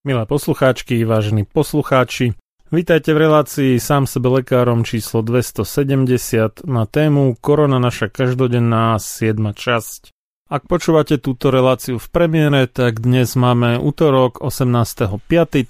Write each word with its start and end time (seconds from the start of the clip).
Milé 0.00 0.24
poslucháčky, 0.24 1.04
vážení 1.04 1.44
poslucháči, 1.44 2.32
vítajte 2.72 3.12
v 3.12 3.20
relácii 3.20 3.76
sám 3.76 4.08
sebe 4.08 4.32
lekárom 4.32 4.80
číslo 4.80 5.20
270 5.20 6.64
na 6.64 6.88
tému 6.88 7.36
Korona 7.36 7.76
naša 7.76 8.08
každodenná 8.08 8.96
7. 8.96 9.52
časť. 9.52 10.08
Ak 10.48 10.64
počúvate 10.64 11.20
túto 11.20 11.52
reláciu 11.52 12.00
v 12.00 12.08
premiére, 12.08 12.64
tak 12.64 13.04
dnes 13.04 13.36
máme 13.36 13.76
útorok 13.76 14.40
18.5., 14.40 15.20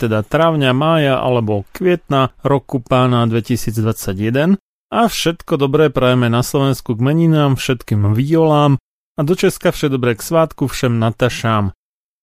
teda 0.07 0.23
trávňa, 0.23 0.79
mája 0.79 1.19
alebo 1.19 1.67
kvietna 1.75 2.31
roku 2.47 2.79
pána 2.79 3.27
2021 3.27 4.63
a 4.95 5.01
všetko 5.11 5.59
dobré 5.59 5.91
prajeme 5.91 6.31
na 6.31 6.47
Slovensku 6.47 6.95
k 6.95 7.03
meninám, 7.03 7.59
všetkým 7.59 8.15
violám 8.15 8.79
a 9.19 9.27
do 9.27 9.35
Česka 9.35 9.75
vše 9.75 9.91
dobré 9.91 10.15
k 10.15 10.23
svátku 10.23 10.71
všem 10.71 11.03
Natašám. 11.03 11.75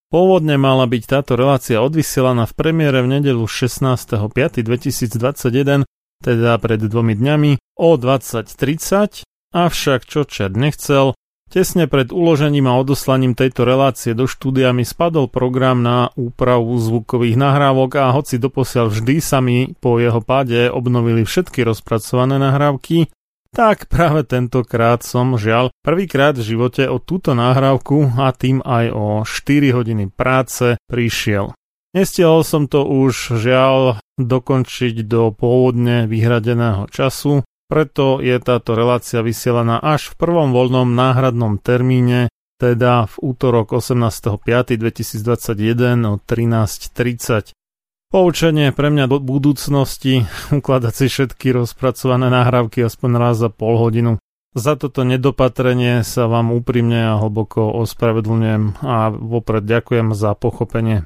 Pôvodne 0.08 0.56
mala 0.56 0.88
byť 0.88 1.04
táto 1.04 1.36
relácia 1.36 1.84
odvysielaná 1.84 2.48
v 2.48 2.56
premiére 2.56 3.04
v 3.04 3.20
nedelu 3.20 3.44
16.5.2021, 3.44 5.84
teda 6.24 6.52
pred 6.64 6.80
dvomi 6.80 7.12
dňami, 7.12 7.60
o 7.76 7.90
20.30, 8.00 9.28
avšak 9.52 10.08
čo 10.08 10.24
čert 10.24 10.56
nechcel, 10.56 11.12
tesne 11.52 11.92
pred 11.92 12.16
uložením 12.16 12.72
a 12.72 12.80
odoslaním 12.80 13.36
tejto 13.36 13.68
relácie 13.68 14.16
do 14.16 14.32
štúdia 14.32 14.72
mi 14.72 14.88
spadol 14.88 15.28
program 15.28 15.84
na 15.84 16.08
úpravu 16.16 16.80
zvukových 16.80 17.36
nahrávok 17.36 18.00
a 18.00 18.16
hoci 18.16 18.40
doposiaľ 18.40 18.88
vždy 18.88 19.20
sa 19.20 19.44
mi 19.44 19.76
po 19.76 20.00
jeho 20.00 20.24
páde 20.24 20.72
obnovili 20.72 21.28
všetky 21.28 21.68
rozpracované 21.68 22.40
nahrávky, 22.40 23.12
tak 23.52 23.90
práve 23.90 24.24
tentokrát 24.28 25.02
som 25.02 25.40
žiaľ 25.40 25.72
prvýkrát 25.82 26.38
v 26.38 26.48
živote 26.56 26.86
o 26.86 27.02
túto 27.02 27.34
nahrávku 27.34 28.14
a 28.20 28.30
tým 28.36 28.62
aj 28.62 28.86
o 28.94 29.06
4 29.24 29.74
hodiny 29.74 30.12
práce 30.12 30.78
prišiel. 30.86 31.56
Nestihol 31.98 32.46
som 32.46 32.70
to 32.70 32.86
už 32.86 33.42
žiaľ 33.42 33.98
dokončiť 34.22 35.02
do 35.08 35.34
pôvodne 35.34 36.06
vyhradeného 36.06 36.86
času, 36.94 37.42
preto 37.68 38.24
je 38.24 38.40
táto 38.40 38.78
relácia 38.78 39.20
vysielaná 39.26 39.82
až 39.82 40.14
v 40.14 40.16
prvom 40.22 40.54
voľnom 40.56 40.94
náhradnom 40.94 41.60
termíne, 41.60 42.30
teda 42.62 43.10
v 43.12 43.16
útorok 43.34 43.82
18.5.2021 43.82 46.06
o 46.06 46.22
13.30. 46.22 47.57
Poučenie 48.08 48.72
pre 48.72 48.88
mňa 48.88 49.12
do 49.12 49.20
budúcnosti 49.20 50.24
ukladať 50.60 50.94
si 50.96 51.06
všetky 51.12 51.52
rozpracované 51.52 52.32
nahrávky 52.32 52.88
aspoň 52.88 53.12
raz 53.20 53.36
za 53.36 53.52
pol 53.52 53.76
hodinu. 53.76 54.16
Za 54.56 54.80
toto 54.80 55.04
nedopatrenie 55.04 56.08
sa 56.08 56.26
vám 56.26 56.56
úprimne 56.56 57.14
a 57.14 57.20
hlboko 57.20 57.68
ospravedlňujem 57.84 58.80
a 58.80 59.12
vopred 59.12 59.68
ďakujem 59.68 60.16
za 60.16 60.34
pochopenie. 60.34 61.06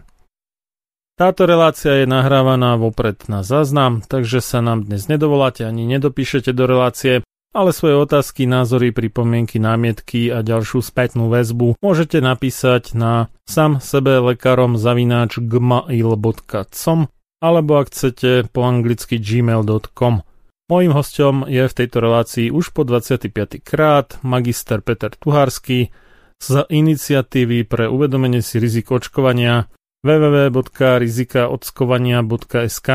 Táto 1.20 1.44
relácia 1.50 2.02
je 2.02 2.08
nahrávaná 2.08 2.80
vopred 2.80 3.28
na 3.28 3.44
záznam, 3.44 4.02
takže 4.06 4.40
sa 4.40 4.64
nám 4.64 4.88
dnes 4.88 5.12
nedovoláte 5.12 5.68
ani 5.68 5.84
nedopíšete 5.90 6.54
do 6.56 6.64
relácie, 6.70 7.26
ale 7.52 7.76
svoje 7.76 8.00
otázky, 8.00 8.48
názory, 8.48 8.96
pripomienky, 8.96 9.60
námietky 9.60 10.32
a 10.32 10.40
ďalšiu 10.40 10.80
spätnú 10.80 11.28
väzbu 11.28 11.76
môžete 11.84 12.24
napísať 12.24 12.96
na 12.96 13.28
sam 13.44 13.84
sebe 13.84 14.24
lekárom 14.24 14.80
zavináč 14.80 15.44
gmail.com 15.44 17.12
alebo 17.42 17.82
ak 17.82 17.90
chcete 17.92 18.46
po 18.54 18.62
anglicky 18.64 19.18
gmail.com. 19.20 20.24
Mojím 20.72 20.96
hostom 20.96 21.44
je 21.52 21.68
v 21.68 21.74
tejto 21.76 22.00
relácii 22.00 22.48
už 22.48 22.72
po 22.72 22.88
25. 22.88 23.60
krát 23.60 24.16
magister 24.24 24.80
Peter 24.80 25.12
Tuharský 25.12 25.92
z 26.40 26.48
iniciatívy 26.72 27.68
pre 27.68 27.92
uvedomenie 27.92 28.40
si 28.40 28.64
rizik 28.64 28.96
očkovania 28.96 29.68
www.rizikaodskovania.sk 30.08 32.90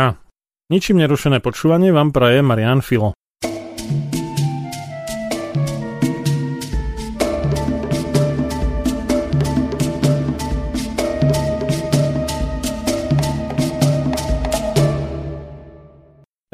Ničím 0.67 0.99
nerušené 0.99 1.39
počúvanie 1.39 1.95
vám 1.95 2.11
praje 2.11 2.43
Marian 2.43 2.83
Filo. 2.83 3.15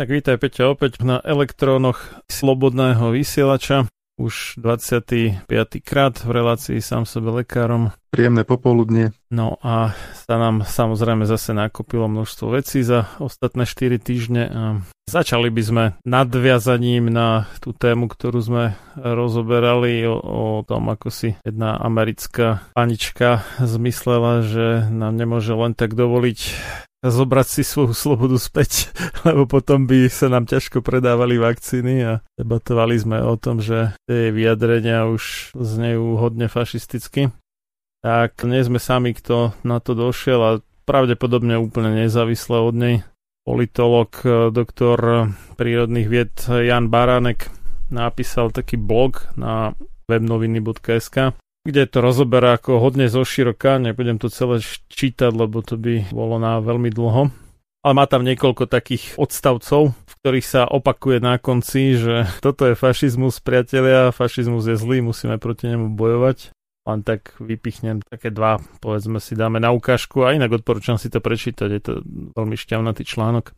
Tak 0.03 0.11
vítaj 0.11 0.35
Peťa 0.35 0.75
opäť 0.75 0.99
na 1.07 1.23
elektrónoch 1.23 2.27
slobodného 2.27 3.15
vysielača. 3.15 3.87
už 4.19 4.59
25. 4.59 5.47
krát 5.79 6.19
v 6.19 6.43
relácii 6.43 6.83
sám 6.83 7.07
sebe 7.07 7.31
lekárom. 7.31 7.95
Príjemné 8.11 8.43
popoludne. 8.43 9.15
No 9.31 9.63
a 9.63 9.95
sa 10.27 10.43
nám 10.43 10.67
samozrejme 10.67 11.23
zase 11.23 11.55
nakopilo 11.55 12.11
množstvo 12.11 12.51
vecí 12.51 12.83
za 12.83 13.15
ostatné 13.23 13.63
4 13.63 14.03
týždne 14.03 14.43
a 14.51 14.63
začali 15.07 15.55
by 15.55 15.63
sme 15.63 15.85
nadviazaním 16.03 17.07
na 17.07 17.47
tú 17.63 17.71
tému, 17.71 18.11
ktorú 18.11 18.43
sme 18.43 18.65
rozoberali 18.99 20.03
o, 20.03 20.19
o 20.19 20.67
tom, 20.67 20.91
ako 20.91 21.15
si 21.15 21.39
jedna 21.47 21.79
americká 21.79 22.67
panička 22.75 23.47
zmyslela, 23.63 24.43
že 24.51 24.83
nám 24.91 25.15
nemôže 25.15 25.55
len 25.55 25.79
tak 25.79 25.95
dovoliť 25.95 26.39
zobrať 27.03 27.47
si 27.51 27.63
svoju 27.67 27.93
slobodu 27.93 28.39
späť, 28.39 28.95
lebo 29.27 29.51
potom 29.51 29.91
by 29.91 30.07
sa 30.07 30.31
nám 30.31 30.47
ťažko 30.47 30.81
predávali 30.81 31.37
vakcíny 31.37 31.95
a 32.07 32.13
debatovali 32.39 32.95
sme 32.95 33.19
o 33.21 33.35
tom, 33.35 33.59
že 33.59 33.99
tie 34.07 34.31
vyjadrenia 34.31 35.11
už 35.11 35.55
znejú 35.59 36.17
hodne 36.23 36.47
fašisticky. 36.47 37.35
Tak 38.03 38.43
nie 38.47 38.63
sme 38.63 38.83
sami, 38.83 39.15
kto 39.15 39.55
na 39.63 39.79
to 39.79 39.95
došiel 39.95 40.41
a 40.43 40.61
pravdepodobne 40.87 41.55
úplne 41.59 42.07
nezávisle 42.07 42.59
od 42.59 42.75
nej. 42.75 42.97
Politolog, 43.43 44.11
doktor 44.55 45.31
prírodných 45.59 46.07
vied 46.07 46.35
Jan 46.47 46.91
Baránek 46.91 47.51
napísal 47.91 48.55
taký 48.55 48.79
blog 48.79 49.27
na 49.35 49.75
webnoviny.sk, 50.07 51.35
kde 51.63 51.87
to 51.87 52.03
rozoberá 52.03 52.59
ako 52.59 52.83
hodne 52.83 53.07
zo 53.07 53.23
široka, 53.23 53.79
nebudem 53.79 54.19
to 54.19 54.27
celé 54.27 54.59
čítať, 54.91 55.31
lebo 55.31 55.63
to 55.63 55.79
by 55.79 56.07
bolo 56.11 56.43
na 56.43 56.59
veľmi 56.59 56.91
dlho. 56.91 57.31
Ale 57.83 57.99
má 57.99 58.07
tam 58.07 58.23
niekoľko 58.23 58.71
takých 58.71 59.19
odstavcov, 59.19 59.91
v 59.91 60.13
ktorých 60.23 60.47
sa 60.47 60.63
opakuje 60.71 61.19
na 61.19 61.39
konci, 61.39 61.99
že 61.99 62.27
toto 62.47 62.67
je 62.67 62.79
fašizmus, 62.79 63.43
priatelia, 63.43 64.15
fašizmus 64.15 64.67
je 64.67 64.77
zlý, 64.79 65.03
musíme 65.03 65.39
proti 65.39 65.71
nemu 65.71 65.95
bojovať. 65.95 66.55
Len 66.83 67.07
tak 67.07 67.39
vypichnem 67.39 68.03
také 68.03 68.35
dva, 68.35 68.59
povedzme 68.83 69.23
si 69.23 69.39
dáme 69.39 69.63
na 69.63 69.71
ukážku 69.71 70.27
a 70.27 70.35
inak 70.35 70.51
odporúčam 70.51 70.99
si 70.99 71.07
to 71.15 71.23
prečítať, 71.23 71.69
je 71.71 71.83
to 71.83 71.93
veľmi 72.35 72.59
šťavnatý 72.59 73.07
článok. 73.07 73.55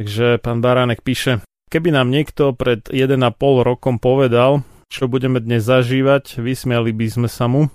Takže 0.00 0.40
pán 0.40 0.64
Baránek 0.64 1.04
píše, 1.04 1.44
keby 1.68 1.92
nám 1.92 2.08
niekto 2.08 2.56
pred 2.56 2.88
1,5 2.88 3.20
rokom 3.60 4.00
povedal, 4.00 4.64
čo 4.94 5.10
budeme 5.10 5.42
dnes 5.42 5.66
zažívať, 5.66 6.38
vysmiali 6.38 6.94
by 6.94 7.06
sme 7.10 7.26
sa 7.26 7.50
mu. 7.50 7.66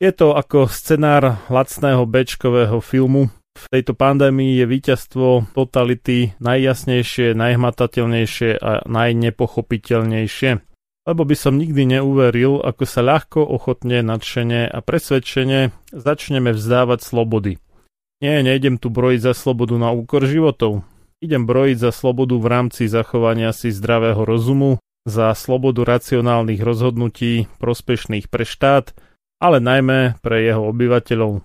Je 0.00 0.08
to 0.08 0.32
ako 0.32 0.72
scenár 0.72 1.44
lacného 1.52 2.08
bečkového 2.08 2.80
filmu. 2.80 3.28
V 3.52 3.64
tejto 3.68 3.92
pandémii 3.92 4.56
je 4.56 4.64
víťazstvo 4.64 5.52
totality 5.52 6.32
najjasnejšie, 6.40 7.36
najhmatateľnejšie 7.36 8.56
a 8.56 8.88
najnepochopiteľnejšie. 8.88 10.50
Lebo 11.04 11.22
by 11.28 11.36
som 11.36 11.60
nikdy 11.60 12.00
neuveril, 12.00 12.64
ako 12.64 12.88
sa 12.88 13.04
ľahko, 13.04 13.44
ochotne, 13.44 14.00
nadšene 14.00 14.72
a 14.72 14.78
presvedčene 14.80 15.76
začneme 15.92 16.56
vzdávať 16.56 17.04
slobody. 17.04 17.60
Nie, 18.24 18.40
nejdem 18.40 18.80
tu 18.80 18.88
brojiť 18.88 19.20
za 19.20 19.36
slobodu 19.36 19.76
na 19.76 19.92
úkor 19.92 20.24
životov. 20.24 20.88
Idem 21.20 21.44
brojiť 21.44 21.76
za 21.78 21.90
slobodu 21.92 22.34
v 22.40 22.46
rámci 22.48 22.88
zachovania 22.88 23.52
si 23.52 23.68
zdravého 23.70 24.24
rozumu, 24.24 24.81
za 25.02 25.34
slobodu 25.34 25.82
racionálnych 25.82 26.62
rozhodnutí 26.62 27.50
prospešných 27.58 28.30
pre 28.30 28.46
štát, 28.46 28.94
ale 29.42 29.58
najmä 29.58 30.22
pre 30.22 30.46
jeho 30.46 30.70
obyvateľov. 30.70 31.42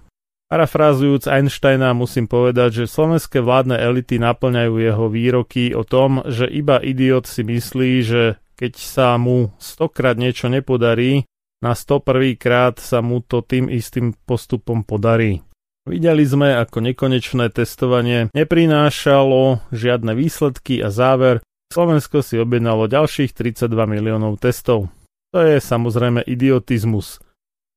Parafrázujúc 0.47 1.27
Einsteina 1.27 1.91
musím 1.91 2.23
povedať, 2.23 2.83
že 2.83 2.93
slovenské 2.93 3.43
vládne 3.43 3.75
elity 3.75 4.15
naplňajú 4.15 4.73
jeho 4.79 5.05
výroky 5.11 5.75
o 5.75 5.83
tom, 5.83 6.23
že 6.23 6.47
iba 6.47 6.79
idiot 6.79 7.27
si 7.27 7.43
myslí, 7.43 7.91
že 8.05 8.39
keď 8.55 8.73
sa 8.79 9.19
mu 9.19 9.51
stokrát 9.59 10.15
niečo 10.15 10.47
nepodarí, 10.47 11.27
na 11.59 11.73
101. 11.73 12.37
krát 12.37 12.77
sa 12.77 13.01
mu 13.01 13.19
to 13.19 13.41
tým 13.41 13.67
istým 13.67 14.13
postupom 14.23 14.85
podarí. 14.85 15.41
Videli 15.87 16.27
sme, 16.27 16.53
ako 16.53 16.83
nekonečné 16.83 17.47
testovanie 17.51 18.27
neprinášalo 18.35 19.63
žiadne 19.71 20.13
výsledky 20.13 20.83
a 20.83 20.91
záver, 20.91 21.43
Slovensko 21.67 22.23
si 22.23 22.39
objednalo 22.39 22.87
ďalších 22.87 23.35
32 23.35 23.67
miliónov 23.85 24.39
testov. 24.39 24.87
To 25.35 25.39
je 25.43 25.59
samozrejme 25.59 26.23
idiotizmus. 26.23 27.19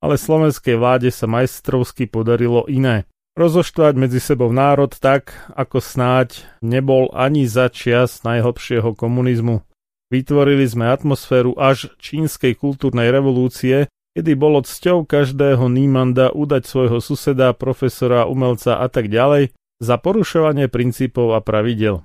Ale 0.00 0.16
slovenskej 0.16 0.78
vláde 0.78 1.10
sa 1.12 1.28
majstrovsky 1.28 2.06
podarilo 2.08 2.64
iné. 2.70 3.04
Rozoštvať 3.36 3.94
medzi 3.98 4.18
sebou 4.22 4.50
národ 4.50 4.90
tak, 4.94 5.34
ako 5.54 5.82
snáď 5.82 6.46
nebol 6.62 7.10
ani 7.12 7.44
za 7.46 7.68
čias 7.68 8.22
najhlbšieho 8.26 8.96
komunizmu. 8.96 9.62
Vytvorili 10.10 10.66
sme 10.66 10.90
atmosféru 10.90 11.54
až 11.54 11.94
čínskej 12.02 12.58
kultúrnej 12.58 13.14
revolúcie, 13.14 13.86
kedy 14.18 14.34
bolo 14.34 14.66
cťou 14.66 15.06
každého 15.06 15.70
nímanda 15.70 16.34
udať 16.34 16.66
svojho 16.66 16.98
suseda, 16.98 17.54
profesora, 17.54 18.26
umelca 18.26 18.82
a 18.82 18.90
tak 18.90 19.06
ďalej 19.06 19.54
za 19.78 19.94
porušovanie 20.02 20.66
princípov 20.66 21.38
a 21.38 21.40
pravidel. 21.40 22.02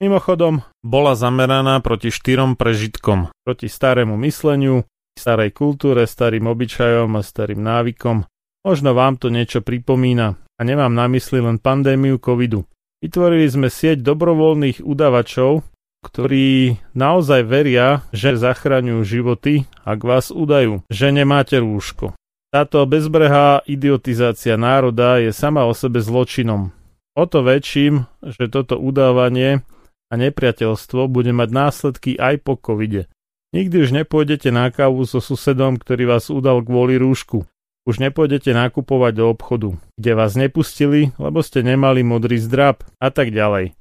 Mimochodom, 0.00 0.64
bola 0.82 1.14
zameraná 1.14 1.78
proti 1.78 2.10
štyrom 2.10 2.58
prežitkom, 2.58 3.30
proti 3.46 3.70
starému 3.70 4.18
mysleniu, 4.18 4.82
starej 5.14 5.54
kultúre, 5.54 6.04
starým 6.04 6.50
obyčajom 6.50 7.14
a 7.16 7.22
starým 7.22 7.62
návykom. 7.62 8.26
Možno 8.62 8.94
vám 8.94 9.18
to 9.18 9.30
niečo 9.30 9.62
pripomína 9.62 10.38
a 10.38 10.60
nemám 10.62 10.94
na 10.94 11.06
mysli 11.10 11.42
len 11.42 11.58
pandémiu 11.58 12.18
covidu. 12.18 12.66
Vytvorili 13.02 13.50
sme 13.50 13.66
sieť 13.66 13.98
dobrovoľných 14.02 14.78
udavačov, 14.82 15.66
ktorí 16.02 16.78
naozaj 16.94 17.46
veria, 17.46 18.06
že 18.14 18.38
zachraňujú 18.38 19.00
životy, 19.06 19.66
ak 19.86 20.02
vás 20.02 20.30
udajú, 20.30 20.86
že 20.90 21.14
nemáte 21.14 21.58
rúško. 21.58 22.14
Táto 22.52 22.84
bezbrehá 22.84 23.64
idiotizácia 23.66 24.58
národa 24.60 25.18
je 25.18 25.34
sama 25.34 25.66
o 25.66 25.72
sebe 25.74 26.02
zločinom. 26.02 26.74
O 27.18 27.24
to 27.26 27.42
väčším, 27.42 28.06
že 28.22 28.50
toto 28.50 28.78
udávanie 28.78 29.66
a 30.12 30.20
nepriateľstvo 30.20 31.08
bude 31.08 31.32
mať 31.32 31.48
následky 31.48 32.10
aj 32.20 32.44
po 32.44 32.60
covide. 32.60 33.08
Nikdy 33.56 33.76
už 33.88 33.90
nepôjdete 33.96 34.52
na 34.52 34.68
kávu 34.68 35.08
so 35.08 35.24
susedom, 35.24 35.80
ktorý 35.80 36.12
vás 36.12 36.28
udal 36.28 36.60
kvôli 36.60 37.00
rúšku. 37.00 37.48
Už 37.88 37.98
nepôjdete 37.98 38.52
nakupovať 38.52 39.12
do 39.16 39.24
obchodu, 39.32 39.74
kde 39.96 40.12
vás 40.12 40.36
nepustili, 40.36 41.10
lebo 41.16 41.40
ste 41.40 41.64
nemali 41.64 42.04
modrý 42.04 42.38
zdrab 42.38 42.84
a 43.00 43.08
tak 43.08 43.32
ďalej. 43.32 43.74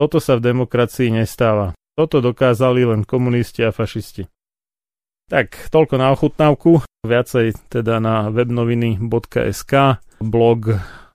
Toto 0.00 0.18
sa 0.18 0.40
v 0.40 0.50
demokracii 0.50 1.12
nestáva. 1.12 1.76
Toto 1.94 2.18
dokázali 2.18 2.82
len 2.82 3.06
komunisti 3.06 3.62
a 3.62 3.70
fašisti. 3.70 4.26
Tak, 5.30 5.70
toľko 5.70 5.94
na 5.96 6.10
ochutnávku. 6.12 6.82
Viacej 7.06 7.54
teda 7.70 8.02
na 8.02 8.28
webnoviny.sk, 8.28 9.72
blog 10.20 10.60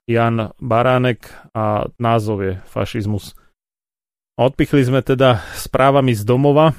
Jan 0.08 0.50
Baránek 0.58 1.30
a 1.54 1.86
názov 2.00 2.42
je 2.42 2.52
fašizmus. 2.66 3.38
Odpichli 4.40 4.80
sme 4.80 5.04
teda 5.04 5.44
správami 5.52 6.16
z 6.16 6.24
domova. 6.24 6.72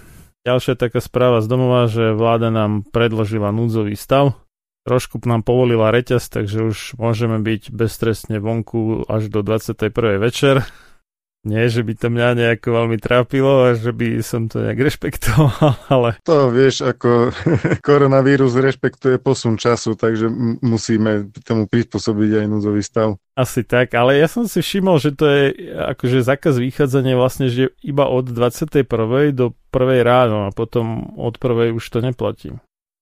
Ďalšia 0.49 0.73
taká 0.73 0.97
správa 0.97 1.45
z 1.45 1.47
domova, 1.47 1.85
že 1.85 2.09
vláda 2.09 2.49
nám 2.49 2.81
predložila 2.89 3.53
núdzový 3.53 3.93
stav. 3.93 4.33
Trošku 4.81 5.21
nám 5.29 5.45
povolila 5.45 5.93
reťaz, 5.93 6.25
takže 6.33 6.73
už 6.73 6.97
môžeme 6.97 7.37
byť 7.37 7.69
beztrestne 7.69 8.41
vonku 8.41 9.05
až 9.05 9.29
do 9.29 9.45
21. 9.45 9.93
večer. 10.17 10.65
Nie, 11.41 11.73
že 11.73 11.81
by 11.81 11.97
to 11.97 12.13
mňa 12.13 12.37
nejako 12.37 12.69
veľmi 12.69 12.97
trápilo 13.01 13.65
a 13.65 13.73
že 13.73 13.89
by 13.89 14.21
som 14.21 14.45
to 14.45 14.61
nejak 14.61 14.77
rešpektoval, 14.77 15.73
ale... 15.93 16.21
To 16.29 16.53
vieš, 16.53 16.85
ako 16.85 17.33
koronavírus 17.87 18.53
rešpektuje 18.53 19.17
posun 19.17 19.57
času, 19.57 19.97
takže 19.97 20.29
musíme 20.61 21.33
tomu 21.41 21.65
prispôsobiť 21.65 22.41
aj 22.41 22.45
núdzový 22.45 22.85
stav. 22.85 23.17
Asi 23.33 23.65
tak, 23.65 23.97
ale 23.97 24.21
ja 24.21 24.29
som 24.29 24.45
si 24.45 24.61
všimol, 24.61 25.01
že 25.01 25.17
to 25.17 25.25
je 25.25 25.43
akože 25.73 26.21
zákaz 26.21 26.61
vychádzania 26.61 27.17
vlastne, 27.17 27.49
že 27.49 27.73
iba 27.81 28.05
od 28.05 28.29
21. 28.29 28.85
do 29.33 29.57
1. 29.73 30.05
ráno 30.05 30.45
a 30.45 30.53
potom 30.53 31.17
od 31.17 31.41
1. 31.41 31.73
už 31.73 31.85
to 31.89 32.05
neplatí. 32.05 32.53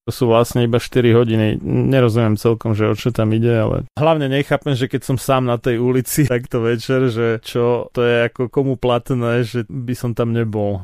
To 0.09 0.17
sú 0.17 0.25
vlastne 0.25 0.65
iba 0.65 0.81
4 0.81 1.05
hodiny. 1.13 1.61
Nerozumiem 1.61 2.33
celkom, 2.33 2.73
že 2.73 2.89
o 2.89 2.97
čo 2.97 3.13
tam 3.13 3.29
ide, 3.29 3.53
ale 3.53 3.85
hlavne 3.93 4.25
nechápem, 4.25 4.73
že 4.73 4.89
keď 4.89 5.05
som 5.05 5.21
sám 5.21 5.45
na 5.45 5.61
tej 5.61 5.77
ulici 5.77 6.25
takto 6.25 6.65
večer, 6.65 7.13
že 7.13 7.37
čo 7.45 7.93
to 7.93 8.01
je 8.01 8.25
ako 8.25 8.49
komu 8.49 8.73
platné, 8.73 9.45
že 9.45 9.69
by 9.69 9.93
som 9.93 10.17
tam 10.17 10.33
nebol. 10.33 10.81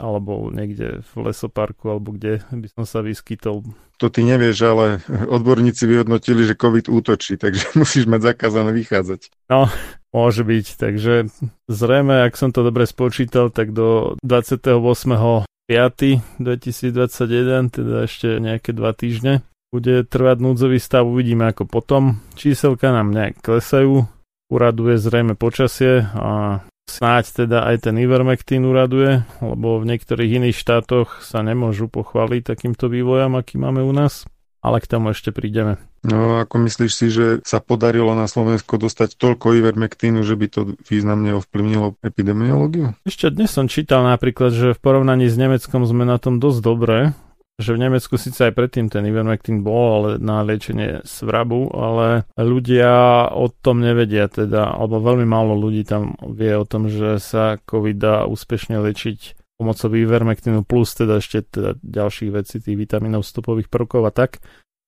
Alebo 0.00 0.48
niekde 0.48 1.04
v 1.04 1.12
lesoparku, 1.28 1.92
alebo 1.92 2.16
kde 2.16 2.40
by 2.48 2.68
som 2.72 2.88
sa 2.88 3.04
vyskytol. 3.04 3.60
To 4.00 4.08
ty 4.08 4.24
nevieš, 4.24 4.56
ale 4.64 5.04
odborníci 5.28 5.84
vyhodnotili, 5.84 6.48
že 6.48 6.56
COVID 6.56 6.88
útočí, 6.88 7.36
takže 7.36 7.76
musíš 7.84 8.08
mať 8.08 8.32
zakázané 8.32 8.72
vychádzať. 8.72 9.52
No, 9.52 9.68
Môže 10.12 10.44
byť, 10.44 10.76
takže 10.76 11.32
zrejme, 11.72 12.28
ak 12.28 12.36
som 12.36 12.52
to 12.52 12.60
dobre 12.60 12.84
spočítal, 12.84 13.48
tak 13.48 13.72
do 13.72 14.20
28. 14.20 15.48
5. 15.72 16.36
2021, 16.36 17.72
teda 17.72 18.04
ešte 18.04 18.36
nejaké 18.36 18.76
dva 18.76 18.92
týždne. 18.92 19.40
Bude 19.72 20.04
trvať 20.04 20.36
núdzový 20.44 20.76
stav, 20.76 21.08
uvidíme 21.08 21.48
ako 21.48 21.64
potom. 21.64 22.20
Číselka 22.36 22.92
nám 22.92 23.08
nejak 23.08 23.40
klesajú, 23.40 24.04
uraduje 24.52 25.00
zrejme 25.00 25.32
počasie 25.32 26.04
a 26.12 26.60
Snáď 26.82 27.46
teda 27.46 27.62
aj 27.72 27.88
ten 27.88 27.96
Ivermectin 27.96 28.66
uraduje, 28.68 29.22
lebo 29.40 29.80
v 29.80 29.86
niektorých 29.86 30.42
iných 30.42 30.56
štátoch 30.58 31.22
sa 31.24 31.40
nemôžu 31.40 31.88
pochváliť 31.88 32.42
takýmto 32.52 32.90
vývojom, 32.90 33.38
aký 33.38 33.56
máme 33.56 33.80
u 33.86 33.94
nás, 33.94 34.26
ale 34.60 34.82
k 34.82 34.90
tomu 34.90 35.14
ešte 35.14 35.30
prídeme. 35.30 35.78
No 36.02 36.42
ako 36.42 36.66
myslíš 36.66 36.92
si, 36.92 37.06
že 37.14 37.26
sa 37.46 37.62
podarilo 37.62 38.10
na 38.18 38.26
Slovensko 38.26 38.74
dostať 38.74 39.14
toľko 39.14 39.54
Ivermectinu, 39.54 40.26
že 40.26 40.34
by 40.34 40.46
to 40.50 40.60
významne 40.82 41.30
ovplyvnilo 41.38 41.94
epidemiológiu? 42.02 42.98
Ešte 43.06 43.30
dnes 43.30 43.54
som 43.54 43.70
čítal 43.70 44.02
napríklad, 44.02 44.50
že 44.50 44.74
v 44.74 44.82
porovnaní 44.82 45.30
s 45.30 45.38
Nemeckom 45.38 45.86
sme 45.86 46.02
na 46.02 46.18
tom 46.18 46.42
dosť 46.42 46.58
dobré, 46.58 47.14
že 47.62 47.78
v 47.78 47.86
Nemecku 47.86 48.18
síce 48.18 48.50
aj 48.50 48.58
predtým 48.58 48.90
ten 48.90 49.06
Ivermectin 49.06 49.62
bol 49.62 49.78
ale 50.02 50.10
na 50.18 50.42
liečenie 50.42 51.06
svrabu, 51.06 51.70
ale 51.70 52.26
ľudia 52.34 53.30
o 53.30 53.46
tom 53.46 53.78
nevedia 53.78 54.26
teda, 54.26 54.74
alebo 54.74 54.98
veľmi 54.98 55.26
málo 55.28 55.54
ľudí 55.54 55.86
tam 55.86 56.18
vie 56.18 56.50
o 56.58 56.66
tom, 56.66 56.90
že 56.90 57.22
sa 57.22 57.62
COVID 57.62 57.96
dá 58.02 58.16
úspešne 58.26 58.82
liečiť 58.82 59.38
pomocou 59.62 59.94
Ivermectinu 59.94 60.66
plus 60.66 60.90
teda 60.98 61.22
ešte 61.22 61.46
teda 61.46 61.78
ďalších 61.78 62.30
vecí, 62.34 62.58
tých 62.58 62.74
vitamínov, 62.74 63.22
stopových 63.22 63.70
prvkov 63.70 64.02
a 64.02 64.10
tak 64.10 64.42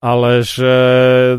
ale 0.05 0.45
že 0.45 0.75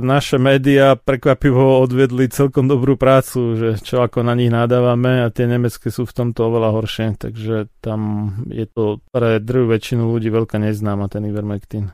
naše 0.01 0.41
médiá 0.41 0.97
prekvapivo 0.97 1.85
odvedli 1.85 2.25
celkom 2.33 2.65
dobrú 2.65 2.97
prácu, 2.97 3.53
že 3.53 3.69
čo 3.77 4.01
ako 4.01 4.25
na 4.25 4.33
nich 4.33 4.49
nadávame 4.49 5.21
a 5.21 5.29
tie 5.29 5.45
nemecké 5.45 5.93
sú 5.93 6.09
v 6.09 6.15
tomto 6.17 6.49
oveľa 6.49 6.73
horšie, 6.73 7.07
takže 7.21 7.69
tam 7.77 8.33
je 8.49 8.65
to 8.65 9.05
pre 9.13 9.37
druhú 9.37 9.69
väčšinu 9.69 10.09
ľudí 10.09 10.33
veľká 10.33 10.57
neznáma 10.57 11.05
ten 11.13 11.29
Ivermectin. 11.29 11.93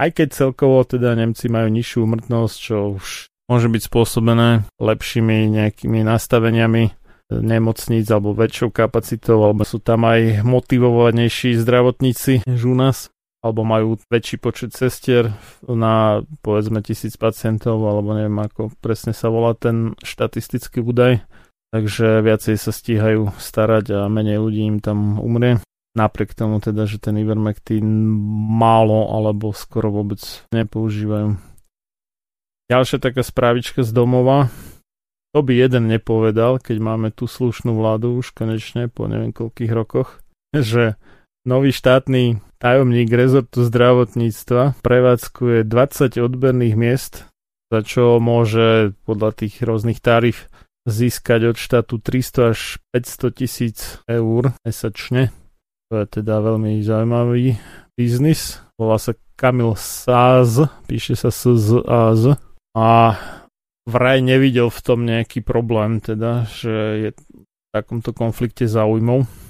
Aj 0.00 0.08
keď 0.08 0.32
celkovo 0.32 0.80
teda 0.88 1.12
Nemci 1.12 1.52
majú 1.52 1.68
nižšiu 1.68 2.08
umrtnosť, 2.08 2.56
čo 2.56 2.96
už 2.96 3.28
môže 3.52 3.68
byť 3.68 3.82
spôsobené 3.92 4.64
lepšími 4.80 5.52
nejakými 5.60 6.08
nastaveniami 6.08 6.96
nemocníc 7.28 8.08
alebo 8.08 8.32
väčšou 8.32 8.72
kapacitou, 8.72 9.44
alebo 9.44 9.60
sú 9.68 9.76
tam 9.76 10.08
aj 10.08 10.40
motivovanejší 10.40 11.52
zdravotníci 11.60 12.48
než 12.48 12.64
u 12.64 12.72
nás 12.72 13.12
alebo 13.38 13.62
majú 13.62 13.98
väčší 14.10 14.42
počet 14.42 14.74
cestier 14.74 15.30
na 15.66 16.26
povedzme 16.42 16.82
tisíc 16.82 17.14
pacientov, 17.14 17.78
alebo 17.86 18.14
neviem 18.14 18.38
ako 18.42 18.74
presne 18.82 19.14
sa 19.14 19.30
volá 19.30 19.54
ten 19.54 19.94
štatistický 20.02 20.82
údaj, 20.82 21.22
takže 21.70 22.18
viacej 22.24 22.56
sa 22.58 22.74
stíhajú 22.74 23.30
starať 23.38 23.94
a 23.94 24.00
menej 24.10 24.42
ľudí 24.42 24.66
im 24.66 24.78
tam 24.82 25.22
umrie. 25.22 25.62
Napriek 25.94 26.34
tomu 26.34 26.62
teda, 26.62 26.86
že 26.86 27.02
ten 27.02 27.18
Ivermectin 27.18 27.86
málo 28.54 29.10
alebo 29.10 29.50
skoro 29.50 29.90
vôbec 29.90 30.22
nepoužívajú. 30.54 31.34
Ďalšia 32.68 32.98
taká 33.00 33.24
správička 33.24 33.80
z 33.80 33.90
domova. 33.96 34.52
To 35.32 35.40
by 35.40 35.56
jeden 35.56 35.88
nepovedal, 35.88 36.60
keď 36.60 36.76
máme 36.78 37.08
tú 37.10 37.24
slušnú 37.24 37.72
vládu 37.72 38.20
už 38.20 38.36
konečne 38.36 38.92
po 38.92 39.08
neviem 39.08 39.32
koľkých 39.32 39.72
rokoch, 39.72 40.20
že 40.52 41.00
nový 41.48 41.72
štátny 41.72 42.44
tajomník 42.60 43.08
rezortu 43.08 43.64
zdravotníctva 43.64 44.76
prevádzkuje 44.84 45.64
20 45.64 46.20
odberných 46.20 46.76
miest, 46.76 47.24
za 47.72 47.80
čo 47.80 48.20
môže 48.20 48.92
podľa 49.08 49.32
tých 49.32 49.64
rôznych 49.64 50.04
tarif 50.04 50.52
získať 50.84 51.40
od 51.48 51.56
štátu 51.56 51.96
300 52.04 52.52
až 52.52 52.60
500 52.92 53.40
tisíc 53.40 53.78
eur 54.04 54.52
mesačne. 54.60 55.32
To 55.88 56.04
je 56.04 56.20
teda 56.20 56.44
veľmi 56.44 56.84
zaujímavý 56.84 57.56
biznis. 57.96 58.60
Volá 58.76 59.00
sa 59.00 59.16
Kamil 59.40 59.72
Sáz, 59.72 60.68
píše 60.84 61.16
sa 61.16 61.32
SZAZ 61.32 62.36
a 62.76 63.16
vraj 63.88 64.20
nevidel 64.20 64.68
v 64.68 64.80
tom 64.84 65.08
nejaký 65.08 65.40
problém, 65.40 66.04
teda, 66.04 66.44
že 66.44 66.74
je 67.08 67.10
v 67.16 67.66
takomto 67.72 68.12
konflikte 68.12 68.68
záujmov 68.68 69.47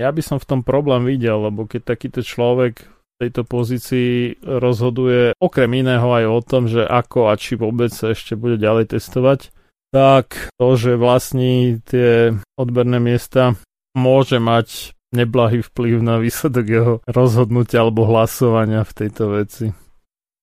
ja 0.00 0.08
by 0.08 0.22
som 0.24 0.40
v 0.40 0.48
tom 0.48 0.60
problém 0.64 1.04
videl, 1.04 1.44
lebo 1.44 1.68
keď 1.68 1.92
takýto 1.92 2.24
človek 2.24 2.88
v 2.88 3.28
tejto 3.28 3.44
pozícii 3.44 4.40
rozhoduje 4.40 5.36
okrem 5.36 5.84
iného 5.84 6.08
aj 6.08 6.24
o 6.24 6.40
tom, 6.40 6.64
že 6.64 6.80
ako 6.80 7.28
a 7.28 7.36
či 7.36 7.60
vôbec 7.60 7.92
sa 7.92 8.16
ešte 8.16 8.32
bude 8.32 8.56
ďalej 8.56 8.96
testovať, 8.96 9.52
tak 9.92 10.48
to, 10.56 10.68
že 10.80 10.96
vlastní 10.96 11.84
tie 11.84 12.32
odberné 12.56 12.96
miesta, 12.96 13.60
môže 13.92 14.40
mať 14.40 14.96
neblahý 15.12 15.60
vplyv 15.66 16.00
na 16.00 16.16
výsledok 16.22 16.66
jeho 16.66 16.94
rozhodnutia 17.04 17.84
alebo 17.84 18.08
hlasovania 18.08 18.86
v 18.86 18.96
tejto 18.96 19.36
veci. 19.36 19.74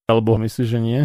Alebo 0.06 0.38
myslíš, 0.38 0.68
že 0.68 0.80
nie? 0.80 1.02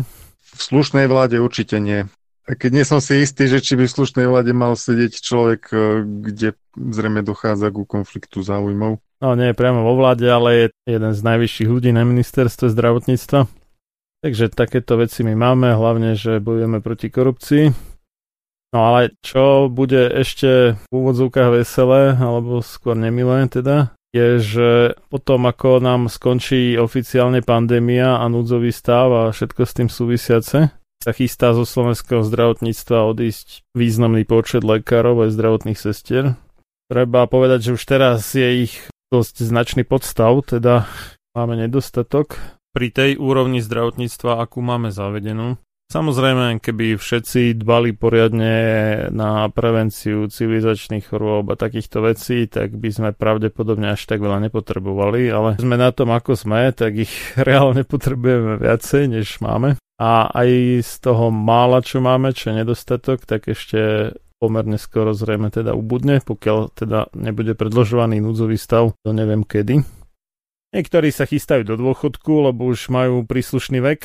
V 0.53 0.61
slušnej 0.61 1.09
vláde 1.09 1.41
určite 1.41 1.81
nie. 1.81 2.05
Keď 2.43 2.71
nie 2.75 2.83
som 2.83 2.99
si 2.99 3.23
istý, 3.23 3.47
že 3.47 3.63
či 3.63 3.79
by 3.79 3.87
v 3.87 3.95
slušnej 3.95 4.27
vláde 4.27 4.51
mal 4.51 4.75
sedieť 4.75 5.23
človek, 5.23 5.63
e, 5.71 6.03
kde 6.03 6.49
zrejme 6.75 7.23
dochádza 7.23 7.71
ku 7.71 7.87
konfliktu 7.87 8.43
záujmov. 8.43 8.99
No 9.23 9.29
nie 9.39 9.55
je 9.55 9.59
priamo 9.59 9.87
vo 9.87 9.95
vláde, 9.95 10.27
ale 10.27 10.49
je 10.51 10.67
jeden 10.91 11.13
z 11.15 11.21
najvyšších 11.23 11.71
ľudí 11.71 11.95
na 11.95 12.03
ministerstve 12.03 12.75
zdravotníctva. 12.75 13.47
Takže 14.27 14.51
takéto 14.51 14.99
veci 14.99 15.23
my 15.23 15.35
máme, 15.39 15.71
hlavne, 15.71 16.19
že 16.19 16.43
bojujeme 16.43 16.83
proti 16.83 17.11
korupcii. 17.15 17.71
No 18.75 18.79
ale 18.91 19.15
čo 19.23 19.71
bude 19.71 20.11
ešte 20.11 20.75
v 20.75 20.91
úvodzovkách 20.91 21.63
veselé, 21.63 22.19
alebo 22.19 22.59
skôr 22.65 22.99
nemilé 22.99 23.47
teda, 23.47 23.95
je, 24.11 24.43
že 24.43 24.69
potom 25.13 25.47
ako 25.47 25.79
nám 25.79 26.11
skončí 26.11 26.75
oficiálne 26.75 27.45
pandémia 27.47 28.19
a 28.19 28.27
núdzový 28.27 28.75
stav 28.75 29.09
a 29.15 29.23
všetko 29.31 29.63
s 29.63 29.73
tým 29.77 29.89
súvisiace, 29.93 30.82
sa 31.03 31.11
chystá 31.11 31.51
zo 31.51 31.67
slovenského 31.67 32.23
zdravotníctva 32.23 33.11
odísť 33.11 33.67
významný 33.75 34.23
počet 34.23 34.63
lekárov 34.63 35.27
aj 35.27 35.35
zdravotných 35.35 35.79
sestier. 35.79 36.39
Treba 36.87 37.27
povedať, 37.27 37.67
že 37.67 37.75
už 37.75 37.83
teraz 37.83 38.23
je 38.39 38.71
ich 38.71 38.75
dosť 39.11 39.43
značný 39.43 39.83
podstav, 39.83 40.31
teda 40.47 40.87
máme 41.35 41.59
nedostatok 41.59 42.39
pri 42.71 42.95
tej 42.95 43.11
úrovni 43.19 43.59
zdravotníctva, 43.59 44.39
akú 44.39 44.63
máme 44.63 44.95
zavedenú. 44.95 45.59
Samozrejme, 45.93 46.57
keby 46.65 46.97
všetci 46.97 47.61
dbali 47.61 47.93
poriadne 47.93 48.57
na 49.13 49.45
prevenciu 49.53 50.25
civilizačných 50.25 51.05
chorôb 51.05 51.53
a 51.53 51.61
takýchto 51.61 52.01
vecí, 52.01 52.49
tak 52.49 52.73
by 52.73 52.89
sme 52.89 53.09
pravdepodobne 53.13 53.93
až 53.93 54.09
tak 54.09 54.25
veľa 54.25 54.41
nepotrebovali, 54.49 55.29
ale 55.29 55.61
sme 55.61 55.77
na 55.77 55.93
tom, 55.93 56.09
ako 56.17 56.33
sme, 56.33 56.73
tak 56.73 56.97
ich 56.97 57.13
reálne 57.49 57.85
potrebujeme 57.85 58.57
viacej, 58.57 59.21
než 59.21 59.37
máme. 59.45 59.77
A 60.03 60.27
aj 60.35 60.83
z 60.83 60.93
toho 60.99 61.31
mála, 61.31 61.79
čo 61.79 62.03
máme, 62.03 62.35
čo 62.35 62.51
je 62.51 62.67
nedostatok, 62.67 63.23
tak 63.23 63.47
ešte 63.47 64.11
pomerne 64.43 64.75
skoro 64.75 65.15
zrejme 65.15 65.55
teda 65.55 65.79
ubudne, 65.79 66.19
pokiaľ 66.19 66.75
teda 66.75 67.15
nebude 67.15 67.55
predložovaný 67.55 68.19
núdzový 68.19 68.59
stav, 68.59 68.99
to 69.07 69.15
neviem 69.15 69.47
kedy. 69.47 69.87
Niektorí 70.75 71.15
sa 71.15 71.31
chystajú 71.31 71.63
do 71.63 71.79
dôchodku, 71.79 72.51
lebo 72.51 72.67
už 72.67 72.91
majú 72.91 73.23
príslušný 73.23 73.79
vek, 73.79 74.03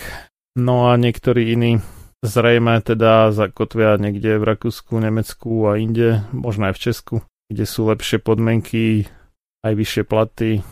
No 0.57 0.89
a 0.89 0.97
niektorí 0.97 1.53
iní 1.53 1.85
zrejme 2.25 2.81
teda 2.81 3.29
zakotvia 3.29 4.01
niekde 4.01 4.41
v 4.41 4.47
Rakúsku, 4.49 4.97
Nemecku 4.97 5.69
a 5.69 5.77
inde, 5.77 6.25
možno 6.33 6.73
aj 6.73 6.81
v 6.81 6.83
Česku, 6.89 7.15
kde 7.45 7.69
sú 7.69 7.85
lepšie 7.85 8.17
podmienky, 8.17 9.05
aj 9.61 9.73
vyššie 9.77 10.03
platy, 10.09 10.65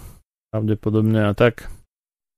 pravdepodobne 0.49 1.29
a 1.29 1.37
tak. 1.37 1.69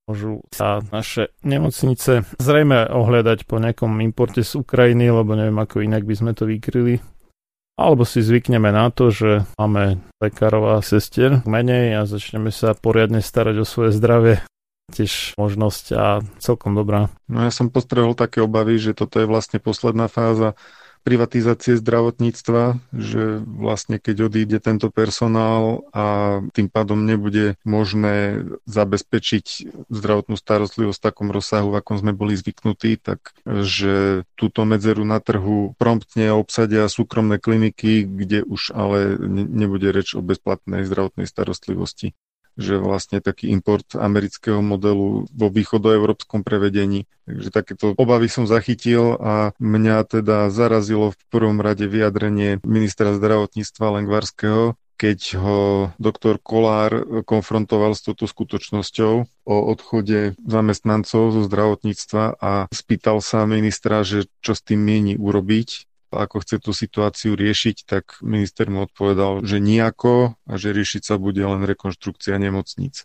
Môžu 0.08 0.40
sa 0.56 0.80
naše 0.96 1.36
nemocnice 1.44 2.24
zrejme 2.40 2.88
ohľadať 2.88 3.44
po 3.44 3.60
nejakom 3.60 4.00
importe 4.00 4.40
z 4.40 4.56
Ukrajiny, 4.56 5.12
lebo 5.12 5.36
neviem 5.36 5.60
ako 5.60 5.84
inak 5.84 6.08
by 6.08 6.16
sme 6.16 6.32
to 6.32 6.48
vykryli. 6.48 7.04
Alebo 7.76 8.08
si 8.08 8.24
zvykneme 8.24 8.72
na 8.72 8.90
to, 8.90 9.12
že 9.12 9.44
máme 9.60 10.02
lekárov 10.24 10.80
a 10.80 10.82
sestier 10.82 11.44
menej 11.44 12.00
a 12.00 12.10
začneme 12.10 12.50
sa 12.50 12.72
poriadne 12.74 13.20
starať 13.20 13.62
o 13.62 13.66
svoje 13.68 13.94
zdravie 13.94 14.42
tiež 14.88 15.36
možnosť 15.36 15.86
a 15.94 16.24
celkom 16.40 16.72
dobrá. 16.72 17.12
No 17.28 17.44
ja 17.44 17.52
som 17.52 17.68
postrehol 17.68 18.16
také 18.16 18.40
obavy, 18.40 18.80
že 18.80 18.96
toto 18.96 19.20
je 19.20 19.28
vlastne 19.28 19.60
posledná 19.60 20.08
fáza 20.08 20.56
privatizácie 21.08 21.80
zdravotníctva, 21.80 22.84
že 22.92 23.40
vlastne 23.48 23.96
keď 23.96 24.28
odíde 24.28 24.60
tento 24.60 24.92
personál 24.92 25.88
a 25.96 26.40
tým 26.52 26.68
pádom 26.68 27.00
nebude 27.08 27.56
možné 27.64 28.44
zabezpečiť 28.68 29.46
zdravotnú 29.88 30.36
starostlivosť 30.36 31.00
v 31.00 31.06
takom 31.08 31.32
rozsahu, 31.32 31.72
v 31.72 31.80
akom 31.80 31.96
sme 31.96 32.12
boli 32.12 32.36
zvyknutí, 32.36 33.00
tak 33.00 33.32
že 33.48 34.28
túto 34.36 34.68
medzeru 34.68 35.08
na 35.08 35.24
trhu 35.24 35.80
promptne 35.80 36.36
obsadia 36.36 36.92
súkromné 36.92 37.40
kliniky, 37.40 38.04
kde 38.04 38.44
už 38.44 38.76
ale 38.76 39.16
nebude 39.32 39.96
reč 39.96 40.12
o 40.12 40.20
bezplatnej 40.20 40.84
zdravotnej 40.84 41.24
starostlivosti 41.24 42.12
že 42.58 42.82
vlastne 42.82 43.22
taký 43.22 43.54
import 43.54 43.86
amerického 43.94 44.60
modelu 44.66 45.30
vo 45.30 45.48
východoeurópskom 45.54 46.42
prevedení. 46.42 47.06
Takže 47.30 47.50
takéto 47.54 47.86
obavy 47.94 48.28
som 48.28 48.50
zachytil 48.50 49.16
a 49.22 49.54
mňa 49.62 49.98
teda 50.10 50.50
zarazilo 50.50 51.14
v 51.14 51.22
prvom 51.30 51.62
rade 51.62 51.86
vyjadrenie 51.86 52.60
ministra 52.66 53.14
zdravotníctva 53.14 54.02
Lengvarského, 54.02 54.74
keď 54.98 55.20
ho 55.38 55.60
doktor 56.02 56.42
Kolár 56.42 57.22
konfrontoval 57.24 57.94
s 57.94 58.02
touto 58.02 58.26
skutočnosťou 58.26 59.14
o 59.46 59.56
odchode 59.70 60.34
zamestnancov 60.42 61.38
zo 61.38 61.42
zdravotníctva 61.46 62.42
a 62.42 62.66
spýtal 62.74 63.22
sa 63.22 63.46
ministra, 63.46 64.02
že 64.02 64.26
čo 64.42 64.58
s 64.58 64.66
tým 64.66 64.82
mieni 64.82 65.14
urobiť 65.14 65.86
ako 66.12 66.44
chce 66.44 66.58
tú 66.64 66.72
situáciu 66.72 67.36
riešiť, 67.36 67.78
tak 67.84 68.20
minister 68.24 68.68
mu 68.72 68.88
odpovedal, 68.88 69.44
že 69.44 69.60
nejako 69.60 70.40
a 70.48 70.54
že 70.56 70.72
riešiť 70.72 71.04
sa 71.04 71.16
bude 71.20 71.44
len 71.44 71.68
rekonštrukcia 71.68 72.40
nemocníc. 72.40 73.04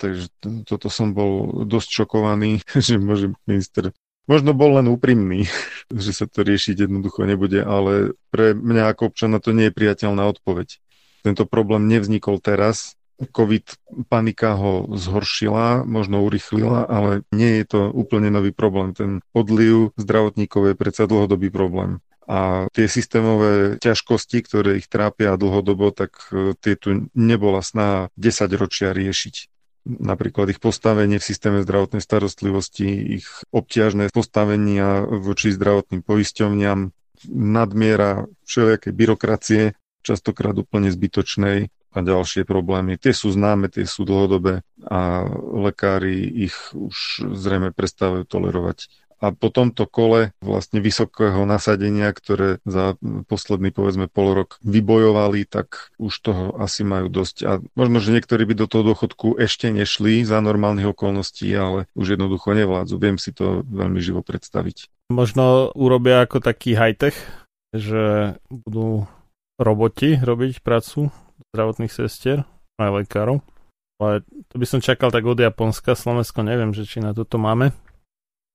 Takže 0.00 0.32
toto 0.64 0.88
som 0.88 1.12
bol 1.12 1.64
dosť 1.68 1.88
šokovaný, 2.04 2.64
že 2.86 2.98
môže 2.98 3.34
minister 3.46 3.94
Možno 4.30 4.54
bol 4.54 4.78
len 4.78 4.86
úprimný, 4.86 5.50
že 5.90 6.14
sa 6.14 6.30
to 6.30 6.46
riešiť 6.46 6.86
jednoducho 6.86 7.26
nebude, 7.26 7.66
ale 7.66 8.14
pre 8.30 8.54
mňa 8.54 8.94
ako 8.94 9.10
občana 9.10 9.42
to 9.42 9.50
nie 9.50 9.66
je 9.68 9.74
priateľná 9.74 10.22
odpoveď. 10.30 10.78
Tento 11.26 11.44
problém 11.50 11.90
nevznikol 11.90 12.38
teraz, 12.38 12.94
COVID 13.20 13.76
panika 14.08 14.56
ho 14.56 14.88
zhoršila, 14.96 15.84
možno 15.84 16.24
urychlila, 16.24 16.88
ale 16.88 17.20
nie 17.28 17.60
je 17.60 17.64
to 17.68 17.80
úplne 17.92 18.32
nový 18.32 18.48
problém. 18.48 18.96
Ten 18.96 19.20
odliv 19.36 19.92
zdravotníkov 20.00 20.72
je 20.72 20.74
predsa 20.78 21.04
dlhodobý 21.04 21.52
problém. 21.52 22.00
A 22.30 22.70
tie 22.70 22.86
systémové 22.86 23.74
ťažkosti, 23.82 24.38
ktoré 24.46 24.78
ich 24.78 24.86
trápia 24.86 25.34
dlhodobo, 25.34 25.90
tak 25.90 26.30
e, 26.30 26.54
tie 26.54 26.78
tu 26.78 27.10
nebola 27.10 27.58
snaha 27.58 28.06
10 28.14 28.54
ročia 28.54 28.94
riešiť 28.94 29.50
napríklad 29.86 30.52
ich 30.52 30.60
postavenie 30.60 31.16
v 31.16 31.24
systéme 31.24 31.64
zdravotnej 31.64 32.04
starostlivosti, 32.04 33.16
ich 33.16 33.26
obťažné 33.50 34.12
postavenia 34.12 35.02
voči 35.08 35.56
zdravotným 35.56 36.04
poisťovniam, 36.04 36.92
nadmiera 37.28 38.28
všelijaké 38.44 38.92
byrokracie, 38.92 39.76
častokrát 40.00 40.56
úplne 40.56 40.88
zbytočnej 40.88 41.68
a 41.90 41.98
ďalšie 42.00 42.46
problémy. 42.46 42.96
Tie 42.96 43.12
sú 43.12 43.34
známe, 43.34 43.68
tie 43.68 43.84
sú 43.84 44.06
dlhodobé 44.06 44.62
a 44.86 45.26
lekári 45.34 46.24
ich 46.24 46.54
už 46.72 47.26
zrejme 47.34 47.74
prestávajú 47.74 48.24
tolerovať 48.24 48.88
a 49.20 49.36
po 49.36 49.52
tomto 49.52 49.84
kole 49.84 50.32
vlastne 50.40 50.80
vysokého 50.80 51.44
nasadenia, 51.44 52.08
ktoré 52.10 52.58
za 52.64 52.96
posledný 53.28 53.68
povedzme 53.68 54.08
pol 54.08 54.32
rok 54.32 54.56
vybojovali, 54.64 55.44
tak 55.44 55.92
už 56.00 56.12
toho 56.24 56.44
asi 56.56 56.82
majú 56.82 57.12
dosť. 57.12 57.36
A 57.44 57.60
možno, 57.76 58.00
že 58.00 58.16
niektorí 58.16 58.48
by 58.48 58.64
do 58.64 58.66
toho 58.66 58.82
dôchodku 58.82 59.36
ešte 59.36 59.68
nešli 59.68 60.24
za 60.24 60.40
normálnych 60.40 60.96
okolností, 60.96 61.52
ale 61.52 61.84
už 61.92 62.16
jednoducho 62.16 62.56
nevládzu. 62.56 62.96
Viem 62.96 63.20
si 63.20 63.36
to 63.36 63.60
veľmi 63.68 64.00
živo 64.00 64.24
predstaviť. 64.24 64.88
Možno 65.12 65.68
urobia 65.76 66.24
ako 66.24 66.40
taký 66.40 66.72
high-tech, 66.72 67.14
že 67.76 68.34
budú 68.48 69.04
roboti 69.60 70.16
robiť 70.16 70.64
prácu 70.64 71.12
zdravotných 71.52 71.92
sestier 71.92 72.48
aj 72.80 73.04
lekárov. 73.04 73.44
Ale 74.00 74.24
to 74.48 74.56
by 74.56 74.64
som 74.64 74.80
čakal 74.80 75.12
tak 75.12 75.28
od 75.28 75.36
Japonska, 75.36 75.92
Slovensko 75.92 76.40
neviem, 76.40 76.72
že 76.72 76.88
či 76.88 77.04
na 77.04 77.12
toto 77.12 77.36
máme. 77.36 77.76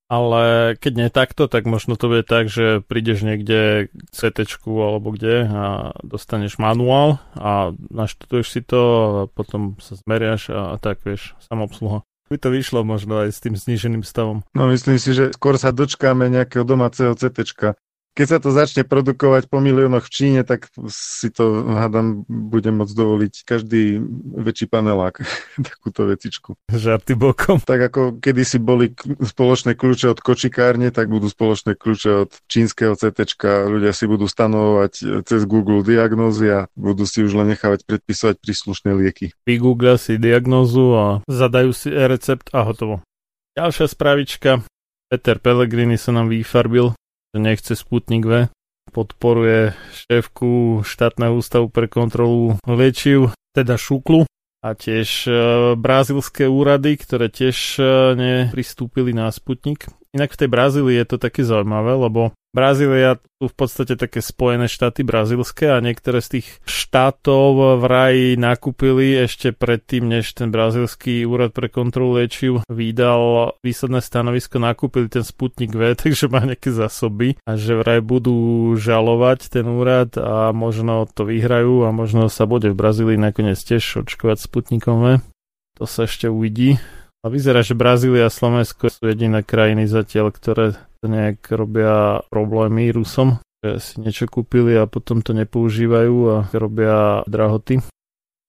Ale 0.06 0.74
keď 0.78 0.92
nie 0.94 1.08
takto, 1.10 1.50
tak 1.50 1.66
možno 1.66 1.98
to 1.98 2.06
bude 2.06 2.22
tak, 2.30 2.46
že 2.46 2.78
prídeš 2.86 3.26
niekde 3.26 3.90
k 3.90 4.08
CT 4.14 4.46
alebo 4.62 5.10
kde 5.10 5.50
a 5.50 5.64
dostaneš 6.06 6.62
manuál 6.62 7.18
a 7.34 7.74
naštuduješ 7.90 8.46
si 8.46 8.62
to 8.62 8.80
a 8.82 9.10
potom 9.26 9.74
sa 9.82 9.98
zmeriaš 9.98 10.54
a, 10.54 10.78
tak, 10.78 11.02
vieš, 11.02 11.34
samobsluha. 11.50 12.06
By 12.26 12.38
to 12.42 12.50
vyšlo 12.50 12.82
možno 12.82 13.22
aj 13.22 13.34
s 13.34 13.42
tým 13.42 13.54
zníženým 13.54 14.02
stavom. 14.02 14.42
No 14.54 14.70
myslím 14.70 14.98
si, 14.98 15.14
že 15.14 15.34
skôr 15.34 15.58
sa 15.58 15.70
dočkáme 15.70 16.26
nejakého 16.30 16.66
domáceho 16.66 17.14
CT 17.14 17.42
keď 18.16 18.26
sa 18.26 18.38
to 18.40 18.48
začne 18.48 18.88
produkovať 18.88 19.52
po 19.52 19.60
miliónoch 19.60 20.08
v 20.08 20.14
Číne, 20.16 20.40
tak 20.40 20.72
si 20.88 21.28
to, 21.28 21.68
hádam, 21.68 22.24
bude 22.24 22.72
môcť 22.72 22.94
dovoliť 22.96 23.34
každý 23.44 24.00
väčší 24.40 24.72
panelák, 24.72 25.20
takúto 25.68 26.08
vecičku. 26.08 26.56
Žarty 26.72 27.12
bokom. 27.12 27.60
Tak 27.60 27.92
ako 27.92 28.16
kedysi 28.16 28.56
boli 28.56 28.96
spoločné 29.20 29.76
kľúče 29.76 30.16
od 30.16 30.24
kočikárne, 30.24 30.88
tak 30.88 31.12
budú 31.12 31.28
spoločné 31.28 31.76
kľúče 31.76 32.10
od 32.24 32.30
čínskeho 32.48 32.96
CT. 32.96 33.36
Ľudia 33.68 33.92
si 33.92 34.08
budú 34.08 34.24
stanovovať 34.24 35.22
cez 35.28 35.44
Google 35.44 35.84
diagnózy 35.84 36.48
a 36.48 36.60
budú 36.72 37.04
si 37.04 37.20
už 37.20 37.36
len 37.36 37.52
nechávať 37.52 37.84
predpisovať 37.84 38.40
príslušné 38.40 38.96
lieky. 38.96 39.36
Vygooglia 39.44 40.00
si 40.00 40.16
diagnózu 40.16 40.96
a 40.96 41.06
zadajú 41.28 41.76
si 41.76 41.92
e-recept 41.92 42.48
a 42.56 42.64
hotovo. 42.64 43.04
Ďalšia 43.60 43.86
spravička. 43.92 44.64
Peter 45.06 45.36
Pellegrini 45.38 46.00
sa 46.00 46.10
nám 46.16 46.32
vyfarbil 46.32 46.96
že 47.36 47.44
nechce 47.44 47.76
Sputnik 47.76 48.24
V. 48.24 48.48
Podporuje 48.88 49.76
šéfku 49.92 50.80
štátneho 50.80 51.36
ústavu 51.36 51.68
pre 51.68 51.84
kontrolu 51.84 52.56
liečiv, 52.64 53.36
teda 53.52 53.76
Šuklu, 53.76 54.24
a 54.64 54.72
tiež 54.72 55.28
e, 55.28 55.32
brazilské 55.76 56.48
úrady, 56.48 56.96
ktoré 56.96 57.28
tiež 57.28 57.76
e, 57.76 57.82
nepristúpili 58.16 59.12
na 59.12 59.28
Sputnik. 59.28 59.84
Inak 60.16 60.32
v 60.32 60.40
tej 60.40 60.48
Brazílii 60.48 60.96
je 60.96 61.06
to 61.12 61.16
také 61.20 61.44
zaujímavé, 61.44 61.92
lebo 61.92 62.32
Brazília 62.56 63.20
sú 63.36 63.52
v 63.52 63.56
podstate 63.60 64.00
také 64.00 64.24
spojené 64.24 64.64
štáty 64.64 65.04
brazilské 65.04 65.68
a 65.68 65.84
niektoré 65.84 66.24
z 66.24 66.40
tých 66.40 66.48
štátov 66.64 67.84
vraj 67.84 68.40
nakúpili 68.40 69.12
ešte 69.12 69.52
predtým, 69.52 70.08
než 70.08 70.32
ten 70.32 70.48
brazilský 70.48 71.28
úrad 71.28 71.52
pre 71.52 71.68
kontrolu 71.68 72.16
liečiv 72.16 72.64
vydal 72.72 73.52
výsledné 73.60 74.00
stanovisko, 74.00 74.56
nakúpili 74.56 75.12
ten 75.12 75.20
Sputnik 75.20 75.76
V, 75.76 75.92
takže 76.00 76.32
má 76.32 76.48
nejaké 76.48 76.72
zásoby 76.72 77.36
a 77.44 77.60
že 77.60 77.76
vraj 77.76 78.00
budú 78.00 78.72
žalovať 78.80 79.52
ten 79.52 79.68
úrad 79.68 80.16
a 80.16 80.48
možno 80.56 81.04
to 81.12 81.28
vyhrajú 81.28 81.84
a 81.84 81.92
možno 81.92 82.32
sa 82.32 82.48
bude 82.48 82.72
v 82.72 82.78
Brazílii 82.80 83.20
nakoniec 83.20 83.60
tiež 83.60 84.08
očkovať 84.08 84.40
Sputnikom 84.40 84.96
V. 85.04 85.06
To 85.76 85.84
sa 85.84 86.08
ešte 86.08 86.32
uvidí. 86.32 86.80
A 87.26 87.28
vyzerá, 87.28 87.58
že 87.66 87.74
Brazília 87.74 88.30
a 88.30 88.30
Slovensko 88.30 88.86
sú 88.86 89.10
jediné 89.10 89.42
krajiny 89.42 89.90
zatiaľ, 89.90 90.30
ktoré 90.30 90.78
nejak 91.02 91.42
robia 91.58 92.22
problémy 92.30 92.94
Rusom, 92.94 93.42
že 93.66 93.82
si 93.82 93.98
niečo 93.98 94.30
kúpili 94.30 94.78
a 94.78 94.86
potom 94.86 95.26
to 95.26 95.34
nepoužívajú 95.34 96.16
a 96.30 96.36
robia 96.54 97.26
drahoty. 97.26 97.82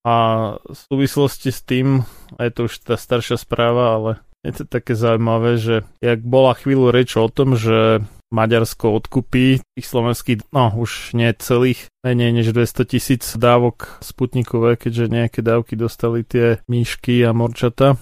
A 0.06 0.16
v 0.62 0.78
súvislosti 0.78 1.50
s 1.50 1.66
tým, 1.66 2.06
a 2.38 2.46
je 2.46 2.52
to 2.54 2.70
už 2.70 2.86
tá 2.86 3.02
staršia 3.02 3.42
správa, 3.42 3.98
ale 3.98 4.12
je 4.46 4.62
to 4.62 4.70
také 4.70 4.94
zaujímavé, 4.94 5.58
že 5.58 5.82
jak 5.98 6.22
bola 6.22 6.54
chvíľu 6.54 6.94
reč 6.94 7.18
o 7.18 7.26
tom, 7.34 7.58
že 7.58 8.06
Maďarsko 8.30 8.94
odkupí 8.94 9.58
tých 9.74 9.88
slovenských, 9.90 10.54
no 10.54 10.70
už 10.78 11.18
nie 11.18 11.34
celých, 11.42 11.90
menej 12.06 12.30
než 12.30 12.54
200 12.54 12.94
tisíc 12.94 13.26
dávok 13.42 13.98
sputnikové, 14.06 14.78
keďže 14.78 15.10
nejaké 15.10 15.42
dávky 15.42 15.74
dostali 15.74 16.22
tie 16.22 16.62
míšky 16.70 17.26
a 17.26 17.34
morčata 17.34 17.98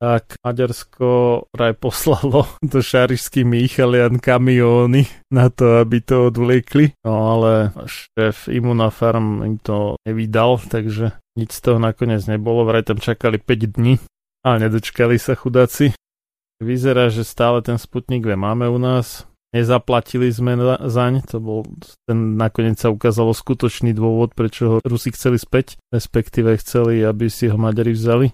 tak 0.00 0.40
Maďarsko 0.40 1.08
vraj 1.52 1.76
poslalo 1.76 2.48
do 2.72 2.80
šarišských 2.80 3.44
Michalian 3.44 4.16
kamióny 4.16 5.04
na 5.28 5.52
to, 5.52 5.84
aby 5.84 6.00
to 6.00 6.32
odvliekli. 6.32 6.96
No 7.04 7.36
ale 7.36 7.76
šéf 7.84 8.48
Immunafarm 8.48 9.44
im 9.44 9.56
to 9.60 10.00
nevydal, 10.08 10.56
takže 10.56 11.12
nič 11.36 11.52
z 11.52 11.60
toho 11.60 11.78
nakoniec 11.78 12.24
nebolo. 12.24 12.64
Vraj 12.64 12.88
tam 12.88 12.98
čakali 12.98 13.36
5 13.36 13.76
dní, 13.76 14.00
ale 14.40 14.66
nedočkali 14.66 15.20
sa 15.20 15.36
chudáci. 15.36 15.92
Vyzerá, 16.60 17.12
že 17.12 17.24
stále 17.24 17.60
ten 17.60 17.76
Sputnik 17.76 18.24
V 18.24 18.36
máme 18.36 18.68
u 18.72 18.80
nás. 18.80 19.28
Nezaplatili 19.50 20.30
sme 20.30 20.54
zaň, 20.78 21.26
to 21.26 21.42
bol 21.42 21.66
ten 22.06 22.38
nakoniec 22.38 22.78
sa 22.78 22.86
ukázalo 22.86 23.34
skutočný 23.34 23.90
dôvod, 23.90 24.30
prečo 24.30 24.62
ho 24.70 24.76
Rusi 24.86 25.10
chceli 25.10 25.42
späť, 25.42 25.74
respektíve 25.90 26.54
chceli, 26.62 27.02
aby 27.02 27.26
si 27.26 27.50
ho 27.50 27.58
Maďari 27.58 27.90
vzali 27.90 28.30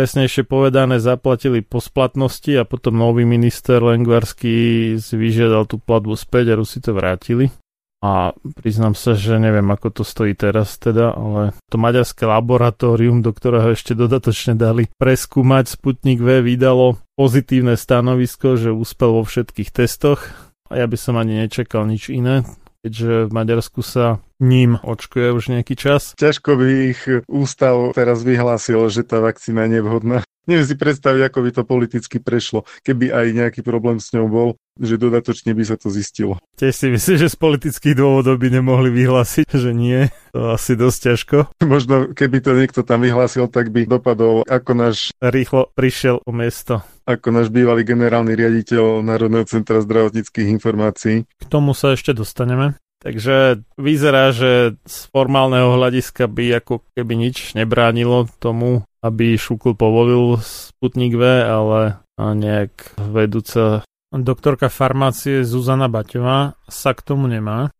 presnejšie 0.00 0.48
povedané 0.48 0.96
zaplatili 0.96 1.60
po 1.60 1.76
splatnosti 1.76 2.56
a 2.56 2.64
potom 2.64 2.96
nový 2.96 3.28
minister 3.28 3.84
Lengvarský 3.84 4.96
vyžiadal 4.96 5.68
tú 5.68 5.76
platbu 5.76 6.16
späť 6.16 6.56
a 6.56 6.58
Rusi 6.58 6.80
to 6.80 6.96
vrátili. 6.96 7.52
A 8.00 8.32
priznám 8.56 8.96
sa, 8.96 9.12
že 9.12 9.36
neviem, 9.36 9.68
ako 9.68 10.00
to 10.00 10.02
stojí 10.08 10.32
teraz 10.32 10.80
teda, 10.80 11.12
ale 11.12 11.52
to 11.68 11.76
maďarské 11.76 12.24
laboratórium, 12.24 13.20
do 13.20 13.28
ktorého 13.28 13.76
ešte 13.76 13.92
dodatočne 13.92 14.56
dali 14.56 14.88
preskúmať 14.96 15.76
Sputnik 15.76 16.24
V, 16.24 16.40
vydalo 16.40 16.96
pozitívne 17.20 17.76
stanovisko, 17.76 18.56
že 18.56 18.72
úspel 18.72 19.12
vo 19.12 19.20
všetkých 19.28 19.68
testoch 19.68 20.32
a 20.72 20.80
ja 20.80 20.88
by 20.88 20.96
som 20.96 21.20
ani 21.20 21.44
nečakal 21.44 21.84
nič 21.84 22.08
iné 22.08 22.40
keďže 22.84 23.28
v 23.28 23.32
Maďarsku 23.32 23.80
sa 23.84 24.24
ním 24.40 24.80
očkuje 24.80 25.36
už 25.36 25.52
nejaký 25.52 25.76
čas. 25.76 26.16
Ťažko 26.16 26.56
by 26.56 26.68
ich 26.96 27.02
ústav 27.28 27.92
teraz 27.92 28.24
vyhlásil, 28.24 28.88
že 28.88 29.04
tá 29.04 29.20
vakcína 29.20 29.68
je 29.68 29.80
nevhodná. 29.80 30.18
Neviem 30.48 30.66
si 30.66 30.74
predstaviť, 30.74 31.30
ako 31.30 31.38
by 31.44 31.50
to 31.52 31.62
politicky 31.68 32.16
prešlo, 32.18 32.64
keby 32.82 33.12
aj 33.12 33.26
nejaký 33.36 33.60
problém 33.60 34.00
s 34.00 34.10
ňou 34.16 34.26
bol, 34.26 34.48
že 34.80 34.96
dodatočne 34.96 35.52
by 35.52 35.62
sa 35.62 35.76
to 35.76 35.92
zistilo. 35.92 36.40
Tiež 36.56 36.74
si 36.74 36.88
myslím, 36.88 37.16
že 37.20 37.28
z 37.28 37.36
politických 37.36 37.94
dôvodov 38.00 38.40
by 38.40 38.48
nemohli 38.48 38.88
vyhlásiť, 38.88 39.46
že 39.68 39.70
nie. 39.76 40.08
To 40.32 40.56
asi 40.56 40.74
dosť 40.74 40.98
ťažko. 41.12 41.36
Možno 41.68 42.16
keby 42.16 42.40
to 42.40 42.56
niekto 42.56 42.80
tam 42.82 43.04
vyhlásil, 43.04 43.46
tak 43.52 43.68
by 43.70 43.84
dopadol 43.84 44.42
ako 44.48 44.72
náš... 44.72 45.12
Rýchlo 45.20 45.70
prišiel 45.76 46.24
o 46.24 46.32
miesto. 46.32 46.80
Ako 47.10 47.34
náš 47.34 47.50
bývalý 47.50 47.82
generálny 47.82 48.38
riaditeľ 48.38 49.02
Národného 49.02 49.42
centra 49.42 49.82
zdravotníckých 49.82 50.46
informácií. 50.46 51.26
K 51.26 51.44
tomu 51.50 51.74
sa 51.74 51.98
ešte 51.98 52.14
dostaneme. 52.14 52.78
Takže 53.02 53.66
vyzerá, 53.80 54.30
že 54.30 54.78
z 54.84 54.98
formálneho 55.10 55.74
hľadiska 55.74 56.30
by 56.30 56.62
ako 56.62 56.86
keby 56.94 57.18
nič 57.18 57.56
nebránilo 57.58 58.28
tomu, 58.38 58.84
aby 59.00 59.34
Šukl 59.40 59.72
povolil 59.72 60.38
Sputnik 60.44 61.16
V, 61.16 61.24
ale 61.40 61.98
nejak 62.20 63.00
vedúca 63.00 63.82
doktorka 64.12 64.68
farmácie 64.68 65.42
Zuzana 65.42 65.88
Baťová 65.88 66.60
sa 66.68 66.92
k 66.92 67.00
tomu 67.00 67.24
nemá. 67.24 67.72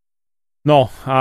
No 0.64 0.88
a 1.04 1.18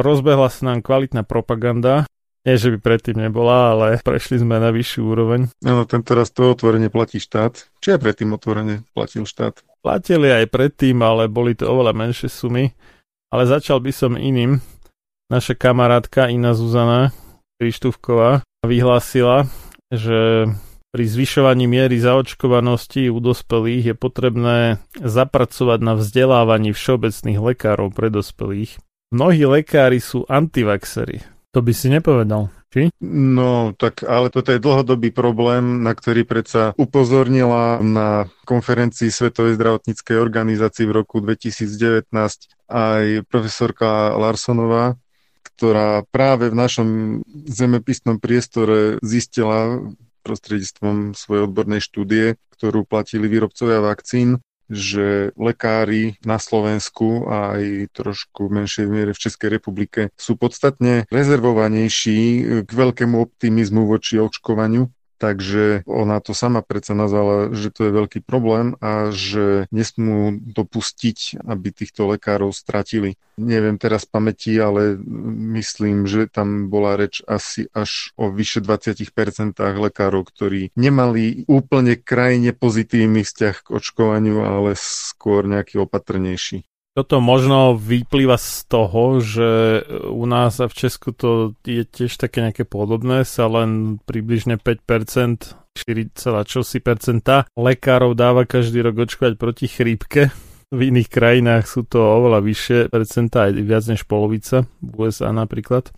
rozbehla 0.00 0.48
sa 0.48 0.72
nám 0.72 0.80
kvalitná 0.80 1.22
propaganda. 1.22 2.08
Nie, 2.42 2.58
že 2.58 2.74
by 2.74 2.78
predtým 2.82 3.22
nebola, 3.22 3.70
ale 3.70 3.86
prešli 4.02 4.42
sme 4.42 4.58
na 4.58 4.74
vyššiu 4.74 5.02
úroveň. 5.06 5.46
Áno, 5.62 5.86
tento 5.86 6.18
raz 6.18 6.34
to 6.34 6.50
otvorenie 6.50 6.90
platí 6.90 7.22
štát. 7.22 7.70
Či 7.78 7.94
aj 7.94 8.00
predtým 8.02 8.34
otvorenie 8.34 8.82
platil 8.90 9.22
štát? 9.22 9.62
Platili 9.78 10.26
aj 10.26 10.50
predtým, 10.50 10.98
ale 11.06 11.30
boli 11.30 11.54
to 11.54 11.70
oveľa 11.70 11.94
menšie 11.94 12.26
sumy. 12.26 12.74
Ale 13.30 13.46
začal 13.46 13.78
by 13.78 13.94
som 13.94 14.18
iným. 14.18 14.58
Naša 15.30 15.54
kamarátka 15.54 16.26
Ina 16.28 16.52
Zuzana 16.52 17.14
Krištúvková 17.62 18.42
vyhlásila, 18.66 19.46
že 19.88 20.50
pri 20.92 21.04
zvyšovaní 21.08 21.64
miery 21.64 21.96
zaočkovanosti 21.96 23.08
u 23.08 23.16
dospelých 23.22 23.84
je 23.88 23.94
potrebné 23.96 24.58
zapracovať 24.98 25.78
na 25.80 25.96
vzdelávaní 25.96 26.74
všeobecných 26.76 27.40
lekárov 27.40 27.94
pre 27.94 28.12
dospelých. 28.12 28.76
Mnohí 29.08 29.48
lekári 29.48 30.04
sú 30.04 30.28
antivaxery. 30.28 31.31
To 31.52 31.60
by 31.60 31.72
si 31.76 31.92
nepovedal. 31.92 32.48
Či? 32.72 32.88
No, 33.04 33.76
tak 33.76 34.00
ale 34.00 34.32
toto 34.32 34.48
je 34.48 34.64
dlhodobý 34.64 35.12
problém, 35.12 35.84
na 35.84 35.92
ktorý 35.92 36.24
predsa 36.24 36.72
upozornila 36.80 37.84
na 37.84 38.32
konferencii 38.48 39.12
Svetovej 39.12 39.60
zdravotníckej 39.60 40.16
organizácii 40.16 40.88
v 40.88 40.96
roku 41.04 41.20
2019 41.20 42.08
aj 42.72 43.28
profesorka 43.28 44.16
Larsonová, 44.16 44.96
ktorá 45.52 46.00
práve 46.08 46.48
v 46.48 46.56
našom 46.56 46.88
zemepisnom 47.44 48.16
priestore 48.16 48.96
zistila 49.04 49.84
prostredníctvom 50.24 51.12
svojej 51.12 51.44
odbornej 51.44 51.84
štúdie, 51.84 52.40
ktorú 52.56 52.88
platili 52.88 53.28
výrobcovia 53.28 53.84
vakcín, 53.84 54.40
že 54.70 55.34
lekári 55.34 56.16
na 56.22 56.38
Slovensku 56.38 57.26
a 57.26 57.58
aj 57.58 57.92
trošku 57.92 58.46
v 58.48 58.62
menšej 58.62 58.86
miere 58.86 59.12
v 59.12 59.22
Českej 59.22 59.48
republike 59.58 60.00
sú 60.14 60.38
podstatne 60.38 61.08
rezervovanejší 61.10 62.20
k 62.62 62.70
veľkému 62.70 63.16
optimizmu 63.18 63.84
voči 63.88 64.22
očkovaniu 64.22 64.88
Takže 65.22 65.86
ona 65.86 66.18
to 66.18 66.34
sama 66.34 66.66
predsa 66.66 66.98
nazvala, 66.98 67.54
že 67.54 67.70
to 67.70 67.86
je 67.86 67.94
veľký 67.94 68.26
problém 68.26 68.74
a 68.82 69.14
že 69.14 69.70
nesmú 69.70 70.34
dopustiť, 70.34 71.46
aby 71.46 71.70
týchto 71.70 72.10
lekárov 72.10 72.50
stratili. 72.50 73.14
Neviem 73.38 73.78
teraz 73.78 74.02
pamäti, 74.02 74.58
ale 74.58 74.98
myslím, 75.54 76.10
že 76.10 76.26
tam 76.26 76.66
bola 76.66 76.98
reč 76.98 77.22
asi 77.22 77.70
až 77.70 78.10
o 78.18 78.34
vyše 78.34 78.66
20% 78.66 78.98
lekárov, 79.62 80.26
ktorí 80.26 80.74
nemali 80.74 81.46
úplne 81.46 81.94
krajine 81.94 82.50
pozitívny 82.50 83.22
vzťah 83.22 83.56
k 83.62 83.68
očkovaniu, 83.78 84.42
ale 84.42 84.74
skôr 84.74 85.46
nejaký 85.46 85.78
opatrnejší. 85.86 86.66
Toto 86.92 87.24
možno 87.24 87.72
vyplýva 87.72 88.36
z 88.36 88.68
toho, 88.68 89.16
že 89.24 89.80
u 90.12 90.28
nás 90.28 90.60
a 90.60 90.68
v 90.68 90.76
Česku 90.76 91.16
to 91.16 91.56
je 91.64 91.88
tiež 91.88 92.20
také 92.20 92.44
nejaké 92.44 92.68
podobné, 92.68 93.24
sa 93.24 93.48
len 93.48 93.96
približne 94.04 94.60
5%, 94.60 95.56
4, 95.72 96.44
čosi 96.44 96.84
percenta 96.84 97.48
lekárov 97.56 98.12
dáva 98.12 98.44
každý 98.44 98.84
rok 98.84 99.08
očkovať 99.08 99.40
proti 99.40 99.72
chrípke. 99.72 100.28
V 100.68 100.80
iných 100.92 101.08
krajinách 101.08 101.64
sú 101.64 101.88
to 101.88 102.00
oveľa 102.00 102.44
vyššie 102.44 102.78
percentá, 102.92 103.48
aj 103.48 103.52
viac 103.60 103.84
než 103.88 104.04
polovica, 104.04 104.68
v 104.84 104.92
USA 104.92 105.32
napríklad. 105.32 105.88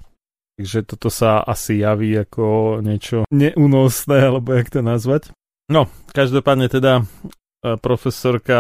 Takže 0.55 0.87
toto 0.87 1.11
sa 1.11 1.43
asi 1.43 1.83
javí 1.83 2.15
ako 2.15 2.79
niečo 2.87 3.27
neúnosné, 3.35 4.31
alebo 4.31 4.55
jak 4.55 4.71
to 4.71 4.87
nazvať. 4.87 5.35
No, 5.67 5.91
každopádne 6.15 6.71
teda 6.71 7.03
e, 7.03 7.75
profesorka 7.83 8.59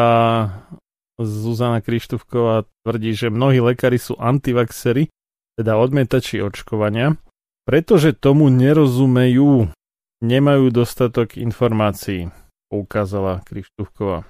Zuzana 1.21 1.79
Krištúvková 1.79 2.67
tvrdí, 2.83 3.15
že 3.15 3.31
mnohí 3.31 3.63
lekári 3.63 4.03
sú 4.03 4.19
antivaxery, 4.19 5.11
teda 5.55 5.79
odmietači 5.79 6.43
očkovania, 6.43 7.15
pretože 7.63 8.13
tomu 8.13 8.51
nerozumejú, 8.51 9.71
nemajú 10.21 10.65
dostatok 10.75 11.39
informácií, 11.39 12.35
poukázala 12.67 13.47
Krištúvková. 13.47 14.27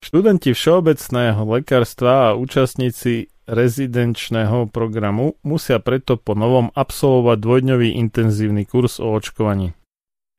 Študenti 0.00 0.56
všeobecného 0.56 1.44
lekárstva 1.44 2.32
a 2.32 2.36
účastníci 2.36 3.28
rezidenčného 3.44 4.72
programu 4.72 5.36
musia 5.44 5.76
preto 5.76 6.16
po 6.16 6.32
novom 6.32 6.72
absolvovať 6.72 7.36
dvojdňový 7.36 8.00
intenzívny 8.00 8.64
kurz 8.64 8.96
o 8.96 9.12
očkovaní. 9.12 9.76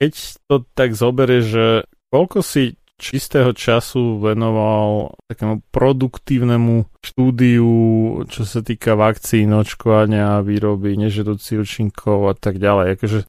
Keď 0.01 0.13
to 0.49 0.65
tak 0.73 0.97
zoberie, 0.97 1.45
že 1.45 1.65
koľko 2.09 2.41
si 2.41 2.80
čistého 3.01 3.51
času 3.57 4.21
venoval 4.21 5.17
takému 5.25 5.65
produktívnemu 5.73 6.85
štúdiu, 7.01 7.71
čo 8.29 8.45
sa 8.45 8.61
týka 8.61 8.93
vakcín, 8.93 9.49
očkovania, 9.57 10.45
výroby, 10.45 10.93
nežedúci 11.01 11.57
účinkov 11.57 12.29
a 12.29 12.35
tak 12.37 12.61
ďalej. 12.61 13.01
Akože 13.01 13.19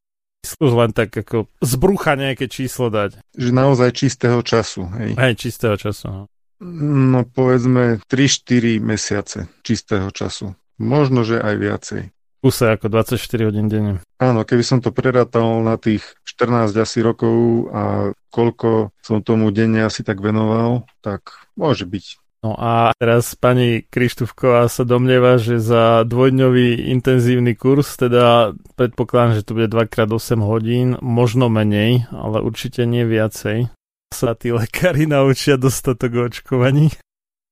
skús 0.44 0.72
len 0.76 0.92
tak 0.92 1.16
ako 1.16 1.48
z 1.64 1.72
brucha 1.80 2.12
nejaké 2.20 2.52
číslo 2.52 2.92
dať. 2.92 3.16
Že 3.32 3.50
naozaj 3.56 3.90
čistého 3.96 4.44
času, 4.44 4.92
hej? 5.00 5.16
Hej, 5.16 5.34
čistého 5.40 5.80
času, 5.80 6.04
no. 6.12 6.22
No 6.62 7.26
povedzme 7.26 7.98
3-4 8.06 8.78
mesiace 8.78 9.50
čistého 9.66 10.12
času. 10.14 10.54
Možno, 10.78 11.26
že 11.26 11.42
aj 11.42 11.54
viacej 11.58 12.02
kuse 12.42 12.74
ako 12.74 12.90
24 12.90 13.48
hodín 13.48 13.70
denne. 13.70 14.02
Áno, 14.18 14.42
keby 14.42 14.66
som 14.66 14.82
to 14.82 14.90
prerátal 14.90 15.62
na 15.62 15.78
tých 15.78 16.02
14 16.26 16.74
asi 16.74 16.98
rokov 16.98 17.70
a 17.70 18.10
koľko 18.34 18.90
som 18.98 19.22
tomu 19.22 19.54
denne 19.54 19.86
asi 19.86 20.02
tak 20.02 20.18
venoval, 20.18 20.82
tak 20.98 21.46
môže 21.54 21.86
byť. 21.86 22.18
No 22.42 22.58
a 22.58 22.90
teraz 22.98 23.38
pani 23.38 23.86
Krištúvková 23.86 24.66
sa 24.66 24.82
domnieva, 24.82 25.38
že 25.38 25.62
za 25.62 26.02
dvojdňový 26.02 26.90
intenzívny 26.90 27.54
kurz, 27.54 27.94
teda 27.94 28.58
predpokladám, 28.74 29.38
že 29.38 29.46
to 29.46 29.54
bude 29.54 29.70
2x8 29.70 30.42
hodín, 30.42 30.98
možno 30.98 31.46
menej, 31.46 32.10
ale 32.10 32.42
určite 32.42 32.82
nie 32.82 33.06
viacej, 33.06 33.70
sa 34.10 34.34
tí 34.34 34.50
lekári 34.50 35.06
naučia 35.06 35.54
dostatok 35.54 36.34
očkovaní. 36.34 36.90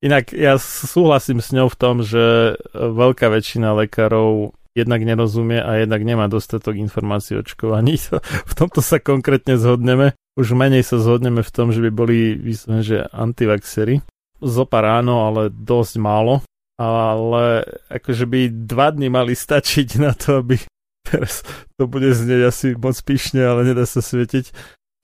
Inak 0.03 0.35
ja 0.35 0.59
súhlasím 0.59 1.39
s 1.39 1.55
ňou 1.55 1.71
v 1.71 1.79
tom, 1.79 2.03
že 2.03 2.57
veľká 2.75 3.31
väčšina 3.31 3.71
lekárov 3.87 4.59
jednak 4.75 5.03
nerozumie 5.03 5.59
a 5.59 5.83
jednak 5.83 6.03
nemá 6.07 6.31
dostatok 6.31 6.79
informácií 6.79 7.39
o 7.39 7.43
očkovaní. 7.43 7.99
v 8.51 8.55
tomto 8.55 8.81
sa 8.81 9.03
konkrétne 9.03 9.59
zhodneme. 9.59 10.15
Už 10.39 10.55
menej 10.55 10.87
sa 10.87 11.03
zhodneme 11.03 11.43
v 11.43 11.51
tom, 11.53 11.75
že 11.75 11.83
by 11.83 11.91
boli 11.91 12.39
vyslovene, 12.39 12.83
že 12.87 12.99
antivaxery. 13.11 14.01
Zopár 14.41 14.89
áno, 14.89 15.27
ale 15.29 15.53
dosť 15.53 15.95
málo. 16.01 16.41
Ale 16.81 17.61
akože 17.93 18.25
by 18.25 18.41
dva 18.65 18.89
dny 18.97 19.13
mali 19.13 19.37
stačiť 19.37 20.01
na 20.01 20.17
to, 20.17 20.41
aby 20.41 20.57
teraz 21.09 21.45
to 21.77 21.85
bude 21.85 22.09
znieť 22.09 22.43
asi 22.49 22.67
moc 22.73 22.97
píšne, 23.05 23.45
ale 23.45 23.69
nedá 23.69 23.85
sa 23.85 24.01
svietiť, 24.01 24.49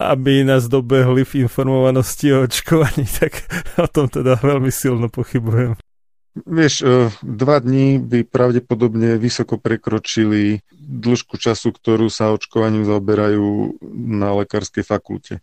aby 0.01 0.45
nás 0.45 0.69
dobehli 0.69 1.25
v 1.25 1.49
informovanosti 1.49 2.33
o 2.33 2.45
očkovaní, 2.45 3.05
tak 3.21 3.45
o 3.77 3.89
tom 3.89 4.09
teda 4.09 4.41
veľmi 4.41 4.73
silno 4.73 5.13
pochybujem. 5.13 5.77
Vieš, 6.45 6.85
e, 6.85 7.09
dva 7.25 7.57
dní 7.65 7.97
by 7.97 8.29
pravdepodobne 8.29 9.17
vysoko 9.17 9.57
prekročili 9.57 10.61
dĺžku 10.77 11.41
času, 11.41 11.73
ktorú 11.73 12.13
sa 12.13 12.37
očkovaním 12.37 12.85
zaoberajú 12.85 13.81
na 13.97 14.37
lekárskej 14.45 14.85
fakulte. 14.85 15.41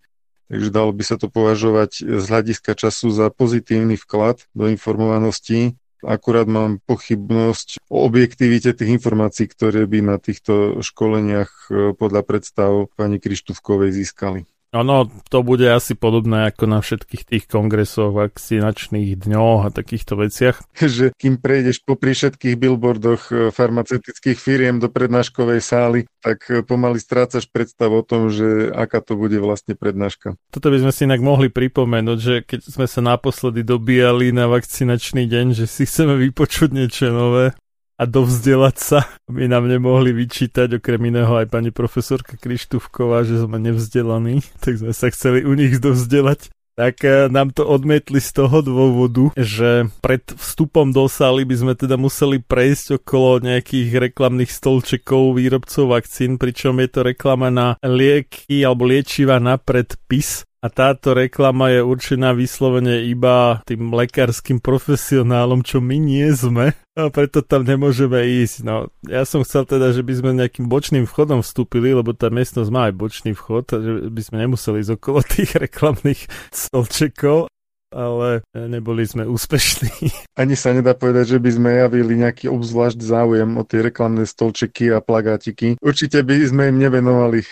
Takže 0.54 0.70
dalo 0.70 0.94
by 0.94 1.02
sa 1.02 1.18
to 1.18 1.34
považovať 1.34 2.06
z 2.06 2.24
hľadiska 2.30 2.78
času 2.78 3.10
za 3.10 3.34
pozitívny 3.34 3.98
vklad 3.98 4.46
do 4.54 4.70
informovanosti. 4.70 5.74
Akurát 6.06 6.46
mám 6.46 6.84
pochybnosť 6.86 7.90
o 7.90 8.06
objektivite 8.06 8.76
tých 8.76 9.02
informácií, 9.02 9.50
ktoré 9.50 9.90
by 9.90 10.04
na 10.04 10.22
týchto 10.22 10.84
školeniach 10.86 11.74
e, 11.74 11.98
podľa 11.98 12.22
predstav 12.22 12.86
pani 12.94 13.18
Krištúvkovej 13.18 13.98
získali. 13.98 14.46
Ono 14.74 15.06
to 15.30 15.46
bude 15.46 15.70
asi 15.70 15.94
podobné 15.94 16.50
ako 16.50 16.66
na 16.66 16.82
všetkých 16.82 17.24
tých 17.30 17.44
kongresoch, 17.46 18.10
vakcinačných 18.10 19.22
dňoch 19.22 19.70
a 19.70 19.74
takýchto 19.74 20.18
veciach. 20.18 20.66
Že 20.82 21.14
kým 21.14 21.38
prejdeš 21.38 21.86
popri 21.86 22.18
všetkých 22.18 22.58
billboardoch 22.58 23.22
e, 23.30 23.34
farmaceutických 23.54 24.38
firiem 24.42 24.82
do 24.82 24.90
prednáškovej 24.90 25.62
sály, 25.62 26.00
tak 26.26 26.50
e, 26.50 26.66
pomaly 26.66 26.98
strácaš 26.98 27.46
predstav 27.46 27.94
o 27.94 28.02
tom, 28.02 28.34
že 28.34 28.74
aká 28.74 29.06
to 29.06 29.14
bude 29.14 29.38
vlastne 29.38 29.78
prednáška. 29.78 30.34
Toto 30.50 30.74
by 30.74 30.82
sme 30.82 30.92
si 30.92 31.06
inak 31.06 31.22
mohli 31.22 31.54
pripomenúť, 31.54 32.18
že 32.18 32.36
keď 32.42 32.60
sme 32.66 32.90
sa 32.90 33.06
naposledy 33.06 33.62
dobíjali 33.62 34.34
na 34.34 34.50
vakcinačný 34.50 35.30
deň, 35.30 35.54
že 35.54 35.70
si 35.70 35.86
chceme 35.86 36.18
vypočuť 36.18 36.74
niečo 36.74 37.14
nové, 37.14 37.54
a 37.98 38.04
dovzdelať 38.10 38.76
sa, 38.78 39.00
aby 39.30 39.46
nám 39.46 39.70
nemohli 39.70 40.12
vyčítať 40.12 40.82
okrem 40.82 41.14
iného 41.14 41.30
aj 41.38 41.48
pani 41.54 41.70
profesorka 41.70 42.36
Krištúvková, 42.36 43.22
že 43.24 43.42
sme 43.42 43.62
nevzdelaní, 43.62 44.42
tak 44.64 44.82
sme 44.82 44.94
sa 44.94 45.14
chceli 45.14 45.46
u 45.46 45.54
nich 45.54 45.78
dovzdelať. 45.78 46.50
Tak 46.74 47.06
eh, 47.06 47.30
nám 47.30 47.54
to 47.54 47.70
odmietli 47.70 48.18
z 48.18 48.34
toho 48.34 48.66
dôvodu, 48.66 49.30
že 49.38 49.86
pred 50.02 50.26
vstupom 50.26 50.90
do 50.90 51.06
sály 51.06 51.46
by 51.46 51.54
sme 51.54 51.74
teda 51.78 52.02
museli 52.02 52.42
prejsť 52.42 52.98
okolo 52.98 53.46
nejakých 53.46 54.10
reklamných 54.10 54.50
stolčekov 54.50 55.38
výrobcov 55.38 55.94
vakcín, 55.94 56.42
pričom 56.42 56.82
je 56.82 56.90
to 56.90 57.00
reklama 57.06 57.54
na 57.54 57.78
lieky 57.86 58.66
alebo 58.66 58.90
liečiva 58.90 59.38
na 59.38 59.62
predpis 59.62 60.50
A 60.64 60.72
táto 60.72 61.12
reklama 61.12 61.68
je 61.76 61.84
určená 61.84 62.32
vyslovene 62.32 63.04
iba 63.04 63.60
tým 63.68 63.92
lekárskym 63.92 64.64
profesionálom, 64.64 65.60
čo 65.60 65.84
my 65.84 66.00
nie 66.00 66.32
sme. 66.32 66.72
A 66.96 67.12
preto 67.12 67.44
tam 67.44 67.68
nemôžeme 67.68 68.24
ísť. 68.24 68.64
No, 68.64 68.88
ja 69.04 69.28
som 69.28 69.44
chcel 69.44 69.68
teda, 69.68 69.92
že 69.92 70.08
by 70.08 70.14
sme 70.16 70.40
nejakým 70.40 70.72
bočným 70.72 71.04
vchodom 71.04 71.44
vstúpili, 71.44 71.92
lebo 71.92 72.16
tá 72.16 72.32
miestnosť 72.32 72.70
má 72.72 72.88
aj 72.88 72.96
bočný 72.96 73.32
vchod, 73.36 73.66
že 73.76 73.92
by 74.08 74.22
sme 74.24 74.36
nemuseli 74.48 74.80
ísť 74.80 74.94
okolo 74.96 75.20
tých 75.36 75.52
reklamných 75.60 76.22
stolčekov 76.56 77.52
ale 77.94 78.42
neboli 78.52 79.06
sme 79.06 79.30
úspešní. 79.30 80.10
Ani 80.42 80.58
sa 80.58 80.74
nedá 80.74 80.98
povedať, 80.98 81.38
že 81.38 81.40
by 81.40 81.50
sme 81.54 81.70
javili 81.78 82.18
nejaký 82.18 82.50
obzvlášť 82.50 83.00
záujem 83.00 83.50
o 83.56 83.64
tie 83.64 83.86
reklamné 83.86 84.26
stolčeky 84.26 84.90
a 84.90 85.00
plagátiky. 85.00 85.78
Určite 85.80 86.26
by 86.26 86.36
sme 86.50 86.64
im 86.74 86.78
nevenovali 86.82 87.40
e, 87.46 87.48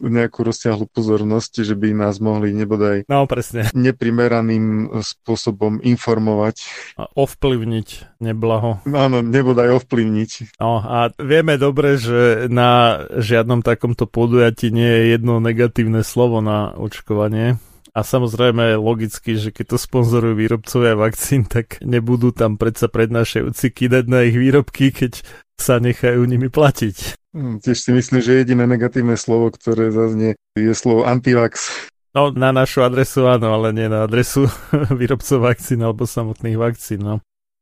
nejakú 0.00 0.42
rozsiahlu 0.48 0.88
pozornosť, 0.88 1.62
že 1.62 1.76
by 1.76 1.92
nás 1.92 2.18
mohli 2.18 2.56
nebodaj 2.56 3.04
no, 3.06 3.28
presne. 3.28 3.68
neprimeraným 3.76 4.96
spôsobom 5.04 5.84
informovať. 5.84 6.64
A 6.96 7.06
ovplyvniť 7.12 8.18
neblaho. 8.24 8.80
Áno, 8.88 9.20
nebodaj 9.20 9.84
ovplyvniť. 9.84 10.58
No 10.58 10.80
a 10.80 11.12
vieme 11.20 11.60
dobre, 11.60 12.00
že 12.00 12.48
na 12.48 13.04
žiadnom 13.12 13.60
takomto 13.60 14.08
podujatí 14.08 14.72
nie 14.72 14.88
je 14.88 15.02
jedno 15.18 15.42
negatívne 15.42 16.00
slovo 16.00 16.40
na 16.40 16.72
očkovanie. 16.72 17.60
A 17.92 18.00
samozrejme 18.00 18.80
logicky, 18.80 19.36
že 19.36 19.52
keď 19.52 19.76
to 19.76 19.78
sponzorujú 19.78 20.32
výrobcovia 20.32 20.96
vakcín, 20.96 21.44
tak 21.44 21.76
nebudú 21.84 22.32
tam 22.32 22.56
predsa 22.56 22.88
prednášajúci 22.88 23.68
kydať 23.68 24.04
na 24.08 24.24
ich 24.24 24.32
výrobky, 24.32 24.96
keď 24.96 25.20
sa 25.60 25.76
nechajú 25.76 26.24
nimi 26.24 26.48
platiť. 26.48 27.20
Hm, 27.36 27.60
tiež 27.60 27.76
si 27.76 27.90
myslím, 27.92 28.24
že 28.24 28.40
jediné 28.40 28.64
negatívne 28.64 29.20
slovo, 29.20 29.52
ktoré 29.52 29.92
zaznie, 29.92 30.40
je 30.56 30.72
slovo 30.72 31.04
antivax. 31.04 31.68
No, 32.12 32.28
na 32.28 32.52
našu 32.52 32.84
adresu 32.84 33.24
áno, 33.24 33.56
ale 33.56 33.72
nie 33.72 33.88
na 33.88 34.04
adresu 34.04 34.48
výrobcov 35.00 35.44
vakcín 35.44 35.80
alebo 35.84 36.08
samotných 36.08 36.56
vakcín. 36.56 37.00
No. 37.04 37.14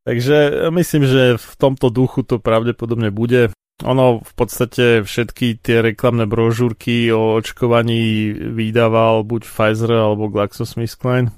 Takže 0.07 0.71
myslím, 0.75 1.05
že 1.07 1.23
v 1.39 1.53
tomto 1.59 1.91
duchu 1.91 2.27
to 2.27 2.43
pravdepodobne 2.43 3.15
bude. 3.15 3.55
Ono 3.85 4.21
v 4.21 4.33
podstate 4.37 5.01
všetky 5.01 5.61
tie 5.61 5.81
reklamné 5.81 6.29
brožúrky 6.29 7.09
o 7.13 7.41
očkovaní 7.41 8.33
vydával 8.33 9.25
buď 9.25 9.43
Pfizer 9.49 9.93
alebo 9.97 10.29
GlaxoSmithKline. 10.29 11.33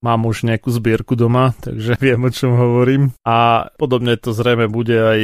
Mám 0.00 0.24
už 0.24 0.48
nejakú 0.48 0.72
zbierku 0.72 1.18
doma, 1.18 1.52
takže 1.58 1.98
viem, 2.04 2.22
o 2.22 2.30
čom 2.30 2.54
hovorím. 2.54 3.10
A 3.26 3.68
podobne 3.74 4.14
to 4.16 4.30
zrejme 4.30 4.70
bude 4.70 4.96
aj 4.96 5.20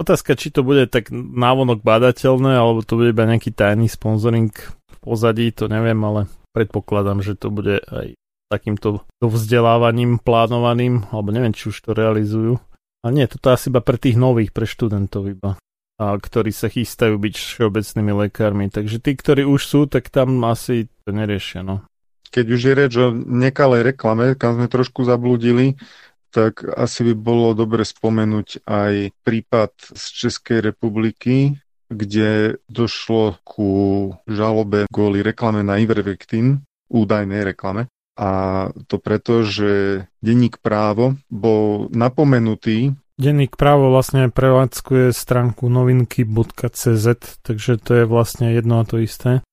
Otázka, 0.00 0.34
či 0.34 0.50
to 0.50 0.66
bude 0.66 0.88
tak 0.90 1.12
návonok 1.14 1.84
badateľné, 1.84 2.58
alebo 2.58 2.82
to 2.82 2.98
bude 2.98 3.14
iba 3.14 3.22
nejaký 3.22 3.54
tajný 3.54 3.86
sponsoring 3.86 4.50
v 4.50 4.96
pozadí, 4.98 5.52
to 5.54 5.70
neviem, 5.70 6.00
ale 6.02 6.26
predpokladám, 6.56 7.22
že 7.22 7.38
to 7.38 7.54
bude 7.54 7.78
aj 7.86 8.18
takýmto 8.50 9.04
vzdelávaním 9.22 10.18
plánovaným, 10.18 11.06
alebo 11.14 11.30
neviem, 11.30 11.54
či 11.54 11.70
už 11.70 11.86
to 11.86 11.94
realizujú. 11.94 12.58
A 13.04 13.14
nie, 13.14 13.30
toto 13.30 13.54
asi 13.54 13.70
iba 13.70 13.78
pre 13.78 13.94
tých 13.94 14.18
nových, 14.18 14.50
pre 14.50 14.66
študentov 14.66 15.28
iba 15.30 15.54
a 16.02 16.18
ktorí 16.18 16.50
sa 16.50 16.66
chystajú 16.66 17.14
byť 17.14 17.34
všeobecnými 17.38 18.12
lekármi. 18.26 18.66
Takže 18.66 18.98
tí, 18.98 19.14
ktorí 19.14 19.46
už 19.46 19.62
sú, 19.62 19.80
tak 19.86 20.10
tam 20.10 20.42
asi 20.42 20.90
to 21.06 21.14
neriešia. 21.14 21.62
No. 21.62 21.86
Keď 22.32 22.46
už 22.48 22.60
je 22.60 22.74
reč 22.74 22.92
o 22.98 23.14
nekalej 23.14 23.94
reklame, 23.94 24.34
kam 24.34 24.58
sme 24.58 24.66
trošku 24.66 25.06
zabludili, 25.06 25.78
tak 26.32 26.64
asi 26.64 27.12
by 27.12 27.14
bolo 27.14 27.52
dobre 27.52 27.84
spomenúť 27.84 28.64
aj 28.64 29.12
prípad 29.20 29.72
z 29.92 30.04
Českej 30.26 30.64
republiky, 30.64 31.60
kde 31.92 32.56
došlo 32.72 33.36
ku 33.44 33.70
žalobe 34.24 34.88
kvôli 34.88 35.20
reklame 35.20 35.60
na 35.60 35.76
Ivermectin, 35.76 36.64
údajnej 36.88 37.52
reklame. 37.52 37.92
A 38.16 38.68
to 38.88 38.96
preto, 38.96 39.44
že 39.44 40.04
denník 40.24 40.60
právo 40.60 41.16
bol 41.28 41.92
napomenutý 41.92 42.96
Denník 43.20 43.60
právo 43.60 43.92
vlastne 43.92 44.32
prevádzkuje 44.32 45.12
stránku 45.12 45.68
novinky.cz, 45.68 47.06
takže 47.44 47.72
to 47.76 47.90
je 48.02 48.04
vlastne 48.08 48.56
jedno 48.56 48.80
a 48.80 48.88
to 48.88 48.96
isté 48.98 49.44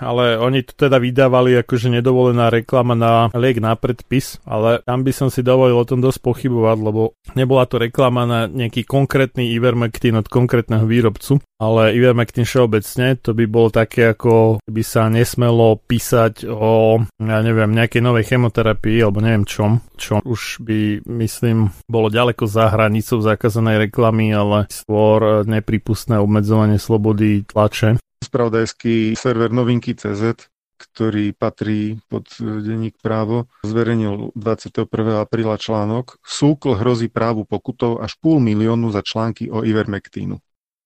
ale 0.00 0.38
oni 0.38 0.64
to 0.64 0.88
teda 0.88 0.98
vydávali 0.98 1.58
akože 1.62 1.92
nedovolená 1.92 2.48
reklama 2.48 2.94
na 2.94 3.28
liek 3.34 3.62
na 3.62 3.74
predpis, 3.74 4.38
ale 4.46 4.82
tam 4.86 5.02
by 5.02 5.12
som 5.14 5.28
si 5.28 5.44
dovolil 5.44 5.78
o 5.78 5.88
tom 5.88 6.02
dosť 6.02 6.18
pochybovať, 6.22 6.78
lebo 6.80 7.14
nebola 7.34 7.64
to 7.66 7.78
reklama 7.78 8.24
na 8.24 8.40
nejaký 8.48 8.86
konkrétny 8.86 9.52
Ivermectin 9.54 10.18
od 10.18 10.26
konkrétneho 10.26 10.86
výrobcu, 10.86 11.42
ale 11.58 11.94
Ivermectin 11.94 12.46
všeobecne, 12.46 13.18
to 13.18 13.34
by 13.34 13.44
bolo 13.50 13.68
také 13.68 14.14
ako 14.14 14.62
by 14.64 14.82
sa 14.86 15.10
nesmelo 15.10 15.78
písať 15.78 16.46
o, 16.46 17.02
ja 17.18 17.38
neviem, 17.42 17.74
nejakej 17.74 18.02
novej 18.02 18.34
chemoterapii 18.34 18.98
alebo 19.02 19.18
neviem 19.22 19.46
čom, 19.46 19.82
čo 19.98 20.22
už 20.22 20.62
by, 20.62 21.04
myslím, 21.06 21.74
bolo 21.90 22.08
ďaleko 22.08 22.46
za 22.46 22.70
hranicou 22.70 23.18
zakázanej 23.18 23.90
reklamy, 23.90 24.30
ale 24.30 24.70
skôr 24.70 25.42
nepripustné 25.44 26.16
obmedzovanie 26.18 26.78
slobody 26.78 27.42
tlače 27.46 27.98
spravodajský 28.22 29.14
server 29.14 29.48
novinky.cz, 29.54 30.50
ktorý 30.78 31.34
patrí 31.34 31.98
pod 32.06 32.30
denník 32.38 33.02
právo, 33.02 33.50
zverejnil 33.66 34.30
21. 34.38 34.86
apríla 35.26 35.58
článok 35.58 36.22
Súkl 36.22 36.78
hrozí 36.78 37.10
právu 37.10 37.42
pokutou 37.42 37.98
až 37.98 38.14
pol 38.22 38.38
miliónu 38.38 38.94
za 38.94 39.02
články 39.02 39.50
o 39.50 39.66
Ivermectínu. 39.66 40.38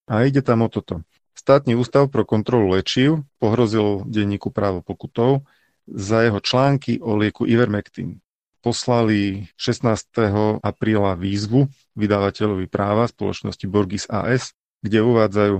A 0.09 0.25
ide 0.25 0.41
tam 0.41 0.65
o 0.65 0.69
toto. 0.73 1.05
Státny 1.37 1.77
ústav 1.77 2.09
pro 2.09 2.25
kontrolu 2.25 2.73
lečiv 2.77 3.25
pohrozil 3.37 4.05
denníku 4.09 4.49
právo 4.53 4.81
pokutou 4.81 5.45
za 5.89 6.25
jeho 6.25 6.41
články 6.41 7.01
o 7.01 7.17
lieku 7.17 7.45
Ivermectin. 7.45 8.21
Poslali 8.63 9.51
16. 9.59 10.63
apríla 10.63 11.19
výzvu 11.19 11.67
vydávateľovi 11.99 12.71
práva 12.71 13.11
spoločnosti 13.11 13.67
Borgis 13.67 14.07
AS, 14.07 14.55
kde 14.87 15.03
uvádzajú 15.03 15.57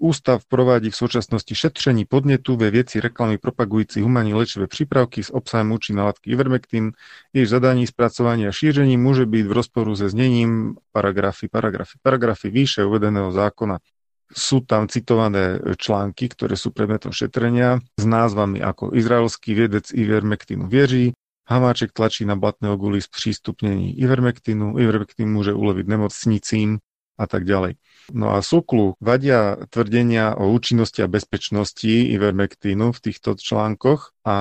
Ústav 0.00 0.44
provádí 0.44 0.90
v 0.90 0.96
súčasnosti 0.96 1.54
šetření 1.54 2.04
podnetu 2.04 2.56
ve 2.56 2.70
věci 2.70 3.00
reklamy 3.00 3.38
propagující 3.38 4.00
humanní 4.00 4.34
léčivé 4.34 4.66
přípravky 4.66 5.24
s 5.24 5.34
obsahem 5.34 5.72
účinné 5.72 6.02
látky 6.02 6.30
Ivermectin. 6.30 6.92
Jej 7.32 7.46
zadání, 7.46 7.86
spracování 7.86 8.46
a 8.46 8.52
šíření 8.52 8.96
může 8.96 9.26
být 9.26 9.46
v 9.46 9.52
rozporu 9.52 9.96
se 9.96 10.08
zněním 10.08 10.76
paragrafy, 10.92 11.48
paragrafy, 11.48 11.98
paragrafy 12.02 12.50
výše 12.50 12.84
uvedeného 12.84 13.32
zákona. 13.32 13.78
Sú 14.32 14.64
tam 14.64 14.88
citované 14.88 15.60
články, 15.76 16.24
ktoré 16.32 16.56
sú 16.56 16.72
predmetom 16.72 17.12
šetrenia 17.12 17.84
s 18.00 18.04
názvami 18.08 18.64
ako 18.64 18.96
Izraelský 18.96 19.52
viedec 19.52 19.92
Ivermectinu 19.92 20.72
vieří, 20.72 21.12
Hamáček 21.44 21.92
tlačí 21.92 22.24
na 22.24 22.36
blatné 22.36 22.70
oguly 22.70 23.02
spřístupnení 23.02 23.98
Ivermectinu, 24.00 24.78
Ivermectin 24.78 25.28
môže 25.28 25.52
uleviť 25.52 25.84
nemocnicím 25.84 26.78
a 27.18 27.26
tak 27.26 27.44
ďalej. 27.44 27.76
No 28.10 28.34
a 28.34 28.42
Suklu 28.42 28.98
vadia 28.98 29.54
tvrdenia 29.70 30.34
o 30.34 30.50
účinnosti 30.50 31.06
a 31.06 31.12
bezpečnosti 31.12 31.86
Ivermectinu 31.86 32.90
v 32.90 32.98
týchto 32.98 33.38
článkoch 33.38 34.10
a 34.26 34.36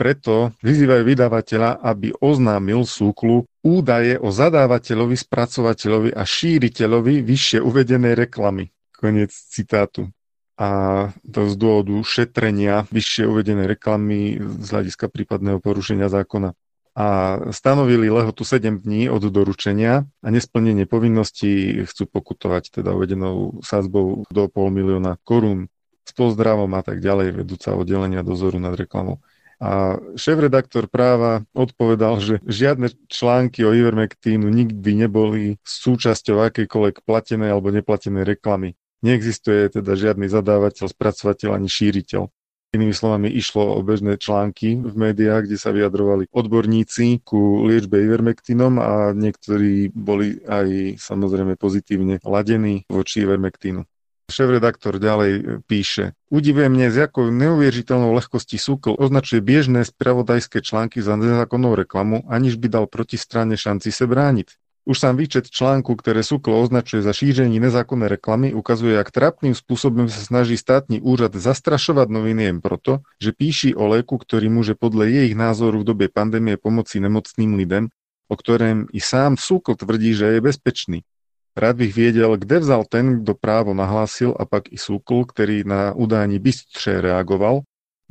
preto 0.00 0.56
vyzývajú 0.64 1.02
vydavateľa, 1.04 1.84
aby 1.84 2.16
oznámil 2.16 2.88
Suklu 2.88 3.44
údaje 3.60 4.16
o 4.16 4.32
zadávateľovi, 4.32 5.16
spracovateľovi 5.20 6.10
a 6.16 6.24
šíriteľovi 6.24 7.20
vyššie 7.20 7.58
uvedenej 7.60 8.16
reklamy. 8.16 8.72
Konec 8.96 9.34
citátu. 9.34 10.08
A 10.56 11.10
to 11.26 11.48
z 11.50 11.54
dôvodu 11.58 11.96
šetrenia 12.06 12.86
vyššie 12.88 13.26
uvedenej 13.26 13.66
reklamy 13.66 14.38
z 14.38 14.66
hľadiska 14.68 15.10
prípadného 15.10 15.58
porušenia 15.58 16.06
zákona 16.06 16.54
a 16.92 17.38
stanovili 17.48 18.12
lehotu 18.12 18.44
7 18.44 18.84
dní 18.84 19.08
od 19.08 19.24
doručenia 19.32 20.04
a 20.20 20.28
nesplnenie 20.28 20.84
povinností 20.84 21.84
chcú 21.88 22.04
pokutovať 22.04 22.80
teda 22.80 22.92
uvedenou 22.92 23.64
sázbou 23.64 24.28
do 24.28 24.44
pol 24.52 24.68
milióna 24.68 25.16
korún 25.24 25.72
s 26.04 26.12
pozdravom 26.12 26.68
a 26.76 26.84
tak 26.84 27.00
ďalej 27.00 27.32
vedúca 27.32 27.72
oddelenia 27.72 28.20
dozoru 28.20 28.60
nad 28.60 28.76
reklamou. 28.76 29.24
A 29.62 29.94
šéf-redaktor 30.18 30.90
práva 30.90 31.46
odpovedal, 31.54 32.18
že 32.18 32.42
žiadne 32.42 32.90
články 33.06 33.62
o 33.62 33.70
Ivermectínu 33.70 34.50
nikdy 34.50 35.06
neboli 35.06 35.62
súčasťou 35.62 36.42
akejkoľvek 36.50 37.06
platenej 37.06 37.54
alebo 37.54 37.70
neplatenej 37.70 38.26
reklamy. 38.26 38.74
Neexistuje 39.06 39.70
teda 39.70 39.94
žiadny 39.94 40.26
zadávateľ, 40.26 40.90
spracovateľ 40.90 41.62
ani 41.62 41.70
šíriteľ. 41.70 42.26
Inými 42.72 42.96
slovami 42.96 43.28
išlo 43.28 43.76
o 43.76 43.84
bežné 43.84 44.16
články 44.16 44.80
v 44.80 44.94
médiách, 44.96 45.44
kde 45.44 45.60
sa 45.60 45.76
vyjadrovali 45.76 46.24
odborníci 46.32 47.20
ku 47.20 47.68
liečbe 47.68 48.00
Ivermectinom 48.00 48.80
a 48.80 49.12
niektorí 49.12 49.92
boli 49.92 50.40
aj 50.48 50.96
samozrejme 50.96 51.60
pozitívne 51.60 52.16
ladení 52.24 52.88
voči 52.88 53.28
Ivermectinu. 53.28 53.84
Šéf-redaktor 54.32 54.96
ďalej 54.96 55.60
píše, 55.68 56.16
udivuje 56.32 56.72
mne, 56.72 56.88
z 56.88 57.04
jakou 57.04 57.28
neuvěřiteľnou 57.28 58.16
lehkostí 58.16 58.56
Súkl 58.56 58.96
označuje 58.96 59.44
bežné 59.44 59.84
spravodajské 59.84 60.64
články 60.64 61.04
za 61.04 61.20
nezákonnou 61.20 61.76
reklamu, 61.76 62.24
aniž 62.24 62.56
by 62.56 62.72
dal 62.72 62.88
protistranne 62.88 63.60
šanci 63.60 63.92
se 63.92 64.08
brániť. 64.08 64.48
Už 64.82 64.98
sám 64.98 65.14
výčet 65.14 65.46
článku, 65.46 65.94
ktoré 65.94 66.26
Suklo 66.26 66.58
označuje 66.58 67.06
za 67.06 67.14
šíření 67.14 67.62
nezákonnej 67.62 68.18
reklamy, 68.18 68.50
ukazuje, 68.50 68.98
jak 68.98 69.14
trapným 69.14 69.54
spôsobom 69.54 70.10
sa 70.10 70.18
snaží 70.18 70.58
státny 70.58 70.98
úřad 70.98 71.38
zastrašovať 71.38 72.10
noviny 72.10 72.42
jen 72.50 72.58
proto, 72.58 73.06
že 73.22 73.30
píši 73.30 73.78
o 73.78 73.86
léku, 73.86 74.18
ktorý 74.18 74.50
môže 74.50 74.74
podľa 74.74 75.06
jejich 75.06 75.38
názoru 75.38 75.86
v 75.86 75.88
dobe 75.94 76.06
pandémie 76.10 76.58
pomoci 76.58 76.98
nemocným 76.98 77.54
lidem, 77.54 77.94
o 78.26 78.34
ktorém 78.34 78.90
i 78.90 78.98
sám 78.98 79.38
Sukl 79.38 79.78
tvrdí, 79.78 80.18
že 80.18 80.34
je 80.34 80.40
bezpečný. 80.42 81.06
Rád 81.54 81.76
bych 81.76 81.94
věděl, 81.94 82.36
kde 82.36 82.58
vzal 82.58 82.82
ten, 82.90 83.22
kdo 83.22 83.38
právo 83.38 83.74
nahlásil 83.74 84.34
a 84.34 84.50
pak 84.50 84.72
i 84.72 84.78
Sukl, 84.78 85.24
který 85.30 85.62
na 85.62 85.94
udání 85.94 86.42
bystře 86.42 87.00
reagoval, 87.00 87.62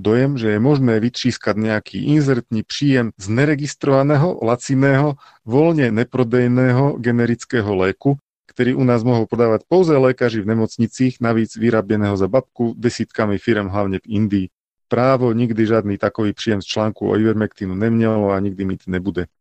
dojem, 0.01 0.35
že 0.35 0.57
je 0.57 0.59
možné 0.59 0.97
vytřískať 0.97 1.55
nejaký 1.55 1.97
inzertný 2.17 2.65
príjem 2.65 3.13
z 3.15 3.25
neregistrovaného, 3.29 4.41
laciného, 4.41 5.21
voľne 5.45 5.93
neprodejného 5.93 6.97
generického 6.97 7.69
léku, 7.77 8.17
ktorý 8.49 8.75
u 8.75 8.83
nás 8.83 9.05
mohol 9.05 9.29
podávať 9.29 9.63
pouze 9.69 9.93
lékaři 9.95 10.41
v 10.41 10.49
nemocnicích, 10.57 11.21
navíc 11.21 11.55
vyráběného 11.55 12.17
za 12.17 12.27
babku 12.27 12.75
desítkami 12.75 13.37
firm 13.37 13.69
hlavne 13.69 14.03
v 14.03 14.09
Indii. 14.09 14.47
Právo 14.91 15.31
nikdy 15.31 15.63
žiadny 15.63 15.95
takový 15.95 16.35
príjem 16.35 16.59
z 16.59 16.67
článku 16.67 17.07
o 17.07 17.15
Ivermectinu 17.15 17.75
nemělo 17.75 18.35
a 18.35 18.39
nikdy 18.43 18.65
mít 18.65 18.83
nebude. 18.91 19.31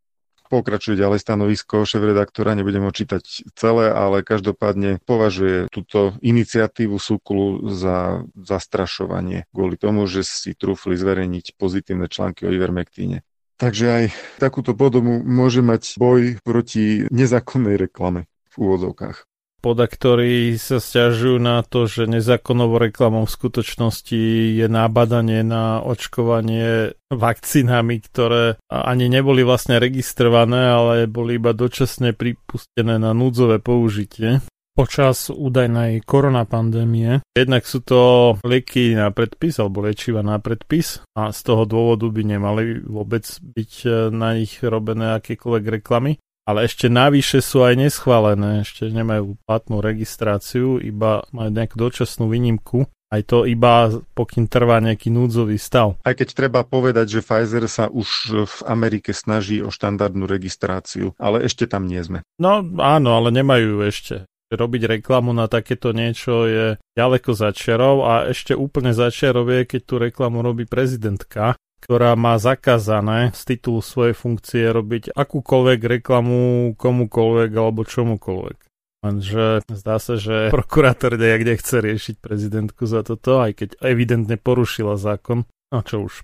Pokračuje 0.51 0.99
ďalej 0.99 1.23
stanovisko 1.23 1.87
šéf-redaktora, 1.87 2.59
nebudem 2.59 2.83
ho 2.83 2.91
čítať 2.91 3.55
celé, 3.55 3.87
ale 3.87 4.19
každopádne 4.19 4.99
považuje 5.07 5.71
túto 5.71 6.19
iniciatívu 6.19 6.99
Suklu 6.99 7.71
za 7.71 8.27
zastrašovanie 8.35 9.47
kvôli 9.55 9.79
tomu, 9.79 10.03
že 10.11 10.27
si 10.27 10.51
trúfli 10.51 10.99
zverejniť 10.99 11.55
pozitívne 11.55 12.11
články 12.11 12.43
o 12.43 12.51
Ivermectine. 12.51 13.23
Takže 13.55 13.85
aj 13.87 14.05
takúto 14.43 14.75
podobu 14.75 15.23
môže 15.23 15.63
mať 15.63 15.95
boj 15.95 16.43
proti 16.43 17.07
nezákonnej 17.07 17.79
reklame 17.79 18.27
v 18.51 18.55
úvodzovkách 18.59 19.30
poda, 19.61 19.85
ktorí 19.85 20.57
sa 20.57 20.81
stiažujú 20.81 21.37
na 21.37 21.61
to, 21.61 21.85
že 21.85 22.09
nezákonnou 22.09 22.81
reklamou 22.81 23.29
v 23.29 23.35
skutočnosti 23.37 24.21
je 24.57 24.65
nábadanie 24.65 25.45
na 25.45 25.85
očkovanie 25.85 26.97
vakcínami, 27.13 28.01
ktoré 28.01 28.57
ani 28.67 29.05
neboli 29.07 29.45
vlastne 29.45 29.77
registrované, 29.77 30.73
ale 30.73 31.05
boli 31.05 31.37
iba 31.37 31.53
dočasne 31.53 32.17
pripustené 32.17 32.97
na 32.97 33.13
núdzové 33.13 33.61
použitie 33.61 34.41
počas 34.71 35.27
údajnej 35.27 35.99
koronapandémie. 36.07 37.21
Jednak 37.35 37.67
sú 37.67 37.83
to 37.83 37.99
lieky 38.41 38.95
na 38.95 39.11
predpis 39.11 39.59
alebo 39.59 39.83
liečiva 39.83 40.23
na 40.23 40.39
predpis 40.39 41.03
a 41.11 41.35
z 41.35 41.39
toho 41.43 41.67
dôvodu 41.67 42.07
by 42.07 42.23
nemali 42.23 42.79
vôbec 42.87 43.27
byť 43.27 43.71
na 44.15 44.39
nich 44.39 44.63
robené 44.63 45.19
akékoľvek 45.19 45.65
reklamy 45.83 46.17
ale 46.45 46.65
ešte 46.65 46.89
navyše 46.89 47.39
sú 47.39 47.61
aj 47.61 47.77
neschválené, 47.77 48.65
ešte 48.65 48.89
nemajú 48.89 49.37
platnú 49.45 49.79
registráciu, 49.79 50.81
iba 50.81 51.21
majú 51.29 51.49
nejakú 51.53 51.75
dočasnú 51.77 52.27
výnimku. 52.27 52.89
Aj 53.11 53.19
to 53.27 53.43
iba 53.43 53.91
pokým 54.15 54.47
trvá 54.47 54.79
nejaký 54.79 55.11
núdzový 55.11 55.59
stav. 55.59 55.99
Aj 56.07 56.15
keď 56.15 56.31
treba 56.31 56.63
povedať, 56.63 57.19
že 57.19 57.25
Pfizer 57.25 57.67
sa 57.67 57.91
už 57.91 58.07
v 58.47 58.57
Amerike 58.63 59.11
snaží 59.11 59.59
o 59.59 59.67
štandardnú 59.67 60.23
registráciu, 60.23 61.11
ale 61.19 61.43
ešte 61.43 61.67
tam 61.67 61.91
nie 61.91 61.99
sme. 61.99 62.23
No 62.39 62.63
áno, 62.79 63.19
ale 63.19 63.35
nemajú 63.35 63.83
ešte. 63.83 64.23
Robiť 64.51 64.99
reklamu 64.99 65.31
na 65.35 65.51
takéto 65.51 65.91
niečo 65.91 66.47
je 66.47 66.65
ďaleko 66.95 67.31
za 67.35 67.55
čerov 67.55 68.03
a 68.03 68.13
ešte 68.31 68.55
úplne 68.55 68.95
za 68.95 69.11
čerov 69.11 69.47
je, 69.47 69.63
keď 69.63 69.81
tú 69.83 69.95
reklamu 69.99 70.39
robí 70.39 70.63
prezidentka 70.63 71.55
ktorá 71.81 72.13
má 72.13 72.37
zakázané 72.37 73.33
z 73.33 73.41
titulu 73.57 73.81
svojej 73.81 74.13
funkcie 74.13 74.69
robiť 74.69 75.17
akúkoľvek 75.17 75.79
reklamu 75.99 76.71
komukoľvek 76.77 77.51
alebo 77.57 77.81
čomukoľvek. 77.83 78.57
Lenže 79.01 79.65
zdá 79.65 79.97
sa, 79.97 80.13
že 80.13 80.53
prokurátor 80.53 81.17
nejak 81.17 81.41
nechce 81.41 81.81
riešiť 81.81 82.21
prezidentku 82.21 82.85
za 82.85 83.01
toto, 83.01 83.41
aj 83.41 83.57
keď 83.57 83.69
evidentne 83.81 84.37
porušila 84.37 84.93
zákon. 85.01 85.49
A 85.73 85.81
čo 85.81 86.05
už. 86.05 86.21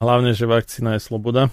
Hlavne, 0.00 0.32
že 0.32 0.48
vakcína 0.48 0.96
je 0.96 1.04
sloboda. 1.04 1.52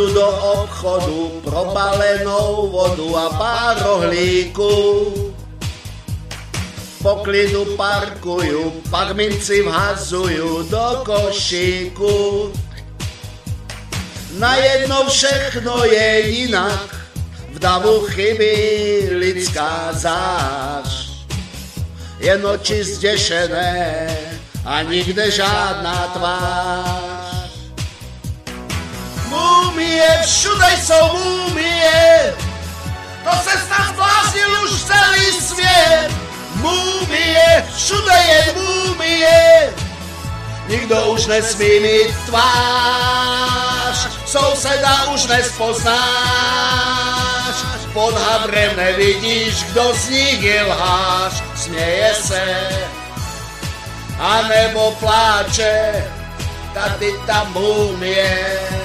Zajdu 0.00 0.14
do 0.14 0.26
obchodu 0.28 1.40
probalenou 1.44 2.70
vodu 2.72 3.16
a 3.16 3.28
pár 3.28 3.82
rohlíku. 3.84 4.72
Po 7.02 7.20
klidu 7.20 7.76
parkujú, 7.76 8.80
pak 8.90 9.12
minci 9.12 9.60
vhazujú 9.62 10.68
do 10.68 11.04
košíku. 11.04 12.52
Na 14.40 14.56
jedno 14.56 15.04
všechno 15.08 15.84
je 15.84 16.20
jinak, 16.28 16.96
v 17.52 17.58
davu 17.58 18.00
chybí 18.00 18.56
lidská 19.20 19.92
zář. 19.92 21.12
Jen 22.20 22.46
oči 22.46 22.84
zdešené 22.84 24.16
a 24.64 24.82
nikde 24.82 25.30
žádná 25.30 26.08
tvář. 26.12 27.09
Múmie, 29.70 30.22
všude 30.26 30.66
jsou 30.82 31.18
múmie, 31.18 32.34
to 33.24 33.30
se 33.36 33.50
snad 33.66 33.88
zbláznil 33.88 34.62
už 34.64 34.82
celý 34.82 35.32
svět. 35.32 36.10
Múmie, 36.54 37.64
všude 37.76 38.14
je 38.14 38.54
múmie, 38.54 39.72
nikdo 40.68 41.06
už 41.06 41.26
nesmí 41.26 41.80
mít 41.80 42.16
tvář, 42.26 44.08
souseda 44.26 45.04
už 45.14 45.26
nespoznáš, 45.26 45.96
pod 47.92 48.14
hadrem 48.18 48.76
nevidíš, 48.76 49.62
kdo 49.62 49.94
z 49.94 50.08
nich 50.08 50.42
je 50.42 50.62
lhář, 50.62 51.42
směje 51.56 52.14
se, 52.14 52.68
a 54.18 54.42
nebo 54.42 54.90
pláče, 54.90 56.04
tady 56.74 57.14
ta 57.26 57.44
múmie. 57.44 58.80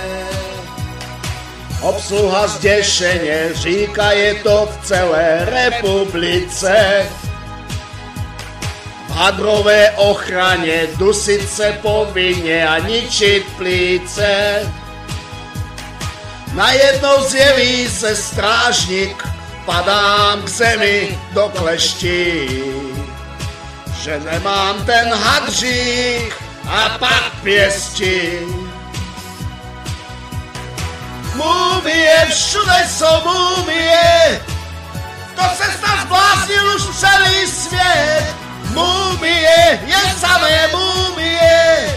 Obsluha 1.82 2.48
zdešenie, 2.48 3.50
říká 3.54 4.12
je 4.12 4.34
to 4.36 4.70
v 4.72 4.86
celé 4.86 5.46
republice. 5.46 7.06
V 9.08 9.12
hadrové 9.12 9.92
ochraně 9.92 10.88
dusit 10.98 11.50
se 11.50 11.78
povinně 11.82 12.68
a 12.68 12.80
ničit 12.80 13.46
plíce. 13.58 14.60
Najednou 16.54 17.24
zjeví 17.24 17.90
se 17.90 18.16
strážnik, 18.16 19.24
padám 19.66 20.42
k 20.42 20.50
zemi 20.50 21.20
do 21.34 21.52
kleští, 21.56 22.48
že 24.02 24.20
nemám 24.20 24.86
ten 24.86 25.14
hadřík 25.14 26.36
a 26.68 26.98
pak 27.00 27.32
pěstí. 27.44 28.22
Múmie, 31.36 32.26
všude 32.30 32.88
jsou 32.90 33.22
múmie, 33.24 34.42
to 35.36 35.42
se 35.58 35.78
snad 35.78 36.00
zbláznil 36.02 36.76
už 36.76 36.84
celý 37.00 37.48
svět. 37.48 38.26
Múmie, 38.72 39.80
je 39.86 40.16
samé 40.20 40.68
múmie, 40.68 41.96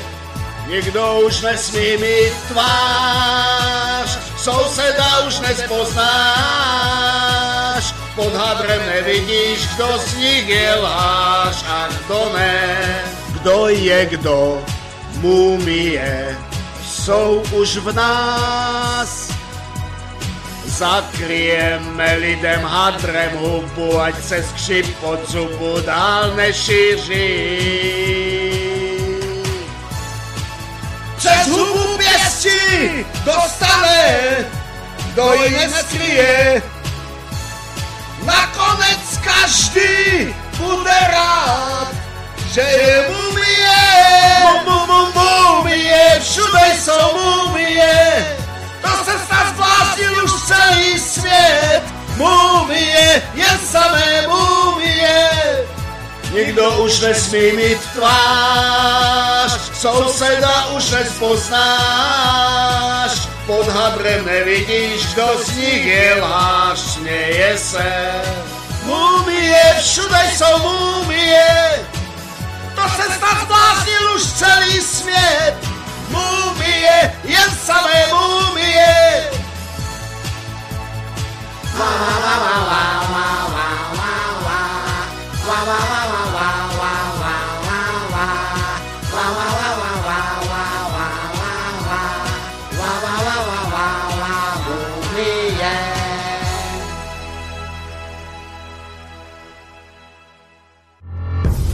nikdo 0.66 1.20
už 1.20 1.41
nesmí 1.41 1.97
mít 1.97 2.32
tvář, 2.49 4.18
souseda 4.36 5.18
už 5.26 5.39
nespoznáš, 5.39 6.05
pod 8.14 8.34
hadrem 8.34 8.86
nevidíš, 8.86 9.66
kdo 9.74 9.99
z 9.99 10.14
nich 10.14 10.49
je 10.49 10.74
láž 10.74 11.64
a 11.68 11.89
kdo 11.89 12.32
ne, 12.34 12.78
kdo 13.32 13.68
je 13.68 14.07
kdo, 14.07 14.64
múmie 15.20 16.36
jsou 17.09 17.43
už 17.53 17.77
v 17.77 17.93
nás. 17.93 19.33
Zakryjeme 20.67 22.15
lidem 22.15 22.61
hadrem 22.63 23.31
hubu, 23.39 24.01
ať 24.01 24.25
se 24.25 24.43
skřip 24.43 24.97
pod 25.01 25.31
zubu 25.31 25.81
dál 25.81 26.35
nešíří. 26.37 27.59
Přes 31.17 31.49
hubu 31.49 31.99
pěstí 31.99 33.07
dostane, 33.25 34.19
kdo 35.13 35.33
ji 35.33 35.51
neskryje. 35.51 36.63
Nakonec 38.25 39.21
každý 39.25 40.35
bude 40.59 40.99
rád, 41.13 41.89
že 42.53 42.61
je 42.61 43.09
mumie. 44.65 44.99
Mumie, 45.59 46.21
všude 46.21 46.65
jsou 46.79 47.19
mumie. 47.19 48.27
To 48.83 48.89
se 49.05 49.19
snad 49.27 49.49
zbláznil 49.55 50.25
už 50.25 50.31
celý 50.47 50.99
svět. 50.99 51.83
Mumie, 52.17 53.23
jen 53.35 53.59
samé 53.71 54.27
mumie. 54.29 55.31
Nikdo 56.33 56.71
už 56.71 57.01
nesmí 57.01 57.53
mít 57.53 57.79
tvář, 57.95 59.53
souseda 59.75 60.67
už 60.67 60.91
nespoznáš. 60.91 61.69
Pod 63.47 63.69
hadrem 63.69 64.27
nevidíš, 64.27 65.07
kdo 65.15 65.29
z 65.45 65.57
nich 65.57 65.87
je 65.87 66.21
láž, 66.21 66.79
směje 66.79 67.59
se. 67.59 68.23
Mumie, 68.83 69.77
všude 69.81 70.31
jsou 70.37 70.59
mumie, 70.59 71.47
to 72.79 72.89
se 72.89 73.18
snad 73.18 73.37
zbláznil 73.45 74.14
už 74.14 74.22
celý 74.22 74.81
svět. 74.81 75.55
Mumie, 76.09 77.12
jen 77.24 77.51
samé 77.66 78.07
mumie. 78.12 79.31
La, 81.79 81.85
la, 81.85 82.14
la, 82.24 82.35
la, 82.47 82.57
la, 82.72 82.87
la, 83.14 83.31
la, 83.57 83.70
la, 83.99 84.14
la. 84.47 84.61
La, 85.49 85.59
la, 85.68 86.08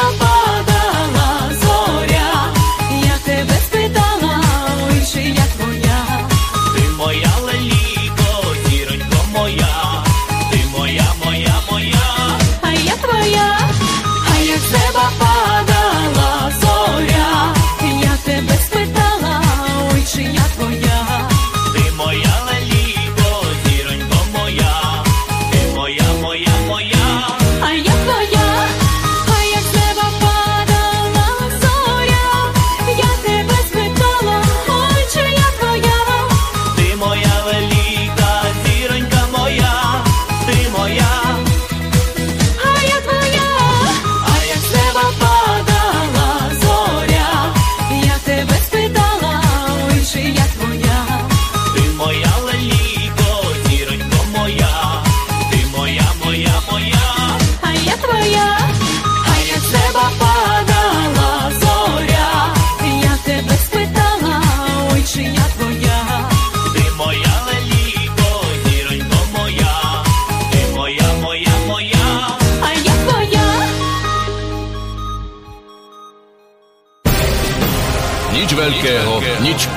pa, 0.00 0.12
pa. 0.18 0.29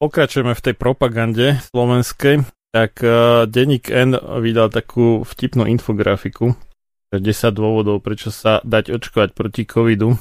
Pokračujeme 0.00 0.56
v 0.56 0.64
tej 0.64 0.74
propagande 0.80 1.60
slovenskej, 1.70 2.48
tak 2.72 3.04
uh, 3.04 3.44
Denník 3.44 3.92
N 3.92 4.16
vydal 4.16 4.72
takú 4.72 5.20
vtipnú 5.28 5.68
infografiku, 5.68 6.56
10 7.12 7.20
dôvodov, 7.52 8.00
prečo 8.00 8.32
sa 8.32 8.64
dať 8.64 8.96
očkovať 8.96 9.36
proti 9.36 9.68
covidu. 9.68 10.16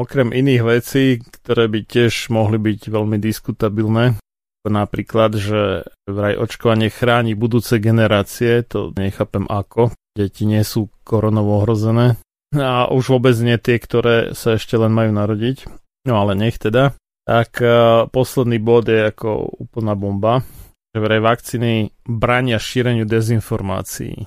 Okrem 0.00 0.32
iných 0.32 0.62
vecí, 0.64 1.20
ktoré 1.20 1.68
by 1.68 1.84
tiež 1.84 2.32
mohli 2.32 2.56
byť 2.56 2.88
veľmi 2.88 3.20
diskutabilné, 3.20 4.16
Napríklad, 4.60 5.40
že 5.40 5.88
vraj 6.04 6.36
očkovanie 6.36 6.92
chráni 6.92 7.32
budúce 7.32 7.80
generácie, 7.80 8.60
to 8.60 8.92
nechápem 8.92 9.48
ako. 9.48 9.96
Deti 10.12 10.44
nie 10.44 10.60
sú 10.68 10.92
koronovo 11.00 11.64
ohrozené. 11.64 12.20
A 12.52 12.92
už 12.92 13.16
vôbec 13.16 13.32
nie 13.40 13.56
tie, 13.56 13.80
ktoré 13.80 14.36
sa 14.36 14.60
ešte 14.60 14.76
len 14.76 14.92
majú 14.92 15.16
narodiť. 15.16 15.64
No 16.04 16.20
ale 16.20 16.36
nech 16.36 16.60
teda. 16.60 16.92
Tak 17.24 17.50
uh, 17.60 18.08
posledný 18.08 18.58
bod 18.58 18.88
je 18.88 19.12
ako 19.12 19.60
úplná 19.60 19.94
bomba, 19.94 20.42
že 20.90 20.98
vraj 20.98 21.20
vakcíny 21.22 21.94
brania 22.02 22.58
šíreniu 22.58 23.06
dezinformácií. 23.06 24.26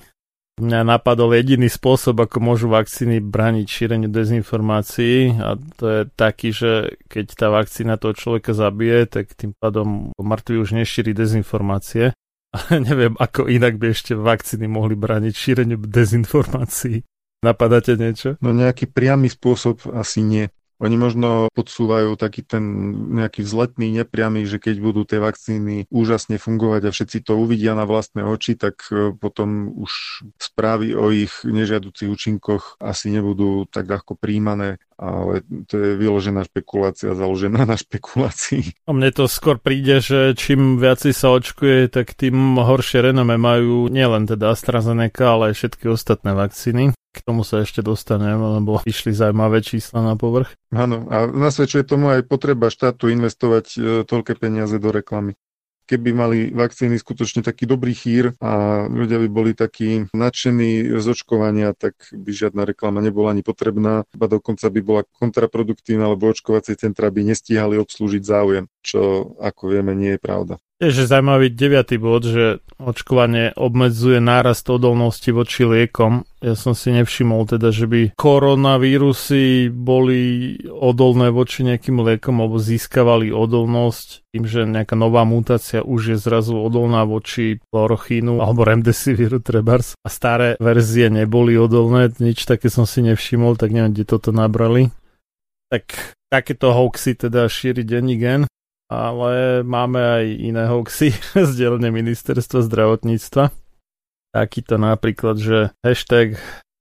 Mňa 0.54 0.86
napadol 0.86 1.34
jediný 1.34 1.66
spôsob, 1.66 2.14
ako 2.14 2.38
môžu 2.38 2.70
vakcíny 2.70 3.18
braniť 3.18 3.66
šíreniu 3.66 4.06
dezinformácií 4.06 5.34
a 5.42 5.58
to 5.58 5.84
je 5.90 6.00
taký, 6.14 6.54
že 6.54 6.94
keď 7.10 7.26
tá 7.34 7.50
vakcína 7.50 7.98
toho 7.98 8.14
človeka 8.14 8.54
zabije, 8.54 9.10
tak 9.10 9.34
tým 9.34 9.50
pádom 9.58 10.14
mŕtvy 10.14 10.54
už 10.62 10.78
nešíri 10.78 11.10
dezinformácie. 11.10 12.14
Ale 12.54 12.74
neviem, 12.86 13.18
ako 13.18 13.50
inak 13.50 13.82
by 13.82 13.90
ešte 13.90 14.14
vakcíny 14.14 14.70
mohli 14.70 14.94
braniť 14.94 15.34
šíreniu 15.34 15.74
dezinformácií. 15.82 17.02
Napadáte 17.42 17.98
niečo? 17.98 18.38
No 18.38 18.54
nejaký 18.54 18.86
priamy 18.86 19.26
spôsob 19.28 19.90
asi 19.90 20.22
nie. 20.22 20.46
Oni 20.82 20.96
možno 20.98 21.48
podsúvajú 21.54 22.18
taký 22.18 22.42
ten 22.42 22.64
nejaký 23.14 23.46
vzletný, 23.46 23.94
nepriamy, 24.02 24.42
že 24.48 24.58
keď 24.58 24.76
budú 24.82 25.02
tie 25.06 25.22
vakcíny 25.22 25.86
úžasne 25.88 26.36
fungovať 26.40 26.90
a 26.90 26.94
všetci 26.94 27.22
to 27.22 27.38
uvidia 27.38 27.78
na 27.78 27.86
vlastné 27.86 28.26
oči, 28.26 28.58
tak 28.58 28.82
e, 28.90 29.14
potom 29.14 29.70
už 29.70 30.24
správy 30.38 30.98
o 30.98 31.14
ich 31.14 31.46
nežiaducich 31.46 32.10
účinkoch 32.10 32.82
asi 32.82 33.14
nebudú 33.14 33.70
tak 33.70 33.86
ľahko 33.86 34.18
príjmané 34.18 34.82
ale 34.98 35.42
to 35.66 35.74
je 35.74 35.90
vyložená 35.98 36.46
špekulácia, 36.46 37.18
založená 37.18 37.66
na 37.66 37.74
špekulácii. 37.74 38.86
A 38.86 38.94
mne 38.94 39.10
to 39.10 39.26
skôr 39.26 39.58
príde, 39.58 39.98
že 39.98 40.38
čím 40.38 40.78
viac 40.78 41.02
sa 41.02 41.28
očkuje, 41.34 41.90
tak 41.90 42.14
tým 42.14 42.56
horšie 42.56 43.10
renome 43.10 43.34
majú 43.34 43.90
nielen 43.90 44.30
teda 44.30 44.54
AstraZeneca, 44.54 45.34
ale 45.34 45.42
aj 45.50 45.54
všetky 45.58 45.90
ostatné 45.90 46.32
vakcíny. 46.38 46.94
K 47.14 47.22
tomu 47.22 47.46
sa 47.46 47.62
ešte 47.62 47.78
dostanem, 47.78 48.34
lebo 48.34 48.82
išli 48.82 49.14
zaujímavé 49.14 49.62
čísla 49.62 50.02
na 50.02 50.18
povrch. 50.18 50.50
Áno, 50.74 51.06
a 51.06 51.30
nasvedčuje 51.30 51.86
tomu 51.86 52.10
aj 52.10 52.26
potreba 52.26 52.66
štátu 52.66 53.06
investovať 53.14 53.66
e, 53.74 53.78
toľké 54.02 54.34
peniaze 54.34 54.74
do 54.82 54.90
reklamy 54.90 55.38
keby 55.84 56.10
mali 56.16 56.38
vakcíny 56.50 56.96
skutočne 56.96 57.44
taký 57.44 57.68
dobrý 57.68 57.92
chýr 57.92 58.32
a 58.40 58.84
ľudia 58.88 59.20
by 59.20 59.28
boli 59.28 59.52
takí 59.52 60.08
nadšení 60.16 60.96
z 60.96 61.06
očkovania, 61.06 61.76
tak 61.76 61.94
by 62.10 62.30
žiadna 62.32 62.64
reklama 62.64 63.04
nebola 63.04 63.36
ani 63.36 63.44
potrebná, 63.44 64.08
a 64.08 64.26
dokonca 64.26 64.66
by 64.72 64.80
bola 64.80 65.02
kontraproduktívna, 65.20 66.08
lebo 66.16 66.32
očkovacie 66.32 66.76
centra 66.80 67.12
by 67.12 67.28
nestíhali 67.28 67.76
obslúžiť 67.76 68.22
záujem, 68.24 68.64
čo 68.80 69.32
ako 69.40 69.62
vieme 69.68 69.92
nie 69.92 70.16
je 70.16 70.20
pravda. 70.20 70.54
Je, 70.82 70.90
že 70.90 71.06
zaujímavý 71.06 71.54
deviatý 71.54 72.02
bod, 72.02 72.26
že 72.26 72.58
očkovanie 72.82 73.54
obmedzuje 73.54 74.18
nárast 74.18 74.66
odolnosti 74.66 75.30
voči 75.30 75.62
liekom. 75.62 76.26
Ja 76.42 76.58
som 76.58 76.74
si 76.74 76.90
nevšimol 76.90 77.46
teda, 77.46 77.70
že 77.70 77.86
by 77.86 78.18
koronavírusy 78.18 79.70
boli 79.70 80.58
odolné 80.66 81.30
voči 81.30 81.62
nejakým 81.62 82.02
liekom 82.02 82.42
alebo 82.42 82.58
získavali 82.58 83.30
odolnosť 83.30 84.34
tým, 84.34 84.44
že 84.50 84.66
nejaká 84.66 84.98
nová 84.98 85.22
mutácia 85.22 85.78
už 85.78 86.00
je 86.10 86.18
zrazu 86.18 86.58
odolná 86.58 87.06
voči 87.06 87.62
chlorochínu 87.70 88.42
alebo 88.42 88.66
remdesiviru 88.66 89.38
trebars 89.38 89.94
a 90.02 90.10
staré 90.10 90.58
verzie 90.58 91.06
neboli 91.06 91.54
odolné, 91.54 92.10
nič 92.18 92.50
také 92.50 92.66
som 92.66 92.82
si 92.82 92.98
nevšimol, 93.06 93.54
tak 93.54 93.70
neviem, 93.70 93.94
kde 93.94 94.10
toto 94.10 94.34
nabrali. 94.34 94.90
Tak 95.70 96.18
takéto 96.34 96.74
hoaxy 96.74 97.14
teda 97.14 97.46
šíri 97.46 97.86
denní 97.86 98.18
gen 98.18 98.50
ale 98.88 99.64
máme 99.64 100.00
aj 100.00 100.24
iné 100.40 100.64
hoaxy 100.68 101.14
z 101.48 101.50
dielne 101.56 101.88
ministerstva 101.90 102.64
zdravotníctva. 102.64 103.50
Takýto 104.34 104.74
napríklad, 104.76 105.38
že 105.38 105.70
hashtag, 105.86 106.36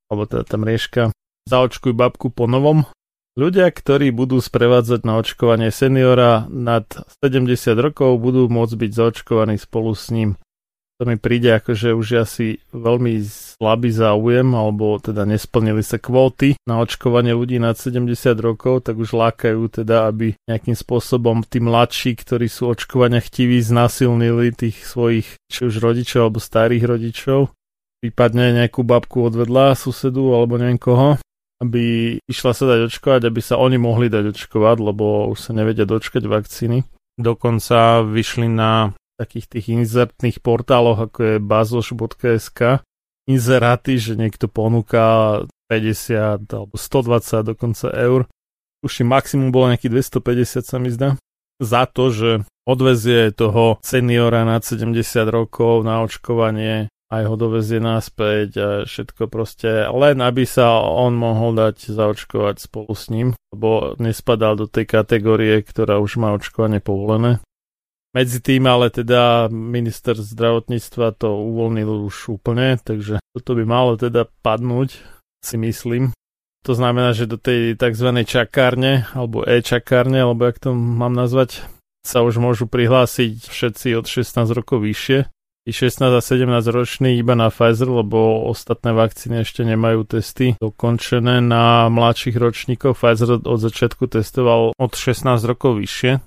alebo 0.10 0.26
teda 0.26 0.44
tá 0.44 0.56
mriežka, 0.58 1.02
zaočkuj 1.46 1.94
babku 1.94 2.34
po 2.34 2.50
novom. 2.50 2.90
Ľudia, 3.34 3.70
ktorí 3.74 4.14
budú 4.14 4.38
sprevádzať 4.38 5.02
na 5.06 5.18
očkovanie 5.18 5.74
seniora 5.74 6.46
nad 6.50 6.86
70 7.26 7.50
rokov, 7.82 8.22
budú 8.22 8.46
môcť 8.46 8.76
byť 8.78 8.92
zaočkovaní 8.94 9.58
spolu 9.58 9.98
s 9.98 10.14
ním 10.14 10.38
to 11.02 11.10
mi 11.10 11.18
príde 11.18 11.50
ako, 11.50 11.72
že 11.74 11.90
už 11.98 12.08
asi 12.22 12.62
veľmi 12.70 13.18
slabý 13.26 13.90
záujem, 13.90 14.46
alebo 14.54 15.02
teda 15.02 15.26
nesplnili 15.26 15.82
sa 15.82 15.98
kvóty 15.98 16.54
na 16.70 16.80
očkovanie 16.80 17.34
ľudí 17.34 17.58
nad 17.58 17.74
70 17.74 18.14
rokov, 18.38 18.86
tak 18.86 19.02
už 19.02 19.18
lákajú 19.18 19.68
teda, 19.74 20.08
aby 20.08 20.38
nejakým 20.46 20.78
spôsobom 20.78 21.42
tí 21.44 21.58
mladší, 21.58 22.14
ktorí 22.22 22.46
sú 22.46 22.70
očkovania 22.70 23.20
chtiví, 23.20 23.58
znasilnili 23.60 24.54
tých 24.54 24.86
svojich 24.86 25.28
či 25.50 25.60
už 25.66 25.82
rodičov 25.82 26.30
alebo 26.30 26.40
starých 26.40 26.84
rodičov. 26.86 27.40
Prípadne 28.04 28.54
nejakú 28.54 28.86
babku 28.86 29.28
odvedla 29.28 29.74
susedu 29.74 30.36
alebo 30.36 30.60
neviem 30.60 30.78
koho, 30.78 31.18
aby 31.64 32.16
išla 32.28 32.52
sa 32.54 32.64
dať 32.70 32.92
očkovať, 32.92 33.22
aby 33.28 33.42
sa 33.42 33.56
oni 33.58 33.80
mohli 33.80 34.12
dať 34.12 34.36
očkovať, 34.36 34.78
lebo 34.84 35.32
už 35.32 35.40
sa 35.40 35.52
nevedia 35.56 35.88
dočkať 35.88 36.28
vakcíny. 36.28 36.86
Dokonca 37.16 38.04
vyšli 38.04 38.50
na 38.52 38.92
takých 39.18 39.46
tých 39.50 39.66
inzertných 39.72 40.42
portáloch, 40.42 41.10
ako 41.10 41.20
je 41.22 41.36
bazoš.sk, 41.40 42.84
inzeráty, 43.30 44.02
že 44.02 44.20
niekto 44.20 44.52
ponúka 44.52 45.46
50 45.72 46.50
alebo 46.50 46.76
120 46.76 47.52
dokonca 47.56 47.88
eur. 47.94 48.28
Už 48.84 49.08
maximum 49.08 49.56
bolo 49.56 49.72
nejaký 49.72 49.88
250 49.88 50.68
sa 50.68 50.78
mi 50.78 50.92
zdá. 50.92 51.16
Za 51.64 51.88
to, 51.88 52.12
že 52.12 52.30
odvezie 52.68 53.32
toho 53.32 53.80
seniora 53.80 54.44
nad 54.44 54.66
70 54.66 54.92
rokov 55.32 55.88
na 55.88 56.04
očkovanie 56.04 56.92
aj 57.14 57.24
ho 57.30 57.36
dovezie 57.38 57.78
naspäť 57.78 58.50
a 58.58 58.70
všetko 58.90 59.30
proste, 59.30 59.86
len 59.86 60.18
aby 60.18 60.50
sa 60.50 60.82
on 60.82 61.14
mohol 61.14 61.54
dať 61.54 61.94
zaočkovať 61.94 62.56
spolu 62.58 62.94
s 62.98 63.14
ním, 63.14 63.38
lebo 63.54 63.94
nespadal 64.02 64.58
do 64.58 64.66
tej 64.66 64.90
kategórie, 64.90 65.62
ktorá 65.62 66.02
už 66.02 66.18
má 66.18 66.34
očkovanie 66.34 66.82
povolené. 66.82 67.38
Medzi 68.14 68.46
tým 68.46 68.70
ale 68.70 68.94
teda 68.94 69.50
minister 69.50 70.14
zdravotníctva 70.14 71.18
to 71.18 71.34
uvoľnil 71.34 72.06
už 72.06 72.38
úplne, 72.38 72.78
takže 72.78 73.18
toto 73.34 73.58
by 73.58 73.66
malo 73.66 73.98
teda 73.98 74.30
padnúť, 74.46 75.02
si 75.42 75.58
myslím. 75.58 76.14
To 76.64 76.78
znamená, 76.78 77.12
že 77.12 77.26
do 77.26 77.42
tej 77.42 77.74
tzv. 77.76 78.14
čakárne, 78.24 79.10
alebo 79.18 79.42
e-čakárne, 79.44 80.22
alebo 80.22 80.46
jak 80.46 80.62
to 80.62 80.78
mám 80.78 81.12
nazvať, 81.12 81.66
sa 82.06 82.22
už 82.22 82.38
môžu 82.38 82.70
prihlásiť 82.70 83.50
všetci 83.50 83.98
od 83.98 84.06
16 84.06 84.46
rokov 84.54 84.86
vyššie. 84.86 85.28
I 85.64 85.72
16 85.72 86.12
a 86.12 86.20
17 86.20 86.44
roční 86.76 87.16
iba 87.16 87.40
na 87.40 87.48
Pfizer, 87.48 87.88
lebo 87.88 88.44
ostatné 88.52 88.92
vakcíny 88.92 89.48
ešte 89.48 89.64
nemajú 89.64 90.04
testy 90.04 90.60
dokončené 90.60 91.40
na 91.40 91.88
mladších 91.88 92.36
ročníkov. 92.36 93.00
Pfizer 93.00 93.40
od 93.40 93.60
začiatku 93.64 94.12
testoval 94.12 94.76
od 94.76 94.92
16 94.92 95.40
rokov 95.48 95.80
vyššie, 95.80 96.20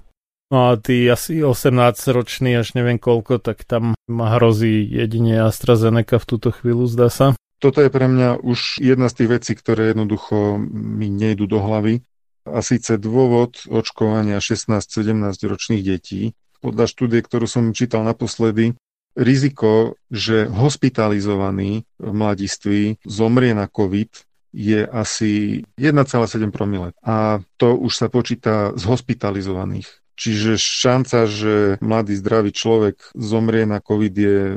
No 0.46 0.70
a 0.70 0.78
tí 0.78 1.10
asi 1.10 1.42
18-roční, 1.42 2.54
až 2.54 2.78
neviem 2.78 3.02
koľko, 3.02 3.42
tak 3.42 3.66
tam 3.66 3.98
ma 4.06 4.38
hrozí 4.38 4.86
jedine 4.86 5.42
AstraZeneca 5.42 6.22
v 6.22 6.28
túto 6.28 6.54
chvíľu, 6.54 6.86
zdá 6.86 7.10
sa. 7.10 7.34
Toto 7.58 7.82
je 7.82 7.90
pre 7.90 8.06
mňa 8.06 8.46
už 8.46 8.78
jedna 8.78 9.10
z 9.10 9.16
tých 9.22 9.30
vecí, 9.40 9.52
ktoré 9.58 9.90
jednoducho 9.90 10.60
mi 10.70 11.10
nejdu 11.10 11.50
do 11.50 11.58
hlavy. 11.58 12.06
A 12.46 12.62
síce 12.62 12.94
dôvod 12.94 13.58
očkovania 13.66 14.38
16-17 14.38 15.50
ročných 15.50 15.82
detí. 15.82 16.38
Podľa 16.62 16.86
štúdie, 16.86 17.18
ktorú 17.26 17.50
som 17.50 17.74
čítal 17.74 18.06
naposledy, 18.06 18.78
riziko, 19.18 19.98
že 20.14 20.46
hospitalizovaný 20.46 21.82
mladiství 21.98 23.02
zomrie 23.02 23.50
na 23.50 23.66
COVID 23.66 24.14
je 24.54 24.86
asi 24.86 25.64
1,7 25.74 26.54
promile. 26.54 26.94
A 27.02 27.42
to 27.58 27.74
už 27.74 27.98
sa 27.98 28.06
počíta 28.06 28.76
z 28.78 28.84
hospitalizovaných. 28.86 30.05
Čiže 30.16 30.56
šanca, 30.56 31.28
že 31.28 31.76
mladý 31.84 32.16
zdravý 32.16 32.50
človek 32.56 33.12
zomrie 33.12 33.68
na 33.68 33.84
COVID 33.84 34.14
je 34.16 34.56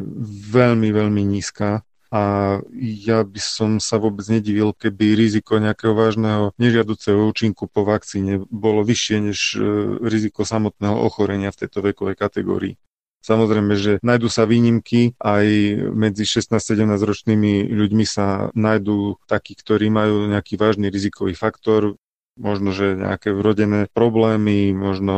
veľmi, 0.55 0.89
veľmi 0.95 1.23
nízka. 1.27 1.83
A 2.09 2.57
ja 2.73 3.21
by 3.21 3.37
som 3.37 3.77
sa 3.77 4.01
vôbec 4.01 4.25
nedivil, 4.25 4.73
keby 4.73 5.13
riziko 5.13 5.61
nejakého 5.61 5.93
vážneho 5.93 6.57
nežiaduceho 6.57 7.21
účinku 7.21 7.69
po 7.69 7.85
vakcíne 7.85 8.41
bolo 8.49 8.81
vyššie 8.81 9.17
než 9.29 9.39
e, 9.53 9.61
riziko 10.09 10.41
samotného 10.41 10.97
ochorenia 10.97 11.53
v 11.53 11.59
tejto 11.61 11.85
vekovej 11.85 12.17
kategórii. 12.17 12.73
Samozrejme, 13.19 13.75
že 13.75 13.91
nájdú 13.99 14.31
sa 14.31 14.47
výnimky, 14.47 15.13
aj 15.19 15.45
medzi 15.91 16.23
16-17 16.23 16.97
ročnými 16.97 17.67
ľuďmi 17.67 18.05
sa 18.07 18.47
nájdú 18.55 19.19
takí, 19.27 19.59
ktorí 19.59 19.91
majú 19.91 20.31
nejaký 20.31 20.55
vážny 20.55 20.87
rizikový 20.87 21.35
faktor, 21.35 21.99
možno, 22.37 22.69
že 22.71 22.93
nejaké 22.95 23.33
vrodené 23.33 23.89
problémy, 23.91 24.71
možno 24.75 25.15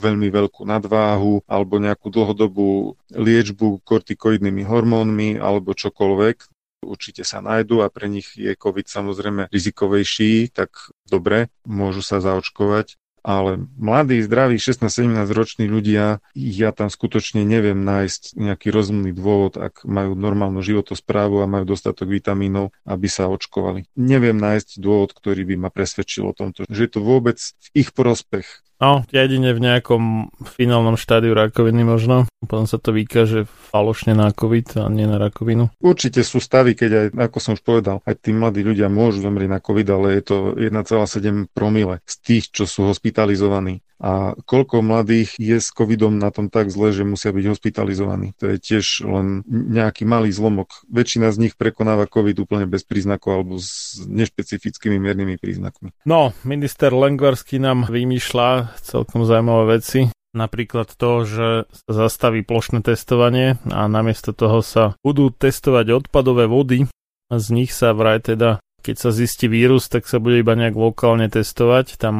veľmi 0.00 0.28
veľkú 0.32 0.64
nadváhu 0.64 1.44
alebo 1.44 1.82
nejakú 1.82 2.08
dlhodobú 2.08 2.96
liečbu 3.12 3.84
kortikoidnými 3.84 4.64
hormónmi 4.64 5.36
alebo 5.36 5.76
čokoľvek. 5.76 6.36
Určite 6.84 7.24
sa 7.24 7.40
nájdu 7.40 7.80
a 7.80 7.88
pre 7.88 8.12
nich 8.12 8.36
je 8.36 8.52
COVID 8.52 8.86
samozrejme 8.88 9.48
rizikovejší, 9.48 10.52
tak 10.52 10.92
dobre, 11.08 11.48
môžu 11.64 12.04
sa 12.04 12.20
zaočkovať 12.20 13.00
ale 13.24 13.64
mladí, 13.80 14.20
zdraví, 14.20 14.60
16-17 14.60 15.32
roční 15.32 15.66
ľudia, 15.66 16.20
ja 16.36 16.70
tam 16.76 16.92
skutočne 16.92 17.40
neviem 17.42 17.80
nájsť 17.80 18.36
nejaký 18.36 18.68
rozumný 18.68 19.16
dôvod, 19.16 19.56
ak 19.56 19.88
majú 19.88 20.12
normálnu 20.12 20.60
životosprávu 20.60 21.40
a 21.40 21.50
majú 21.50 21.72
dostatok 21.72 22.12
vitamínov, 22.12 22.76
aby 22.84 23.08
sa 23.08 23.32
očkovali. 23.32 23.88
Neviem 23.96 24.36
nájsť 24.36 24.76
dôvod, 24.76 25.16
ktorý 25.16 25.48
by 25.48 25.66
ma 25.66 25.70
presvedčil 25.72 26.28
o 26.28 26.36
tomto, 26.36 26.68
že 26.68 26.84
je 26.84 26.90
to 26.92 27.00
vôbec 27.00 27.40
v 27.40 27.68
ich 27.72 27.90
prospech 27.96 28.63
No, 28.82 29.06
jedine 29.14 29.54
v 29.54 29.62
nejakom 29.62 30.34
finálnom 30.44 30.98
štádiu 30.98 31.30
rakoviny 31.32 31.86
možno. 31.86 32.26
Potom 32.42 32.66
sa 32.66 32.76
to 32.76 32.90
vykáže 32.90 33.46
falošne 33.70 34.18
na 34.18 34.34
COVID 34.34 34.82
a 34.82 34.90
nie 34.90 35.06
na 35.06 35.16
rakovinu. 35.16 35.70
Určite 35.78 36.26
sú 36.26 36.42
stavy, 36.42 36.74
keď 36.74 36.90
aj, 36.90 37.06
ako 37.30 37.38
som 37.38 37.52
už 37.54 37.62
povedal, 37.62 38.02
aj 38.02 38.18
tí 38.18 38.34
mladí 38.34 38.66
ľudia 38.66 38.90
môžu 38.90 39.22
zomrieť 39.22 39.50
na 39.50 39.60
COVID, 39.62 39.88
ale 39.94 40.06
je 40.18 40.22
to 40.26 40.36
1,7 40.58 41.54
promile 41.54 42.02
z 42.04 42.14
tých, 42.20 42.44
čo 42.50 42.64
sú 42.66 42.90
hospitalizovaní. 42.90 43.80
A 44.02 44.34
koľko 44.44 44.82
mladých 44.82 45.38
je 45.38 45.58
s 45.62 45.70
covidom 45.70 46.18
na 46.18 46.34
tom 46.34 46.50
tak 46.50 46.68
zle, 46.68 46.90
že 46.90 47.06
musia 47.06 47.30
byť 47.30 47.46
hospitalizovaní. 47.46 48.34
To 48.42 48.50
je 48.50 48.56
tiež 48.58 49.06
len 49.06 49.46
nejaký 49.48 50.02
malý 50.02 50.34
zlomok. 50.34 50.82
Väčšina 50.90 51.30
z 51.30 51.48
nich 51.48 51.54
prekonáva 51.54 52.10
covid 52.10 52.42
úplne 52.42 52.66
bez 52.66 52.82
príznakov 52.82 53.30
alebo 53.38 53.54
s 53.62 54.02
nešpecifickými 54.04 54.98
miernymi 54.98 55.38
príznakmi. 55.38 55.94
No, 56.04 56.34
minister 56.42 56.90
Lengvarský 56.90 57.62
nám 57.62 57.86
vymýšľa 57.86 58.76
celkom 58.82 59.22
zaujímavé 59.24 59.78
veci. 59.78 60.10
Napríklad 60.34 60.90
to, 60.98 61.22
že 61.22 61.48
sa 61.70 61.92
zastaví 61.94 62.42
plošné 62.42 62.82
testovanie 62.82 63.62
a 63.70 63.86
namiesto 63.86 64.34
toho 64.34 64.66
sa 64.66 64.98
budú 65.06 65.30
testovať 65.30 66.04
odpadové 66.04 66.50
vody 66.50 66.90
z 67.32 67.46
nich 67.50 67.72
sa 67.72 67.96
vraj 67.96 68.20
teda 68.20 68.60
keď 68.84 68.96
sa 69.00 69.10
zistí 69.16 69.48
vírus, 69.48 69.88
tak 69.88 70.04
sa 70.04 70.20
bude 70.20 70.44
iba 70.44 70.52
nejak 70.52 70.76
lokálne 70.76 71.32
testovať. 71.32 71.96
Tam 71.96 72.16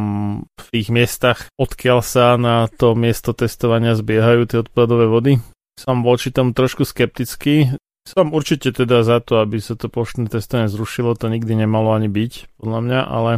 v 0.49 0.67
tých 0.73 0.89
miestach, 0.89 1.53
odkiaľ 1.61 2.01
sa 2.01 2.41
na 2.41 2.65
to 2.73 2.97
miesto 2.97 3.37
testovania 3.37 3.93
zbiehajú 3.93 4.49
tie 4.49 4.59
odpadové 4.65 5.05
vody. 5.05 5.45
Som 5.77 6.01
voči 6.01 6.33
tomu 6.33 6.57
trošku 6.57 6.89
skeptický. 6.89 7.77
Som 8.09 8.33
určite 8.33 8.73
teda 8.73 9.05
za 9.05 9.21
to, 9.21 9.45
aby 9.45 9.61
sa 9.61 9.77
to 9.77 9.93
plošné 9.93 10.33
testovanie 10.33 10.73
zrušilo, 10.73 11.13
to 11.21 11.29
nikdy 11.29 11.53
nemalo 11.53 11.93
ani 11.93 12.09
byť, 12.09 12.57
podľa 12.61 12.81
mňa, 12.81 13.01
ale 13.05 13.33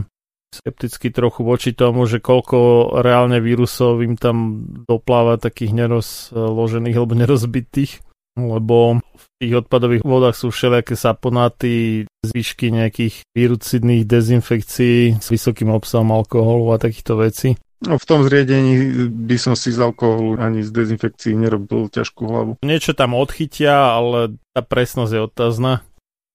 skepticky 0.54 1.10
trochu 1.10 1.42
voči 1.42 1.70
tomu, 1.74 2.06
že 2.06 2.22
koľko 2.22 2.90
reálne 3.02 3.42
vírusov 3.42 4.00
im 4.06 4.14
tam 4.14 4.66
dopláva 4.86 5.36
takých 5.36 5.74
nerozložených 5.74 6.96
alebo 6.96 7.14
nerozbitých 7.18 8.05
lebo 8.36 9.00
v 9.00 9.24
tých 9.40 9.64
odpadových 9.64 10.04
vodách 10.04 10.36
sú 10.36 10.52
všelijaké 10.52 10.94
saponáty, 10.94 12.04
zvyšky 12.24 12.68
nejakých 12.70 13.24
virucidných 13.32 14.04
dezinfekcií 14.04 15.18
s 15.18 15.26
vysokým 15.32 15.72
obsahom 15.72 16.12
alkoholu 16.12 16.76
a 16.76 16.80
takýchto 16.80 17.16
vecí. 17.16 17.56
No, 17.84 18.00
v 18.00 18.08
tom 18.08 18.24
zriedení 18.24 19.04
by 19.12 19.36
som 19.36 19.52
si 19.52 19.68
z 19.68 19.84
alkoholu 19.84 20.40
ani 20.40 20.64
z 20.64 20.72
dezinfekcií 20.72 21.36
nerobil 21.36 21.92
ťažkú 21.92 22.22
hlavu. 22.24 22.52
Niečo 22.64 22.96
tam 22.96 23.12
odchytia, 23.12 23.92
ale 23.92 24.40
tá 24.56 24.64
presnosť 24.64 25.12
je 25.12 25.20
otázna. 25.20 25.72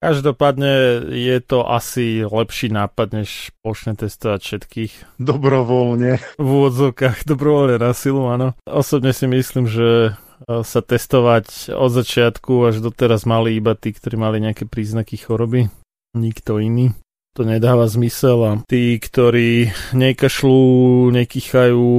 Každopádne 0.01 1.05
je 1.13 1.37
to 1.45 1.61
asi 1.61 2.25
lepší 2.25 2.73
nápad, 2.73 3.21
než 3.21 3.53
plošne 3.61 3.93
testovať 3.93 4.39
všetkých. 4.41 4.93
Dobrovoľne. 5.21 6.17
V 6.41 6.47
úvodzovkách 6.47 7.25
dobrovoľne 7.29 7.77
na 7.77 7.93
silu, 7.93 8.25
áno. 8.25 8.57
Osobne 8.65 9.13
si 9.13 9.29
myslím, 9.29 9.69
že 9.69 10.17
sa 10.45 10.79
testovať 10.81 11.73
od 11.73 11.91
začiatku 11.93 12.69
až 12.69 12.81
doteraz 12.81 13.29
mali 13.29 13.57
iba 13.57 13.77
tí, 13.77 13.93
ktorí 13.93 14.17
mali 14.17 14.41
nejaké 14.41 14.65
príznaky 14.65 15.21
choroby. 15.21 15.69
Nikto 16.17 16.59
iný. 16.59 16.91
To 17.39 17.47
nedáva 17.47 17.87
zmysel 17.87 18.39
a 18.43 18.51
tí, 18.67 18.99
ktorí 18.99 19.71
nekašľú, 19.95 21.07
nekychajú 21.15 21.89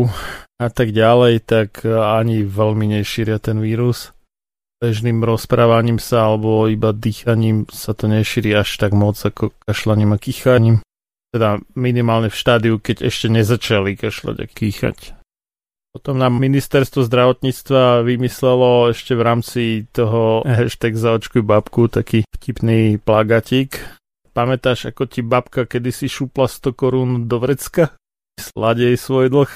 a 0.60 0.68
tak 0.68 0.92
ďalej, 0.92 1.34
tak 1.48 1.88
ani 1.88 2.44
veľmi 2.44 3.00
nešíria 3.00 3.40
ten 3.40 3.56
vírus. 3.56 4.12
Bežným 4.82 5.22
rozprávaním 5.24 6.02
sa 6.02 6.28
alebo 6.28 6.66
iba 6.68 6.92
dýchaním 6.92 7.70
sa 7.70 7.94
to 7.94 8.10
nešíri 8.10 8.52
až 8.52 8.76
tak 8.76 8.92
moc 8.92 9.16
ako 9.16 9.54
kašľaním 9.64 10.12
a 10.12 10.18
kýchaním. 10.18 10.76
Teda 11.32 11.62
minimálne 11.72 12.28
v 12.28 12.36
štádiu, 12.36 12.76
keď 12.76 13.08
ešte 13.08 13.32
nezačali 13.32 13.96
kašľať 13.96 14.36
a 14.36 14.46
kýchať. 14.50 15.21
Potom 15.92 16.16
nám 16.16 16.40
ministerstvo 16.40 17.04
zdravotníctva 17.04 18.00
vymyslelo 18.00 18.96
ešte 18.96 19.12
v 19.12 19.22
rámci 19.22 19.62
toho 19.92 20.40
hashtag 20.40 20.96
zaočkuj 20.96 21.44
babku 21.44 21.92
taký 21.92 22.24
vtipný 22.32 22.96
plagatík. 22.96 23.76
Pamätáš, 24.32 24.88
ako 24.88 25.04
ti 25.04 25.20
babka 25.20 25.68
kedysi 25.68 26.08
šupla 26.08 26.48
100 26.48 26.72
korún 26.72 27.10
do 27.28 27.36
vrecka? 27.36 27.92
Sladej 28.40 28.96
svoj 28.96 29.28
dlh, 29.28 29.52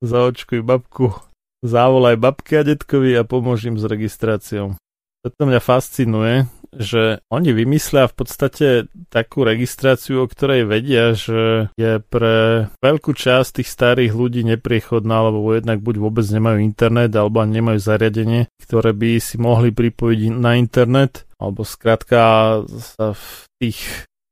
zaočkuj 0.00 0.64
babku, 0.64 1.12
závolaj 1.60 2.16
babke 2.16 2.60
a 2.60 2.64
detkovi 2.64 3.12
a 3.20 3.28
pomôž 3.28 3.68
im 3.68 3.76
s 3.76 3.84
registráciou. 3.84 4.80
Toto 5.24 5.48
mňa 5.48 5.56
fascinuje, 5.64 6.44
že 6.76 7.24
oni 7.32 7.56
vymyslia 7.56 8.04
v 8.04 8.14
podstate 8.14 8.68
takú 9.08 9.40
registráciu, 9.40 10.20
o 10.20 10.28
ktorej 10.28 10.68
vedia, 10.68 11.16
že 11.16 11.72
je 11.80 11.96
pre 12.04 12.68
veľkú 12.84 13.16
časť 13.16 13.62
tých 13.62 13.72
starých 13.72 14.12
ľudí 14.12 14.44
nepriechodná, 14.44 15.24
lebo 15.32 15.48
jednak 15.56 15.80
buď 15.80 15.96
vôbec 15.96 16.28
nemajú 16.28 16.60
internet, 16.60 17.16
alebo 17.16 17.40
nemajú 17.40 17.80
zariadenie, 17.80 18.52
ktoré 18.60 18.92
by 18.92 19.16
si 19.16 19.40
mohli 19.40 19.72
pripojiť 19.72 20.36
na 20.36 20.60
internet, 20.60 21.24
alebo 21.40 21.64
skrátka 21.64 22.20
sa 22.68 23.16
v 23.16 23.26
tých 23.64 23.80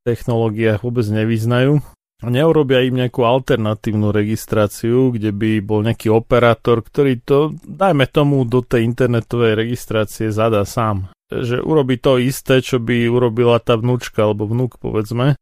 technológiách 0.04 0.84
vôbec 0.84 1.08
nevyznajú 1.08 1.80
neurobia 2.28 2.86
im 2.86 2.98
nejakú 2.98 3.26
alternatívnu 3.26 4.14
registráciu, 4.14 5.10
kde 5.10 5.34
by 5.34 5.50
bol 5.62 5.82
nejaký 5.82 6.12
operátor, 6.12 6.84
ktorý 6.84 7.22
to, 7.22 7.54
dajme 7.66 8.06
tomu, 8.06 8.46
do 8.46 8.62
tej 8.62 8.86
internetovej 8.86 9.58
registrácie 9.58 10.30
zadá 10.30 10.62
sám 10.62 11.10
že 11.40 11.64
urobí 11.64 11.96
to 11.96 12.20
isté, 12.20 12.60
čo 12.60 12.76
by 12.76 13.08
urobila 13.08 13.56
tá 13.56 13.80
vnúčka 13.80 14.28
alebo 14.28 14.44
vnúk, 14.44 14.76
povedzme. 14.76 15.40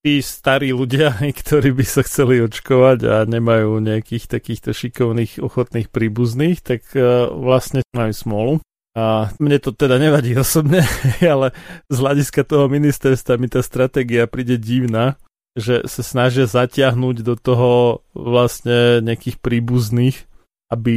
Tí 0.00 0.24
starí 0.24 0.74
ľudia, 0.74 1.14
ktorí 1.44 1.70
by 1.70 1.84
sa 1.86 2.02
chceli 2.02 2.42
očkovať 2.42 2.98
a 3.06 3.16
nemajú 3.28 3.78
nejakých 3.78 4.26
takýchto 4.26 4.74
šikovných, 4.74 5.38
ochotných 5.38 5.86
príbuzných, 5.92 6.58
tak 6.64 6.82
uh, 6.98 7.30
vlastne 7.30 7.86
majú 7.94 8.10
smolu. 8.10 8.54
A 8.98 9.30
mne 9.38 9.62
to 9.62 9.70
teda 9.70 10.02
nevadí 10.02 10.34
osobne, 10.34 10.82
ale 11.22 11.54
z 11.86 11.96
hľadiska 12.00 12.42
toho 12.42 12.66
ministerstva 12.66 13.38
mi 13.38 13.46
tá 13.46 13.62
stratégia 13.62 14.26
príde 14.26 14.58
divná, 14.58 15.14
že 15.60 15.84
sa 15.86 16.02
snažia 16.02 16.48
zatiahnuť 16.48 17.16
do 17.22 17.34
toho 17.36 17.70
vlastne 18.16 19.04
nejakých 19.04 19.38
príbuzných, 19.38 20.26
aby 20.70 20.94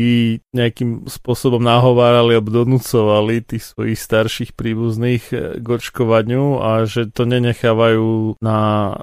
nejakým 0.53 1.09
spôsobom 1.09 1.57
nahovárali 1.57 2.37
alebo 2.37 2.53
donúcovali 2.53 3.41
tých 3.41 3.73
svojich 3.73 3.97
starších 3.97 4.51
príbuzných 4.53 5.23
eh, 5.33 5.37
k 5.57 5.65
očkovaniu 5.65 6.61
a 6.61 6.85
že 6.85 7.09
to 7.09 7.25
nenechávajú 7.25 8.37
na 8.39 8.57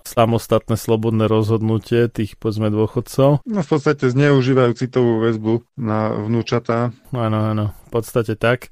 samostatné 0.06 0.78
slobodné 0.78 1.26
rozhodnutie 1.26 2.06
tých 2.06 2.38
povedzme 2.38 2.70
dôchodcov. 2.70 3.42
No 3.42 3.60
v 3.60 3.68
podstate 3.68 4.14
zneužívajú 4.14 4.72
citovú 4.78 5.26
väzbu 5.26 5.66
na 5.74 6.14
vnúčatá. 6.14 6.94
Áno, 7.10 7.38
áno, 7.50 7.74
v 7.86 7.90
podstate 7.90 8.38
tak. 8.38 8.70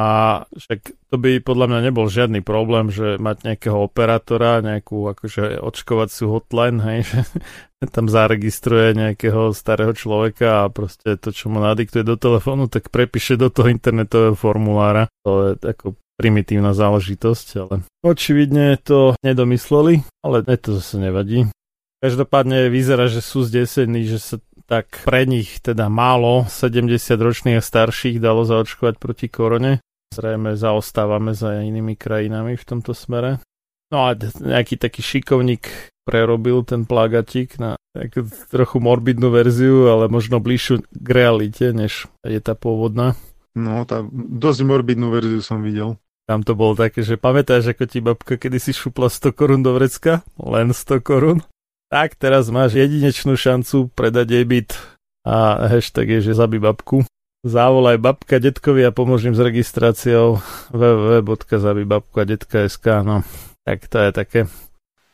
A 0.00 0.06
však 0.56 0.96
to 1.12 1.16
by 1.20 1.44
podľa 1.44 1.66
mňa 1.68 1.80
nebol 1.92 2.08
žiadny 2.08 2.40
problém, 2.40 2.88
že 2.88 3.20
mať 3.20 3.44
nejakého 3.44 3.76
operátora, 3.84 4.64
nejakú 4.64 5.12
akože 5.12 5.60
očkovaciu 5.60 6.32
hotline, 6.32 6.80
hej, 6.80 7.00
že 7.84 7.86
tam 7.92 8.08
zaregistruje 8.08 8.96
nejakého 8.96 9.52
starého 9.52 9.92
človeka 9.92 10.64
a 10.64 10.72
proste 10.72 11.20
to, 11.20 11.36
čo 11.36 11.52
mu 11.52 11.60
nadiktuje 11.60 12.00
do 12.00 12.16
telefónu, 12.16 12.72
tak 12.72 12.88
prepíše 12.88 13.36
do 13.36 13.52
toho 13.52 13.68
internetového 13.68 14.32
formulára. 14.32 15.12
To 15.28 15.52
je 15.52 15.60
ako 15.60 16.00
primitívna 16.16 16.72
záležitosť, 16.72 17.46
ale 17.60 17.74
očividne 18.00 18.80
to 18.80 19.12
nedomysleli, 19.20 20.00
ale 20.24 20.48
to 20.56 20.80
zase 20.80 20.96
nevadí. 20.96 21.44
Každopádne 22.00 22.72
vyzerá, 22.72 23.12
že 23.12 23.20
sú 23.20 23.44
zdesení, 23.44 24.08
že 24.08 24.16
sa 24.16 24.36
tak 24.64 25.02
pre 25.02 25.26
nich 25.26 25.58
teda 25.60 25.90
málo 25.90 26.46
70 26.46 26.94
ročných 27.18 27.58
a 27.58 27.64
starších 27.64 28.22
dalo 28.22 28.46
zaočkovať 28.46 28.94
proti 29.02 29.26
korone. 29.26 29.82
Zrejme 30.10 30.58
zaostávame 30.58 31.38
za 31.38 31.62
inými 31.62 31.94
krajinami 31.94 32.58
v 32.58 32.64
tomto 32.66 32.92
smere. 32.98 33.38
No 33.90 34.10
a 34.10 34.18
nejaký 34.18 34.78
taký 34.78 35.02
šikovník 35.02 35.66
prerobil 36.02 36.66
ten 36.66 36.82
plagatik 36.82 37.58
na 37.62 37.78
takú 37.94 38.26
trochu 38.50 38.78
morbidnú 38.82 39.30
verziu, 39.30 39.86
ale 39.90 40.10
možno 40.10 40.42
bližšiu 40.42 40.82
k 40.86 41.08
realite, 41.10 41.70
než 41.70 42.10
je 42.26 42.40
tá 42.42 42.54
pôvodná. 42.54 43.14
No, 43.54 43.82
tá 43.82 44.06
dosť 44.14 44.60
morbidnú 44.62 45.10
verziu 45.10 45.42
som 45.42 45.62
videl. 45.62 45.98
Tam 46.30 46.46
to 46.46 46.54
bolo 46.54 46.78
také, 46.78 47.02
že 47.02 47.18
pamätáš, 47.18 47.74
ako 47.74 47.84
ti 47.90 47.98
babka 47.98 48.38
kedy 48.38 48.62
si 48.62 48.70
šupla 48.70 49.10
100 49.10 49.34
korún 49.34 49.66
do 49.66 49.74
vrecka? 49.74 50.22
Len 50.38 50.70
100 50.70 51.02
korún? 51.02 51.42
Tak 51.90 52.14
teraz 52.14 52.46
máš 52.54 52.78
jedinečnú 52.78 53.34
šancu 53.34 53.90
predať 53.98 54.38
jej 54.38 54.46
byt. 54.46 54.70
A 55.26 55.66
hashtag 55.66 56.18
je, 56.18 56.30
že 56.30 56.38
zabi 56.38 56.62
babku. 56.62 57.02
Závolaj 57.40 57.96
babka 57.96 58.36
detkovi 58.36 58.84
a 58.84 58.92
pomôž 58.92 59.24
im 59.24 59.32
s 59.36 59.40
registráciou 59.40 60.44
www.zabibabka.detka.sk 60.76 62.86
no. 63.00 63.24
Tak 63.64 63.88
to 63.88 63.96
je 63.96 64.12
také. 64.12 64.44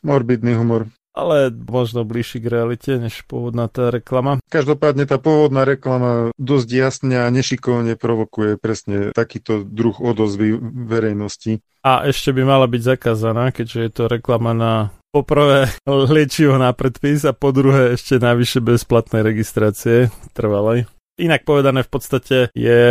Morbidný 0.03 0.59
humor 0.59 0.91
ale 1.17 1.49
možno 1.49 2.05
bližší 2.05 2.45
k 2.45 2.53
realite 2.53 3.01
než 3.01 3.25
pôvodná 3.25 3.65
tá 3.65 3.89
reklama. 3.89 4.37
Každopádne 4.53 5.09
tá 5.09 5.17
pôvodná 5.17 5.65
reklama 5.65 6.29
dosť 6.37 6.69
jasne 6.69 7.25
a 7.25 7.33
nešikovne 7.33 7.97
provokuje 7.97 8.61
presne 8.61 9.09
takýto 9.17 9.65
druh 9.65 9.97
odozvy 9.97 10.61
verejnosti. 10.61 11.65
A 11.81 12.05
ešte 12.05 12.29
by 12.37 12.45
mala 12.45 12.69
byť 12.69 12.81
zakázaná, 12.93 13.49
keďže 13.49 13.79
je 13.81 13.91
to 13.91 14.03
reklama 14.05 14.53
na 14.53 14.73
poprvé 15.09 15.73
liečivo 16.13 16.61
na 16.61 16.69
predpis 16.77 17.25
a 17.25 17.33
po 17.33 17.49
druhé 17.49 17.97
ešte 17.97 18.21
najvyššie 18.21 18.61
bezplatnej 18.61 19.25
registrácie 19.25 20.13
trvalej. 20.37 20.85
Inak 21.17 21.49
povedané 21.49 21.81
v 21.81 21.89
podstate 21.89 22.37
je 22.53 22.81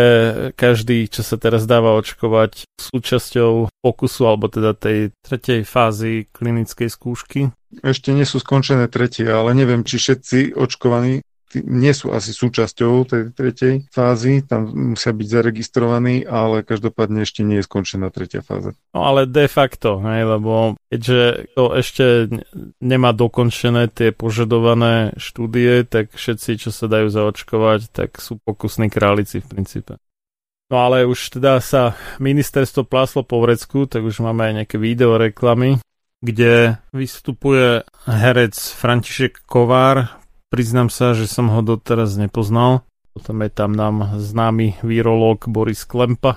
každý, 0.58 1.06
čo 1.06 1.22
sa 1.22 1.38
teraz 1.38 1.62
dáva 1.62 1.94
očkovať 1.94 2.66
súčasťou 2.74 3.70
pokusu 3.86 4.22
alebo 4.26 4.50
teda 4.50 4.74
tej 4.74 5.14
tretej 5.22 5.62
fázy 5.62 6.26
klinickej 6.34 6.90
skúšky. 6.90 7.54
Ešte 7.86 8.10
nie 8.10 8.26
sú 8.26 8.42
skončené 8.42 8.90
tretie, 8.90 9.30
ale 9.30 9.54
neviem, 9.54 9.86
či 9.86 10.02
všetci 10.02 10.58
očkovaní 10.58 11.22
nie 11.54 11.94
sú 11.94 12.10
asi 12.10 12.34
súčasťou 12.34 12.92
tej 13.06 13.22
tretej 13.30 13.74
fázy, 13.94 14.42
tam 14.42 14.66
musia 14.96 15.14
byť 15.14 15.28
zaregistrovaní, 15.30 16.26
ale 16.26 16.66
každopádne 16.66 17.22
ešte 17.22 17.46
nie 17.46 17.62
je 17.62 17.68
skončená 17.68 18.10
tretia 18.10 18.42
fáza. 18.42 18.74
No 18.90 19.06
ale 19.06 19.30
de 19.30 19.46
facto, 19.46 20.02
hej, 20.02 20.26
lebo 20.26 20.74
keďže 20.90 21.52
to 21.54 21.64
ešte 21.78 22.04
nemá 22.82 23.14
dokončené 23.14 23.86
tie 23.92 24.10
požadované 24.10 25.14
štúdie, 25.16 25.86
tak 25.86 26.10
všetci, 26.12 26.66
čo 26.66 26.70
sa 26.74 26.90
dajú 26.90 27.08
zaočkovať, 27.08 27.80
tak 27.94 28.18
sú 28.18 28.42
pokusní 28.42 28.90
králici 28.90 29.38
v 29.38 29.46
princípe. 29.46 29.94
No 30.66 30.82
ale 30.82 31.06
už 31.06 31.38
teda 31.38 31.62
sa 31.62 31.94
ministerstvo 32.18 32.82
pláslo 32.90 33.22
po 33.22 33.38
vrecku, 33.38 33.86
tak 33.86 34.02
už 34.02 34.18
máme 34.18 34.50
aj 34.50 34.52
nejaké 34.62 34.76
video 34.82 35.14
reklamy, 35.14 35.78
kde 36.18 36.82
vystupuje 36.90 37.86
herec 38.10 38.58
František 38.74 39.46
Kovár 39.46 40.25
Priznám 40.46 40.94
sa, 40.94 41.10
že 41.10 41.26
som 41.26 41.50
ho 41.50 41.60
doteraz 41.62 42.14
nepoznal. 42.14 42.86
Potom 43.16 43.42
je 43.42 43.50
tam 43.50 43.72
nám 43.74 44.20
známy 44.20 44.78
virológ 44.84 45.48
Boris 45.48 45.82
Klempa 45.88 46.36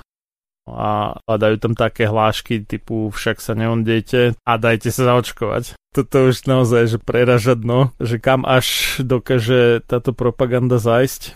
a 0.69 1.17
dajú 1.25 1.57
tam 1.57 1.73
také 1.73 2.05
hlášky 2.05 2.61
typu 2.61 3.09
však 3.09 3.41
sa 3.41 3.57
neondejte 3.57 4.37
a 4.37 4.51
dajte 4.55 4.93
sa 4.93 5.13
zaočkovať. 5.13 5.75
Toto 5.91 6.29
už 6.29 6.45
naozaj 6.45 6.95
že 6.95 6.97
preraža 7.01 7.57
dno, 7.57 7.91
že 7.97 8.21
kam 8.21 8.45
až 8.45 8.97
dokáže 9.01 9.81
táto 9.83 10.13
propaganda 10.13 10.77
zájsť. 10.77 11.35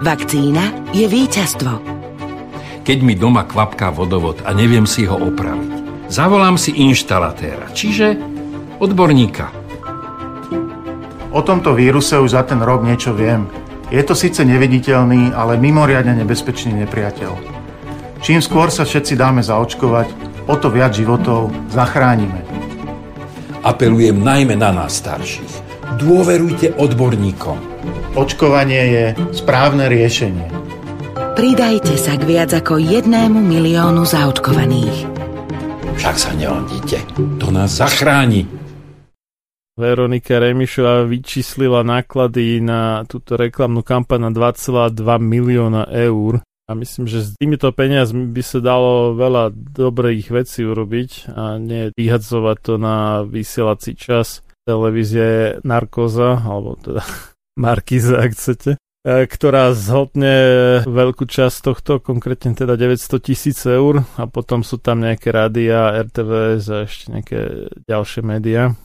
Vakcína 0.00 0.94
je 0.94 1.06
víťazstvo. 1.10 1.72
Keď 2.86 2.98
mi 3.04 3.12
doma 3.18 3.44
kvapká 3.44 3.92
vodovod 3.92 4.40
a 4.46 4.56
neviem 4.56 4.88
si 4.88 5.04
ho 5.04 5.18
opraviť, 5.18 6.08
zavolám 6.08 6.56
si 6.56 6.72
inštalatéra, 6.72 7.68
čiže 7.76 8.16
odborníka– 8.80 9.52
O 11.30 11.46
tomto 11.46 11.78
víruse 11.78 12.18
už 12.18 12.34
za 12.34 12.42
ten 12.42 12.58
rok 12.58 12.82
niečo 12.82 13.14
viem. 13.14 13.46
Je 13.90 14.02
to 14.02 14.18
síce 14.18 14.42
neviditeľný, 14.42 15.30
ale 15.30 15.54
mimoriadne 15.58 16.18
nebezpečný 16.18 16.74
nepriateľ. 16.86 17.32
Čím 18.18 18.42
skôr 18.42 18.70
sa 18.70 18.82
všetci 18.82 19.14
dáme 19.14 19.42
zaočkovať, 19.42 20.08
o 20.50 20.54
to 20.58 20.68
viac 20.74 20.90
životov 20.90 21.54
zachránime. 21.70 22.42
Apelujem 23.62 24.18
najmä 24.18 24.58
na 24.58 24.74
nás 24.74 24.98
starších. 24.98 25.70
Dôverujte 26.02 26.74
odborníkom. 26.74 27.58
Očkovanie 28.18 28.82
je 28.90 29.04
správne 29.30 29.86
riešenie. 29.86 30.50
Pridajte 31.38 31.94
sa 31.94 32.18
k 32.18 32.26
viac 32.26 32.50
ako 32.50 32.82
jednému 32.82 33.38
miliónu 33.38 34.02
zaočkovaných. 34.02 35.06
Však 35.94 36.16
sa 36.18 36.30
neondíte. 36.34 37.00
To 37.38 37.54
nás 37.54 37.78
zachráni. 37.78 38.59
Veronika 39.80 40.36
Remišová 40.36 41.08
vyčíslila 41.08 41.80
náklady 41.80 42.60
na 42.60 43.08
túto 43.08 43.40
reklamnú 43.40 43.80
kampaň 43.80 44.28
na 44.28 44.30
2,2 44.52 44.92
milióna 45.16 45.88
eur. 45.88 46.44
A 46.68 46.76
myslím, 46.76 47.08
že 47.08 47.26
s 47.26 47.34
týmito 47.34 47.72
peniazmi 47.72 48.30
by 48.30 48.42
sa 48.44 48.60
dalo 48.62 49.16
veľa 49.16 49.50
dobrých 49.50 50.30
vecí 50.30 50.62
urobiť 50.62 51.32
a 51.34 51.58
nie 51.58 51.90
vyhadzovať 51.96 52.56
to 52.62 52.74
na 52.78 53.26
vysielací 53.26 53.98
čas 53.98 54.46
televízie 54.68 55.58
Narkoza, 55.66 56.38
alebo 56.38 56.78
teda 56.78 57.02
Markiza, 57.64 58.22
ak 58.22 58.30
chcete 58.36 58.70
e, 59.02 59.26
ktorá 59.26 59.74
zhodne 59.74 60.36
veľkú 60.86 61.26
časť 61.26 61.58
tohto, 61.58 61.98
konkrétne 61.98 62.54
teda 62.54 62.78
900 62.78 63.18
tisíc 63.18 63.58
eur 63.66 64.06
a 64.14 64.30
potom 64.30 64.62
sú 64.62 64.78
tam 64.78 65.02
nejaké 65.02 65.34
rádia, 65.34 65.96
RTVS 66.06 66.64
a 66.70 66.78
ešte 66.86 67.04
nejaké 67.10 67.38
ďalšie 67.88 68.22
médiá. 68.22 68.76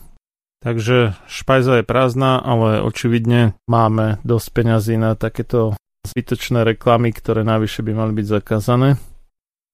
Takže 0.66 1.14
špajza 1.30 1.78
je 1.78 1.84
prázdna, 1.86 2.42
ale 2.42 2.82
očividne 2.82 3.54
máme 3.70 4.18
dosť 4.26 4.48
peňazí 4.50 4.98
na 4.98 5.14
takéto 5.14 5.78
zbytočné 6.10 6.66
reklamy, 6.66 7.14
ktoré 7.14 7.46
navyše 7.46 7.86
by 7.86 7.94
mali 7.94 8.10
byť 8.18 8.26
zakázané. 8.26 8.98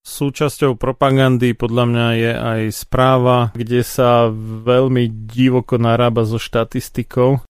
Súčasťou 0.05 0.77
propagandy 0.77 1.57
podľa 1.57 1.85
mňa 1.89 2.07
je 2.13 2.33
aj 2.37 2.61
správa, 2.77 3.57
kde 3.57 3.81
sa 3.81 4.29
veľmi 4.69 5.09
divoko 5.09 5.81
narába 5.81 6.29
so 6.29 6.37
štatistikou. 6.37 7.41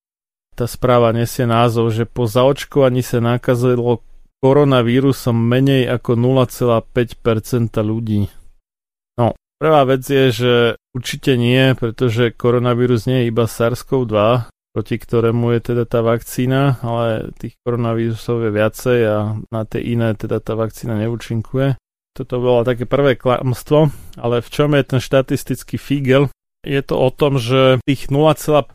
Tá 0.55 0.63
správa 0.63 1.11
nesie 1.11 1.43
názov, 1.43 1.91
že 1.91 2.07
po 2.07 2.23
zaočkovaní 2.23 3.03
sa 3.03 3.19
nakazilo 3.19 4.07
koronavírusom 4.39 5.35
menej 5.35 5.91
ako 5.91 6.15
0,5% 6.15 7.75
ľudí. 7.83 8.31
Prvá 9.63 9.87
vec 9.87 10.03
je, 10.03 10.27
že 10.27 10.53
určite 10.91 11.39
nie, 11.39 11.71
pretože 11.71 12.35
koronavírus 12.35 13.07
nie 13.07 13.23
je 13.23 13.31
iba 13.31 13.47
SARS-CoV-2, 13.47 14.51
proti 14.75 14.95
ktorému 14.99 15.55
je 15.55 15.59
teda 15.71 15.87
tá 15.87 16.03
vakcína, 16.03 16.83
ale 16.83 17.31
tých 17.39 17.55
koronavírusov 17.63 18.43
je 18.43 18.51
viacej 18.51 18.99
a 19.07 19.39
na 19.39 19.63
tie 19.63 19.79
iné 19.79 20.19
teda 20.19 20.43
tá 20.43 20.59
vakcína 20.59 20.99
neúčinkuje. 20.99 21.79
Toto 22.11 22.43
bolo 22.43 22.67
také 22.67 22.83
prvé 22.83 23.15
klamstvo, 23.15 23.87
ale 24.19 24.43
v 24.43 24.49
čom 24.51 24.75
je 24.75 24.83
ten 24.83 24.99
štatistický 24.99 25.79
fígel? 25.79 26.27
Je 26.67 26.83
to 26.83 26.99
o 26.99 27.07
tom, 27.07 27.39
že 27.39 27.79
tých 27.87 28.11
0,5% 28.11 28.67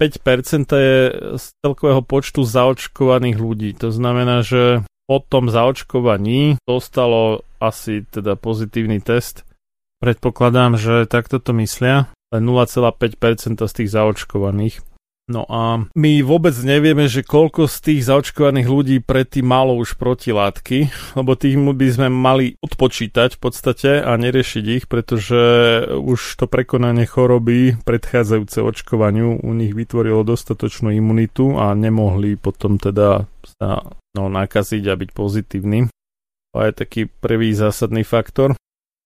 je 0.72 1.00
z 1.36 1.44
celkového 1.60 2.00
počtu 2.00 2.48
zaočkovaných 2.48 3.36
ľudí. 3.36 3.76
To 3.84 3.92
znamená, 3.92 4.40
že 4.40 4.88
po 5.04 5.20
tom 5.20 5.52
zaočkovaní 5.52 6.56
dostalo 6.64 7.44
asi 7.60 8.08
teda 8.08 8.40
pozitívny 8.40 9.04
test 9.04 9.47
Predpokladám, 9.98 10.78
že 10.78 11.10
takto 11.10 11.42
to 11.42 11.50
myslia, 11.58 12.06
len 12.30 12.42
0,5% 12.46 13.58
z 13.58 13.72
tých 13.74 13.90
zaočkovaných. 13.90 14.78
No 15.28 15.44
a 15.44 15.84
my 15.92 16.12
vôbec 16.24 16.56
nevieme, 16.64 17.04
že 17.04 17.20
koľko 17.20 17.68
z 17.68 17.76
tých 17.84 18.08
zaočkovaných 18.08 18.64
ľudí 18.64 18.96
predtým 19.04 19.44
malo 19.44 19.76
už 19.76 20.00
protilátky, 20.00 20.88
lebo 21.20 21.36
tých 21.36 21.52
by 21.60 21.88
sme 21.92 22.08
mali 22.08 22.56
odpočítať 22.64 23.36
v 23.36 23.40
podstate 23.40 23.90
a 24.00 24.16
neriešiť 24.16 24.64
ich, 24.64 24.84
pretože 24.88 25.36
už 25.92 26.40
to 26.40 26.48
prekonanie 26.48 27.04
choroby 27.04 27.76
predchádzajúce 27.84 28.64
očkovaniu 28.64 29.44
u 29.44 29.52
nich 29.52 29.76
vytvorilo 29.76 30.24
dostatočnú 30.24 30.96
imunitu 30.96 31.60
a 31.60 31.76
nemohli 31.76 32.40
potom 32.40 32.80
teda 32.80 33.28
sa 33.60 33.84
no, 34.16 34.32
nakaziť 34.32 34.82
a 34.88 34.96
byť 34.96 35.10
pozitívny. 35.12 35.92
To 36.56 36.64
je 36.64 36.72
taký 36.72 37.04
prvý 37.04 37.52
zásadný 37.52 38.00
faktor. 38.00 38.56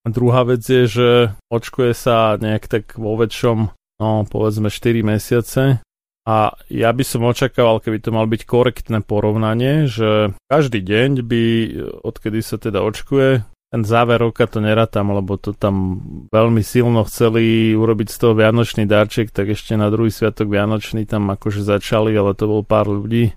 A 0.03 0.07
druhá 0.11 0.43
vec 0.43 0.63
je, 0.67 0.83
že 0.83 1.09
očkuje 1.47 1.95
sa 1.95 2.35
nejak 2.35 2.67
tak 2.67 2.99
vo 2.99 3.15
väčšom, 3.15 3.71
no 4.03 4.09
povedzme 4.27 4.67
4 4.67 4.99
mesiace. 4.99 5.79
A 6.23 6.55
ja 6.71 6.89
by 6.95 7.03
som 7.03 7.27
očakával, 7.27 7.83
keby 7.83 7.99
to 7.99 8.15
mal 8.15 8.23
byť 8.27 8.47
korektné 8.47 9.03
porovnanie, 9.03 9.91
že 9.91 10.31
každý 10.47 10.79
deň 10.79 11.09
by, 11.23 11.43
odkedy 12.03 12.39
sa 12.39 12.55
teda 12.55 12.79
očkuje, 12.79 13.43
ten 13.73 13.81
záver 13.81 14.21
roka 14.21 14.45
to 14.45 14.61
nerátam, 14.61 15.09
lebo 15.17 15.33
to 15.33 15.49
tam 15.49 15.97
veľmi 16.29 16.61
silno 16.61 17.01
chceli 17.09 17.73
urobiť 17.73 18.07
z 18.13 18.17
toho 18.21 18.37
vianočný 18.37 18.85
darček, 18.85 19.33
tak 19.33 19.49
ešte 19.49 19.73
na 19.73 19.89
druhý 19.89 20.13
sviatok 20.13 20.45
vianočný 20.45 21.09
tam 21.09 21.25
akože 21.33 21.65
začali, 21.65 22.13
ale 22.13 22.37
to 22.37 22.45
bol 22.45 22.61
pár 22.61 22.85
ľudí. 22.85 23.33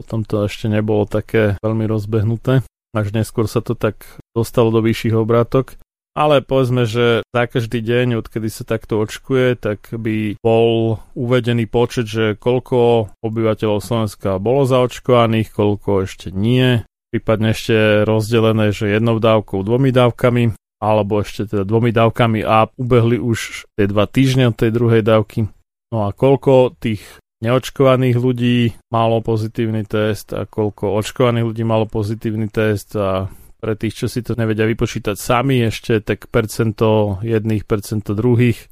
Potom 0.00 0.24
to 0.24 0.48
ešte 0.48 0.72
nebolo 0.72 1.04
také 1.04 1.60
veľmi 1.60 1.84
rozbehnuté. 1.84 2.64
Až 2.96 3.12
neskôr 3.12 3.44
sa 3.44 3.60
to 3.60 3.76
tak 3.76 4.08
dostalo 4.32 4.72
do 4.72 4.80
vyšších 4.80 5.12
obrátok. 5.12 5.76
Ale 6.14 6.46
povedzme, 6.46 6.86
že 6.86 7.26
za 7.26 7.42
každý 7.50 7.82
deň, 7.82 8.22
odkedy 8.22 8.46
sa 8.46 8.62
takto 8.62 9.02
očkuje, 9.02 9.58
tak 9.58 9.90
by 9.90 10.38
bol 10.38 11.02
uvedený 11.18 11.66
počet, 11.66 12.06
že 12.06 12.38
koľko 12.38 13.10
obyvateľov 13.18 13.82
Slovenska 13.82 14.38
bolo 14.38 14.62
zaočkovaných, 14.62 15.50
koľko 15.50 16.06
ešte 16.06 16.30
nie, 16.30 16.86
prípadne 17.10 17.50
ešte 17.50 18.06
rozdelené, 18.06 18.70
že 18.70 18.94
jednou 18.94 19.18
dávkou, 19.18 19.66
dvomi 19.66 19.90
dávkami, 19.90 20.54
alebo 20.78 21.18
ešte 21.18 21.50
teda 21.50 21.66
dvomi 21.66 21.90
dávkami 21.90 22.46
a 22.46 22.70
ubehli 22.78 23.18
už 23.18 23.66
tie 23.74 23.90
dva 23.90 24.06
týždne 24.06 24.54
od 24.54 24.56
tej 24.58 24.70
druhej 24.70 25.02
dávky. 25.02 25.50
No 25.90 26.06
a 26.06 26.14
koľko 26.14 26.78
tých 26.78 27.02
neočkovaných 27.42 28.16
ľudí 28.22 28.58
malo 28.94 29.18
pozitívny 29.18 29.82
test 29.82 30.30
a 30.30 30.46
koľko 30.46 30.94
očkovaných 30.94 31.44
ľudí 31.50 31.62
malo 31.66 31.90
pozitívny 31.90 32.46
test 32.46 32.94
a 32.94 33.26
pre 33.64 33.80
tých, 33.80 33.96
čo 33.96 34.06
si 34.12 34.20
to 34.20 34.36
nevedia 34.36 34.68
vypočítať 34.68 35.16
sami 35.16 35.64
ešte, 35.64 36.04
tak 36.04 36.28
percento 36.28 37.16
jedných, 37.24 37.64
percento 37.64 38.12
druhých, 38.12 38.68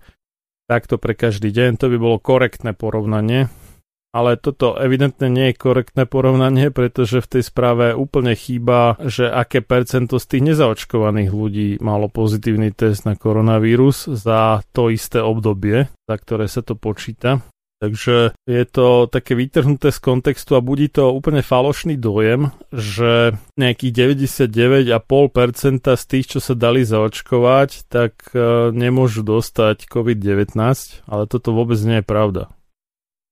takto 0.68 1.00
pre 1.00 1.16
každý 1.16 1.48
deň, 1.48 1.80
to 1.80 1.88
by 1.88 1.96
bolo 1.96 2.20
korektné 2.20 2.76
porovnanie. 2.76 3.48
Ale 4.12 4.36
toto 4.36 4.76
evidentne 4.76 5.32
nie 5.32 5.48
je 5.48 5.56
korektné 5.56 6.04
porovnanie, 6.04 6.68
pretože 6.68 7.24
v 7.24 7.30
tej 7.32 7.42
správe 7.48 7.96
úplne 7.96 8.36
chýba, 8.36 9.00
že 9.00 9.24
aké 9.24 9.64
percento 9.64 10.20
z 10.20 10.28
tých 10.28 10.52
nezaočkovaných 10.52 11.32
ľudí 11.32 11.80
malo 11.80 12.12
pozitívny 12.12 12.76
test 12.76 13.08
na 13.08 13.16
koronavírus 13.16 14.12
za 14.12 14.60
to 14.76 14.92
isté 14.92 15.24
obdobie, 15.24 15.88
za 16.04 16.16
ktoré 16.20 16.44
sa 16.44 16.60
to 16.60 16.76
počíta. 16.76 17.40
Takže 17.82 18.38
je 18.46 18.64
to 18.70 19.10
také 19.10 19.34
vytrhnuté 19.34 19.90
z 19.90 19.98
kontextu 19.98 20.54
a 20.54 20.62
budí 20.62 20.86
to 20.86 21.10
úplne 21.10 21.42
falošný 21.42 21.98
dojem, 21.98 22.54
že 22.70 23.34
nejakých 23.58 24.14
99,5% 24.46 25.90
z 25.90 26.04
tých, 26.06 26.26
čo 26.30 26.38
sa 26.38 26.54
dali 26.54 26.86
zaočkovať, 26.86 27.90
tak 27.90 28.30
e, 28.38 28.70
nemôžu 28.70 29.26
dostať 29.26 29.90
COVID-19, 29.90 30.54
ale 31.10 31.26
toto 31.26 31.50
vôbec 31.50 31.82
nie 31.82 31.98
je 31.98 32.06
pravda. 32.06 32.54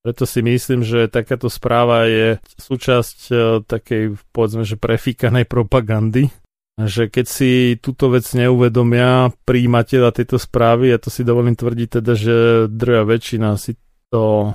Preto 0.03 0.27
si 0.27 0.43
myslím, 0.43 0.83
že 0.83 1.07
takáto 1.07 1.47
správa 1.47 2.09
je 2.09 2.41
súčasť 2.57 3.19
uh, 3.29 3.61
takej, 3.61 4.17
povedzme, 4.33 4.65
že 4.65 4.81
prefíkanej 4.81 5.45
propagandy, 5.45 6.33
že 6.81 7.13
keď 7.13 7.27
si 7.29 7.77
túto 7.77 8.09
vec 8.09 8.25
neuvedomia 8.33 9.29
príjimateľa 9.45 10.17
tejto 10.17 10.41
správy, 10.41 10.97
ja 10.97 10.97
to 10.97 11.13
si 11.13 11.21
dovolím 11.21 11.53
tvrdiť 11.53 12.01
teda, 12.01 12.13
že 12.17 12.37
drvia 12.73 13.05
väčšina 13.05 13.61
si 13.61 13.77
to 14.11 14.55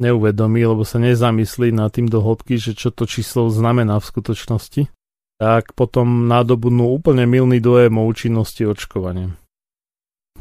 neuvedomí, 0.00 0.62
lebo 0.66 0.82
sa 0.82 0.98
nezamyslí 0.98 1.70
na 1.74 1.90
tým 1.90 2.10
do 2.10 2.22
hĺbky, 2.22 2.58
že 2.58 2.74
čo 2.74 2.90
to 2.90 3.06
číslo 3.06 3.50
znamená 3.50 3.98
v 3.98 4.08
skutočnosti, 4.08 4.82
tak 5.38 5.74
potom 5.74 6.30
nádobudnú 6.30 6.90
úplne 6.90 7.26
milný 7.26 7.58
dojem 7.58 7.94
o 7.98 8.06
účinnosti 8.06 8.66
očkovania. 8.66 9.34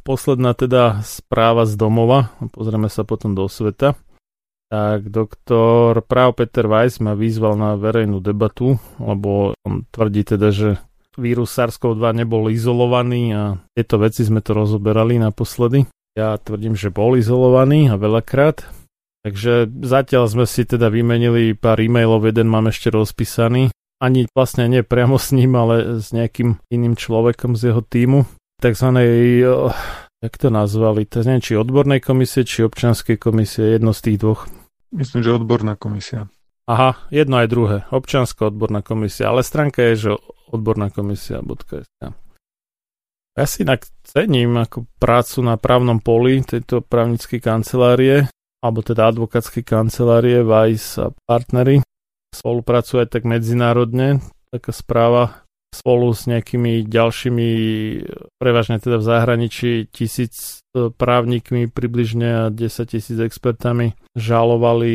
Posledná 0.02 0.58
teda 0.58 1.06
správa 1.06 1.70
z 1.70 1.78
domova, 1.78 2.34
pozrieme 2.54 2.90
sa 2.90 3.06
potom 3.06 3.38
do 3.38 3.46
sveta 3.46 3.94
tak 4.72 5.12
doktor 5.12 6.00
práv 6.00 6.40
Peter 6.40 6.64
Weiss 6.64 7.04
ma 7.04 7.12
vyzval 7.12 7.60
na 7.60 7.76
verejnú 7.76 8.24
debatu, 8.24 8.80
lebo 9.04 9.52
on 9.68 9.84
tvrdí 9.92 10.24
teda, 10.24 10.48
že 10.56 10.80
vírus 11.20 11.52
SARS-CoV-2 11.52 12.24
nebol 12.24 12.48
izolovaný 12.48 13.36
a 13.36 13.44
tieto 13.76 14.00
veci 14.00 14.24
sme 14.24 14.40
to 14.40 14.56
rozoberali 14.56 15.20
naposledy. 15.20 15.84
Ja 16.22 16.38
tvrdím, 16.38 16.78
že 16.78 16.94
bol 16.94 17.18
izolovaný 17.18 17.90
a 17.90 17.98
veľakrát. 17.98 18.62
Takže 19.26 19.66
zatiaľ 19.82 20.30
sme 20.30 20.46
si 20.46 20.70
teda 20.70 20.94
vymenili 20.94 21.58
pár 21.58 21.82
e-mailov, 21.82 22.30
jeden 22.30 22.46
mám 22.46 22.70
ešte 22.70 22.94
rozpísaný. 22.94 23.74
Ani 23.98 24.30
vlastne 24.34 24.70
nie 24.70 24.86
priamo 24.86 25.18
s 25.18 25.34
ním, 25.34 25.58
ale 25.58 25.98
s 25.98 26.14
nejakým 26.14 26.62
iným 26.70 26.94
človekom 26.94 27.58
z 27.58 27.74
jeho 27.74 27.82
týmu. 27.82 28.30
Takzvanej 28.62 29.46
jak 30.22 30.38
to 30.38 30.54
nazvali, 30.54 31.10
to 31.10 31.26
neviem, 31.26 31.42
či 31.42 31.58
odbornej 31.58 32.00
komisie, 32.06 32.46
či 32.46 32.62
občianskej 32.62 33.18
komisie, 33.18 33.74
jedno 33.74 33.90
z 33.90 34.02
tých 34.06 34.18
dvoch. 34.22 34.46
Myslím, 34.94 35.26
že 35.26 35.34
odborná 35.34 35.74
komisia. 35.74 36.30
Aha, 36.70 37.10
jedno 37.10 37.42
aj 37.42 37.48
druhé. 37.50 37.78
Občianská 37.90 38.54
odborná 38.54 38.86
komisia. 38.86 39.34
Ale 39.34 39.42
stránka 39.42 39.82
je, 39.92 39.94
že 39.98 40.12
odborná 40.54 40.94
komisia.sk. 40.94 42.14
Ja 43.36 43.48
si 43.48 43.64
inak 43.64 43.88
cením 44.04 44.60
ako 44.60 44.88
prácu 45.00 45.40
na 45.40 45.56
právnom 45.56 46.04
poli 46.04 46.44
tejto 46.44 46.84
právnickej 46.84 47.40
kancelárie, 47.40 48.28
alebo 48.62 48.80
teda 48.86 49.10
advokátskej 49.10 49.64
kancelárie 49.66 50.44
Vice 50.46 51.00
a 51.00 51.08
partnery. 51.26 51.82
Spolupracujú 52.32 53.04
aj 53.04 53.10
tak 53.12 53.24
medzinárodne. 53.28 54.22
Taká 54.52 54.72
správa 54.76 55.44
spolu 55.72 56.12
s 56.12 56.28
nejakými 56.28 56.84
ďalšími, 56.86 57.50
prevažne 58.36 58.78
teda 58.84 59.00
v 59.00 59.08
zahraničí, 59.08 59.72
tisíc 59.88 60.61
právnikmi 60.72 61.68
približne 61.68 62.30
a 62.32 62.44
10 62.48 62.88
tisíc 62.88 63.20
expertami 63.20 63.94
žalovali 64.16 64.94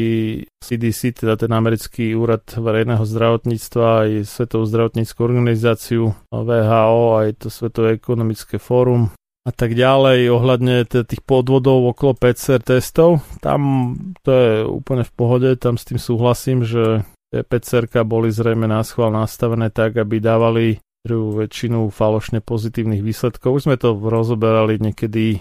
CDC, 0.60 1.20
teda 1.20 1.36
ten 1.36 1.52
americký 1.52 2.16
úrad 2.16 2.48
verejného 2.48 3.04
zdravotníctva, 3.04 3.86
aj 4.08 4.10
Svetovú 4.24 4.64
zdravotníckú 4.64 5.20
organizáciu, 5.20 6.16
VHO, 6.32 7.20
aj 7.20 7.28
to 7.44 7.48
Svetové 7.52 8.00
ekonomické 8.00 8.56
fórum 8.56 9.12
a 9.46 9.54
tak 9.54 9.78
ďalej 9.78 10.32
ohľadne 10.32 10.90
tých 10.90 11.22
podvodov 11.22 11.94
okolo 11.94 12.18
PCR 12.18 12.58
testov. 12.58 13.22
Tam 13.38 13.94
to 14.26 14.30
je 14.34 14.50
úplne 14.66 15.06
v 15.06 15.12
pohode, 15.14 15.50
tam 15.54 15.78
s 15.78 15.86
tým 15.86 16.02
súhlasím, 16.02 16.66
že 16.66 17.06
pcr 17.30 17.86
boli 18.02 18.34
zrejme 18.34 18.66
na 18.66 18.82
schvál 18.82 19.14
nastavené 19.14 19.70
tak, 19.70 20.02
aby 20.02 20.18
dávali 20.18 20.66
väčšinu 21.14 21.94
falošne 21.94 22.42
pozitívnych 22.42 23.04
výsledkov. 23.04 23.62
Už 23.62 23.62
sme 23.70 23.76
to 23.78 23.94
rozoberali 23.94 24.82
niekedy, 24.82 25.38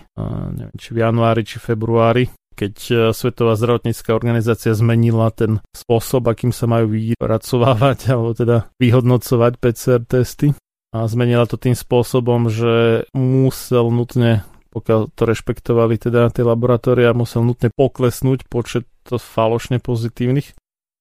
neviem, 0.54 0.78
či 0.78 0.94
v 0.94 1.02
januári, 1.02 1.42
či 1.42 1.58
februári, 1.58 2.30
keď 2.54 2.74
e, 2.88 2.94
Svetová 3.12 3.58
zdravotnícká 3.58 4.14
organizácia 4.14 4.72
zmenila 4.78 5.34
ten 5.34 5.60
spôsob, 5.74 6.30
akým 6.30 6.54
sa 6.54 6.70
majú 6.70 6.94
vypracovávať 6.94 8.00
alebo 8.14 8.32
teda 8.38 8.70
vyhodnocovať 8.78 9.54
PCR 9.58 10.02
testy. 10.06 10.54
A 10.96 11.04
zmenila 11.10 11.44
to 11.44 11.60
tým 11.60 11.76
spôsobom, 11.76 12.48
že 12.48 13.04
musel 13.12 13.92
nutne 13.92 14.48
pokiaľ 14.76 15.16
to 15.16 15.24
rešpektovali 15.24 15.96
teda 15.96 16.28
tie 16.36 16.44
laboratória, 16.44 17.16
musel 17.16 17.48
nutne 17.48 17.72
poklesnúť 17.72 18.44
počet 18.52 18.84
falošne 19.08 19.80
pozitívnych 19.80 20.52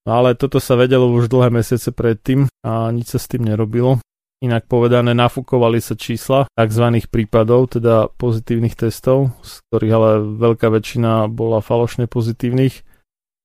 No 0.05 0.21
ale 0.21 0.37
toto 0.37 0.61
sa 0.61 0.77
vedelo 0.77 1.09
už 1.17 1.33
dlhé 1.33 1.49
mesiace 1.49 1.89
predtým 1.89 2.45
a 2.61 2.93
nič 2.93 3.17
sa 3.17 3.19
s 3.19 3.25
tým 3.25 3.49
nerobilo. 3.49 4.04
Inak 4.45 4.68
povedané, 4.68 5.16
nafúkovali 5.16 5.80
sa 5.80 5.97
čísla 5.97 6.45
tzv. 6.53 6.86
prípadov, 7.09 7.80
teda 7.80 8.12
pozitívnych 8.12 8.76
testov, 8.76 9.32
z 9.40 9.64
ktorých 9.64 9.95
ale 9.97 10.11
veľká 10.36 10.68
väčšina 10.68 11.32
bola 11.32 11.64
falošne 11.64 12.05
pozitívnych 12.05 12.84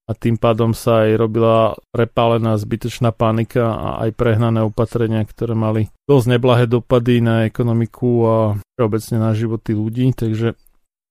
a 0.09 0.17
tým 0.17 0.41
pádom 0.41 0.75
sa 0.75 1.07
aj 1.07 1.21
robila 1.21 1.77
prepálená 1.93 2.57
zbytočná 2.59 3.13
panika 3.13 3.77
a 3.77 3.89
aj 4.03 4.17
prehnané 4.17 4.65
opatrenia, 4.65 5.21
ktoré 5.21 5.53
mali 5.53 5.93
dosť 6.09 6.35
neblahé 6.35 6.65
dopady 6.65 7.23
na 7.23 7.45
ekonomiku 7.45 8.09
a 8.25 8.37
obecne 8.81 9.21
na 9.21 9.31
životy 9.37 9.77
ľudí, 9.77 10.11
takže 10.11 10.57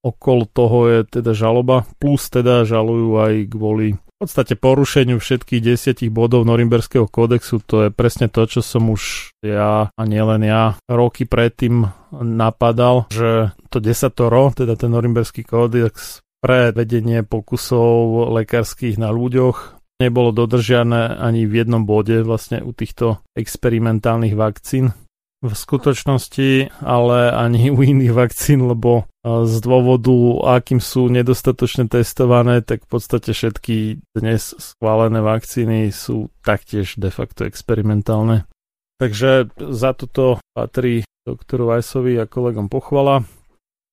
okolo 0.03 0.51
toho 0.51 0.79
je 0.91 0.99
teda 1.07 1.33
žaloba, 1.33 1.87
plus 2.03 2.27
teda 2.27 2.67
žalujú 2.67 3.23
aj 3.23 3.35
kvôli 3.49 3.97
v 4.19 4.27
podstate 4.27 4.59
porušeniu 4.59 5.23
všetkých 5.23 5.63
desiatich 5.63 6.11
bodov 6.11 6.43
Norimberského 6.43 7.07
kódexu, 7.07 7.63
to 7.63 7.87
je 7.87 7.91
presne 7.95 8.27
to, 8.27 8.51
čo 8.51 8.67
som 8.67 8.91
už 8.91 9.31
ja 9.47 9.95
a 9.95 10.03
nielen 10.03 10.43
ja 10.43 10.75
roky 10.91 11.23
predtým 11.23 11.87
napadal, 12.19 13.07
že 13.15 13.55
to 13.71 13.79
desatoro, 13.79 14.51
teda 14.51 14.75
ten 14.75 14.91
Norimberský 14.91 15.47
kódex 15.47 16.19
pre 16.43 16.75
vedenie 16.75 17.23
pokusov 17.23 18.35
lekárskych 18.35 18.99
na 18.99 19.15
ľuďoch 19.15 19.79
nebolo 20.03 20.35
dodržiané 20.35 21.15
ani 21.15 21.47
v 21.47 21.63
jednom 21.63 21.87
bode 21.87 22.19
vlastne 22.27 22.59
u 22.59 22.75
týchto 22.75 23.23
experimentálnych 23.39 24.35
vakcín 24.35 24.95
v 25.39 25.55
skutočnosti, 25.55 26.83
ale 26.83 27.31
ani 27.31 27.71
u 27.71 27.79
iných 27.79 28.11
vakcín, 28.11 28.67
lebo 28.67 29.07
z 29.23 29.55
dôvodu, 29.63 30.11
akým 30.59 30.83
sú 30.83 31.07
nedostatočne 31.07 31.87
testované, 31.87 32.59
tak 32.59 32.83
v 32.83 32.89
podstate 32.91 33.31
všetky 33.31 34.03
dnes 34.19 34.57
schválené 34.59 35.23
vakcíny 35.23 35.95
sú 35.95 36.35
taktiež 36.43 36.99
de 36.99 37.13
facto 37.15 37.47
experimentálne. 37.47 38.51
Takže 38.99 39.55
za 39.55 39.95
toto 39.95 40.43
patrí 40.59 41.07
doktoru 41.23 41.77
Vajsovi 41.77 42.19
a 42.19 42.27
kolegom 42.27 42.67
pochvala. 42.67 43.23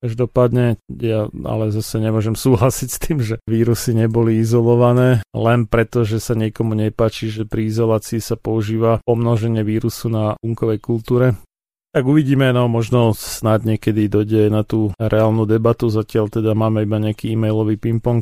Každopádne 0.05 0.77
ja 1.01 1.25
ale 1.33 1.73
zase 1.73 1.97
nemôžem 1.97 2.37
súhlasiť 2.37 2.89
s 2.93 3.01
tým, 3.01 3.17
že 3.25 3.41
vírusy 3.49 3.97
neboli 3.97 4.37
izolované, 4.37 5.25
len 5.33 5.65
preto, 5.65 6.05
že 6.05 6.21
sa 6.21 6.37
niekomu 6.37 6.77
nepáči, 6.77 7.33
že 7.33 7.49
pri 7.49 7.65
izolácii 7.73 8.21
sa 8.21 8.37
používa 8.37 9.01
pomnoženie 9.01 9.65
vírusu 9.65 10.13
na 10.13 10.37
bunkovej 10.45 10.77
kultúre. 10.77 11.33
Tak 11.89 12.05
uvidíme, 12.05 12.51
no 12.53 12.69
možno 12.69 13.17
snad 13.17 13.65
niekedy 13.65 14.05
dojde 14.05 14.53
na 14.53 14.61
tú 14.61 14.91
reálnu 15.01 15.49
debatu, 15.49 15.89
zatiaľ 15.89 16.29
teda 16.29 16.51
máme 16.51 16.85
iba 16.85 17.01
nejaký 17.01 17.33
e-mailový 17.33 17.79
ping-pong. 17.81 18.21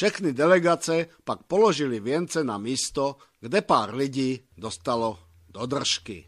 Všechny 0.00 0.32
delegace 0.32 1.06
pak 1.24 1.42
položili 1.42 2.00
vience 2.00 2.44
na 2.44 2.58
místo, 2.58 3.16
kde 3.40 3.60
pár 3.60 3.94
lidí 3.94 4.40
dostalo 4.56 5.18
do 5.48 5.66
držky. 5.66 6.24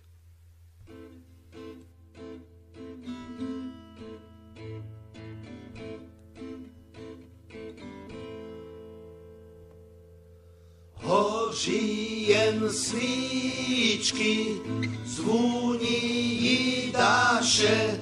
Hoří 10.93 12.29
jen 12.29 12.71
svíčky, 12.71 14.61
zvůní 15.05 16.43
jídáše, 16.43 18.01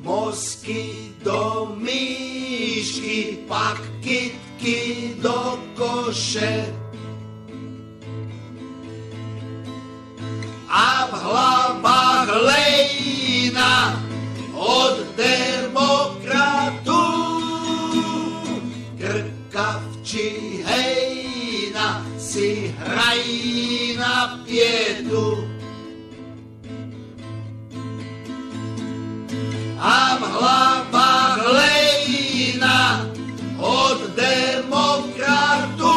mozky 0.00 1.12
do 1.22 1.72
myšky, 1.76 3.44
pak 3.48 3.80
kytky 4.00 5.14
do 5.20 5.60
koše. 5.76 6.74
A 10.68 11.06
v 11.06 11.12
hlavách 11.12 12.28
lejna 12.42 14.02
od 14.54 14.96
demokratů 15.16 17.04
krkavči 18.98 20.62
hejna 20.64 22.06
si 22.18 22.74
hrají 22.78 23.96
na 23.96 24.40
pětu. 24.46 25.59
A 29.80 30.16
v 30.16 30.22
hlavách 30.22 31.40
od 33.56 34.00
demokratů. 34.16 35.96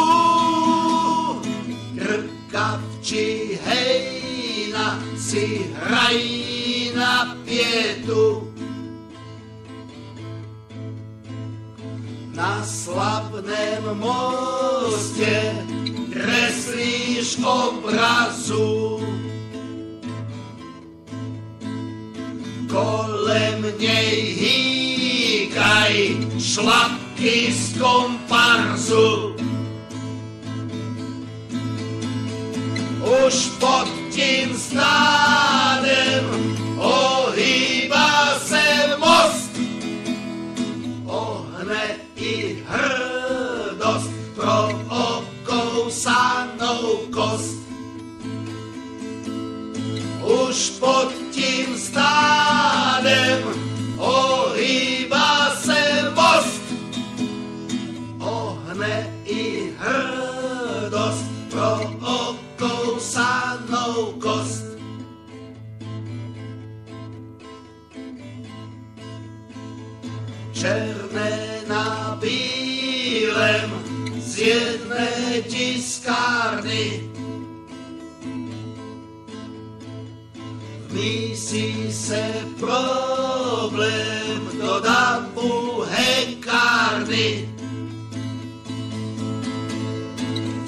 Krkavči 1.98 3.60
hejna 3.64 5.00
si 5.18 5.70
hrají 5.74 6.92
na 6.96 7.36
pětu. 7.44 8.52
Na 12.34 12.64
slavném 12.66 13.84
mostě 13.94 15.54
kreslíš 16.12 17.38
obrazu 17.44 19.00
kolem 22.74 23.62
nej 23.78 24.34
hýkaj 24.34 25.94
šlapky 26.42 27.54
z 27.54 27.78
komparzu. 27.78 29.38
Už 33.04 33.36
pod 33.62 33.86
tím 34.10 34.58
stádem 34.58 36.24
ohýba 36.78 38.34
se 38.42 38.96
most, 38.98 39.54
ohne 41.06 42.00
i 42.16 42.58
hrdost 42.66 44.10
pro 44.34 44.74
okousanou 45.46 47.06
kost. 47.12 47.54
Už 50.24 50.70
pod 50.80 51.23
tím 51.44 51.78
stádem 51.78 53.42
ohýba 53.98 55.56
se 55.56 56.12
most. 56.14 56.64
Ohne 58.18 59.12
i 59.24 59.72
hrdost 59.78 61.24
pro 61.50 61.80
okousanou 62.56 64.12
kost. 64.20 64.64
Černé 70.52 71.60
na 71.68 72.18
bílem 72.20 73.70
z 74.16 74.38
jedné 74.38 75.42
tiskárny 75.48 77.13
Mísí 80.94 81.92
se 81.92 82.32
problém 82.60 84.48
do 84.60 84.80
davu 84.80 85.84
hekárny. 85.90 87.48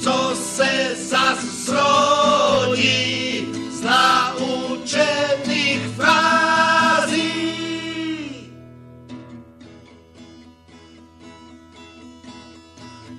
Co 0.02 0.34
se 0.34 0.94
zas 0.94 1.44
zrodí 1.44 3.46
z 3.70 3.82
naučených 3.82 5.80
frází? 5.96 7.42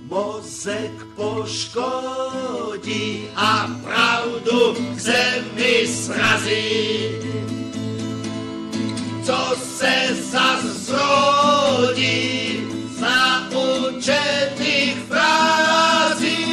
Mozek 0.09 1.06
poškodí 1.17 3.07
a 3.35 3.65
pravdu 3.81 4.77
k 4.93 4.99
zemi 5.01 5.87
srazí. 5.89 7.17
Co 9.25 9.55
se 9.57 10.15
zas 10.31 10.63
zrodí 10.85 12.61
z 12.93 12.99
naučených 13.01 14.97
frází? 15.09 16.45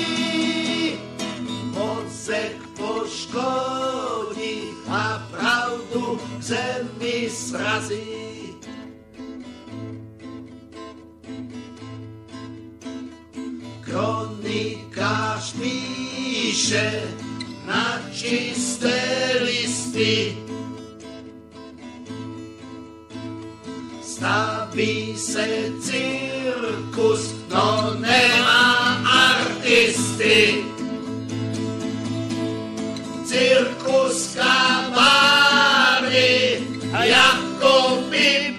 Mozek 1.76 2.56
poškodí 2.74 4.72
a 4.88 5.28
pravdu 5.30 6.20
k 6.38 6.42
zemi 6.42 7.30
srazí. 7.30 8.53
Kronikář 13.94 15.52
píše 15.52 17.02
na 17.66 18.00
čisté 18.12 19.00
listy. 19.40 20.36
Staví 24.02 25.18
se 25.18 25.48
cirkus, 25.80 27.34
no 27.50 27.94
nemá 27.98 28.94
artisty. 29.06 30.64
Cirkus 33.24 34.34
kavárny, 34.34 35.52
jako 36.90 37.98
by 38.10 38.54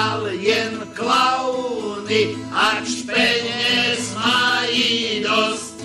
sehnal 0.00 0.26
jen 0.32 0.80
klauny, 0.96 2.36
ač 2.52 3.04
peněz 3.06 4.14
mají 4.14 5.20
dost. 5.22 5.84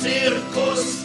Cirkus 0.00 1.04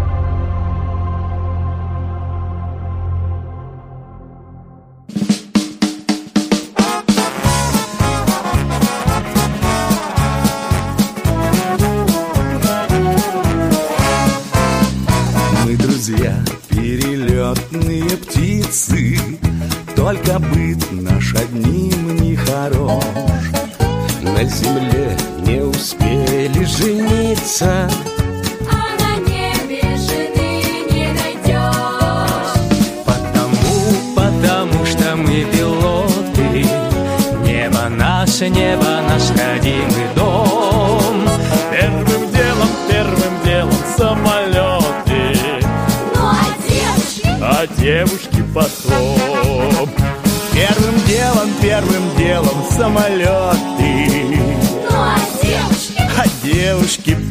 gelmiş 56.97 57.05
gibi 57.05 57.30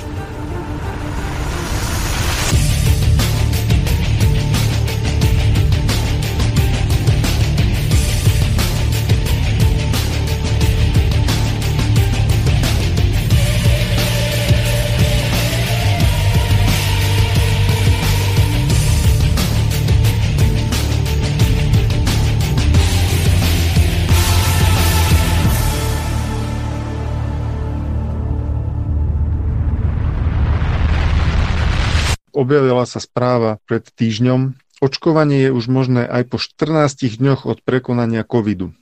Objavila 32.51 32.83
sa 32.83 32.99
správa 32.99 33.63
pred 33.63 33.87
týždňom. 33.87 34.59
Očkovanie 34.83 35.47
je 35.47 35.55
už 35.55 35.71
možné 35.71 36.03
aj 36.03 36.35
po 36.35 36.35
14 36.35 36.99
dňoch 37.15 37.47
od 37.47 37.63
prekonania 37.63 38.27
covidu. 38.27 38.75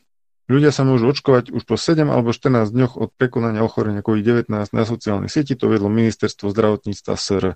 Ľudia 0.50 0.74
sa 0.74 0.82
môžu 0.82 1.14
očkovať 1.14 1.54
už 1.54 1.70
po 1.70 1.78
7 1.78 2.10
alebo 2.10 2.34
14 2.34 2.74
dňoch 2.74 2.98
od 2.98 3.14
prekonania 3.14 3.62
ochorenia 3.62 4.02
COVID-19 4.02 4.50
na 4.50 4.84
sociálnej 4.90 5.30
sieti, 5.30 5.54
to 5.54 5.70
vedlo 5.70 5.86
ministerstvo 5.86 6.50
zdravotníctva 6.50 7.14
SR. 7.14 7.54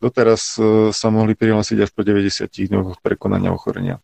Doteraz 0.00 0.56
e, 0.56 0.88
sa 0.96 1.12
mohli 1.12 1.36
prihlásiť 1.36 1.84
až 1.84 1.92
po 1.92 2.00
90 2.00 2.48
dňoch 2.48 2.96
od 2.96 2.98
prekonania 3.04 3.52
ochorenia. 3.52 4.00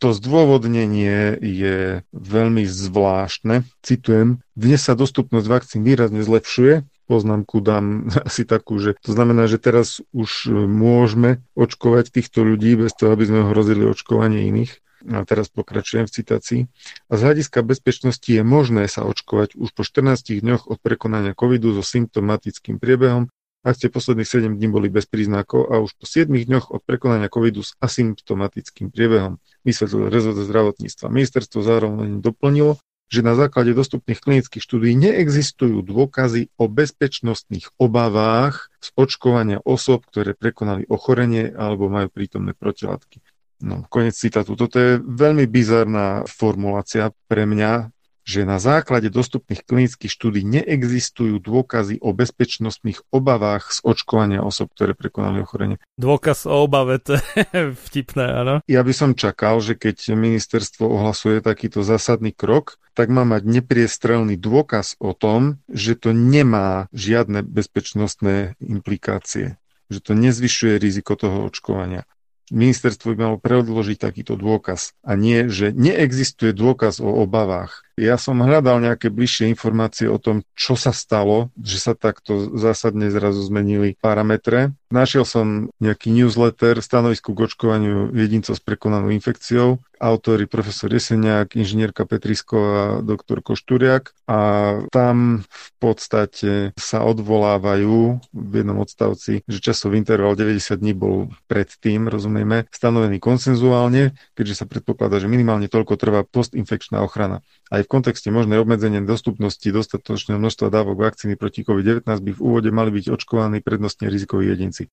To 0.00 0.16
zdôvodnenie 0.16 1.36
je 1.44 2.00
veľmi 2.16 2.64
zvláštne. 2.64 3.68
Citujem, 3.84 4.40
dnes 4.56 4.80
sa 4.80 4.96
dostupnosť 4.96 5.44
vakcín 5.44 5.84
výrazne 5.84 6.24
zlepšuje, 6.24 6.88
poznámku 7.10 7.58
dám 7.58 8.06
asi 8.28 8.46
takú, 8.46 8.78
že 8.78 8.94
to 9.02 9.10
znamená, 9.10 9.50
že 9.50 9.58
teraz 9.58 9.98
už 10.14 10.46
e, 10.46 10.50
môžeme 10.70 11.42
očkovať 11.58 12.14
týchto 12.14 12.46
ľudí 12.46 12.78
bez 12.78 12.94
toho, 12.94 13.18
aby 13.18 13.26
sme 13.26 13.50
hrozili 13.50 13.82
očkovanie 13.82 14.46
iných. 14.46 14.78
A 15.08 15.24
teraz 15.24 15.48
pokračujem 15.48 16.04
v 16.04 16.12
citácii. 16.12 16.60
A 17.08 17.12
z 17.16 17.20
hľadiska 17.24 17.64
bezpečnosti 17.64 18.28
je 18.28 18.44
možné 18.44 18.84
sa 18.84 19.08
očkovať 19.08 19.56
už 19.56 19.72
po 19.72 19.80
14 19.80 20.44
dňoch 20.44 20.68
od 20.68 20.76
prekonania 20.76 21.32
covidu 21.32 21.72
so 21.72 21.80
symptomatickým 21.80 22.76
priebehom, 22.76 23.32
ak 23.60 23.76
ste 23.76 23.92
posledných 23.92 24.28
7 24.28 24.56
dní 24.56 24.68
boli 24.72 24.88
bez 24.88 25.04
príznakov 25.04 25.68
a 25.68 25.84
už 25.84 25.92
po 26.00 26.08
7 26.08 26.32
dňoch 26.32 26.72
od 26.72 26.80
prekonania 26.80 27.28
covidu 27.28 27.60
s 27.60 27.76
asymptomatickým 27.80 28.88
priebehom, 28.88 29.36
vysvetlil 29.68 30.08
rezort 30.08 30.40
zdravotníctva. 30.40 31.12
Ministerstvo 31.12 31.60
zároveň 31.60 32.24
doplnilo, 32.24 32.80
že 33.10 33.26
na 33.26 33.34
základe 33.34 33.74
dostupných 33.74 34.22
klinických 34.22 34.62
štúdí 34.62 34.94
neexistujú 34.94 35.82
dôkazy 35.82 36.54
o 36.54 36.70
bezpečnostných 36.70 37.74
obavách 37.74 38.70
z 38.78 38.88
očkovania 38.94 39.58
osob, 39.66 40.06
ktoré 40.06 40.38
prekonali 40.38 40.86
ochorenie 40.86 41.50
alebo 41.50 41.90
majú 41.90 42.06
prítomné 42.06 42.54
protilátky. 42.54 43.18
No, 43.60 43.84
konec 43.92 44.16
citátu. 44.16 44.56
Toto 44.56 44.80
je 44.80 45.02
veľmi 45.02 45.44
bizarná 45.44 46.24
formulácia 46.24 47.12
pre 47.28 47.44
mňa, 47.44 47.92
že 48.30 48.46
na 48.46 48.62
základe 48.62 49.10
dostupných 49.10 49.66
klinických 49.66 50.06
štúdí 50.06 50.46
neexistujú 50.46 51.42
dôkazy 51.42 51.98
o 51.98 52.14
bezpečnostných 52.14 53.02
obavách 53.10 53.74
z 53.74 53.78
očkovania 53.82 54.46
osob, 54.46 54.70
ktoré 54.70 54.94
prekonali 54.94 55.42
ochorenie. 55.42 55.82
Dôkaz 55.98 56.46
o 56.46 56.62
obave, 56.62 57.02
to 57.02 57.18
je 57.18 57.74
vtipné, 57.90 58.30
áno? 58.30 58.54
Ja 58.70 58.86
by 58.86 58.94
som 58.94 59.18
čakal, 59.18 59.58
že 59.58 59.74
keď 59.74 60.14
ministerstvo 60.14 60.86
ohlasuje 60.86 61.42
takýto 61.42 61.82
zásadný 61.82 62.30
krok, 62.30 62.78
tak 62.94 63.10
má 63.10 63.26
mať 63.26 63.42
nepriestrelný 63.50 64.38
dôkaz 64.38 64.94
o 65.02 65.10
tom, 65.10 65.58
že 65.66 65.98
to 65.98 66.14
nemá 66.14 66.86
žiadne 66.94 67.42
bezpečnostné 67.42 68.54
implikácie 68.62 69.58
že 69.90 69.98
to 69.98 70.14
nezvyšuje 70.14 70.78
riziko 70.78 71.18
toho 71.18 71.50
očkovania 71.50 72.06
ministerstvo 72.50 73.14
by 73.14 73.16
malo 73.16 73.36
predložiť 73.38 73.96
takýto 73.96 74.34
dôkaz 74.34 74.92
a 75.06 75.14
nie, 75.14 75.46
že 75.48 75.70
neexistuje 75.70 76.50
dôkaz 76.52 76.98
o 76.98 77.22
obavách. 77.24 77.86
Ja 78.00 78.16
som 78.16 78.40
hľadal 78.40 78.80
nejaké 78.80 79.12
bližšie 79.12 79.52
informácie 79.52 80.08
o 80.08 80.16
tom, 80.16 80.40
čo 80.56 80.72
sa 80.72 80.88
stalo, 80.88 81.52
že 81.60 81.76
sa 81.76 81.92
takto 81.92 82.56
zásadne 82.56 83.12
zrazu 83.12 83.44
zmenili 83.44 84.00
parametre. 84.00 84.72
Našiel 84.88 85.28
som 85.28 85.68
nejaký 85.84 86.08
newsletter 86.08 86.80
stanovisku 86.80 87.36
k 87.36 87.44
očkovaniu 87.44 88.08
jedincov 88.16 88.56
s 88.56 88.64
prekonanou 88.64 89.12
infekciou. 89.12 89.84
Autori 90.00 90.48
profesor 90.48 90.88
Jeseniak, 90.88 91.52
inžinierka 91.60 92.08
Petrisková 92.08 93.04
doktor 93.04 93.44
Košturiak 93.44 94.16
a 94.24 94.40
tam 94.88 95.44
v 95.44 95.68
podstate 95.76 96.72
sa 96.80 97.04
odvolávajú 97.04 98.24
v 98.32 98.52
jednom 98.56 98.80
odstavci, 98.80 99.44
že 99.44 99.58
časový 99.60 100.00
interval 100.00 100.40
90 100.40 100.80
dní 100.80 100.96
bol 100.96 101.28
predtým, 101.52 102.08
rozumieme, 102.08 102.64
stanovený 102.72 103.20
konsenzuálne, 103.20 104.16
keďže 104.32 104.64
sa 104.64 104.66
predpokladá, 104.66 105.20
že 105.20 105.28
minimálne 105.28 105.68
toľko 105.68 106.00
trvá 106.00 106.24
postinfekčná 106.24 107.04
ochrana. 107.04 107.44
Aj 107.68 107.84
v 107.84 107.89
kontexte 107.90 108.30
možnej 108.30 108.62
obmedzenia 108.62 109.02
dostupnosti 109.02 109.66
dostatočného 109.66 110.38
množstva 110.38 110.70
dávok 110.70 111.10
vakcíny 111.10 111.34
proti 111.34 111.66
COVID-19 111.66 112.06
by 112.06 112.30
v 112.30 112.40
úvode 112.40 112.70
mali 112.70 112.94
byť 112.94 113.10
očkovaní 113.10 113.58
prednostne 113.58 114.06
rizikoví 114.06 114.46
jedinci. 114.46 114.86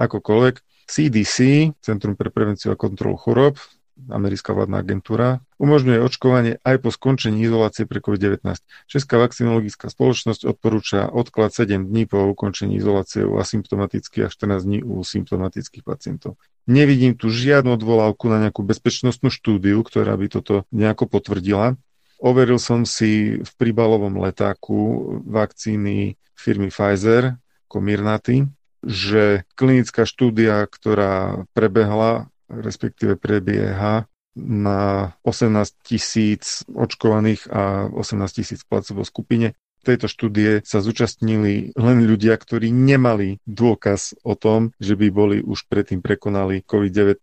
Akokoľvek, 0.00 0.88
CDC, 0.88 1.36
Centrum 1.84 2.16
pre 2.16 2.32
prevenciu 2.32 2.72
a 2.72 2.80
kontrolu 2.80 3.20
chorob, 3.20 3.60
americká 4.06 4.54
vládna 4.54 4.80
agentúra, 4.80 5.42
umožňuje 5.58 5.98
očkovanie 5.98 6.52
aj 6.62 6.76
po 6.78 6.94
skončení 6.94 7.42
izolácie 7.42 7.84
pre 7.84 7.98
COVID-19. 7.98 8.46
Česká 8.86 9.18
vakcinologická 9.18 9.90
spoločnosť 9.90 10.46
odporúča 10.46 11.10
odklad 11.10 11.50
7 11.50 11.90
dní 11.90 12.06
po 12.06 12.30
ukončení 12.30 12.78
izolácie 12.78 13.26
u 13.26 13.36
asymptomatických 13.42 14.24
a 14.24 14.32
14 14.32 14.64
dní 14.64 14.78
u 14.86 15.02
symptomatických 15.02 15.82
pacientov. 15.82 16.38
Nevidím 16.70 17.18
tu 17.18 17.26
žiadnu 17.32 17.74
odvolávku 17.74 18.30
na 18.30 18.38
nejakú 18.38 18.62
bezpečnostnú 18.62 19.34
štúdiu, 19.34 19.82
ktorá 19.82 20.14
by 20.14 20.26
toto 20.30 20.62
nejako 20.70 21.10
potvrdila. 21.10 21.74
Overil 22.18 22.58
som 22.58 22.82
si 22.82 23.38
v 23.38 23.50
príbalovom 23.58 24.18
letáku 24.18 24.78
vakcíny 25.22 26.18
firmy 26.34 26.70
Pfizer, 26.74 27.38
Comirnaty, 27.70 28.42
že 28.82 29.46
klinická 29.54 30.02
štúdia, 30.02 30.66
ktorá 30.66 31.46
prebehla, 31.54 32.30
respektíve 32.50 33.14
prebieha 33.18 34.10
na 34.38 35.12
18 35.26 35.82
tisíc 35.82 36.62
očkovaných 36.70 37.50
a 37.50 37.90
18 37.90 38.38
tisíc 38.38 38.62
placebo 38.66 39.02
skupine, 39.02 39.58
v 39.78 39.82
tejto 39.94 40.10
štúdie 40.10 40.62
sa 40.66 40.82
zúčastnili 40.82 41.70
len 41.78 41.98
ľudia, 42.02 42.34
ktorí 42.34 42.74
nemali 42.74 43.38
dôkaz 43.46 44.18
o 44.26 44.34
tom, 44.34 44.74
že 44.82 44.98
by 44.98 45.06
boli 45.14 45.38
už 45.38 45.70
predtým 45.70 46.02
prekonali 46.02 46.66
COVID-19. 46.66 47.22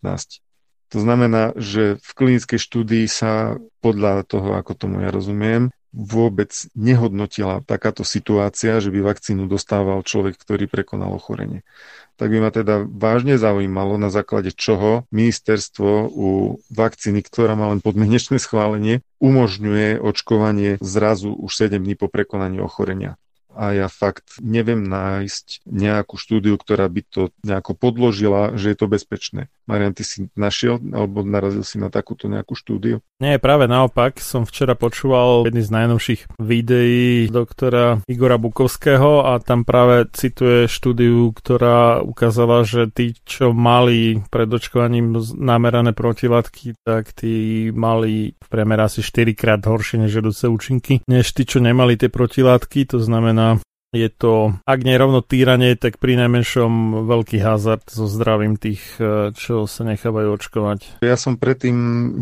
To 0.96 1.04
znamená, 1.04 1.52
že 1.60 2.00
v 2.00 2.12
klinickej 2.16 2.56
štúdii 2.56 3.04
sa 3.12 3.60
podľa 3.84 4.24
toho, 4.24 4.56
ako 4.56 4.80
tomu 4.80 5.04
ja 5.04 5.12
rozumiem, 5.12 5.68
vôbec 5.92 6.56
nehodnotila 6.72 7.68
takáto 7.68 8.08
situácia, 8.08 8.80
že 8.80 8.96
by 8.96 9.04
vakcínu 9.04 9.44
dostával 9.44 10.08
človek, 10.08 10.40
ktorý 10.40 10.72
prekonal 10.72 11.12
ochorenie. 11.12 11.68
Tak 12.16 12.32
by 12.32 12.40
ma 12.40 12.48
teda 12.48 12.88
vážne 12.88 13.36
zaujímalo, 13.36 14.00
na 14.00 14.08
základe 14.08 14.56
čoho 14.56 15.04
ministerstvo 15.12 16.08
u 16.16 16.64
vakcíny, 16.72 17.20
ktorá 17.28 17.60
má 17.60 17.76
len 17.76 17.84
podmienečné 17.84 18.40
schválenie, 18.40 19.04
umožňuje 19.20 20.00
očkovanie 20.00 20.80
zrazu 20.80 21.36
už 21.36 21.52
7 21.60 21.76
dní 21.76 22.00
po 22.00 22.08
prekonaní 22.08 22.64
ochorenia 22.64 23.20
a 23.56 23.72
ja 23.72 23.88
fakt 23.88 24.38
neviem 24.44 24.84
nájsť 24.84 25.64
nejakú 25.64 26.20
štúdiu, 26.20 26.60
ktorá 26.60 26.86
by 26.92 27.02
to 27.08 27.22
nejako 27.42 27.74
podložila, 27.74 28.60
že 28.60 28.76
je 28.76 28.78
to 28.78 28.92
bezpečné. 28.92 29.48
Marian, 29.66 29.96
ty 29.96 30.04
si 30.04 30.28
našiel 30.36 30.78
alebo 30.94 31.24
narazil 31.24 31.64
si 31.64 31.80
na 31.80 31.88
takúto 31.88 32.28
nejakú 32.28 32.54
štúdiu? 32.54 33.00
Nie, 33.24 33.40
práve 33.40 33.72
naopak. 33.72 34.20
Som 34.20 34.44
včera 34.44 34.76
počúval 34.76 35.48
jedný 35.48 35.64
z 35.64 35.72
najnovších 35.72 36.22
videí 36.36 37.32
doktora 37.32 38.04
Igora 38.12 38.36
Bukovského 38.36 39.24
a 39.24 39.40
tam 39.40 39.64
práve 39.64 40.12
cituje 40.12 40.68
štúdiu, 40.68 41.32
ktorá 41.32 42.04
ukázala, 42.04 42.68
že 42.68 42.92
tí, 42.92 43.16
čo 43.24 43.56
mali 43.56 44.20
pred 44.28 44.52
očkovaním 44.52 45.16
namerané 45.40 45.96
protilátky, 45.96 46.76
tak 46.84 47.16
tí 47.16 47.72
mali 47.72 48.36
v 48.36 48.48
priemere 48.52 48.84
asi 48.84 49.00
4 49.00 49.32
krát 49.32 49.64
horšie 49.64 50.04
nežedúce 50.04 50.52
účinky, 50.52 51.00
než 51.08 51.32
tí, 51.32 51.48
čo 51.48 51.64
nemali 51.64 51.96
tie 51.96 52.12
protilátky. 52.12 52.84
To 52.92 53.00
znamená, 53.00 53.64
je 53.96 54.10
to, 54.12 54.60
ak 54.68 54.80
nie 54.84 55.00
rovno 55.00 55.24
týranie, 55.24 55.80
tak 55.80 55.98
pri 55.98 56.20
najmenšom 56.20 57.06
veľký 57.08 57.40
hazard 57.40 57.88
so 57.88 58.06
zdravím 58.12 58.60
tých, 58.60 58.84
e, 59.00 59.32
čo 59.32 59.64
sa 59.66 59.88
nechávajú 59.88 60.36
očkovať. 60.36 61.00
Ja 61.00 61.16
som 61.16 61.40
predtým 61.40 61.78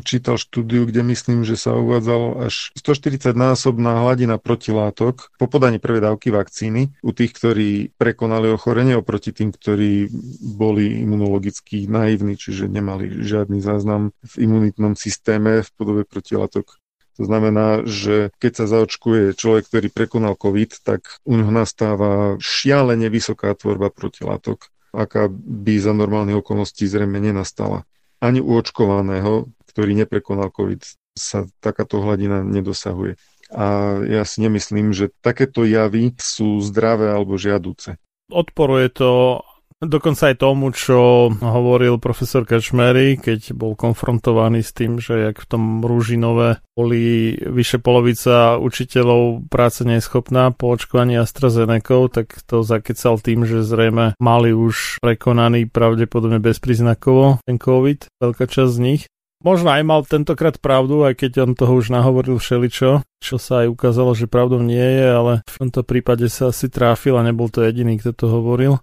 čítal 0.06 0.38
štúdiu, 0.38 0.86
kde 0.86 1.02
myslím, 1.02 1.42
že 1.42 1.58
sa 1.58 1.74
uvádzalo 1.74 2.46
až 2.46 2.70
140 2.78 3.34
násobná 3.34 4.06
hladina 4.06 4.38
protilátok 4.38 5.34
po 5.42 5.46
podaní 5.50 5.82
prvej 5.82 6.06
dávky 6.06 6.30
vakcíny 6.30 6.94
u 7.02 7.12
tých, 7.12 7.34
ktorí 7.34 7.70
prekonali 7.98 8.54
ochorenie 8.54 8.94
oproti 8.94 9.34
tým, 9.34 9.50
ktorí 9.50 10.14
boli 10.54 11.02
imunologicky 11.02 11.90
naivní, 11.90 12.38
čiže 12.38 12.70
nemali 12.70 13.26
žiadny 13.26 13.60
záznam 13.60 14.14
v 14.22 14.34
imunitnom 14.46 14.94
systéme 14.94 15.66
v 15.66 15.70
podobe 15.74 16.04
protilátok 16.06 16.83
To 17.22 17.24
znamená, 17.30 17.86
že 17.86 18.34
keď 18.42 18.52
sa 18.64 18.66
zaočkuje 18.66 19.38
človek, 19.38 19.70
ktorý 19.70 19.88
prekonal 19.94 20.34
COVID, 20.34 20.82
tak 20.82 21.22
u 21.30 21.38
neho 21.38 21.54
nastáva 21.54 22.42
šialene 22.42 23.06
vysoká 23.14 23.54
tvorba 23.54 23.94
protilátok, 23.94 24.74
aká 24.90 25.30
by 25.30 25.78
za 25.78 25.94
normálnych 25.94 26.42
okolností 26.42 26.90
zrejme 26.90 27.22
nenastala. 27.22 27.86
Ani 28.18 28.42
u 28.42 28.58
očkovaného, 28.58 29.52
ktorý 29.70 29.94
neprekonal 29.94 30.50
COVID, 30.50 30.82
sa 31.14 31.46
takáto 31.62 32.02
hladina 32.02 32.42
nedosahuje. 32.42 33.22
A 33.54 34.02
ja 34.10 34.26
si 34.26 34.42
nemyslím, 34.42 34.98
že 34.98 35.14
takéto 35.22 35.62
javy 35.62 36.18
sú 36.18 36.58
zdravé 36.66 37.14
alebo 37.14 37.38
žiaduce. 37.38 38.02
Odporuje 38.34 38.90
to 38.90 39.44
Dokonca 39.84 40.32
aj 40.32 40.40
tomu, 40.40 40.72
čo 40.72 41.28
hovoril 41.28 42.00
profesor 42.00 42.48
Kačmery, 42.48 43.20
keď 43.20 43.52
bol 43.52 43.76
konfrontovaný 43.76 44.64
s 44.64 44.72
tým, 44.72 45.04
že 45.04 45.28
jak 45.28 45.44
v 45.44 45.50
tom 45.52 45.64
Rúžinové 45.84 46.64
boli 46.72 47.36
vyše 47.36 47.84
polovica 47.84 48.56
učiteľov 48.64 49.52
práce 49.52 49.84
neschopná 49.84 50.56
po 50.56 50.72
očkovaní 50.72 51.20
AstraZeneca, 51.20 52.08
tak 52.08 52.40
to 52.48 52.64
zakecal 52.64 53.20
tým, 53.20 53.44
že 53.44 53.68
zrejme 53.68 54.16
mali 54.24 54.56
už 54.56 55.04
prekonaný 55.04 55.68
pravdepodobne 55.68 56.40
bezpríznakovo 56.40 57.44
ten 57.44 57.60
COVID, 57.60 58.08
veľká 58.24 58.46
časť 58.48 58.72
z 58.72 58.80
nich. 58.80 59.04
Možno 59.44 59.76
aj 59.76 59.84
mal 59.84 60.08
tentokrát 60.08 60.56
pravdu, 60.56 61.04
aj 61.04 61.20
keď 61.20 61.44
on 61.44 61.52
toho 61.52 61.76
už 61.84 61.92
nahovoril 61.92 62.40
všeličo, 62.40 63.04
čo 63.20 63.36
sa 63.36 63.68
aj 63.68 63.76
ukázalo, 63.76 64.16
že 64.16 64.32
pravdou 64.32 64.64
nie 64.64 64.80
je, 64.80 65.04
ale 65.04 65.34
v 65.44 65.56
tomto 65.68 65.84
prípade 65.84 66.32
sa 66.32 66.56
asi 66.56 66.72
tráfil 66.72 67.20
a 67.20 67.28
nebol 67.28 67.52
to 67.52 67.60
jediný, 67.60 68.00
kto 68.00 68.16
to 68.16 68.32
hovoril. 68.32 68.80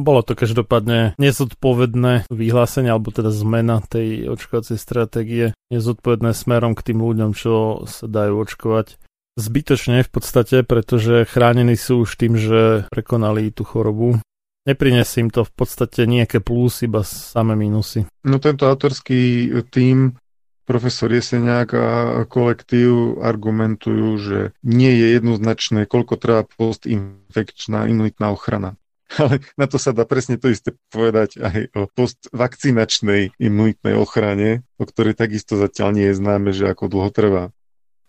Bolo 0.00 0.24
to 0.24 0.32
každopádne 0.32 1.12
nezodpovedné 1.20 2.24
vyhlásenie, 2.32 2.88
alebo 2.88 3.12
teda 3.12 3.28
zmena 3.28 3.84
tej 3.84 4.32
očkovacej 4.32 4.80
stratégie, 4.80 5.52
nezodpovedné 5.68 6.32
smerom 6.32 6.72
k 6.72 6.90
tým 6.92 7.04
ľuďom, 7.04 7.36
čo 7.36 7.84
sa 7.84 8.08
dajú 8.08 8.40
očkovať. 8.40 8.96
Zbytočne 9.36 10.00
v 10.00 10.10
podstate, 10.10 10.64
pretože 10.64 11.28
chránení 11.28 11.76
sú 11.76 12.08
už 12.08 12.16
tým, 12.16 12.40
že 12.40 12.88
prekonali 12.88 13.52
tú 13.52 13.68
chorobu. 13.68 14.16
Neprinesie 14.64 15.24
im 15.24 15.30
to 15.32 15.44
v 15.44 15.52
podstate 15.52 16.08
nejaké 16.08 16.40
plus, 16.40 16.80
iba 16.80 17.04
samé 17.04 17.56
minusy. 17.56 18.08
No 18.24 18.40
tento 18.40 18.68
autorský 18.68 19.52
tím 19.68 20.16
profesor 20.64 21.10
Jeseniak 21.10 21.74
a 21.74 21.88
kolektív 22.30 23.18
argumentujú, 23.20 24.08
že 24.22 24.38
nie 24.62 24.92
je 24.94 25.18
jednoznačné, 25.18 25.90
koľko 25.90 26.14
trvá 26.14 26.46
postinfekčná 26.46 27.90
imunitná 27.90 28.30
ochrana. 28.30 28.79
Ale 29.18 29.42
na 29.58 29.66
to 29.66 29.80
sa 29.80 29.90
dá 29.90 30.06
presne 30.06 30.38
to 30.38 30.52
isté 30.52 30.76
povedať 30.94 31.42
aj 31.42 31.74
o 31.74 31.90
postvakcinačnej 31.90 33.34
imunitnej 33.40 33.94
ochrane, 33.98 34.62
o 34.78 34.84
ktorej 34.86 35.18
takisto 35.18 35.58
zatiaľ 35.58 35.96
nie 35.96 36.06
je 36.10 36.18
známe, 36.18 36.50
že 36.54 36.70
ako 36.70 36.86
dlho 36.86 37.10
trvá. 37.10 37.44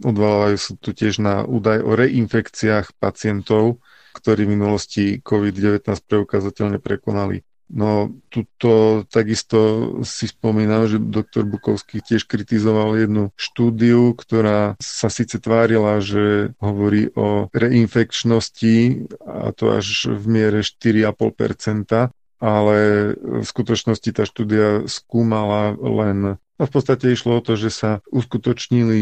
Odvolávajú 0.02 0.58
sa 0.58 0.72
tu 0.78 0.94
tiež 0.94 1.22
na 1.22 1.46
údaj 1.46 1.86
o 1.86 1.94
reinfekciách 1.94 2.98
pacientov, 2.98 3.82
ktorí 4.18 4.50
v 4.50 4.54
minulosti 4.58 5.04
COVID-19 5.22 5.86
preukázateľne 6.10 6.82
prekonali. 6.82 7.46
No, 7.72 8.12
tuto 8.28 9.04
takisto 9.08 9.60
si 10.04 10.28
spomínam, 10.28 10.92
že 10.92 11.00
doktor 11.00 11.48
Bukovský 11.48 12.04
tiež 12.04 12.28
kritizoval 12.28 13.00
jednu 13.00 13.32
štúdiu, 13.40 14.12
ktorá 14.12 14.76
sa 14.84 15.08
síce 15.08 15.40
tvárila, 15.40 16.04
že 16.04 16.52
hovorí 16.60 17.16
o 17.16 17.48
reinfekčnosti, 17.56 19.08
a 19.24 19.56
to 19.56 19.72
až 19.72 20.12
v 20.12 20.24
miere 20.28 20.60
4,5%, 20.68 22.12
ale 22.44 22.78
v 23.16 23.46
skutočnosti 23.48 24.10
tá 24.12 24.28
štúdia 24.28 24.84
skúmala 24.92 25.72
len 25.80 26.36
No 26.62 26.70
v 26.70 26.78
podstate 26.78 27.10
išlo 27.10 27.42
o 27.42 27.46
to, 27.46 27.58
že 27.58 27.74
sa 27.74 28.06
uskutočnili 28.14 29.02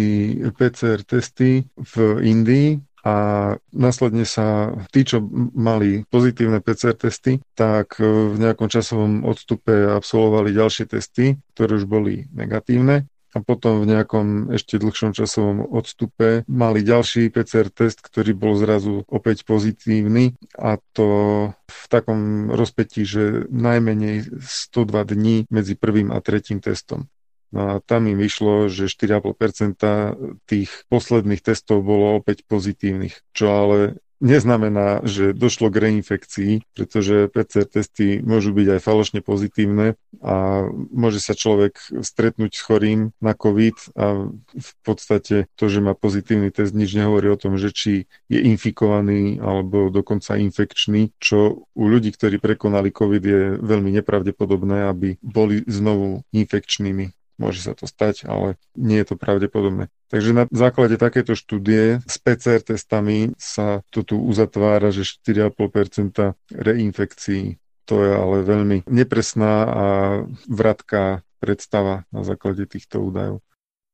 PCR 0.55 1.03
testy 1.03 1.67
v 1.75 1.93
Indii 2.23 2.79
a 3.09 3.13
následne 3.73 4.23
sa 4.29 4.77
tí, 4.93 5.01
čo 5.01 5.25
mali 5.57 6.05
pozitívne 6.13 6.61
PCR 6.61 6.93
testy, 6.93 7.41
tak 7.57 7.97
e, 7.97 8.05
v 8.05 8.37
nejakom 8.37 8.69
časovom 8.69 9.25
odstupe 9.25 9.73
absolvovali 9.89 10.53
ďalšie 10.53 10.85
testy, 10.85 11.41
ktoré 11.57 11.81
už 11.81 11.89
boli 11.89 12.29
negatívne 12.29 13.09
a 13.29 13.37
potom 13.45 13.85
v 13.85 13.89
nejakom 13.93 14.49
ešte 14.49 14.81
dlhšom 14.81 15.13
časovom 15.13 15.61
odstupe 15.61 16.41
mali 16.49 16.81
ďalší 16.81 17.29
PCR 17.29 17.69
test, 17.69 18.01
ktorý 18.01 18.33
bol 18.33 18.57
zrazu 18.57 19.05
opäť 19.05 19.45
pozitívny 19.45 20.33
a 20.57 20.81
to 20.97 21.07
v 21.53 21.85
takom 21.93 22.49
rozpetí, 22.49 23.05
že 23.05 23.45
najmenej 23.53 24.41
102 24.41 25.13
dní 25.13 25.35
medzi 25.53 25.77
prvým 25.77 26.09
a 26.09 26.17
tretím 26.25 26.57
testom. 26.57 27.05
No 27.49 27.61
a 27.65 27.73
tam 27.81 28.05
im 28.05 28.17
vyšlo, 28.17 28.69
že 28.69 28.91
4,5% 28.91 30.45
tých 30.45 30.69
posledných 30.87 31.41
testov 31.41 31.81
bolo 31.81 32.21
opäť 32.21 32.45
pozitívnych, 32.45 33.17
čo 33.33 33.45
ale 33.49 33.77
neznamená, 34.19 35.01
že 35.07 35.31
došlo 35.31 35.71
k 35.71 35.89
reinfekcii, 35.89 36.75
pretože 36.75 37.31
PCR 37.31 37.65
testy 37.65 38.19
môžu 38.19 38.51
byť 38.51 38.67
aj 38.77 38.79
falošne 38.83 39.19
pozitívne 39.23 39.95
a 40.19 40.67
môže 40.91 41.23
sa 41.23 41.33
človek 41.33 41.79
stretnúť 42.03 42.51
s 42.51 42.61
chorým 42.61 42.99
na 43.23 43.31
COVID 43.31 43.95
a 43.95 44.27
v 44.51 44.71
podstate 44.83 45.47
to, 45.55 45.65
že 45.71 45.79
má 45.79 45.95
pozitívny 45.95 46.51
test, 46.51 46.75
nič 46.75 46.91
nehovorí 46.93 47.31
o 47.31 47.39
tom, 47.39 47.55
že 47.55 47.71
či 47.71 48.11
je 48.27 48.39
infikovaný 48.43 49.39
alebo 49.39 49.87
dokonca 49.87 50.35
infekčný, 50.35 51.15
čo 51.17 51.65
u 51.71 51.83
ľudí, 51.87 52.11
ktorí 52.11 52.43
prekonali 52.43 52.91
COVID 52.91 53.23
je 53.23 53.41
veľmi 53.63 53.95
nepravdepodobné, 54.03 54.91
aby 54.91 55.15
boli 55.23 55.63
znovu 55.63 56.27
infekčnými. 56.35 57.18
Môže 57.39 57.63
sa 57.63 57.71
to 57.71 57.87
stať, 57.87 58.27
ale 58.27 58.59
nie 58.75 58.99
je 58.99 59.07
to 59.09 59.15
pravdepodobné. 59.15 59.87
Takže 60.11 60.35
na 60.35 60.43
základe 60.51 60.99
takéto 60.99 61.39
štúdie 61.39 62.03
s 62.03 62.15
PCR 62.19 62.59
testami 62.59 63.31
sa 63.39 63.79
to 63.89 64.03
tu 64.03 64.19
uzatvára, 64.19 64.91
že 64.91 65.07
4,5% 65.07 66.35
reinfekcií. 66.51 67.55
To 67.87 67.95
je 68.03 68.11
ale 68.11 68.43
veľmi 68.43 68.85
nepresná 68.91 69.55
a 69.65 69.85
vratká 70.51 71.23
predstava 71.39 72.03
na 72.11 72.27
základe 72.27 72.67
týchto 72.67 72.99
údajov. 72.99 73.39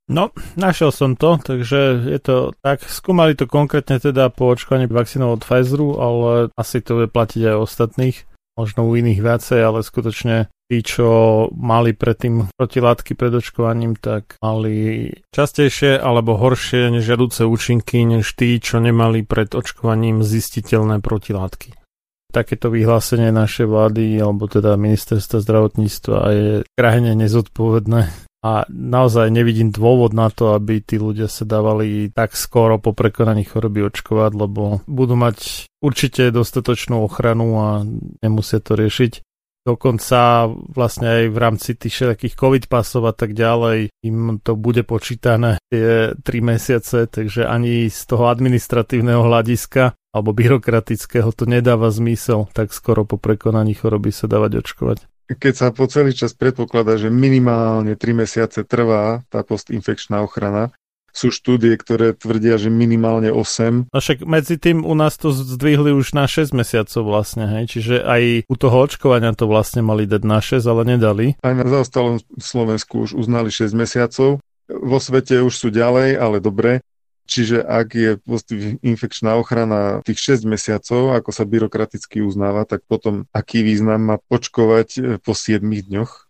No, 0.05 0.30
našiel 0.53 0.93
som 0.93 1.17
to, 1.17 1.41
takže 1.41 2.05
je 2.05 2.19
to 2.22 2.53
tak. 2.61 2.85
Skúmali 2.85 3.34
to 3.34 3.49
konkrétne 3.49 3.97
teda 3.97 4.30
po 4.30 4.53
očkovaní 4.53 4.85
vakcínov 4.85 5.38
od 5.38 5.41
Pfizeru, 5.41 5.97
ale 5.97 6.31
asi 6.53 6.81
to 6.81 7.01
bude 7.01 7.09
platiť 7.09 7.41
aj 7.53 7.57
ostatných 7.57 8.17
možno 8.55 8.88
u 8.88 8.95
iných 8.95 9.19
viacej, 9.19 9.59
ale 9.59 9.84
skutočne 9.84 10.47
tí, 10.65 10.81
čo 10.81 11.07
mali 11.53 11.93
predtým 11.93 12.49
protilátky 12.57 13.13
pred 13.13 13.33
očkovaním, 13.33 13.93
tak 13.97 14.41
mali 14.41 15.07
častejšie 15.29 16.01
alebo 16.01 16.37
horšie 16.37 16.89
nežiaduce 16.89 17.45
účinky, 17.45 18.05
než 18.05 18.33
tí, 18.33 18.57
čo 18.57 18.81
nemali 18.81 19.21
pred 19.25 19.53
očkovaním 19.53 20.25
zistiteľné 20.25 21.01
protilátky. 21.05 21.77
Takéto 22.33 22.67
vyhlásenie 22.67 23.31
našej 23.31 23.63
vlády, 23.63 24.19
alebo 24.19 24.51
teda 24.51 24.75
ministerstva 24.75 25.39
zdravotníctva 25.39 26.17
je 26.35 26.49
krajine 26.75 27.15
nezodpovedné 27.15 28.11
a 28.45 28.61
naozaj 28.69 29.33
nevidím 29.33 29.73
dôvod 29.73 30.13
na 30.13 30.29
to, 30.29 30.53
aby 30.53 30.77
tí 30.77 31.01
ľudia 31.01 31.25
sa 31.25 31.49
dávali 31.49 32.13
tak 32.13 32.37
skoro 32.37 32.77
po 32.77 32.93
prekonaní 32.93 33.41
choroby 33.41 33.89
očkovať, 33.89 34.31
lebo 34.37 34.85
budú 34.85 35.17
mať 35.17 35.65
určite 35.81 36.29
dostatočnú 36.29 37.01
ochranu 37.01 37.47
a 37.57 37.67
nemusia 38.21 38.61
to 38.61 38.77
riešiť. 38.77 39.25
Dokonca 39.65 40.45
vlastne 40.77 41.07
aj 41.09 41.23
v 41.33 41.37
rámci 41.41 41.73
tých 41.73 41.97
všetkých 41.97 42.37
covid 42.37 42.69
pasov 42.69 43.09
a 43.09 43.13
tak 43.17 43.33
ďalej 43.33 43.89
im 44.05 44.37
to 44.37 44.53
bude 44.53 44.85
počítané 44.85 45.57
tie 45.73 46.13
3 46.13 46.21
mesiace, 46.45 47.09
takže 47.09 47.49
ani 47.49 47.89
z 47.89 48.01
toho 48.05 48.29
administratívneho 48.29 49.25
hľadiska 49.25 49.97
alebo 50.13 50.37
byrokratického 50.37 51.33
to 51.33 51.49
nedáva 51.49 51.89
zmysel 51.89 52.45
tak 52.53 52.77
skoro 52.77 53.09
po 53.09 53.17
prekonaní 53.17 53.73
choroby 53.73 54.13
sa 54.13 54.29
dávať 54.29 54.61
očkovať. 54.61 54.97
Keď 55.25 55.53
sa 55.57 55.73
po 55.73 55.89
celý 55.89 56.13
čas 56.13 56.37
predpokladá, 56.37 57.01
že 57.01 57.09
minimálne 57.09 57.97
3 57.97 58.21
mesiace 58.21 58.61
trvá 58.69 59.25
tá 59.33 59.41
postinfekčná 59.41 60.21
ochrana, 60.21 60.69
sú 61.15 61.31
štúdie, 61.31 61.71
ktoré 61.79 62.11
tvrdia, 62.11 62.59
že 62.59 62.67
minimálne 62.67 63.31
8. 63.31 63.87
A 63.89 63.97
však 64.03 64.27
medzi 64.27 64.59
tým 64.59 64.83
u 64.83 64.91
nás 64.93 65.15
to 65.15 65.31
zdvihli 65.31 65.95
už 65.95 66.11
na 66.11 66.27
6 66.27 66.51
mesiacov 66.51 67.01
vlastne, 67.07 67.47
hej? 67.47 67.71
čiže 67.71 68.03
aj 68.03 68.51
u 68.51 68.55
toho 68.59 68.83
očkovania 68.83 69.31
to 69.31 69.47
vlastne 69.47 69.79
mali 69.79 70.03
dať 70.03 70.21
na 70.27 70.43
6, 70.43 70.59
ale 70.67 70.83
nedali. 70.83 71.39
Aj 71.39 71.55
na 71.55 71.63
zaostalom 71.63 72.19
Slovensku 72.35 73.07
už 73.07 73.15
uznali 73.15 73.47
6 73.47 73.71
mesiacov. 73.71 74.43
Vo 74.67 74.97
svete 74.99 75.39
už 75.39 75.55
sú 75.55 75.67
ďalej, 75.71 76.19
ale 76.19 76.43
dobre. 76.43 76.83
Čiže 77.25 77.65
ak 77.65 77.87
je 77.97 78.11
infekčná 78.85 79.33
ochrana 79.33 80.05
tých 80.05 80.37
6 80.37 80.45
mesiacov, 80.45 81.17
ako 81.17 81.29
sa 81.33 81.41
byrokraticky 81.41 82.21
uznáva, 82.21 82.69
tak 82.69 82.85
potom 82.85 83.25
aký 83.33 83.65
význam 83.65 84.13
má 84.13 84.15
očkovať 84.29 84.89
e, 84.93 84.99
po 85.17 85.33
7 85.33 85.65
dňoch? 85.65 86.24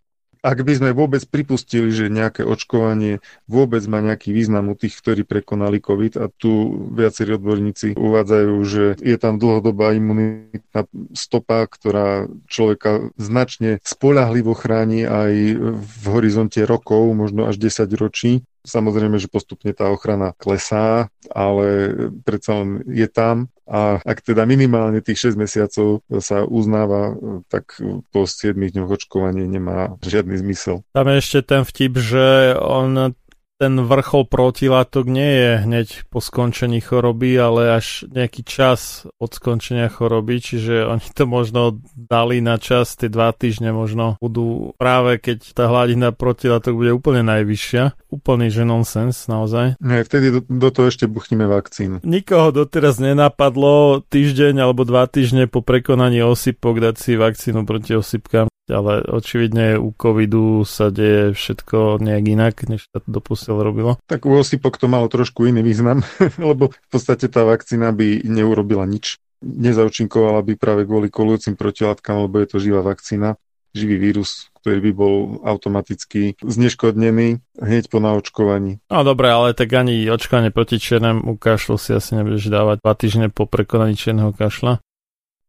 Ak 0.46 0.62
by 0.62 0.78
sme 0.78 0.94
vôbec 0.94 1.26
pripustili, 1.26 1.90
že 1.90 2.06
nejaké 2.06 2.46
očkovanie 2.46 3.18
vôbec 3.50 3.82
má 3.90 3.98
nejaký 3.98 4.30
význam 4.30 4.70
u 4.70 4.78
tých, 4.78 4.94
ktorí 5.02 5.26
prekonali 5.26 5.82
COVID 5.82 6.22
a 6.22 6.30
tu 6.30 6.86
viacerí 6.94 7.34
odborníci 7.34 7.98
uvádzajú, 7.98 8.54
že 8.62 8.94
je 9.02 9.16
tam 9.18 9.42
dlhodobá 9.42 9.98
imunitná 9.98 10.86
stopa, 11.18 11.66
ktorá 11.66 12.30
človeka 12.46 13.10
značne 13.18 13.82
spolahlivo 13.82 14.54
chráni 14.54 15.02
aj 15.02 15.32
v 15.74 16.04
horizonte 16.14 16.62
rokov, 16.62 17.10
možno 17.10 17.50
až 17.50 17.58
10 17.58 17.90
ročí, 17.98 18.46
Samozrejme, 18.66 19.22
že 19.22 19.30
postupne 19.30 19.70
tá 19.70 19.86
ochrana 19.88 20.34
klesá, 20.34 21.08
ale 21.30 21.94
predsa 22.26 22.60
len 22.60 22.82
je 22.90 23.06
tam 23.06 23.46
a 23.66 23.98
ak 23.98 24.22
teda 24.22 24.46
minimálne 24.46 25.02
tých 25.02 25.34
6 25.34 25.42
mesiacov 25.42 26.06
sa 26.22 26.46
uznáva, 26.46 27.18
tak 27.50 27.74
po 28.14 28.22
7 28.22 28.54
dňoch 28.54 28.90
očkovanie 28.94 29.42
nemá 29.50 29.98
žiadny 30.06 30.38
zmysel. 30.38 30.86
Tam 30.94 31.10
je 31.10 31.18
ešte 31.18 31.42
ten 31.42 31.66
vtip, 31.66 31.98
že 31.98 32.54
on 32.54 33.18
ten 33.56 33.80
vrchol 33.80 34.28
protilátok 34.28 35.08
nie 35.08 35.32
je 35.32 35.50
hneď 35.64 35.88
po 36.12 36.20
skončení 36.20 36.84
choroby, 36.84 37.40
ale 37.40 37.80
až 37.80 38.04
nejaký 38.08 38.44
čas 38.44 39.08
od 39.16 39.32
skončenia 39.32 39.88
choroby, 39.88 40.40
čiže 40.40 40.84
oni 40.84 41.08
to 41.16 41.24
možno 41.24 41.80
dali 41.96 42.44
na 42.44 42.60
čas, 42.60 42.96
tie 43.00 43.08
dva 43.08 43.32
týždne 43.32 43.72
možno 43.72 44.20
budú 44.20 44.76
práve 44.76 45.16
keď 45.16 45.56
tá 45.56 45.64
hladina 45.72 46.12
protilátok 46.12 46.76
bude 46.76 46.92
úplne 46.92 47.24
najvyššia. 47.24 47.96
Úplný 48.12 48.48
že 48.52 48.62
nonsens, 48.62 49.26
naozaj. 49.26 49.80
Nie, 49.82 50.04
vtedy 50.04 50.30
do, 50.30 50.40
do 50.44 50.68
toho 50.70 50.88
ešte 50.92 51.08
buchníme 51.08 51.48
vakcínu. 51.48 52.04
Nikoho 52.06 52.52
doteraz 52.52 53.00
nenapadlo 53.00 54.04
týždeň 54.06 54.62
alebo 54.62 54.84
dva 54.84 55.08
týždne 55.08 55.48
po 55.48 55.64
prekonaní 55.64 56.22
osypok 56.22 56.78
dať 56.78 56.94
si 57.00 57.12
vakcínu 57.16 57.64
proti 57.64 57.96
osypkám 57.96 58.46
ale 58.70 59.06
očividne 59.06 59.78
u 59.78 59.94
covidu 59.94 60.66
sa 60.66 60.90
deje 60.90 61.32
všetko 61.32 62.02
nejak 62.02 62.24
inak, 62.26 62.54
než 62.66 62.90
sa 62.90 62.98
to 62.98 63.08
doposiaľ 63.08 63.62
robilo. 63.62 63.92
Tak 64.10 64.26
u 64.26 64.34
osypok 64.34 64.76
to 64.76 64.90
malo 64.90 65.06
trošku 65.06 65.46
iný 65.46 65.62
význam, 65.62 66.02
lebo 66.40 66.74
v 66.74 66.88
podstate 66.90 67.30
tá 67.30 67.46
vakcína 67.46 67.94
by 67.94 68.26
neurobila 68.26 68.84
nič. 68.84 69.18
Nezaučinkovala 69.44 70.42
by 70.42 70.52
práve 70.58 70.88
kvôli 70.88 71.12
kolujúcim 71.12 71.54
protilátkam, 71.54 72.24
lebo 72.24 72.40
je 72.42 72.48
to 72.50 72.56
živá 72.58 72.80
vakcína, 72.82 73.36
živý 73.76 74.00
vírus, 74.00 74.48
ktorý 74.64 74.80
by 74.90 74.92
bol 74.96 75.14
automaticky 75.44 76.40
zneškodnený 76.40 77.44
hneď 77.60 77.84
po 77.92 78.00
naočkovaní. 78.00 78.80
No 78.88 79.04
dobre, 79.04 79.28
ale 79.28 79.52
tak 79.52 79.76
ani 79.76 80.08
očkovanie 80.08 80.48
proti 80.48 80.80
čiernemu 80.80 81.36
kašlu 81.36 81.76
si 81.76 81.92
asi 81.92 82.16
nebudeš 82.16 82.48
dávať 82.48 82.80
dva 82.80 82.94
týždne 82.96 83.28
po 83.28 83.44
prekonaní 83.44 83.94
čierneho 83.94 84.32
kašla. 84.32 84.80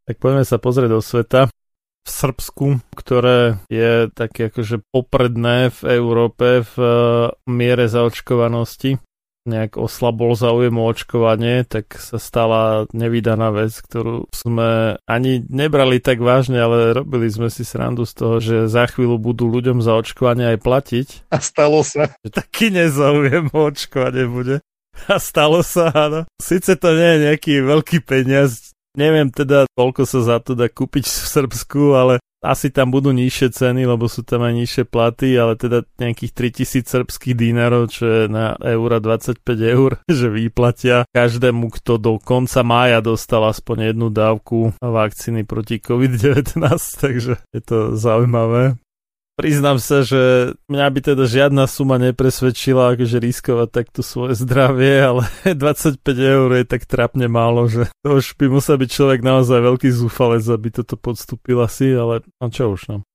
Tak 0.07 0.19
poďme 0.19 0.43
sa 0.43 0.59
pozrieť 0.59 0.91
do 0.91 1.01
sveta 1.03 1.47
v 2.07 2.09
Srbsku, 2.09 2.65
ktoré 2.95 3.59
je 3.67 4.07
také 4.15 4.47
akože 4.47 4.79
popredné 4.95 5.67
v 5.75 5.79
Európe 5.99 6.63
v 6.63 6.73
e, 6.79 6.91
miere 7.51 7.91
zaočkovanosti 7.91 9.03
nejak 9.47 9.79
oslabol 9.79 10.35
záujem 10.35 10.75
o 10.75 10.85
očkovanie, 10.91 11.63
tak 11.63 11.95
sa 11.97 12.19
stala 12.19 12.85
nevydaná 12.91 13.49
vec, 13.55 13.71
ktorú 13.79 14.27
sme 14.35 14.99
ani 15.07 15.47
nebrali 15.47 16.03
tak 16.03 16.19
vážne, 16.19 16.59
ale 16.59 16.91
robili 16.91 17.31
sme 17.31 17.47
si 17.47 17.63
srandu 17.63 18.03
z 18.03 18.13
toho, 18.13 18.35
že 18.43 18.67
za 18.67 18.85
chvíľu 18.91 19.17
budú 19.17 19.47
ľuďom 19.47 19.79
za 19.79 19.95
očkovanie 19.95 20.53
aj 20.53 20.59
platiť. 20.59 21.07
A 21.31 21.39
stalo 21.39 21.81
sa. 21.81 22.11
Že 22.27 22.29
taký 22.35 22.67
nezáujem 22.69 23.47
o 23.55 23.59
očkovanie 23.71 24.27
bude. 24.27 24.59
A 25.07 25.21
stalo 25.21 25.63
sa, 25.63 25.93
áno. 25.93 26.27
Sice 26.41 26.75
to 26.75 26.89
nie 26.97 27.05
je 27.15 27.23
nejaký 27.31 27.53
veľký 27.63 28.01
peniaz, 28.03 28.75
Neviem 28.97 29.29
teda, 29.29 29.69
koľko 29.77 30.09
sa 30.09 30.19
za 30.25 30.37
to 30.41 30.57
dá 30.57 30.73
kúpiť 30.73 31.05
v 31.05 31.27
Srbsku, 31.29 31.93
ale 31.93 32.17
asi 32.41 32.69
tam 32.69 32.93
budú 32.93 33.13
nižšie 33.13 33.49
ceny, 33.49 33.85
lebo 33.85 34.05
sú 34.05 34.21
tam 34.21 34.45
aj 34.45 34.53
nižšie 34.57 34.83
platy, 34.89 35.37
ale 35.37 35.57
teda 35.57 35.85
nejakých 35.97 36.33
3000 36.65 36.85
srbských 36.85 37.33
dinárov, 37.37 37.89
čo 37.89 38.05
je 38.05 38.23
na 38.29 38.53
eura 38.61 39.01
25 39.01 39.41
eur, 39.61 40.01
že 40.09 40.27
vyplatia 40.29 41.05
každému, 41.13 41.69
kto 41.81 41.97
do 41.97 42.13
konca 42.17 42.61
mája 42.61 43.01
dostal 43.01 43.45
aspoň 43.45 43.93
jednu 43.93 44.09
dávku 44.09 44.73
vakcíny 44.81 45.45
proti 45.45 45.77
COVID-19, 45.77 46.57
takže 47.03 47.37
je 47.53 47.61
to 47.61 47.93
zaujímavé. 47.93 48.81
Priznám 49.37 49.77
sa, 49.77 50.01
že 50.01 50.57
mňa 50.65 50.87
by 50.89 50.99
teda 51.13 51.29
žiadna 51.29 51.69
suma 51.69 52.01
nepresvedčila, 52.01 52.97
akože 52.97 53.21
riskovať 53.21 53.69
takto 53.69 54.01
svoje 54.01 54.33
zdravie, 54.33 54.97
ale 54.97 55.23
25 55.53 56.01
eur 56.09 56.49
je 56.57 56.65
tak 56.65 56.89
trapne 56.89 57.29
málo, 57.29 57.69
že 57.69 57.85
to 58.01 58.17
už 58.17 58.33
by 58.33 58.49
musel 58.49 58.81
byť 58.81 58.89
človek 58.89 59.21
naozaj 59.21 59.61
veľký 59.61 59.93
zúfalec, 59.93 60.41
aby 60.41 60.73
toto 60.73 60.97
podstúpil 60.97 61.61
asi, 61.61 61.93
ale 61.93 62.25
no 62.41 62.49
čo 62.49 62.73
už 62.73 62.81
no 62.89 63.06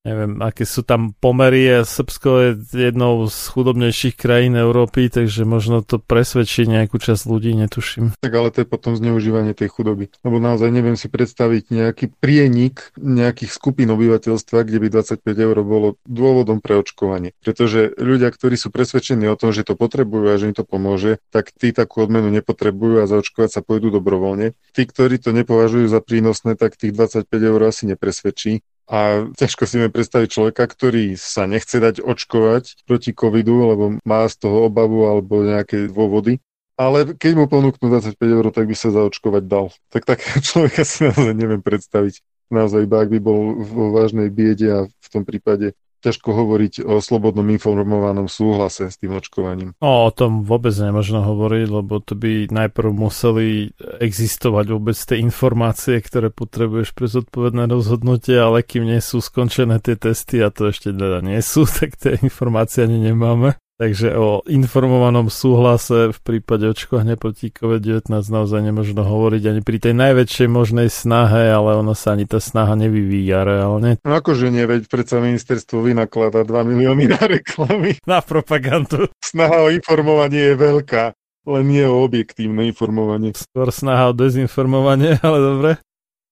neviem, 0.00 0.40
aké 0.40 0.64
sú 0.64 0.80
tam 0.80 1.12
pomery 1.20 1.68
a 1.68 1.84
Srbsko 1.84 2.30
je 2.40 2.50
jednou 2.72 3.28
z 3.28 3.38
chudobnejších 3.52 4.16
krajín 4.16 4.56
Európy, 4.56 5.12
takže 5.12 5.44
možno 5.44 5.84
to 5.84 6.00
presvedčí 6.00 6.64
nejakú 6.64 6.96
časť 6.96 7.28
ľudí, 7.28 7.52
netuším. 7.52 8.16
Tak 8.24 8.32
ale 8.32 8.48
to 8.48 8.64
je 8.64 8.68
potom 8.68 8.96
zneužívanie 8.96 9.52
tej 9.52 9.68
chudoby. 9.68 10.08
Lebo 10.24 10.40
naozaj 10.40 10.72
neviem 10.72 10.96
si 10.96 11.12
predstaviť 11.12 11.68
nejaký 11.68 12.16
prienik 12.16 12.96
nejakých 12.96 13.52
skupín 13.52 13.92
obyvateľstva, 13.92 14.64
kde 14.64 14.78
by 14.80 14.88
25 14.88 15.20
eur 15.36 15.56
bolo 15.60 16.00
dôvodom 16.08 16.64
pre 16.64 16.80
očkovanie. 16.80 17.36
Pretože 17.44 17.92
ľudia, 18.00 18.32
ktorí 18.32 18.56
sú 18.56 18.72
presvedčení 18.72 19.28
o 19.28 19.36
tom, 19.36 19.52
že 19.52 19.68
to 19.68 19.76
potrebujú 19.76 20.32
a 20.32 20.38
že 20.40 20.48
im 20.48 20.56
to 20.56 20.64
pomôže, 20.64 21.20
tak 21.28 21.52
tí 21.52 21.76
takú 21.76 22.08
odmenu 22.08 22.32
nepotrebujú 22.32 23.04
a 23.04 23.10
zaočkovať 23.10 23.50
sa 23.52 23.60
pôjdu 23.60 23.92
dobrovoľne. 23.92 24.56
Tí, 24.72 24.82
ktorí 24.88 25.20
to 25.20 25.36
nepovažujú 25.36 25.92
za 25.92 26.00
prínosné, 26.00 26.56
tak 26.56 26.80
tých 26.80 26.96
25 26.96 27.28
eur 27.28 27.60
asi 27.68 27.84
nepresvedčí 27.84 28.64
a 28.90 29.30
ťažko 29.38 29.70
si 29.70 29.78
mi 29.78 29.86
predstaviť 29.86 30.28
človeka, 30.34 30.66
ktorý 30.66 31.14
sa 31.14 31.46
nechce 31.46 31.78
dať 31.78 32.02
očkovať 32.02 32.82
proti 32.90 33.14
covidu, 33.14 33.70
lebo 33.70 33.84
má 34.02 34.26
z 34.26 34.34
toho 34.42 34.66
obavu 34.66 35.06
alebo 35.06 35.46
nejaké 35.46 35.86
dôvody. 35.86 36.42
Ale 36.74 37.14
keď 37.14 37.32
mu 37.38 37.44
ponúknú 37.46 37.86
25 37.86 38.18
eur, 38.18 38.46
tak 38.50 38.66
by 38.66 38.74
sa 38.74 38.90
zaočkovať 38.90 39.44
dal. 39.46 39.70
Tak 39.94 40.10
takého 40.10 40.42
človeka 40.48 40.82
si 40.82 41.06
naozaj 41.06 41.34
neviem 41.38 41.62
predstaviť. 41.62 42.18
Naozaj 42.50 42.90
iba 42.90 42.98
ak 42.98 43.14
by 43.14 43.18
bol 43.22 43.62
vo 43.62 43.94
vážnej 43.94 44.26
biede 44.26 44.66
a 44.74 44.80
v 44.90 45.08
tom 45.08 45.22
prípade 45.22 45.78
ťažko 46.00 46.28
hovoriť 46.32 46.84
o 46.84 46.98
slobodnom 46.98 47.46
informovanom 47.52 48.26
súhlase 48.26 48.88
s 48.88 48.96
tým 48.96 49.16
očkovaním. 49.16 49.76
O, 49.78 50.08
o 50.08 50.10
tom 50.10 50.42
vôbec 50.42 50.72
nemôžno 50.72 51.22
hovoriť, 51.22 51.66
lebo 51.68 52.00
to 52.00 52.16
by 52.16 52.48
najprv 52.48 52.90
museli 52.90 53.70
existovať 54.00 54.66
vôbec 54.72 54.96
tie 54.96 55.20
informácie, 55.20 56.00
ktoré 56.00 56.32
potrebuješ 56.32 56.96
pre 56.96 57.06
zodpovedné 57.06 57.68
rozhodnutie, 57.68 58.40
ale 58.40 58.64
kým 58.64 58.88
nie 58.88 58.98
sú 58.98 59.20
skončené 59.20 59.78
tie 59.78 59.94
testy 59.94 60.40
a 60.40 60.48
to 60.48 60.72
ešte 60.72 60.90
teda 60.90 61.20
nie 61.20 61.38
sú, 61.44 61.68
tak 61.78 62.00
tie 62.00 62.16
informácie 62.20 62.88
ani 62.88 63.12
nemáme. 63.12 63.60
Takže 63.80 64.12
o 64.12 64.44
informovanom 64.44 65.32
súhlase 65.32 66.12
v 66.12 66.18
prípade 66.20 66.68
očkovania 66.68 67.16
proti 67.16 67.48
COVID-19 67.48 68.12
naozaj 68.12 68.60
nemožno 68.60 69.00
hovoriť 69.00 69.42
ani 69.48 69.60
pri 69.64 69.80
tej 69.80 69.96
najväčšej 69.96 70.48
možnej 70.52 70.92
snahe, 70.92 71.48
ale 71.48 71.80
ono 71.80 71.96
sa 71.96 72.12
ani 72.12 72.28
tá 72.28 72.44
snaha 72.44 72.76
nevyvíja 72.76 73.40
reálne. 73.40 73.96
No 74.04 74.20
akože 74.20 74.52
nie, 74.52 74.68
veď 74.68 74.84
predsa 74.84 75.24
ministerstvo 75.24 75.80
vynakladá 75.80 76.44
2 76.44 76.60
milióny 76.60 77.08
na 77.08 77.24
reklamy. 77.24 77.96
Na 78.04 78.20
propagandu. 78.20 79.08
Snaha 79.24 79.64
o 79.64 79.72
informovanie 79.72 80.52
je 80.52 80.56
veľká, 80.60 81.16
len 81.48 81.64
nie 81.64 81.88
o 81.88 82.04
objektívne 82.04 82.68
informovanie. 82.68 83.32
Skôr 83.32 83.72
snaha 83.72 84.12
o 84.12 84.16
dezinformovanie, 84.16 85.16
ale 85.24 85.38
dobre. 85.40 85.70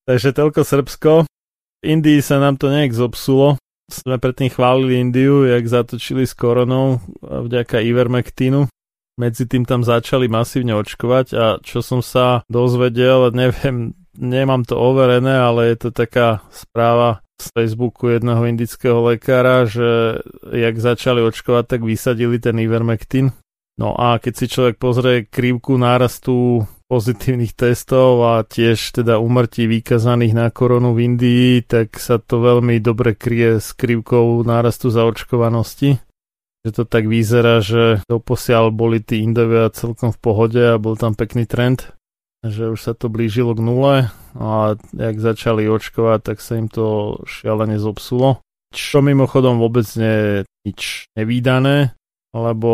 Takže 0.04 0.36
toľko 0.36 0.60
Srbsko. 0.68 1.12
V 1.80 1.82
Indii 1.96 2.20
sa 2.20 2.44
nám 2.44 2.60
to 2.60 2.68
nejak 2.68 2.92
zobsulo, 2.92 3.56
sme 3.88 4.20
predtým 4.20 4.52
chválili 4.52 5.00
Indiu, 5.00 5.48
jak 5.48 5.64
zatočili 5.64 6.28
s 6.28 6.36
koronou 6.36 7.00
vďaka 7.24 7.80
Ivermectinu. 7.80 8.68
Medzi 9.18 9.50
tým 9.50 9.66
tam 9.66 9.82
začali 9.82 10.30
masívne 10.30 10.78
očkovať 10.78 11.26
a 11.34 11.44
čo 11.58 11.82
som 11.82 11.98
sa 12.04 12.46
dozvedel, 12.46 13.34
neviem, 13.34 13.98
nemám 14.14 14.62
to 14.62 14.78
overené, 14.78 15.42
ale 15.42 15.74
je 15.74 15.88
to 15.88 15.90
taká 15.90 16.46
správa 16.54 17.18
z 17.38 17.50
Facebooku 17.50 18.14
jedného 18.14 18.46
indického 18.46 19.02
lekára, 19.02 19.66
že 19.66 20.22
jak 20.54 20.74
začali 20.78 21.22
očkovať, 21.22 21.64
tak 21.66 21.80
vysadili 21.82 22.38
ten 22.38 22.62
Ivermectin. 22.62 23.34
No 23.78 23.94
a 23.94 24.18
keď 24.18 24.32
si 24.34 24.46
človek 24.50 24.76
pozrie 24.78 25.26
krivku 25.26 25.78
nárastu 25.78 26.66
pozitívnych 26.88 27.52
testov 27.52 28.24
a 28.24 28.34
tiež 28.42 28.96
teda 28.96 29.20
umrtí 29.20 29.68
vykazaných 29.68 30.34
na 30.34 30.48
koronu 30.48 30.96
v 30.96 31.12
Indii, 31.12 31.60
tak 31.62 32.00
sa 32.00 32.16
to 32.16 32.40
veľmi 32.40 32.80
dobre 32.80 33.12
kryje 33.12 33.60
s 33.60 33.76
krivkou 33.76 34.40
nárastu 34.42 34.88
zaočkovanosti. 34.88 36.00
Že 36.64 36.70
to 36.74 36.84
tak 36.88 37.04
vyzerá, 37.06 37.60
že 37.60 38.02
doposiaľ 38.08 38.72
boli 38.74 39.04
tí 39.04 39.20
Indovia 39.22 39.68
celkom 39.70 40.10
v 40.10 40.18
pohode 40.18 40.62
a 40.64 40.80
bol 40.80 40.96
tam 40.96 41.12
pekný 41.14 41.44
trend, 41.44 41.92
že 42.42 42.72
už 42.72 42.80
sa 42.80 42.92
to 42.96 43.12
blížilo 43.12 43.52
k 43.52 43.62
nule 43.62 43.94
a 44.34 44.74
jak 44.96 45.16
začali 45.20 45.68
očkovať, 45.68 46.20
tak 46.24 46.38
sa 46.40 46.56
im 46.56 46.72
to 46.72 47.20
šialene 47.28 47.76
zopsulo. 47.76 48.42
Čo 48.72 49.00
mimochodom 49.00 49.60
vôbec 49.60 49.86
nie 49.96 50.44
nič 50.66 51.08
nevýdané, 51.16 51.96
lebo 52.36 52.72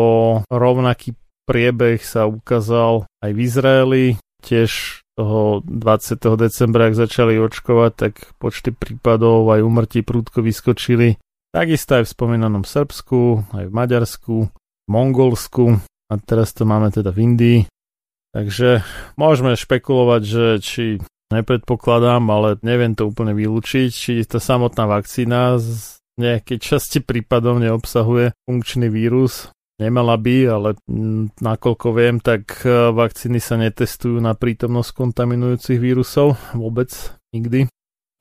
rovnaký 0.51 1.15
priebeh 1.45 2.01
sa 2.01 2.25
ukázal 2.25 3.05
aj 3.21 3.31
v 3.31 3.39
Izraeli, 3.45 4.05
tiež 4.41 5.01
toho 5.15 5.63
20. 5.63 6.19
decembra, 6.35 6.91
ak 6.91 6.99
začali 6.99 7.39
očkovať, 7.39 7.91
tak 7.95 8.13
počty 8.35 8.75
prípadov 8.75 9.47
aj 9.47 9.63
umrtí 9.63 10.03
prúdko 10.03 10.43
vyskočili. 10.43 11.15
Takisto 11.55 11.95
aj 11.95 12.03
v 12.03 12.13
spomínanom 12.13 12.67
Srbsku, 12.67 13.47
aj 13.55 13.71
v 13.71 13.73
Maďarsku, 13.73 14.35
v 14.51 14.89
Mongolsku 14.91 15.79
a 16.11 16.13
teraz 16.19 16.51
to 16.51 16.67
máme 16.67 16.91
teda 16.91 17.15
v 17.15 17.31
Indii. 17.31 17.59
Takže 18.35 18.83
môžeme 19.15 19.55
špekulovať, 19.55 20.21
že 20.27 20.45
či 20.59 20.85
nepredpokladám, 21.31 22.27
ale 22.27 22.59
neviem 22.59 22.91
to 22.91 23.07
úplne 23.07 23.31
vylúčiť, 23.31 23.89
či 23.89 24.11
tá 24.27 24.43
samotná 24.43 24.83
vakcína 24.83 25.55
z 25.63 26.03
nejakej 26.19 26.59
časti 26.59 26.99
prípadov 26.99 27.63
neobsahuje 27.63 28.35
funkčný 28.43 28.91
vírus, 28.91 29.47
Nemala 29.75 30.15
by, 30.15 30.37
ale 30.47 30.69
mm, 30.87 31.35
nakoľko 31.43 31.87
viem, 31.91 32.23
tak 32.23 32.63
e, 32.63 32.95
vakcíny 32.95 33.43
sa 33.43 33.59
netestujú 33.59 34.23
na 34.23 34.31
prítomnosť 34.31 34.95
kontaminujúcich 34.95 35.75
vírusov 35.75 36.39
vôbec 36.55 36.95
nikdy. 37.35 37.67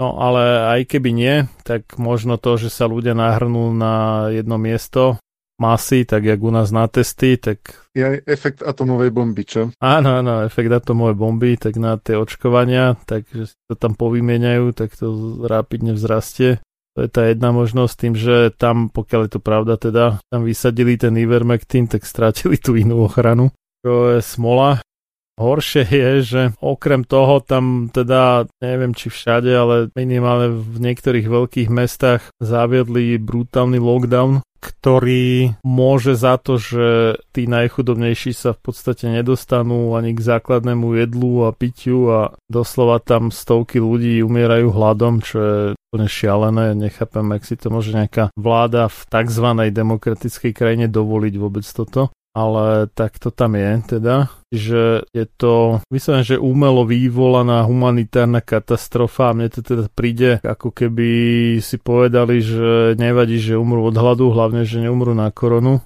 No 0.03 0.19
ale 0.19 0.67
aj 0.75 0.91
keby 0.91 1.15
nie, 1.15 1.47
tak 1.63 1.95
možno 1.95 2.35
to, 2.43 2.59
že 2.59 2.75
sa 2.75 2.91
ľudia 2.91 3.15
nahrnú 3.15 3.71
na 3.71 4.27
jedno 4.35 4.59
miesto 4.59 5.23
masy, 5.55 6.03
tak 6.03 6.25
jak 6.27 6.43
u 6.43 6.51
nás 6.51 6.75
na 6.75 6.91
testy, 6.91 7.39
tak... 7.39 7.87
Je 7.95 8.03
aj 8.03 8.27
efekt 8.27 8.61
atomovej 8.67 9.15
bomby, 9.15 9.47
čo? 9.47 9.71
Áno, 9.79 10.19
áno, 10.19 10.43
efekt 10.43 10.75
atomovej 10.75 11.15
bomby, 11.15 11.55
tak 11.55 11.79
na 11.79 11.95
tie 11.95 12.19
očkovania, 12.19 12.99
takže 13.07 13.55
si 13.55 13.57
to 13.71 13.79
tam 13.79 13.95
povymieňajú, 13.95 14.75
tak 14.75 14.99
to 14.99 15.39
rapidne 15.47 15.95
vzrastie. 15.95 16.59
To 16.95 17.03
je 17.03 17.11
tá 17.11 17.27
jedna 17.27 17.51
možnosť 17.51 17.95
tým, 17.99 18.15
že 18.15 18.55
tam, 18.55 18.87
pokiaľ 18.87 19.21
je 19.27 19.33
to 19.35 19.41
pravda 19.43 19.75
teda, 19.75 20.23
tam 20.31 20.47
vysadili 20.47 20.95
ten 20.95 21.19
Ivermectin, 21.19 21.91
tak 21.91 22.07
strátili 22.07 22.55
tú 22.55 22.79
inú 22.79 23.11
ochranu. 23.11 23.51
To 23.83 24.15
je 24.15 24.23
smola. 24.23 24.79
Horšie 25.35 25.91
je, 25.91 26.11
že 26.23 26.43
okrem 26.63 27.03
toho 27.03 27.43
tam 27.43 27.91
teda, 27.91 28.47
neviem 28.63 28.95
či 28.95 29.11
všade, 29.11 29.51
ale 29.51 29.91
minimálne 29.99 30.55
v 30.55 30.79
niektorých 30.79 31.27
veľkých 31.27 31.69
mestách 31.75 32.23
zaviedli 32.39 33.19
brutálny 33.19 33.83
lockdown, 33.83 34.47
ktorý 34.65 35.61
môže 35.61 36.17
za 36.17 36.41
to, 36.41 36.57
že 36.57 37.21
tí 37.37 37.45
najchudobnejší 37.45 38.33
sa 38.33 38.57
v 38.57 38.61
podstate 38.65 39.13
nedostanú 39.13 39.93
ani 39.93 40.17
k 40.17 40.25
základnému 40.25 40.97
jedlu 40.97 41.45
a 41.45 41.53
pitiu 41.53 42.09
a 42.09 42.21
doslova 42.49 43.05
tam 43.05 43.29
stovky 43.29 43.77
ľudí 43.77 44.25
umierajú 44.25 44.73
hladom, 44.73 45.21
čo 45.21 45.37
je 45.37 45.59
úplne 45.77 46.09
šialené. 46.09 46.73
Nechápem, 46.73 47.29
ak 47.29 47.45
si 47.45 47.61
to 47.61 47.69
môže 47.69 47.93
nejaká 47.93 48.33
vláda 48.41 48.89
v 48.89 48.99
tzv. 49.05 49.47
demokratickej 49.69 50.53
krajine 50.57 50.87
dovoliť 50.89 51.35
vôbec 51.37 51.69
toto 51.69 52.09
ale 52.35 52.91
tak 52.91 53.23
to 53.23 53.31
tam 53.31 53.55
je 53.55 53.71
teda, 53.87 54.27
že 54.55 55.05
je 55.11 55.27
to 55.27 55.83
myslím, 55.91 56.23
že 56.23 56.41
umelo 56.41 56.87
vyvolaná 56.87 57.67
humanitárna 57.67 58.39
katastrofa 58.41 59.31
a 59.31 59.37
mne 59.37 59.51
to 59.51 59.61
teda 59.61 59.91
príde 59.91 60.39
ako 60.41 60.71
keby 60.71 61.09
si 61.59 61.77
povedali, 61.77 62.41
že 62.41 62.95
nevadí, 62.95 63.43
že 63.43 63.59
umrú 63.59 63.91
od 63.91 63.97
hladu, 63.99 64.31
hlavne, 64.31 64.63
že 64.63 64.81
neumrú 64.81 65.13
na 65.13 65.29
koronu. 65.35 65.83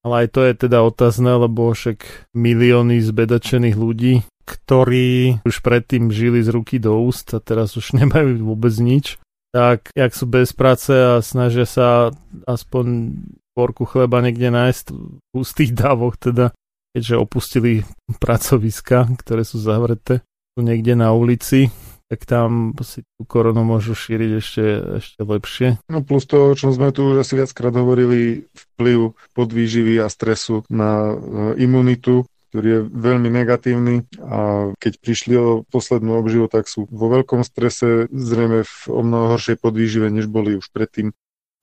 Ale 0.00 0.24
aj 0.24 0.28
to 0.32 0.40
je 0.48 0.52
teda 0.66 0.80
otázne, 0.80 1.36
lebo 1.36 1.70
však 1.70 2.32
milióny 2.32 3.04
zbedačených 3.04 3.76
ľudí, 3.76 4.24
ktorí 4.48 5.44
už 5.44 5.56
predtým 5.60 6.08
žili 6.08 6.40
z 6.40 6.48
ruky 6.50 6.80
do 6.80 6.96
úst 6.98 7.30
a 7.36 7.38
teraz 7.38 7.76
už 7.76 7.94
nemajú 8.00 8.42
vôbec 8.42 8.72
nič, 8.80 9.20
tak 9.50 9.90
jak 9.94 10.10
sú 10.14 10.24
bez 10.30 10.54
práce 10.54 10.90
a 10.90 11.20
snažia 11.20 11.66
sa 11.66 12.14
aspoň 12.46 13.14
porku 13.54 13.84
chleba 13.84 14.22
niekde 14.22 14.48
nájsť 14.48 14.84
v 14.94 15.20
pustých 15.34 15.74
dávoch 15.74 16.14
teda, 16.16 16.54
keďže 16.94 17.20
opustili 17.20 17.72
pracoviska, 18.24 19.10
ktoré 19.20 19.42
sú 19.46 19.58
zavreté, 19.62 20.22
sú 20.56 20.66
niekde 20.66 20.98
na 20.98 21.14
ulici, 21.14 21.70
tak 22.10 22.26
tam 22.26 22.74
si 22.82 23.06
tú 23.14 23.22
koronu 23.22 23.62
môžu 23.62 23.94
šíriť 23.94 24.30
ešte, 24.42 24.64
ešte 24.98 25.20
lepšie. 25.22 25.68
No 25.86 26.02
plus 26.02 26.26
to, 26.26 26.50
o 26.50 26.58
čom 26.58 26.74
sme 26.74 26.90
tu 26.90 27.06
už 27.06 27.22
asi 27.22 27.38
viackrát 27.38 27.70
hovorili, 27.70 28.50
vplyv 28.50 29.14
podvýživy 29.38 30.02
a 30.02 30.10
stresu 30.10 30.66
na 30.66 31.14
e, 31.14 31.62
imunitu, 31.62 32.26
ktorý 32.50 32.66
je 32.66 32.80
veľmi 32.90 33.30
negatívny 33.30 34.10
a 34.26 34.74
keď 34.74 34.92
prišli 34.98 35.34
o 35.38 35.62
poslednú 35.70 36.18
obživu, 36.18 36.50
tak 36.50 36.66
sú 36.66 36.90
vo 36.90 37.06
veľkom 37.14 37.46
strese, 37.46 38.10
zrejme 38.10 38.66
v 38.66 38.74
o 38.90 39.06
mnoho 39.06 39.38
horšej 39.38 39.62
podvýžive, 39.62 40.10
než 40.10 40.26
boli 40.26 40.58
už 40.58 40.66
predtým 40.74 41.14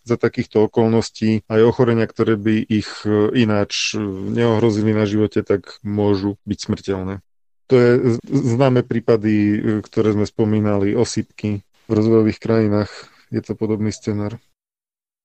za 0.08 0.18
takýchto 0.18 0.72
okolností 0.72 1.44
aj 1.52 1.62
ochorenia, 1.68 2.08
ktoré 2.08 2.40
by 2.40 2.56
ich 2.64 2.90
e, 3.04 3.36
ináč 3.36 3.94
e, 3.94 4.02
neohrozili 4.32 4.96
na 4.96 5.04
živote, 5.04 5.44
tak 5.44 5.84
môžu 5.84 6.40
byť 6.48 6.60
smrteľné. 6.60 7.20
To 7.68 7.74
je 7.76 7.92
známe 8.32 8.88
prípady, 8.88 9.34
e, 9.36 9.56
ktoré 9.84 10.16
sme 10.16 10.24
spomínali, 10.24 10.96
osýpky 10.96 11.62
v 11.62 11.92
rozvojových 11.92 12.40
krajinách. 12.40 12.92
Je 13.28 13.44
to 13.44 13.60
podobný 13.60 13.92
scenár. 13.92 14.40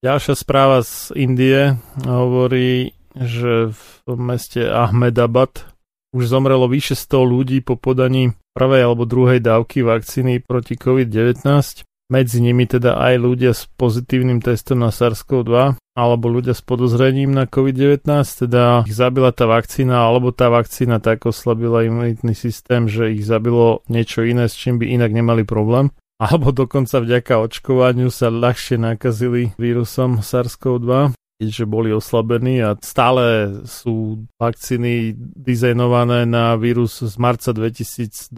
Ďalšia 0.02 0.34
správa 0.34 0.82
z 0.82 1.14
Indie 1.14 1.78
hovorí, 2.02 2.98
že 3.14 3.70
v 3.70 4.14
meste 4.18 4.66
Ahmedabad 4.66 5.70
už 6.10 6.26
zomrelo 6.26 6.66
vyše 6.66 6.98
100 6.98 7.22
ľudí 7.22 7.58
po 7.62 7.78
podaní 7.78 8.34
prvej 8.52 8.82
alebo 8.90 9.06
druhej 9.06 9.38
dávky 9.38 9.86
vakcíny 9.86 10.42
proti 10.42 10.74
COVID-19 10.74 11.86
medzi 12.12 12.44
nimi 12.44 12.68
teda 12.68 13.00
aj 13.00 13.14
ľudia 13.16 13.56
s 13.56 13.64
pozitívnym 13.80 14.44
testom 14.44 14.84
na 14.84 14.92
SARS-CoV-2 14.92 15.80
alebo 15.96 16.28
ľudia 16.28 16.52
s 16.52 16.60
podozrením 16.60 17.32
na 17.32 17.48
COVID-19, 17.48 18.04
teda 18.44 18.84
ich 18.84 18.92
zabila 18.92 19.32
tá 19.32 19.48
vakcína 19.48 20.04
alebo 20.04 20.28
tá 20.28 20.52
vakcína 20.52 21.00
tak 21.00 21.24
oslabila 21.24 21.88
imunitný 21.88 22.36
systém, 22.36 22.84
že 22.84 23.16
ich 23.16 23.24
zabilo 23.24 23.80
niečo 23.88 24.20
iné, 24.28 24.44
s 24.44 24.56
čím 24.56 24.76
by 24.76 24.92
inak 24.92 25.12
nemali 25.16 25.48
problém. 25.48 25.88
Alebo 26.20 26.52
dokonca 26.52 27.00
vďaka 27.00 27.40
očkovaniu 27.48 28.12
sa 28.12 28.28
ľahšie 28.28 28.76
nakazili 28.76 29.56
vírusom 29.56 30.20
SARS-CoV-2 30.20 31.16
keďže 31.42 31.66
boli 31.66 31.90
oslabení 31.90 32.62
a 32.62 32.78
stále 32.78 33.50
sú 33.66 34.22
vakcíny 34.38 35.18
dizajnované 35.18 36.22
na 36.22 36.54
vírus 36.54 37.02
z 37.02 37.18
marca 37.18 37.50
2020 37.50 38.30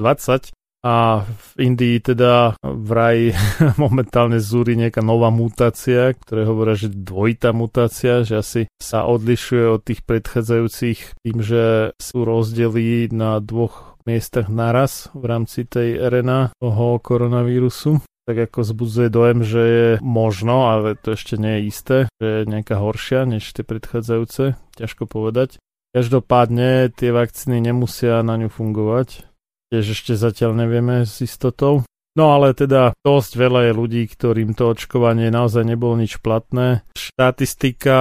a 0.85 1.25
v 1.25 1.49
Indii 1.65 1.97
teda 2.05 2.61
vraj 2.61 3.33
momentálne 3.83 4.37
zúri 4.37 4.77
nejaká 4.77 5.01
nová 5.01 5.33
mutácia, 5.33 6.13
ktoré 6.13 6.45
hovoria, 6.45 6.77
že 6.77 6.93
dvojitá 6.93 7.57
mutácia, 7.57 8.21
že 8.21 8.45
asi 8.45 8.63
sa 8.77 9.09
odlišuje 9.09 9.65
od 9.65 9.81
tých 9.81 10.05
predchádzajúcich 10.05 11.25
tým, 11.25 11.39
že 11.41 11.97
sú 11.97 12.29
rozdiely 12.29 13.09
na 13.17 13.41
dvoch 13.41 13.97
miestach 14.05 14.53
naraz 14.53 15.09
v 15.17 15.25
rámci 15.25 15.65
tej 15.65 15.97
RNA 15.97 16.61
toho 16.61 17.01
koronavírusu 17.01 18.05
tak 18.25 18.49
ako 18.49 18.65
zbudzuje 18.65 19.09
dojem, 19.13 19.45
že 19.45 19.63
je 19.63 19.89
možno, 20.01 20.73
ale 20.73 20.97
to 20.97 21.13
ešte 21.13 21.37
nie 21.37 21.61
je 21.61 21.69
isté, 21.69 21.99
že 22.17 22.25
je 22.25 22.49
nejaká 22.49 22.81
horšia 22.81 23.29
než 23.29 23.45
tie 23.53 23.61
predchádzajúce, 23.69 24.57
ťažko 24.81 25.05
povedať. 25.05 25.61
Každopádne 25.93 26.89
tie 26.97 27.13
vakcíny 27.13 27.61
nemusia 27.61 28.25
na 28.25 28.41
ňu 28.41 28.49
fungovať, 28.49 29.29
tiež 29.75 29.99
ešte 29.99 30.15
zatiaľ 30.15 30.55
nevieme 30.55 31.03
s 31.03 31.19
istotou. 31.19 31.83
No 32.15 32.31
ale 32.31 32.55
teda 32.55 32.95
dosť 33.03 33.33
veľa 33.35 33.61
je 33.67 33.73
ľudí, 33.75 34.03
ktorým 34.07 34.55
to 34.55 34.71
očkovanie 34.71 35.35
naozaj 35.35 35.67
nebolo 35.67 35.99
nič 35.99 36.23
platné. 36.23 36.87
Štatistika 36.95 37.99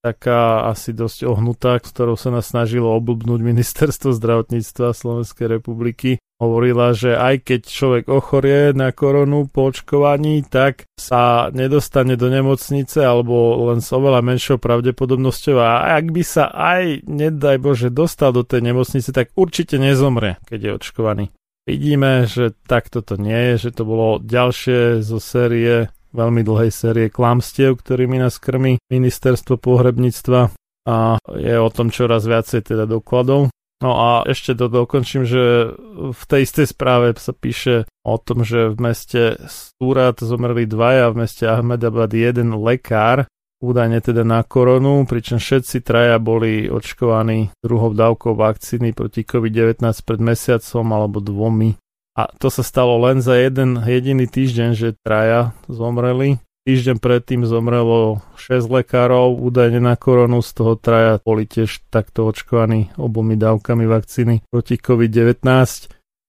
taká 0.00 0.72
asi 0.72 0.96
dosť 0.96 1.28
ohnutá, 1.28 1.76
s 1.76 1.92
ktorou 1.92 2.16
sa 2.16 2.32
nás 2.32 2.48
snažilo 2.48 2.96
oblbnúť 2.96 3.44
ministerstvo 3.44 4.16
zdravotníctva 4.16 4.96
Slovenskej 4.96 5.60
republiky. 5.60 6.16
Hovorila, 6.36 6.92
že 6.92 7.16
aj 7.16 7.48
keď 7.48 7.60
človek 7.64 8.04
ochorie 8.12 8.76
na 8.76 8.92
koronu 8.92 9.48
po 9.48 9.72
očkovaní, 9.72 10.44
tak 10.44 10.84
sa 10.92 11.48
nedostane 11.48 12.12
do 12.20 12.28
nemocnice 12.28 13.00
alebo 13.00 13.56
len 13.72 13.80
s 13.80 13.88
oveľa 13.88 14.20
menšou 14.20 14.60
pravdepodobnosťou 14.60 15.56
a 15.56 15.96
ak 15.96 16.12
by 16.12 16.20
sa 16.20 16.52
aj, 16.52 17.08
nedaj 17.08 17.56
Bože, 17.56 17.88
dostal 17.88 18.36
do 18.36 18.44
tej 18.44 18.68
nemocnice, 18.68 19.16
tak 19.16 19.32
určite 19.32 19.80
nezomre, 19.80 20.36
keď 20.44 20.58
je 20.60 20.70
očkovaný. 20.76 21.24
Vidíme, 21.64 22.28
že 22.28 22.52
takto 22.68 23.00
to 23.00 23.16
nie 23.16 23.56
je, 23.56 23.68
že 23.68 23.80
to 23.80 23.88
bolo 23.88 24.20
ďalšie 24.20 25.00
zo 25.00 25.16
série 25.16 25.88
veľmi 26.12 26.44
dlhej 26.44 26.68
série 26.68 27.08
klamstiev, 27.08 27.80
ktorými 27.80 28.20
nás 28.20 28.36
krmi 28.36 28.76
ministerstvo 28.92 29.56
pohrebníctva 29.56 30.52
a 30.86 31.18
je 31.32 31.56
o 31.58 31.68
tom 31.72 31.88
čoraz 31.90 32.28
viacej 32.28 32.60
teda 32.72 32.84
dokladov. 32.84 33.50
No 33.84 33.92
a 33.92 34.08
ešte 34.24 34.56
to 34.56 34.72
dokončím, 34.72 35.28
že 35.28 35.76
v 35.92 36.22
tej 36.24 36.48
istej 36.48 36.72
správe 36.72 37.12
sa 37.20 37.36
píše 37.36 37.84
o 38.08 38.16
tom, 38.16 38.40
že 38.40 38.72
v 38.72 38.76
meste 38.80 39.22
Súrat 39.44 40.16
zomreli 40.16 40.64
dvaja, 40.64 41.12
v 41.12 41.28
meste 41.28 41.44
Ahmedabad 41.44 42.08
jeden 42.16 42.56
lekár, 42.56 43.28
údajne 43.60 44.00
teda 44.00 44.24
na 44.24 44.40
koronu, 44.48 45.04
pričom 45.04 45.36
všetci 45.36 45.84
traja 45.84 46.16
boli 46.16 46.72
očkovaní 46.72 47.52
druhou 47.60 47.92
dávkou 47.92 48.32
vakcíny 48.32 48.96
proti 48.96 49.28
COVID-19 49.28 49.84
pred 50.08 50.20
mesiacom 50.24 50.86
alebo 50.96 51.20
dvomi. 51.20 51.76
A 52.16 52.32
to 52.40 52.48
sa 52.48 52.64
stalo 52.64 52.96
len 52.96 53.20
za 53.20 53.36
jeden 53.36 53.76
jediný 53.76 54.24
týždeň, 54.24 54.70
že 54.72 54.96
traja 55.04 55.52
zomreli. 55.68 56.40
Týždeň 56.66 56.98
predtým 56.98 57.46
zomrelo 57.46 58.26
6 58.34 58.66
lekárov, 58.66 59.38
údajne 59.38 59.78
na 59.78 59.94
koronu, 59.94 60.42
z 60.42 60.50
toho 60.50 60.74
traja 60.74 61.22
boli 61.22 61.46
tiež 61.46 61.86
takto 61.94 62.26
očkovaní 62.26 62.90
obomi 62.98 63.38
dávkami 63.38 63.86
vakcíny 63.86 64.42
proti 64.50 64.74
COVID-19. 64.74 65.46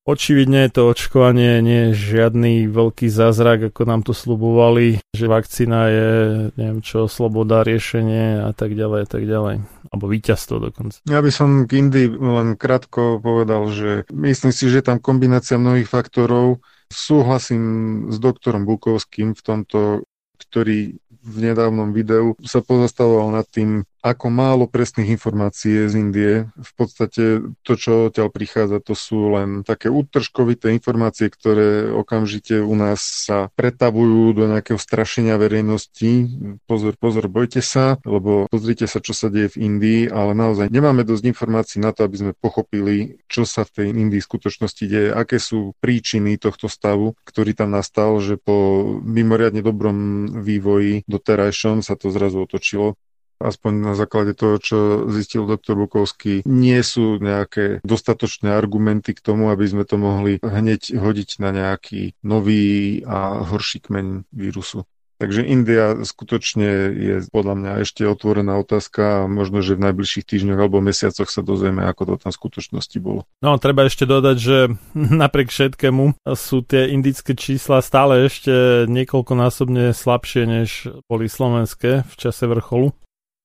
Očividne 0.05 0.69
to 0.69 0.93
očkovanie 0.93 1.57
nie 1.65 1.89
je 1.89 2.13
žiadny 2.13 2.69
veľký 2.69 3.09
zázrak, 3.09 3.73
ako 3.73 3.81
nám 3.89 4.05
to 4.05 4.13
slubovali, 4.13 5.01
že 5.09 5.25
vakcína 5.25 5.81
je, 5.89 6.09
neviem 6.53 6.85
čo, 6.85 7.09
sloboda, 7.09 7.65
riešenie 7.65 8.45
a 8.45 8.53
tak 8.53 8.77
ďalej 8.77 8.99
a 9.03 9.07
tak 9.09 9.25
ďalej. 9.25 9.65
Alebo 9.89 10.05
víťazstvo 10.05 10.61
dokonca. 10.61 11.01
Ja 11.09 11.25
by 11.25 11.33
som 11.33 11.65
k 11.65 11.81
Indii 11.81 12.13
len 12.13 12.61
krátko 12.61 13.17
povedal, 13.17 13.73
že 13.73 14.05
myslím 14.13 14.53
si, 14.53 14.69
že 14.69 14.85
tam 14.85 15.01
kombinácia 15.01 15.57
mnohých 15.57 15.89
faktorov. 15.89 16.61
Súhlasím 16.93 17.65
s 18.13 18.21
doktorom 18.21 18.69
Bukovským 18.69 19.33
v 19.33 19.41
tomto, 19.41 20.05
ktorý 20.37 20.95
v 21.27 21.37
nedávnom 21.43 21.91
videu 21.91 22.37
sa 22.45 22.63
pozastavoval 22.63 23.35
nad 23.35 23.47
tým, 23.51 23.83
ako 24.11 24.27
málo 24.31 24.65
presných 24.69 25.19
informácií 25.19 25.83
je 25.83 25.85
z 25.91 25.95
Indie. 25.99 26.33
V 26.55 26.71
podstate 26.77 27.23
to, 27.63 27.73
čo 27.75 28.07
odtiaľ 28.07 28.31
prichádza, 28.31 28.79
to 28.79 28.95
sú 28.95 29.35
len 29.35 29.67
také 29.67 29.91
útržkovité 29.91 30.71
informácie, 30.71 31.27
ktoré 31.27 31.91
okamžite 31.91 32.63
u 32.63 32.75
nás 32.77 33.03
sa 33.03 33.51
pretavujú 33.55 34.31
do 34.37 34.47
nejakého 34.47 34.79
strašenia 34.79 35.35
verejnosti. 35.35 36.31
Pozor, 36.65 36.95
pozor, 36.95 37.27
bojte 37.27 37.59
sa, 37.59 37.99
lebo 38.07 38.47
pozrite 38.47 38.87
sa, 38.87 39.03
čo 39.03 39.11
sa 39.11 39.27
deje 39.27 39.55
v 39.57 39.67
Indii, 39.67 40.01
ale 40.07 40.31
naozaj 40.31 40.71
nemáme 40.71 41.03
dosť 41.03 41.23
informácií 41.27 41.79
na 41.83 41.91
to, 41.91 42.07
aby 42.07 42.15
sme 42.19 42.31
pochopili, 42.37 43.19
čo 43.27 43.43
sa 43.43 43.67
v 43.67 43.83
tej 43.83 43.87
Indii 43.91 44.21
skutočnosti 44.23 44.83
deje, 44.87 45.09
aké 45.11 45.37
sú 45.41 45.75
príčiny 45.83 46.39
tohto 46.39 46.71
stavu, 46.71 47.15
ktorý 47.27 47.51
tam 47.57 47.75
nastal, 47.75 48.19
že 48.23 48.39
po 48.39 48.85
mimoriadne 49.03 49.59
dobrom 49.59 50.29
vývoji 50.41 51.03
doterajšom 51.09 51.81
sa 51.83 51.99
to 51.99 52.13
zrazu 52.13 52.43
otočilo 52.43 52.95
aspoň 53.39 53.71
na 53.73 53.93
základe 53.93 54.33
toho, 54.33 54.57
čo 54.61 54.77
zistil 55.09 55.45
doktor 55.45 55.77
Bukovský, 55.77 56.45
nie 56.45 56.79
sú 56.81 57.21
nejaké 57.21 57.81
dostatočné 57.85 58.53
argumenty 58.53 59.13
k 59.13 59.23
tomu, 59.23 59.49
aby 59.53 59.65
sme 59.65 59.83
to 59.85 59.95
mohli 59.97 60.41
hneď 60.41 60.93
hodiť 60.97 61.29
na 61.41 61.49
nejaký 61.53 62.17
nový 62.25 63.01
a 63.05 63.45
horší 63.45 63.85
kmeň 63.85 64.29
vírusu. 64.33 64.85
Takže 65.17 65.41
India 65.41 65.97
skutočne 66.05 66.93
je 66.93 67.15
podľa 67.33 67.57
mňa 67.57 67.71
ešte 67.81 68.05
otvorená 68.05 68.61
otázka 68.61 69.25
a 69.25 69.29
možno, 69.29 69.65
že 69.65 69.73
v 69.73 69.89
najbližších 69.89 70.29
týždňoch 70.29 70.61
alebo 70.61 70.77
mesiacoch 70.77 71.25
sa 71.33 71.41
dozvieme, 71.41 71.81
ako 71.89 72.13
to 72.13 72.15
tam 72.21 72.29
v 72.29 72.37
skutočnosti 72.37 72.97
bolo. 73.01 73.25
No, 73.41 73.57
treba 73.57 73.89
ešte 73.89 74.05
dodať, 74.05 74.37
že 74.37 74.57
napriek 75.25 75.49
všetkému 75.49 76.21
sú 76.37 76.61
tie 76.61 76.93
indické 76.93 77.33
čísla 77.33 77.81
stále 77.81 78.29
ešte 78.29 78.85
niekoľkonásobne 78.85 79.89
slabšie, 79.97 80.41
než 80.45 80.69
boli 81.09 81.25
slovenské 81.25 82.05
v 82.05 82.13
čase 82.13 82.45
vrcholu 82.45 82.93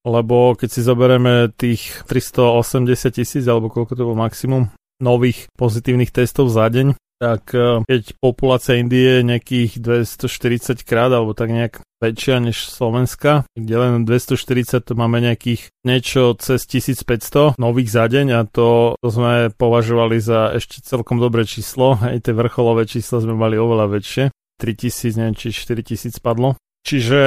lebo 0.03 0.59
keď 0.59 0.69
si 0.69 0.81
zoberieme 0.83 1.51
tých 1.55 2.03
380 2.11 3.15
tisíc, 3.15 3.45
alebo 3.47 3.71
koľko 3.71 3.93
to 3.95 4.03
bol 4.07 4.19
maximum 4.19 4.71
nových 5.03 5.51
pozitívnych 5.59 6.15
testov 6.15 6.51
za 6.51 6.71
deň, 6.71 6.95
tak 7.23 7.55
e, 7.55 7.87
keď 7.87 8.03
populácia 8.19 8.83
Indie 8.83 9.23
je 9.23 9.29
nejakých 9.31 9.79
240 9.79 10.83
krát, 10.83 11.15
alebo 11.15 11.39
tak 11.39 11.55
nejak 11.55 11.87
väčšia 12.03 12.43
než 12.43 12.67
Slovenska, 12.67 13.47
kde 13.55 13.75
len 13.79 14.03
240 14.03 14.83
to 14.83 14.99
máme 14.99 15.23
nejakých 15.23 15.71
niečo 15.87 16.35
cez 16.35 16.67
1500 16.67 17.55
nových 17.63 17.95
za 17.95 18.11
deň 18.11 18.27
a 18.35 18.41
to, 18.43 18.99
to 18.99 19.09
sme 19.15 19.55
považovali 19.55 20.19
za 20.19 20.51
ešte 20.59 20.83
celkom 20.83 21.23
dobré 21.23 21.47
číslo, 21.47 21.95
aj 22.03 22.27
tie 22.27 22.35
vrcholové 22.35 22.91
čísla 22.91 23.23
sme 23.23 23.39
mali 23.39 23.55
oveľa 23.55 23.87
väčšie. 23.87 24.25
3000, 24.59 25.19
neviem, 25.19 25.35
či 25.39 25.55
4000 25.55 26.19
padlo. 26.23 26.59
Čiže 26.83 27.23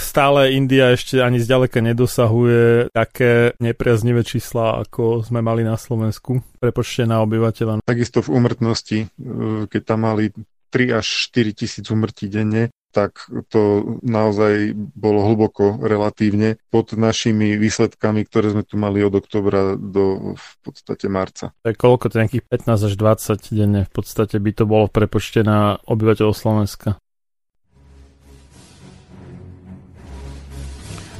stále 0.00 0.56
India 0.56 0.96
ešte 0.96 1.20
ani 1.20 1.36
zďaleka 1.36 1.84
nedosahuje 1.84 2.88
také 2.88 3.52
nepriaznivé 3.60 4.24
čísla, 4.24 4.80
ako 4.80 5.20
sme 5.20 5.44
mali 5.44 5.60
na 5.60 5.76
Slovensku, 5.76 6.40
prepočte 6.56 7.04
na 7.04 7.20
obyvateľa. 7.20 7.84
Takisto 7.84 8.24
v 8.24 8.32
úmrtnosti, 8.32 8.98
e, 9.04 9.06
keď 9.68 9.82
tam 9.84 10.08
mali 10.08 10.32
3 10.72 10.98
až 10.98 11.06
4 11.30 11.52
tisíc 11.52 11.84
úmrtí 11.92 12.32
denne, 12.32 12.72
tak 12.94 13.26
to 13.50 13.82
naozaj 14.06 14.70
bolo 14.74 15.26
hlboko 15.26 15.82
relatívne 15.82 16.62
pod 16.70 16.94
našimi 16.94 17.58
výsledkami, 17.58 18.22
ktoré 18.30 18.54
sme 18.54 18.62
tu 18.62 18.78
mali 18.78 19.02
od 19.02 19.18
oktobra 19.18 19.74
do 19.74 20.34
v 20.38 20.50
podstate 20.62 21.10
marca. 21.10 21.50
Tak 21.66 21.74
koľko 21.74 22.14
to 22.14 22.22
nejakých 22.22 22.46
15 22.46 22.88
až 22.88 22.94
20 22.94 23.50
denne 23.50 23.80
v 23.82 23.92
podstate 23.92 24.38
by 24.38 24.50
to 24.54 24.64
bolo 24.64 24.86
v 24.86 24.94
prepočte 24.94 25.42
na 25.42 25.82
obyvateľov 25.90 26.38
Slovenska? 26.38 27.02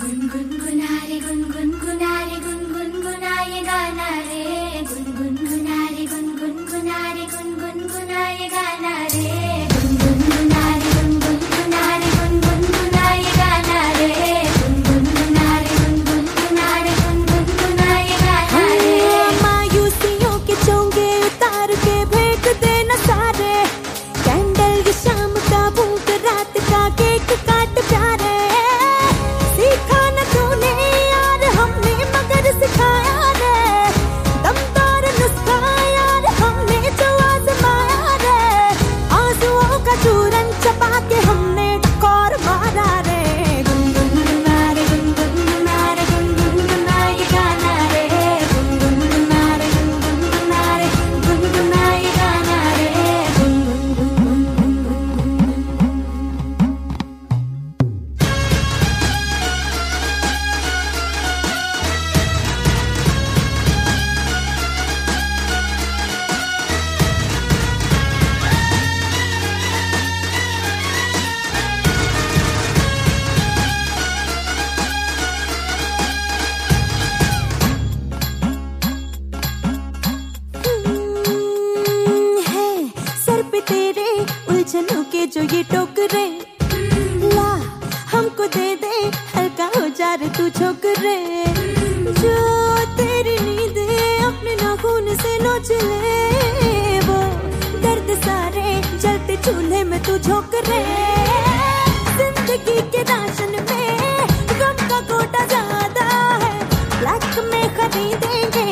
गुनगुनारे 0.00 1.18
गुनगुनारे 1.26 2.36
गुनगुनाए 2.46 3.60
गाना 3.68 4.08
रे 4.28 4.82
गुनगुनारे 5.18 6.06
गुनगुनारे 6.14 7.24
गुनगुनाए 7.34 8.48
गाना 8.54 8.94
रे 9.14 9.43
जो 85.35 85.41
ये 85.43 85.61
टोकरे। 85.69 86.25
ला, 87.35 87.47
हमको 88.11 88.45
दे 88.47 88.67
दे, 88.83 88.91
हल्का 89.35 89.65
हो 89.75 89.87
जा 89.97 90.13
रे 90.21 90.27
तू 90.37 90.47
छोकरे। 90.57 91.15
जो 92.19 92.35
तेरी 92.95 93.35
नींद 93.47 93.77
अपने 94.27 94.55
नाखून 94.61 95.13
से 95.23 95.33
नोच 95.43 95.71
ले। 95.83 96.99
वो 97.07 97.19
दर्द 97.83 98.15
सारे 98.23 98.67
जलते 98.97 99.35
चूल्हे 99.45 99.83
में 99.91 99.99
तू 100.03 100.17
झोंक 100.17 100.55
रे 100.69 100.81
ज़िंदगी 102.15 102.79
के 102.91 103.03
राशन 103.11 103.59
में 103.67 103.89
गम 104.59 104.87
का 104.87 105.01
कोटा 105.11 105.45
ज़्यादा 105.45 106.07
है। 106.43 106.53
में 107.51 107.67
खरीदेंगे 107.77 108.64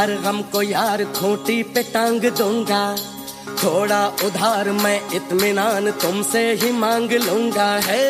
हर 0.00 0.10
गम 0.24 0.40
को 0.52 0.60
यार 0.62 1.02
खूंटी 1.04 1.62
पे 1.62 1.82
टांग 1.82 2.20
दूँगा। 2.38 2.84
थोड़ा 3.62 4.00
उधार 4.24 4.70
मैं 4.72 5.00
इत्मीनान 5.14 5.90
तुमसे 6.02 6.40
ही 6.52 6.70
मांग 6.72 7.10
लूँगा। 7.24 7.68
है, 7.84 8.06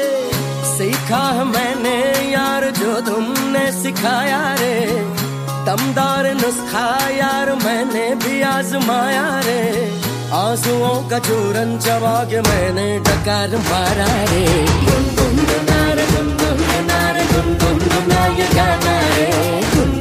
सीखा 0.67 1.23
मैंने 1.45 1.97
यार 2.31 2.71
जो 2.71 3.01
तुमने 3.01 3.65
सिखाया 3.73 4.39
रे। 4.55 4.75
दमदार 5.67 6.33
नुस्खा 6.35 6.87
यार 7.11 7.53
मैंने 7.55 8.07
भी 8.15 8.41
आजमाया 8.43 9.27
रे। 9.41 9.61
आंसुओं 10.35 10.97
का 11.11 11.19
चूरन 11.19 11.79
चबा 11.79 12.17
के 12.25 12.41
मैंने 12.41 12.89
डकार 13.01 13.57
मारा 13.67 14.13
रे। 14.25 14.47
गुनगुना 14.87 15.83
रे 15.93 16.07
गुनगुना 16.07 17.01
रे 17.11 17.25
गुनगुना 17.35 18.27
ये 18.39 18.49
गाना 18.55 18.99
रे। 19.17 19.31
गुनगुना 19.75 20.00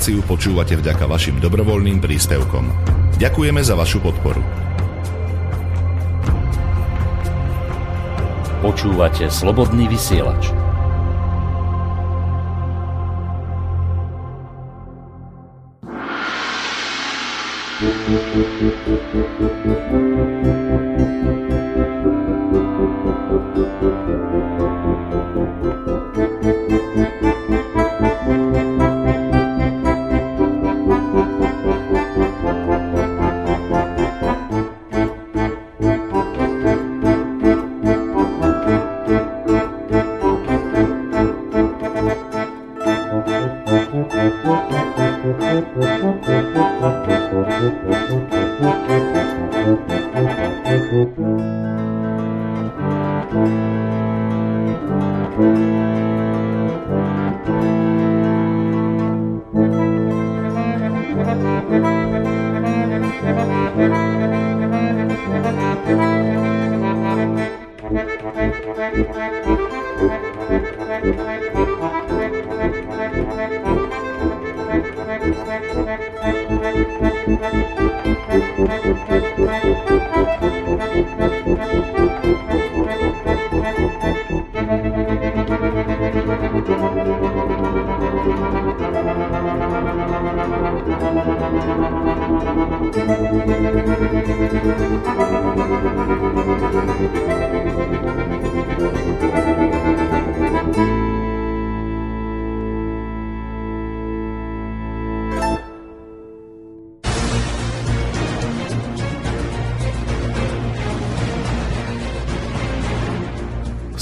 reláciu 0.00 0.24
počúvate 0.24 0.80
vďaka 0.80 1.04
vašim 1.04 1.36
dobrovoľným 1.44 2.00
príspevkom. 2.00 2.72
Ďakujeme 3.20 3.60
za 3.60 3.76
vašu 3.76 4.00
podporu. 4.00 4.69
Počúvate 8.70 9.26
Slobodný 9.26 9.90
vysielač. 9.90 10.54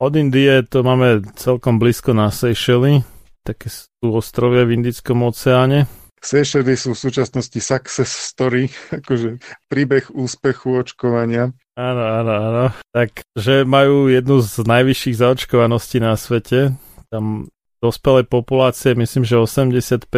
Od 0.00 0.16
Indie 0.16 0.64
to 0.64 0.80
máme 0.80 1.20
celkom 1.36 1.76
blízko 1.76 2.16
na 2.16 2.32
Seychely, 2.32 3.04
také 3.44 3.68
sú 3.68 4.16
ostrovia 4.16 4.64
v 4.64 4.80
Indickom 4.80 5.20
oceáne. 5.28 5.84
Seychely 6.24 6.72
sú 6.72 6.96
v 6.96 7.04
súčasnosti 7.04 7.60
success 7.60 8.08
story, 8.08 8.72
akože 9.04 9.36
príbeh 9.68 10.08
úspechu 10.16 10.80
očkovania. 10.80 11.52
Áno, 11.76 12.00
áno, 12.00 12.32
áno. 12.32 12.64
Takže 12.96 13.68
majú 13.68 14.08
jednu 14.08 14.40
z 14.40 14.64
najvyšších 14.64 15.20
zaočkovaností 15.20 16.00
na 16.00 16.16
svete. 16.16 16.72
Tam 17.12 17.52
dospelej 17.84 18.24
populácie, 18.24 18.96
myslím, 18.96 19.28
že 19.28 19.36
85% 19.36 20.08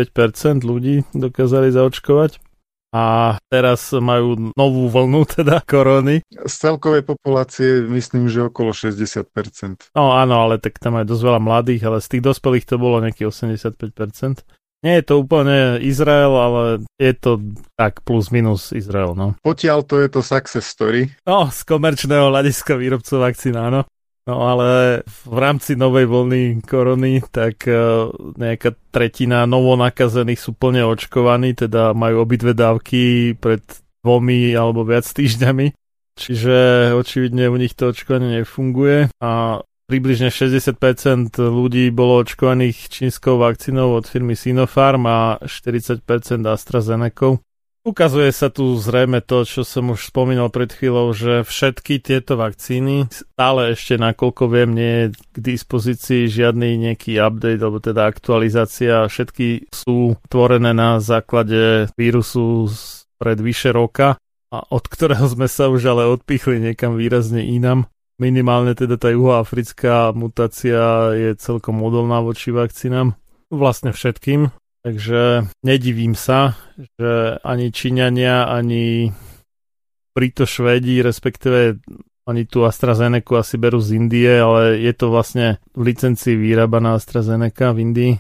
ľudí 0.62 1.02
dokázali 1.10 1.74
zaočkovať. 1.74 2.38
A 2.93 3.35
teraz 3.48 3.97
majú 3.97 4.52
novú 4.52 4.93
vlnu, 4.93 5.24
teda 5.40 5.64
korony. 5.64 6.20
Z 6.28 6.55
celkovej 6.69 7.09
populácie 7.09 7.89
myslím, 7.89 8.28
že 8.28 8.52
okolo 8.52 8.77
60%. 8.77 9.97
No 9.97 10.12
áno, 10.12 10.44
ale 10.44 10.60
tak 10.60 10.77
tam 10.77 11.01
aj 11.01 11.09
dosť 11.09 11.23
veľa 11.24 11.40
mladých, 11.40 11.82
ale 11.89 11.98
z 12.05 12.09
tých 12.16 12.23
dospelých 12.28 12.69
to 12.69 12.77
bolo 12.77 13.01
nejakých 13.01 13.32
85%. 13.32 14.44
Nie 14.82 14.98
je 14.98 15.05
to 15.06 15.23
úplne 15.23 15.78
Izrael, 15.78 16.35
ale 16.35 16.62
je 16.98 17.14
to 17.14 17.39
tak 17.78 18.02
plus 18.02 18.35
minus 18.35 18.74
Izrael, 18.74 19.14
no. 19.14 19.39
Potiaľ 19.39 19.78
to 19.86 20.02
je 20.02 20.09
to 20.10 20.20
success 20.27 20.66
story. 20.66 21.06
No, 21.23 21.47
z 21.55 21.62
komerčného 21.62 22.35
hľadiska 22.35 22.74
výrobcov 22.74 23.23
vakcín, 23.23 23.55
áno. 23.55 23.86
No 24.22 24.38
ale 24.46 25.02
v 25.02 25.34
rámci 25.34 25.74
novej 25.74 26.06
vlny 26.06 26.62
korony, 26.62 27.26
tak 27.26 27.66
uh, 27.66 28.06
nejaká 28.38 28.70
tretina 28.94 29.50
novonakazených 29.50 30.38
sú 30.38 30.54
plne 30.54 30.86
očkovaní, 30.86 31.58
teda 31.58 31.90
majú 31.90 32.22
obidve 32.22 32.54
dávky 32.54 33.34
pred 33.34 33.62
dvomi 34.06 34.54
alebo 34.54 34.86
viac 34.86 35.06
týždňami. 35.10 35.74
čiže 36.14 36.56
očividne 36.94 37.50
u 37.50 37.56
nich 37.58 37.74
to 37.74 37.90
očkovanie 37.90 38.42
nefunguje 38.42 39.10
a 39.18 39.62
približne 39.90 40.30
60% 40.30 41.36
ľudí 41.42 41.90
bolo 41.90 42.22
očkovaných 42.22 42.88
čínskou 42.88 43.42
vakcínou 43.42 43.98
od 43.98 44.06
firmy 44.06 44.38
Sinopharm 44.38 45.02
a 45.04 45.42
40% 45.42 46.06
AstraZeneca. 46.46 47.42
Ukazuje 47.82 48.30
sa 48.30 48.46
tu 48.46 48.78
zrejme 48.78 49.18
to, 49.26 49.42
čo 49.42 49.66
som 49.66 49.90
už 49.90 50.14
spomínal 50.14 50.54
pred 50.54 50.70
chvíľou, 50.70 51.10
že 51.10 51.42
všetky 51.42 51.98
tieto 51.98 52.38
vakcíny 52.38 53.10
stále 53.10 53.74
ešte, 53.74 53.98
nakoľko 53.98 54.42
viem, 54.46 54.70
nie 54.70 54.92
je 54.94 55.06
k 55.18 55.36
dispozícii 55.42 56.30
žiadny 56.30 56.78
nejaký 56.78 57.18
update 57.18 57.59
alebo 57.59 57.82
teda 57.82 58.06
aktualizácia. 58.06 59.02
Všetky 59.10 59.74
sú 59.74 60.14
tvorené 60.30 60.70
na 60.70 61.02
základe 61.02 61.90
vírusu 61.98 62.70
pred 63.18 63.42
vyše 63.42 63.74
roka 63.74 64.14
a 64.54 64.59
od 64.62 64.86
ktorého 64.86 65.26
sme 65.26 65.50
sa 65.50 65.66
už 65.66 65.82
ale 65.90 66.06
odpichli 66.06 66.62
niekam 66.62 66.94
výrazne 66.94 67.42
inam. 67.42 67.90
Minimálne 68.22 68.78
teda 68.78 68.94
tá 68.94 69.10
juhoafrická 69.10 70.14
mutácia 70.14 71.10
je 71.18 71.34
celkom 71.34 71.82
odolná 71.82 72.22
voči 72.22 72.54
vakcínám. 72.54 73.18
Vlastne 73.50 73.90
všetkým. 73.90 74.61
Takže 74.82 75.46
nedivím 75.62 76.18
sa, 76.18 76.59
že 76.98 77.38
ani 77.46 77.70
Číňania, 77.70 78.50
ani 78.50 79.14
Brito 80.10 80.42
Švédi, 80.42 80.98
respektíve 81.06 81.78
oni 82.26 82.42
tu 82.46 82.66
AstraZeneca 82.66 83.42
asi 83.42 83.59
berú 83.59 83.78
z 83.78 83.98
Indie, 83.98 84.30
ale 84.42 84.78
je 84.78 84.92
to 84.94 85.10
vlastne 85.10 85.62
v 85.74 85.90
licencii 85.90 86.34
vyrábaná 86.34 86.98
AstraZeneca 86.98 87.74
v 87.74 87.78
Indii. 87.78 88.12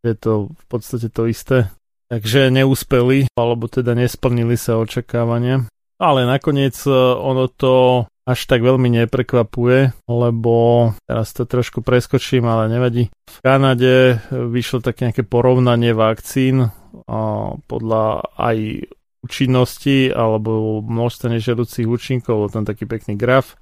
Je 0.00 0.14
to 0.16 0.52
v 0.52 0.64
podstate 0.68 1.12
to 1.12 1.28
isté. 1.28 1.68
Takže 2.08 2.52
neúspeli, 2.52 3.28
alebo 3.36 3.68
teda 3.68 3.92
nesplnili 3.92 4.56
sa 4.56 4.80
očakávania. 4.80 5.68
Ale 6.00 6.24
nakoniec 6.24 6.74
e, 6.88 6.92
ono 7.16 7.52
to 7.52 8.04
až 8.30 8.46
tak 8.46 8.62
veľmi 8.62 8.86
neprekvapuje, 9.02 10.06
lebo 10.06 10.54
teraz 11.10 11.34
to 11.34 11.42
trošku 11.42 11.82
preskočím, 11.82 12.46
ale 12.46 12.70
nevadí. 12.70 13.10
V 13.10 13.38
Kanade 13.42 14.22
vyšlo 14.30 14.78
také 14.78 15.10
nejaké 15.10 15.26
porovnanie 15.26 15.90
vakcín 15.90 16.70
podľa 17.66 18.04
aj 18.38 18.86
účinnosti 19.20 20.08
alebo 20.14 20.80
množstva 20.80 21.36
nežiaducich 21.36 21.84
účinkov, 21.84 22.46
bol 22.46 22.50
tam 22.50 22.64
taký 22.64 22.88
pekný 22.88 23.20
graf, 23.20 23.58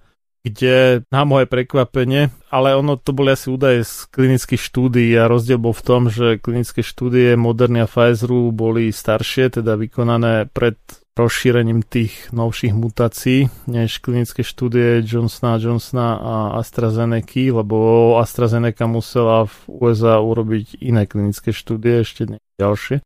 kde 0.46 1.02
na 1.10 1.26
moje 1.26 1.50
prekvapenie, 1.50 2.30
ale 2.48 2.78
ono 2.78 2.94
to 2.94 3.10
boli 3.10 3.34
asi 3.34 3.50
údaje 3.50 3.82
z 3.82 4.06
klinických 4.14 4.62
štúdií 4.62 5.12
a 5.18 5.26
rozdiel 5.26 5.58
bol 5.58 5.74
v 5.74 5.84
tom, 5.84 6.02
že 6.08 6.38
klinické 6.38 6.80
štúdie 6.86 7.34
Moderna 7.34 7.84
a 7.84 7.90
Pfizeru 7.90 8.54
boli 8.54 8.94
staršie, 8.94 9.60
teda 9.60 9.74
vykonané 9.74 10.46
pred 10.48 10.78
rozšírením 11.18 11.82
tých 11.82 12.30
novších 12.30 12.70
mutácií 12.74 13.50
než 13.66 13.98
klinické 13.98 14.46
štúdie 14.46 15.02
Johnsona 15.02 15.58
Johnsona 15.58 16.14
a 16.14 16.34
AstraZeneca, 16.62 17.58
lebo 17.58 17.76
AstraZeneca 18.22 18.86
musela 18.86 19.50
v 19.50 19.56
USA 19.66 20.22
urobiť 20.22 20.78
iné 20.78 21.10
klinické 21.10 21.50
štúdie, 21.50 22.06
ešte 22.06 22.38
ďalšie. 22.54 23.02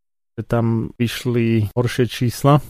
Tam 0.49 0.93
vyšli 0.97 1.73
horšie 1.77 2.05
čísla. 2.09 2.61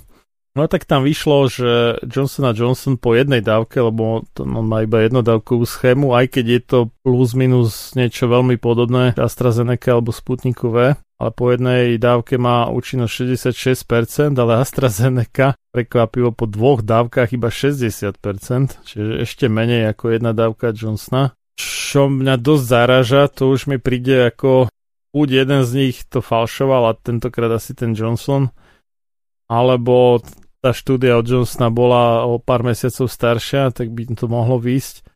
No 0.53 0.69
tak 0.69 0.85
tam 0.85 1.09
vyšlo, 1.09 1.49
že 1.49 1.97
Johnson 2.05 2.53
Johnson 2.53 3.01
po 3.01 3.17
jednej 3.17 3.41
dávke, 3.41 3.81
lebo 3.81 4.29
on 4.37 4.67
má 4.69 4.85
iba 4.85 5.01
jednodávkovú 5.01 5.65
schému, 5.65 6.13
aj 6.13 6.29
keď 6.29 6.45
je 6.45 6.61
to 6.61 6.79
plus 7.01 7.33
minus 7.33 7.97
niečo 7.97 8.29
veľmi 8.29 8.61
podobné 8.61 9.17
AstraZeneca 9.17 9.97
alebo 9.97 10.13
Sputniku 10.13 10.69
V, 10.69 10.77
ale 10.93 11.31
po 11.33 11.45
jednej 11.49 11.97
dávke 11.97 12.37
má 12.37 12.69
účinnosť 12.69 13.33
66%, 13.33 14.37
ale 14.37 14.61
AstraZeneca 14.61 15.57
prekvapivo 15.73 16.37
po 16.37 16.45
dvoch 16.45 16.85
dávkach 16.85 17.33
iba 17.33 17.49
60%, 17.49 18.85
čiže 18.85 19.25
ešte 19.25 19.49
menej 19.49 19.89
ako 19.97 20.13
jedna 20.13 20.37
dávka 20.37 20.77
Johnsona. 20.77 21.33
Čo 21.57 22.13
mňa 22.13 22.37
dosť 22.37 22.65
zaraža, 22.69 23.23
to 23.33 23.49
už 23.49 23.73
mi 23.73 23.81
príde 23.81 24.29
ako 24.29 24.69
buď 25.17 25.29
jeden 25.49 25.65
z 25.65 25.71
nich 25.81 26.05
to 26.13 26.21
falšoval 26.21 26.93
a 26.93 26.99
tentokrát 26.99 27.57
asi 27.57 27.73
ten 27.73 27.97
Johnson, 27.97 28.53
alebo 29.49 30.21
tá 30.63 30.71
štúdia 30.71 31.19
od 31.19 31.27
Johnsona 31.27 31.75
bola 31.75 32.23
o 32.23 32.39
pár 32.39 32.63
mesiacov 32.63 33.11
staršia, 33.11 33.75
tak 33.75 33.91
by 33.91 34.15
to 34.15 34.31
mohlo 34.31 34.63
výjsť. 34.63 35.12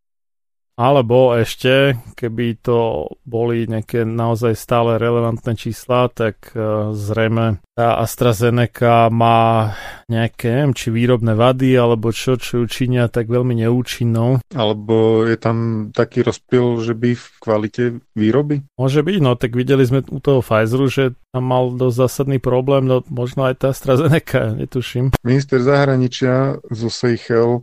Alebo 0.76 1.32
ešte, 1.32 1.96
keby 2.12 2.60
to 2.60 3.08
boli 3.24 3.64
nejaké 3.64 4.04
naozaj 4.04 4.52
stále 4.52 5.00
relevantné 5.00 5.56
čísla, 5.56 6.12
tak 6.12 6.52
uh, 6.52 6.92
zrejme 6.92 7.64
tá 7.76 8.00
AstraZeneca 8.00 9.12
má 9.12 9.72
nejaké, 10.08 10.48
neviem, 10.48 10.72
či 10.72 10.88
výrobné 10.88 11.36
vady, 11.36 11.76
alebo 11.76 12.08
čo, 12.08 12.40
čo 12.40 12.64
ju 12.64 12.66
činia 12.68 13.12
tak 13.12 13.28
veľmi 13.28 13.52
neúčinnou. 13.52 14.40
Alebo 14.56 15.28
je 15.28 15.36
tam 15.36 15.88
taký 15.92 16.24
rozpil, 16.24 16.80
že 16.80 16.96
by 16.96 17.10
v 17.12 17.26
kvalite 17.36 17.84
výroby? 18.16 18.64
Môže 18.80 19.04
byť, 19.04 19.16
no 19.20 19.36
tak 19.36 19.52
videli 19.52 19.84
sme 19.84 20.00
u 20.08 20.20
toho 20.24 20.40
Pfizeru, 20.40 20.88
že 20.88 21.12
tam 21.36 21.52
mal 21.52 21.72
dosť 21.76 21.96
zásadný 22.08 22.40
problém, 22.40 22.88
no 22.88 23.04
možno 23.12 23.44
aj 23.44 23.60
tá 23.60 23.76
AstraZeneca, 23.76 24.56
netuším. 24.56 25.12
Minister 25.20 25.60
zahraničia 25.60 26.64
zo 26.72 26.88
Seychelles 26.88 27.60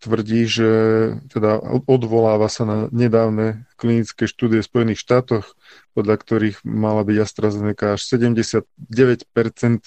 tvrdí, 0.00 0.48
že 0.48 0.70
teda 1.28 1.60
odvoláva 1.84 2.48
sa 2.48 2.64
na 2.64 2.78
nedávne 2.88 3.68
klinické 3.76 4.24
štúdie 4.24 4.64
v 4.64 4.68
Spojených 4.68 5.04
štátoch, 5.04 5.52
podľa 5.92 6.16
ktorých 6.16 6.56
mala 6.64 7.04
byť 7.04 7.16
AstraZeneca 7.20 7.94
až 7.94 8.00
79% 8.08 8.64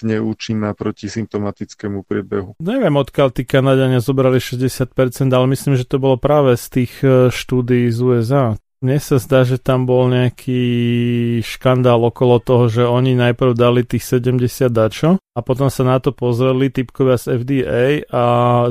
neúčinná 0.06 0.70
proti 0.78 1.10
symptomatickému 1.10 2.06
priebehu. 2.06 2.54
Neviem, 2.62 2.94
odkiaľ 2.94 3.28
tí 3.34 3.42
Kanadiania 3.42 3.98
zobrali 3.98 4.38
60%, 4.38 4.94
ale 5.34 5.46
myslím, 5.50 5.74
že 5.74 5.84
to 5.88 5.98
bolo 5.98 6.14
práve 6.14 6.54
z 6.54 6.66
tých 6.70 6.92
e, 7.02 7.34
štúdií 7.34 7.90
z 7.90 7.98
USA. 7.98 8.44
Mne 8.84 9.00
sa 9.00 9.16
zdá, 9.16 9.48
že 9.48 9.56
tam 9.56 9.88
bol 9.88 10.12
nejaký 10.12 10.60
škandál 11.40 12.04
okolo 12.04 12.36
toho, 12.36 12.68
že 12.68 12.84
oni 12.84 13.16
najprv 13.16 13.56
dali 13.56 13.80
tých 13.80 14.04
70 14.20 14.68
dačo 14.68 15.16
a 15.32 15.40
potom 15.40 15.72
sa 15.72 15.88
na 15.88 15.96
to 16.04 16.12
pozreli 16.12 16.68
typkovia 16.68 17.16
z 17.16 17.40
FDA 17.40 18.04
a 18.12 18.24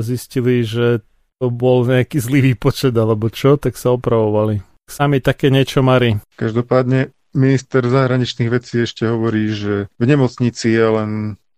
zistili, 0.06 0.62
že 0.62 1.02
to 1.44 1.52
bol 1.52 1.84
nejaký 1.84 2.24
zlý 2.24 2.56
výpočet 2.56 2.96
alebo 2.96 3.28
čo, 3.28 3.60
tak 3.60 3.76
sa 3.76 3.92
opravovali. 3.92 4.64
Sami 4.88 5.20
také 5.20 5.52
niečo 5.52 5.84
mari. 5.84 6.16
Každopádne 6.40 7.12
minister 7.36 7.84
zahraničných 7.84 8.48
vecí 8.48 8.80
ešte 8.80 9.04
hovorí, 9.04 9.52
že 9.52 9.92
v 10.00 10.04
nemocnici 10.08 10.72
je 10.72 10.86
len 10.88 11.10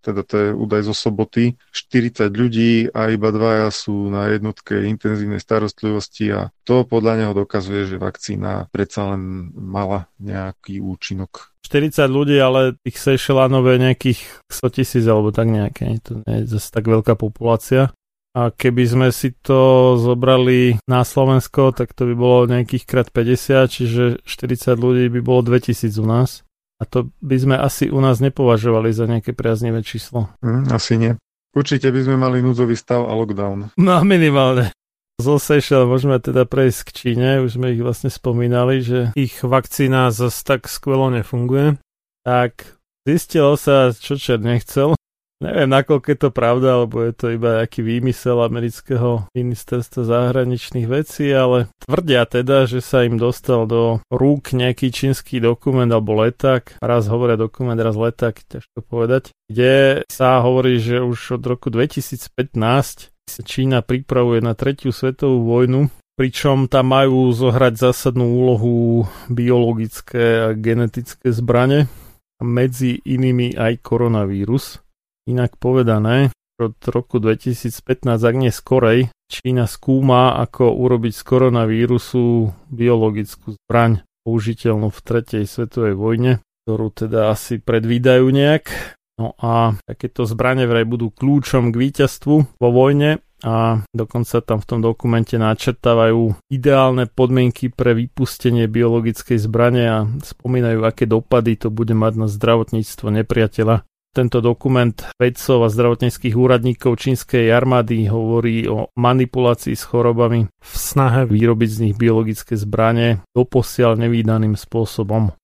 teda 0.07 0.23
to 0.23 0.35
je 0.39 0.49
údaj 0.55 0.87
zo 0.87 0.95
soboty, 0.95 1.59
40 1.75 2.31
ľudí 2.31 2.87
a 2.95 3.11
iba 3.11 3.27
dvaja 3.27 3.67
sú 3.67 4.07
na 4.07 4.31
jednotke 4.31 4.87
intenzívnej 4.87 5.43
starostlivosti 5.43 6.31
a 6.31 6.47
to 6.63 6.87
podľa 6.87 7.19
neho 7.19 7.33
dokazuje, 7.35 7.91
že 7.91 7.99
vakcína 7.99 8.71
predsa 8.71 9.11
len 9.11 9.51
mala 9.51 10.07
nejaký 10.23 10.79
účinok. 10.79 11.51
40 11.67 12.07
ľudí, 12.07 12.39
ale 12.39 12.79
tých 12.79 12.95
Seychellanov 13.03 13.67
je 13.67 13.83
nejakých 13.83 14.19
100 14.47 14.75
tisíc 14.79 15.03
alebo 15.03 15.35
tak 15.35 15.51
nejaké. 15.51 15.99
To 16.07 16.23
nie 16.23 16.47
je 16.47 16.55
zase 16.55 16.71
tak 16.71 16.87
veľká 16.87 17.19
populácia. 17.19 17.91
A 18.37 18.53
keby 18.53 18.83
sme 18.85 19.07
si 19.09 19.33
to 19.33 19.97
zobrali 19.97 20.77
na 20.85 21.01
Slovensko, 21.01 21.73
tak 21.73 21.97
to 21.97 22.05
by 22.05 22.13
bolo 22.13 22.45
nejakých 22.45 22.85
krát 22.85 23.09
50, 23.09 23.65
čiže 23.65 24.03
40 24.21 24.77
ľudí 24.77 25.09
by 25.09 25.25
bolo 25.25 25.41
2000 25.41 25.89
u 25.97 26.05
nás. 26.05 26.45
A 26.77 26.85
to 26.85 27.09
by 27.17 27.33
sme 27.33 27.55
asi 27.57 27.89
u 27.89 27.97
nás 27.97 28.21
nepovažovali 28.21 28.93
za 28.93 29.09
nejaké 29.09 29.33
priaznivé 29.33 29.81
číslo. 29.81 30.29
Mm, 30.45 30.69
asi 30.69 31.01
nie. 31.01 31.17
Určite 31.57 31.89
by 31.89 31.99
sme 32.05 32.15
mali 32.21 32.45
núdzový 32.45 32.77
stav 32.77 33.09
a 33.09 33.17
lockdown. 33.17 33.73
No 33.81 34.05
minimálne. 34.05 34.69
Zo 35.17 35.41
Seychelles 35.41 35.89
môžeme 35.89 36.21
teda 36.21 36.45
prejsť 36.45 36.79
k 36.85 36.89
Číne, 36.93 37.41
už 37.41 37.57
sme 37.57 37.73
ich 37.73 37.81
vlastne 37.81 38.13
spomínali, 38.13 38.85
že 38.85 39.17
ich 39.17 39.41
vakcína 39.41 40.13
zase 40.13 40.45
tak 40.45 40.69
skvelo 40.69 41.09
nefunguje. 41.09 41.81
Tak 42.21 42.77
zistilo 43.09 43.57
sa, 43.57 43.89
čo 43.97 44.13
čer 44.13 44.37
nechcel, 44.37 44.93
Neviem, 45.37 45.69
nakoľko 45.69 46.07
je 46.09 46.17
to 46.17 46.29
pravda, 46.33 46.81
alebo 46.81 47.05
je 47.05 47.13
to 47.13 47.29
iba 47.29 47.61
aký 47.61 47.85
výmysel 47.85 48.41
amerického 48.41 49.29
ministerstva 49.37 50.01
zahraničných 50.01 50.89
vecí, 50.89 51.29
ale 51.29 51.69
tvrdia 51.77 52.25
teda, 52.25 52.65
že 52.65 52.81
sa 52.81 53.05
im 53.05 53.21
dostal 53.21 53.69
do 53.69 54.01
rúk 54.09 54.57
nejaký 54.57 54.89
čínsky 54.89 55.37
dokument 55.37 55.85
alebo 55.93 56.17
leták. 56.17 56.81
Raz 56.81 57.05
hovoria 57.05 57.37
dokument, 57.37 57.77
raz 57.77 57.93
leták, 57.93 58.33
ťažko 58.49 58.81
povedať. 58.81 59.29
Kde 59.45 60.01
sa 60.09 60.41
hovorí, 60.41 60.81
že 60.81 61.05
už 61.05 61.37
od 61.37 61.43
roku 61.45 61.69
2015 61.69 63.13
sa 63.27 63.41
Čína 63.45 63.85
pripravuje 63.85 64.41
na 64.41 64.57
tretiu 64.57 64.89
svetovú 64.89 65.45
vojnu, 65.45 65.93
pričom 66.17 66.65
tam 66.65 66.97
majú 66.97 67.29
zohrať 67.29 67.77
zásadnú 67.77 68.25
úlohu 68.25 69.05
biologické 69.29 70.49
a 70.49 70.57
genetické 70.57 71.29
zbrane, 71.29 71.85
medzi 72.41 72.97
inými 73.05 73.53
aj 73.53 73.85
koronavírus. 73.85 74.81
Inak 75.27 75.59
povedané, 75.59 76.31
od 76.55 76.79
roku 76.87 77.19
2015, 77.19 77.83
ak 78.15 78.35
nie 78.39 78.49
skorej, 78.49 79.11
Čína 79.27 79.67
skúma, 79.67 80.39
ako 80.39 80.71
urobiť 80.71 81.13
z 81.13 81.21
koronavírusu 81.27 82.47
biologickú 82.71 83.59
zbraň 83.59 84.07
použiteľnú 84.23 84.87
v 84.87 84.99
tretej 85.03 85.43
svetovej 85.43 85.99
vojne, 85.99 86.39
ktorú 86.63 86.95
teda 86.95 87.35
asi 87.35 87.59
predvídajú 87.59 88.23
nejak. 88.23 88.71
No 89.19 89.35
a 89.35 89.75
takéto 89.83 90.23
zbranie 90.23 90.63
vraj 90.63 90.87
budú 90.87 91.11
kľúčom 91.11 91.75
k 91.75 91.75
víťazstvu 91.75 92.35
vo 92.55 92.69
vojne 92.71 93.19
a 93.43 93.83
dokonca 93.91 94.41
tam 94.41 94.63
v 94.63 94.67
tom 94.69 94.79
dokumente 94.79 95.35
načrtávajú 95.35 96.39
ideálne 96.49 97.05
podmienky 97.05 97.67
pre 97.67 97.93
vypustenie 97.93 98.65
biologickej 98.71 99.37
zbrane 99.43 99.83
a 99.91 99.97
spomínajú, 100.23 100.87
aké 100.87 101.03
dopady 101.03 101.59
to 101.59 101.67
bude 101.67 101.91
mať 101.91 102.13
na 102.15 102.27
zdravotníctvo 102.31 103.11
nepriateľa. 103.11 103.83
Tento 104.17 104.41
dokument 104.41 104.97
vedcov 105.21 105.61
a 105.61 105.69
zdravotníckých 105.69 106.33
úradníkov 106.33 106.97
čínskej 106.97 107.53
armády 107.53 108.09
hovorí 108.09 108.65
o 108.65 108.89
manipulácii 108.97 109.77
s 109.77 109.85
chorobami 109.85 110.49
v 110.49 110.73
snahe 110.73 111.29
vyrobiť 111.29 111.69
z 111.69 111.77
nich 111.85 111.95
biologické 112.01 112.57
zbranie 112.57 113.21
doposiaľ 113.37 113.93
nevýdaným 114.01 114.57
spôsobom. 114.57 115.37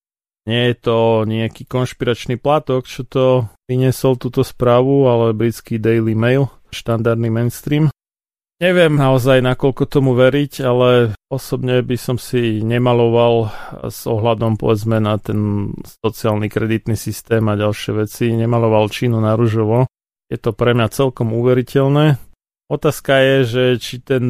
Nie 0.49 0.73
je 0.73 0.89
to 0.89 0.97
nejaký 1.29 1.69
konšpiračný 1.69 2.41
plátok, 2.41 2.89
čo 2.89 3.05
to 3.05 3.45
vyniesol 3.69 4.17
túto 4.17 4.41
správu, 4.41 5.05
ale 5.05 5.37
britský 5.37 5.77
Daily 5.77 6.17
Mail, 6.17 6.49
štandardný 6.73 7.29
mainstream. 7.29 7.93
Neviem 8.63 8.95
naozaj, 8.95 9.43
nakoľko 9.43 9.83
tomu 9.91 10.15
veriť, 10.15 10.63
ale 10.63 11.19
osobne 11.27 11.83
by 11.83 11.99
som 11.99 12.15
si 12.15 12.63
nemaloval 12.63 13.51
s 13.91 14.07
ohľadom 14.07 14.55
povedzme 14.55 15.03
na 15.03 15.19
ten 15.19 15.67
sociálny 15.83 16.47
kreditný 16.47 16.95
systém 16.95 17.43
a 17.51 17.59
ďalšie 17.59 17.91
veci, 18.07 18.31
nemaloval 18.31 18.87
Čínu 18.87 19.19
na 19.19 19.35
ružovo. 19.35 19.91
Je 20.31 20.39
to 20.39 20.55
pre 20.55 20.71
mňa 20.71 20.95
celkom 20.95 21.35
uveriteľné. 21.35 22.15
Otázka 22.71 23.13
je, 23.19 23.37
že 23.43 23.63
či 23.83 23.99
ten 23.99 24.23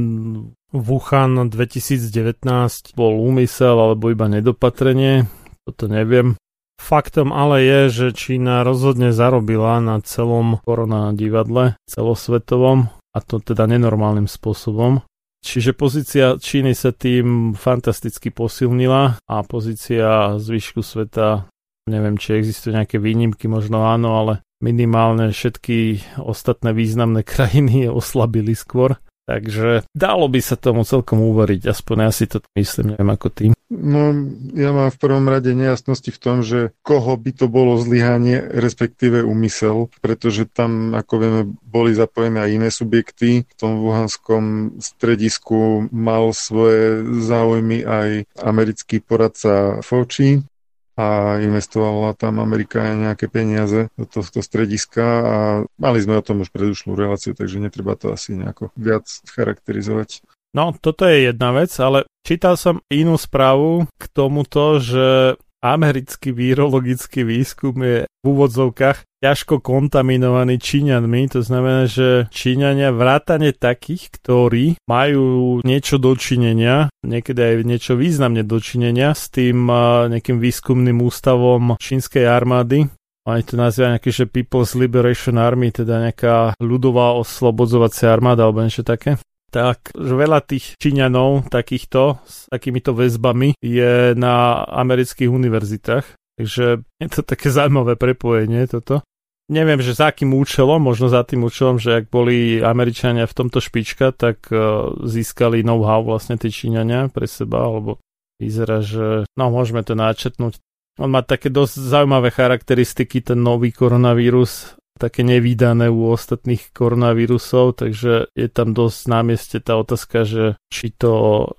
Wuhan 0.74 1.54
2019 1.54 2.98
bol 2.98 3.14
úmysel 3.22 3.78
alebo 3.78 4.10
iba 4.10 4.26
nedopatrenie, 4.26 5.30
toto 5.62 5.86
neviem. 5.86 6.42
Faktom 6.82 7.30
ale 7.30 7.62
je, 7.62 7.82
že 7.94 8.18
Čína 8.18 8.66
rozhodne 8.66 9.14
zarobila 9.14 9.78
na 9.78 10.02
celom 10.02 10.58
korona 10.66 11.14
divadle 11.14 11.78
celosvetovom 11.86 12.90
a 13.14 13.20
to 13.22 13.38
teda 13.38 13.70
nenormálnym 13.70 14.26
spôsobom. 14.26 15.06
Čiže 15.44 15.76
pozícia 15.76 16.26
Číny 16.40 16.72
sa 16.72 16.96
tým 16.96 17.52
fantasticky 17.54 18.32
posilnila 18.32 19.20
a 19.28 19.36
pozícia 19.44 20.40
zvyšku 20.40 20.80
sveta, 20.80 21.52
neviem, 21.86 22.16
či 22.16 22.40
existujú 22.40 22.74
nejaké 22.74 22.98
výnimky, 22.98 23.52
možno 23.52 23.86
áno, 23.86 24.18
ale 24.18 24.34
minimálne 24.64 25.36
všetky 25.36 26.00
ostatné 26.24 26.72
významné 26.72 27.22
krajiny 27.32 27.92
oslabili 27.92 28.56
skôr. 28.56 28.96
Takže 29.24 29.88
dalo 29.96 30.28
by 30.28 30.40
sa 30.44 30.60
tomu 30.60 30.84
celkom 30.84 31.24
uveriť, 31.24 31.72
aspoň 31.72 31.96
ja 32.04 32.12
si 32.12 32.28
to 32.28 32.44
myslím, 32.60 32.96
neviem 32.96 33.12
ako 33.16 33.28
ty. 33.32 33.53
No, 33.72 34.14
ja 34.54 34.70
mám 34.76 34.92
v 34.92 35.02
prvom 35.02 35.26
rade 35.26 35.56
nejasnosti 35.56 36.12
v 36.12 36.20
tom, 36.22 36.44
že 36.44 36.76
koho 36.86 37.16
by 37.18 37.32
to 37.34 37.50
bolo 37.50 37.80
zlyhanie, 37.80 38.38
respektíve 38.38 39.26
úmysel, 39.26 39.90
pretože 40.04 40.46
tam, 40.46 40.94
ako 40.94 41.14
vieme, 41.18 41.42
boli 41.64 41.96
zapojené 41.96 42.44
aj 42.44 42.52
iné 42.54 42.70
subjekty. 42.70 43.30
V 43.50 43.56
tom 43.58 43.82
wuhanskom 43.82 44.78
stredisku 44.78 45.90
mal 45.90 46.36
svoje 46.38 47.02
záujmy 47.24 47.82
aj 47.82 48.10
americký 48.38 49.02
poradca 49.02 49.82
Fauci, 49.82 50.46
a 50.94 51.42
investovala 51.42 52.14
tam 52.14 52.38
Amerika 52.38 52.86
nejaké 52.94 53.26
peniaze 53.26 53.90
do 53.98 54.06
tohto 54.06 54.46
strediska 54.46 55.02
a 55.02 55.38
mali 55.82 55.98
sme 55.98 56.22
o 56.22 56.26
tom 56.26 56.46
už 56.46 56.54
predušlú 56.54 56.94
reláciu, 56.94 57.34
takže 57.34 57.58
netreba 57.58 57.98
to 57.98 58.14
asi 58.14 58.38
nejako 58.38 58.70
viac 58.78 59.10
charakterizovať. 59.26 60.22
No, 60.54 60.70
toto 60.78 61.10
je 61.10 61.34
jedna 61.34 61.50
vec, 61.50 61.74
ale 61.82 62.06
čítal 62.22 62.62
som 62.62 62.78
inú 62.94 63.18
správu 63.18 63.90
k 63.98 64.04
tomuto, 64.14 64.78
že 64.78 65.34
americký 65.64 66.30
vírologický 66.30 67.26
výskum 67.26 67.74
je 67.82 67.98
v 68.06 68.24
úvodzovkách 68.24 69.24
ťažko 69.24 69.64
kontaminovaný 69.64 70.60
Číňanmi, 70.60 71.32
to 71.32 71.40
znamená, 71.40 71.88
že 71.88 72.28
Číňania 72.30 72.92
vrátane 72.92 73.56
takých, 73.56 74.12
ktorí 74.20 74.76
majú 74.86 75.64
niečo 75.64 75.96
dočinenia, 75.98 76.92
niekedy 77.02 77.40
aj 77.40 77.56
niečo 77.64 77.94
významne 77.96 78.44
dočinenia 78.44 79.16
s 79.16 79.32
tým 79.32 79.72
nejakým 80.12 80.38
výskumným 80.38 81.00
ústavom 81.00 81.80
čínskej 81.80 82.28
armády, 82.28 82.92
oni 83.24 83.42
to 83.48 83.56
nazývajú 83.56 83.90
nejaké, 83.96 84.12
že 84.12 84.28
People's 84.28 84.76
Liberation 84.76 85.40
Army, 85.40 85.72
teda 85.72 86.12
nejaká 86.12 86.60
ľudová 86.60 87.16
oslobodzovacia 87.16 88.12
armáda 88.12 88.44
alebo 88.44 88.60
niečo 88.60 88.84
také 88.84 89.16
tak 89.54 89.94
veľa 89.94 90.42
tých 90.42 90.74
Číňanov 90.82 91.54
takýchto 91.54 92.18
s 92.26 92.50
takýmito 92.50 92.98
väzbami 92.98 93.54
je 93.62 94.18
na 94.18 94.66
amerických 94.66 95.30
univerzitách. 95.30 96.06
Takže 96.42 96.82
je 96.82 97.10
to 97.14 97.22
také 97.22 97.54
zaujímavé 97.54 97.94
prepojenie 97.94 98.66
toto. 98.66 99.06
Neviem, 99.54 99.84
že 99.84 99.94
za 99.94 100.10
akým 100.10 100.34
účelom, 100.34 100.82
možno 100.82 101.12
za 101.12 101.22
tým 101.22 101.46
účelom, 101.46 101.78
že 101.78 102.02
ak 102.02 102.10
boli 102.10 102.64
Američania 102.64 103.30
v 103.30 103.38
tomto 103.38 103.62
špička, 103.62 104.16
tak 104.16 104.50
uh, 104.50 104.90
získali 105.06 105.62
know-how 105.62 106.02
vlastne 106.02 106.40
tie 106.40 106.50
Číňania 106.50 107.14
pre 107.14 107.30
seba, 107.30 107.68
alebo 107.68 108.02
vyzerá, 108.42 108.82
že 108.82 109.30
no 109.38 109.46
môžeme 109.54 109.86
to 109.86 109.94
načetnúť. 109.94 110.58
On 110.98 111.12
má 111.12 111.22
také 111.22 111.54
dosť 111.54 111.76
zaujímavé 111.76 112.34
charakteristiky, 112.34 113.22
ten 113.22 113.44
nový 113.44 113.76
koronavírus, 113.76 114.80
také 115.04 115.28
nevýdané 115.28 115.92
u 115.92 116.16
ostatných 116.16 116.72
koronavírusov, 116.72 117.76
takže 117.84 118.32
je 118.32 118.48
tam 118.48 118.72
dosť 118.72 119.00
na 119.12 119.20
mieste 119.28 119.60
tá 119.60 119.76
otázka, 119.76 120.24
že 120.24 120.56
či 120.72 120.96
to 120.96 121.12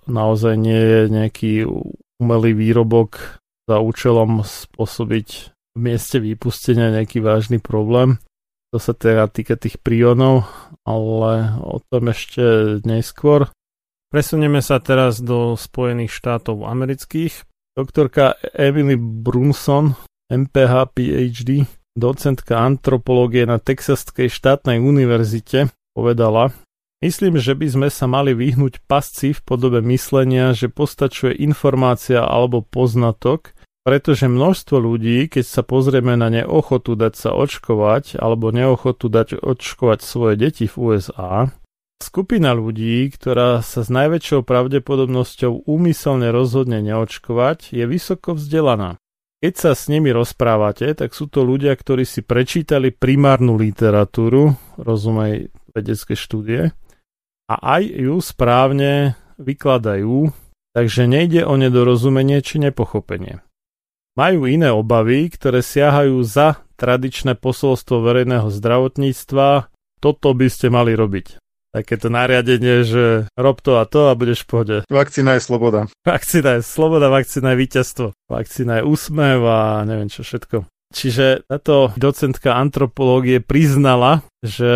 naozaj 0.09 0.57
nie 0.57 0.81
je 0.81 1.01
nejaký 1.13 1.53
umelý 2.17 2.57
výrobok 2.57 3.37
za 3.69 3.85
účelom 3.85 4.41
spôsobiť 4.41 5.29
v 5.77 5.79
mieste 5.79 6.25
vypustenia 6.25 6.89
nejaký 6.97 7.21
vážny 7.21 7.61
problém. 7.61 8.17
To 8.73 8.81
sa 8.81 8.97
teda 8.97 9.29
týka 9.29 9.61
tých 9.61 9.77
prionov, 9.79 10.49
ale 10.89 11.61
o 11.61 11.85
tom 11.93 12.09
ešte 12.09 12.81
neskôr. 12.89 13.53
Presunieme 14.09 14.65
sa 14.65 14.81
teraz 14.81 15.21
do 15.21 15.59
Spojených 15.59 16.17
štátov 16.17 16.65
amerických. 16.65 17.45
Doktorka 17.75 18.39
Emily 18.55 18.95
Brunson, 18.99 19.99
MPH 20.31 20.95
PhD, 20.95 21.67
docentka 21.95 22.61
antropológie 22.63 23.47
na 23.47 23.63
Texaskej 23.63 24.31
štátnej 24.31 24.83
univerzite, 24.83 25.71
povedala, 25.95 26.51
Myslím, 27.05 27.37
že 27.37 27.53
by 27.53 27.67
sme 27.69 27.89
sa 27.93 28.09
mali 28.09 28.33
vyhnúť 28.33 28.81
pasci 28.89 29.37
v 29.37 29.41
podobe 29.45 29.85
myslenia, 29.93 30.57
že 30.57 30.73
postačuje 30.73 31.37
informácia 31.37 32.25
alebo 32.25 32.65
poznatok, 32.65 33.53
pretože 33.85 34.25
množstvo 34.25 34.81
ľudí, 34.81 35.29
keď 35.29 35.45
sa 35.45 35.61
pozrieme 35.61 36.17
na 36.17 36.33
neochotu 36.33 36.97
dať 36.97 37.13
sa 37.13 37.31
očkovať 37.37 38.17
alebo 38.17 38.49
neochotu 38.49 39.13
dať 39.13 39.37
očkovať 39.37 40.01
svoje 40.01 40.41
deti 40.41 40.65
v 40.65 40.75
USA, 40.81 41.53
skupina 42.01 42.57
ľudí, 42.57 43.13
ktorá 43.13 43.61
sa 43.61 43.85
s 43.85 43.93
najväčšou 43.93 44.41
pravdepodobnosťou 44.49 45.69
úmyselne 45.69 46.33
rozhodne 46.33 46.81
neočkovať, 46.81 47.77
je 47.77 47.85
vysoko 47.85 48.33
vzdelaná. 48.33 48.97
Keď 49.45 49.61
sa 49.61 49.77
s 49.77 49.93
nimi 49.93 50.09
rozprávate, 50.09 50.89
tak 50.97 51.13
sú 51.13 51.29
to 51.29 51.45
ľudia, 51.45 51.77
ktorí 51.77 52.09
si 52.09 52.25
prečítali 52.25 52.97
primárnu 52.97 53.61
literatúru, 53.61 54.57
rozumej 54.81 55.53
vedecké 55.77 56.17
štúdie, 56.17 56.73
a 57.45 57.55
aj 57.77 57.83
ju 57.85 58.17
správne 58.25 59.21
vykladajú, 59.37 60.33
takže 60.73 61.05
nejde 61.05 61.45
o 61.45 61.61
nedorozumenie 61.61 62.41
či 62.41 62.57
nepochopenie. 62.57 63.45
Majú 64.17 64.49
iné 64.49 64.73
obavy, 64.73 65.29
ktoré 65.29 65.61
siahajú 65.61 66.25
za 66.25 66.65
tradičné 66.81 67.37
posolstvo 67.37 68.01
verejného 68.01 68.49
zdravotníctva, 68.49 69.69
toto 70.01 70.33
by 70.33 70.49
ste 70.49 70.73
mali 70.73 70.97
robiť 70.97 71.44
takéto 71.75 72.07
nariadenie, 72.07 72.87
že 72.87 73.27
rob 73.35 73.59
to 73.59 73.83
a 73.83 73.85
to 73.91 74.07
a 74.07 74.15
budeš 74.15 74.47
v 74.47 74.49
pohode. 74.49 74.77
Vakcína 74.87 75.35
je 75.35 75.43
sloboda. 75.43 75.81
Vakcína 76.07 76.63
je 76.63 76.63
sloboda, 76.63 77.11
vakcína 77.11 77.59
je 77.59 77.61
víťazstvo. 77.67 78.07
Vakcína 78.31 78.79
je 78.79 78.87
úsmev 78.87 79.43
a 79.43 79.83
neviem 79.83 80.07
čo 80.07 80.23
všetko. 80.23 80.71
Čiže 80.95 81.51
táto 81.51 81.91
docentka 81.99 82.55
antropológie 82.55 83.43
priznala, 83.43 84.23
že 84.47 84.71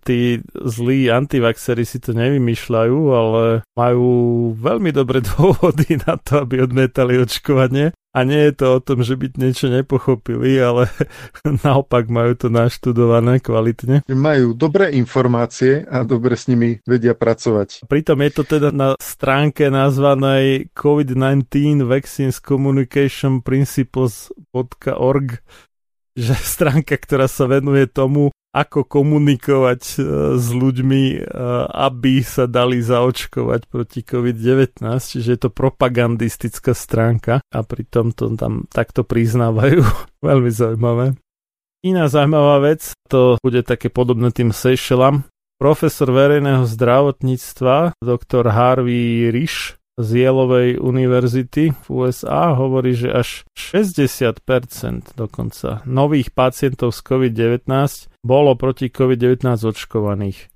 tí 0.00 0.40
zlí 0.56 1.12
antivaxery 1.12 1.84
si 1.84 2.00
to 2.00 2.16
nevymýšľajú, 2.16 2.98
ale 3.12 3.44
majú 3.76 4.10
veľmi 4.56 4.90
dobré 4.96 5.20
dôvody 5.36 6.00
na 6.00 6.16
to, 6.16 6.48
aby 6.48 6.64
odmietali 6.64 7.20
očkovanie 7.20 7.92
a 8.12 8.28
nie 8.28 8.48
je 8.48 8.52
to 8.52 8.66
o 8.76 8.80
tom, 8.84 9.00
že 9.00 9.16
by 9.16 9.32
niečo 9.40 9.72
nepochopili, 9.72 10.60
ale 10.60 10.92
naopak 11.64 12.12
majú 12.12 12.36
to 12.36 12.52
naštudované 12.52 13.40
kvalitne. 13.40 14.04
Majú 14.04 14.52
dobré 14.52 14.92
informácie 14.92 15.88
a 15.88 16.04
dobre 16.04 16.36
s 16.36 16.46
nimi 16.46 16.76
vedia 16.84 17.16
pracovať. 17.16 17.88
Pritom 17.88 18.20
je 18.20 18.30
to 18.36 18.42
teda 18.44 18.68
na 18.68 18.94
stránke 19.00 19.72
nazvanej 19.72 20.68
COVID-19 20.76 21.88
Vaccines 21.88 22.36
Communication 22.38 23.40
Principles.org 23.40 25.40
že 26.16 26.34
stránka, 26.54 26.96
ktorá 26.96 27.26
sa 27.26 27.48
venuje 27.48 27.88
tomu, 27.88 28.30
ako 28.52 28.84
komunikovať 28.84 29.80
e, 29.80 29.94
s 30.36 30.46
ľuďmi, 30.52 31.02
e, 31.16 31.20
aby 31.72 32.20
sa 32.20 32.44
dali 32.44 32.84
zaočkovať 32.84 33.64
proti 33.72 34.04
COVID-19, 34.04 34.84
čiže 35.00 35.28
je 35.32 35.40
to 35.40 35.48
propagandistická 35.48 36.76
stránka 36.76 37.40
a 37.40 37.58
pritom 37.64 38.12
to 38.12 38.28
tam 38.36 38.68
takto 38.68 39.08
priznávajú. 39.08 39.80
Veľmi 40.28 40.52
zaujímavé. 40.52 41.16
Iná 41.82 42.06
zaujímavá 42.06 42.62
vec, 42.62 42.94
to 43.10 43.40
bude 43.42 43.64
také 43.66 43.90
podobné 43.90 44.30
tým 44.30 44.54
Seychellam. 44.54 45.26
Profesor 45.58 46.12
verejného 46.12 46.68
zdravotníctva, 46.68 47.98
doktor 47.98 48.52
Harvey 48.52 49.32
Risch 49.32 49.81
z 50.00 50.24
Jelovej 50.24 50.80
univerzity 50.80 51.76
v 51.76 51.86
USA 51.92 52.56
hovorí, 52.56 52.96
že 52.96 53.12
až 53.12 53.44
60% 53.52 54.40
dokonca 55.12 55.84
nových 55.84 56.32
pacientov 56.32 56.96
z 56.96 57.00
COVID-19 57.04 57.68
bolo 58.24 58.56
proti 58.56 58.88
COVID-19 58.88 59.44
očkovaných. 59.68 60.48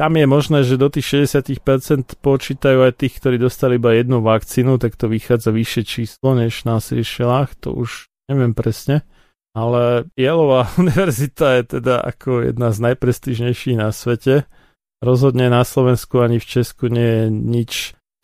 Tam 0.00 0.16
je 0.16 0.24
možné, 0.24 0.64
že 0.64 0.80
do 0.80 0.88
tých 0.88 1.28
60% 1.28 2.24
počítajú 2.24 2.88
aj 2.88 3.04
tých, 3.04 3.20
ktorí 3.20 3.36
dostali 3.36 3.76
iba 3.76 3.92
jednu 3.92 4.24
vakcínu, 4.24 4.80
tak 4.80 4.96
to 4.96 5.12
vychádza 5.12 5.52
vyššie 5.52 5.82
číslo 5.84 6.32
než 6.32 6.64
na 6.64 6.80
Seychellách, 6.80 7.52
to 7.60 7.76
už 7.76 8.08
neviem 8.32 8.56
presne. 8.56 9.04
Ale 9.52 10.08
Jelová 10.16 10.72
univerzita 10.80 11.60
je 11.60 11.62
teda 11.76 12.00
ako 12.00 12.48
jedna 12.48 12.72
z 12.72 12.78
najprestižnejších 12.80 13.76
na 13.76 13.92
svete. 13.92 14.48
Rozhodne 15.04 15.52
na 15.52 15.68
Slovensku 15.68 16.24
ani 16.24 16.40
v 16.40 16.48
Česku 16.48 16.88
nie 16.88 17.04
je 17.04 17.24
nič, 17.28 17.72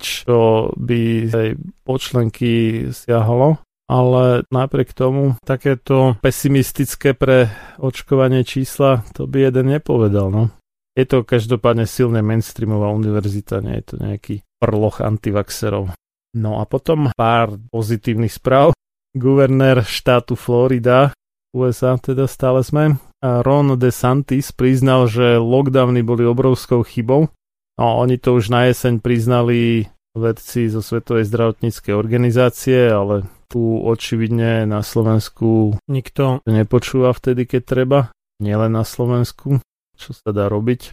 čo 0.01 0.71
by 0.77 1.01
aj 1.33 1.49
počlenky 1.85 2.53
siahalo. 2.93 3.61
Ale 3.87 4.43
napriek 4.51 4.91
tomu 4.91 5.39
takéto 5.47 6.19
pesimistické 6.19 7.15
pre 7.15 7.47
očkovanie 7.79 8.43
čísla 8.43 9.07
to 9.15 9.31
by 9.31 9.47
jeden 9.47 9.71
nepovedal. 9.71 10.27
No. 10.27 10.51
Je 10.99 11.07
to 11.07 11.23
každopádne 11.23 11.87
silne 11.87 12.19
mainstreamová 12.19 12.91
univerzita, 12.91 13.63
nie 13.63 13.79
je 13.79 13.85
to 13.85 13.95
nejaký 14.03 14.35
prloch 14.59 14.99
antivaxerov. 15.05 15.95
No 16.35 16.59
a 16.59 16.67
potom 16.67 17.15
pár 17.15 17.55
pozitívnych 17.71 18.33
správ. 18.35 18.75
Guvernér 19.15 19.87
štátu 19.87 20.35
Florida, 20.35 21.15
USA 21.55 21.97
teda 21.97 22.27
stále 22.29 22.61
sme, 22.67 23.01
Ron 23.23 23.81
DeSantis 23.81 24.53
priznal, 24.53 25.09
že 25.09 25.41
lockdowny 25.41 26.05
boli 26.05 26.27
obrovskou 26.29 26.85
chybou. 26.85 27.33
No, 27.77 28.01
oni 28.01 28.17
to 28.17 28.37
už 28.37 28.49
na 28.49 28.69
jeseň 28.73 29.05
priznali 29.05 29.89
vedci 30.17 30.73
zo 30.73 30.81
Svetovej 30.81 31.29
zdravotníckej 31.29 31.93
organizácie, 31.93 32.89
ale 32.89 33.29
tu 33.53 33.61
očividne 33.79 34.65
na 34.65 34.81
Slovensku 34.81 35.77
nikto 35.87 36.41
nepočúva 36.49 37.13
vtedy, 37.13 37.45
keď 37.45 37.63
treba. 37.63 37.99
Nielen 38.41 38.73
na 38.73 38.85
Slovensku 38.85 39.61
čo 39.97 40.13
sa 40.13 40.31
dá 40.31 40.47
robiť. 40.47 40.93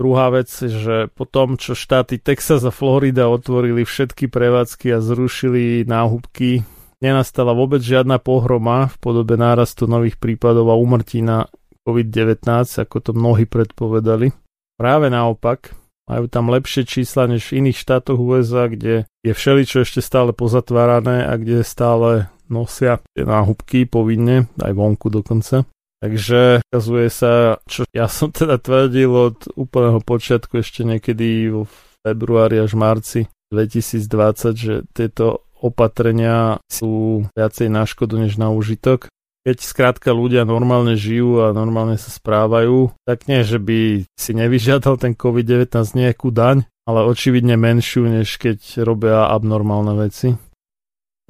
Druhá 0.00 0.32
vec, 0.32 0.48
že 0.48 1.12
po 1.12 1.28
tom, 1.28 1.60
čo 1.60 1.76
štáty 1.76 2.16
Texas 2.16 2.64
a 2.64 2.72
Florida 2.72 3.28
otvorili 3.28 3.84
všetky 3.84 4.32
prevádzky 4.32 4.96
a 4.96 5.04
zrušili 5.04 5.84
náhubky, 5.84 6.64
nenastala 7.04 7.52
vôbec 7.52 7.84
žiadna 7.84 8.16
pohroma 8.16 8.88
v 8.88 8.96
podobe 8.96 9.36
nárastu 9.36 9.84
nových 9.84 10.16
prípadov 10.16 10.72
a 10.72 10.80
umrtí 10.80 11.20
na 11.20 11.44
COVID-19, 11.84 12.48
ako 12.80 12.96
to 13.04 13.12
mnohí 13.12 13.44
predpovedali. 13.44 14.32
Práve 14.80 15.12
naopak, 15.12 15.76
majú 16.06 16.24
tam 16.30 16.48
lepšie 16.48 16.86
čísla 16.86 17.26
než 17.26 17.50
v 17.50 17.64
iných 17.64 17.78
štátoch 17.80 18.18
USA, 18.18 18.70
kde 18.70 19.08
je 19.20 19.32
všeličo 19.32 19.84
ešte 19.84 20.00
stále 20.00 20.30
pozatvárané 20.32 21.26
a 21.26 21.36
kde 21.36 21.66
stále 21.66 22.30
nosia 22.50 22.98
tie 23.14 23.22
náhubky 23.22 23.86
povinne, 23.86 24.50
aj 24.58 24.72
vonku 24.74 25.08
dokonca. 25.10 25.66
Takže 26.00 26.64
ukazuje 26.64 27.08
sa, 27.12 27.60
čo 27.68 27.84
ja 27.92 28.08
som 28.08 28.32
teda 28.32 28.56
tvrdil 28.56 29.12
od 29.12 29.38
úplného 29.52 30.00
počiatku 30.00 30.64
ešte 30.64 30.82
niekedy 30.82 31.52
v 31.52 31.74
februári 32.00 32.56
až 32.56 32.72
marci 32.72 33.28
2020, 33.52 34.56
že 34.56 34.74
tieto 34.96 35.44
opatrenia 35.60 36.56
sú 36.72 37.24
viacej 37.36 37.68
na 37.68 37.84
škodu 37.84 38.16
než 38.16 38.40
na 38.40 38.48
užitok. 38.48 39.12
Keď 39.40 39.56
skrátka 39.64 40.12
ľudia 40.12 40.44
normálne 40.44 41.00
žijú 41.00 41.40
a 41.44 41.56
normálne 41.56 41.96
sa 41.96 42.12
správajú, 42.12 42.92
tak 43.08 43.24
nie, 43.24 43.40
že 43.40 43.56
by 43.56 44.04
si 44.14 44.32
nevyžiadal 44.36 45.00
ten 45.00 45.16
COVID-19 45.16 45.72
nejakú 45.96 46.28
daň, 46.28 46.68
ale 46.84 47.08
očividne 47.08 47.56
menšiu, 47.56 48.04
než 48.08 48.36
keď 48.36 48.84
robia 48.84 49.32
abnormálne 49.32 49.96
veci 49.96 50.36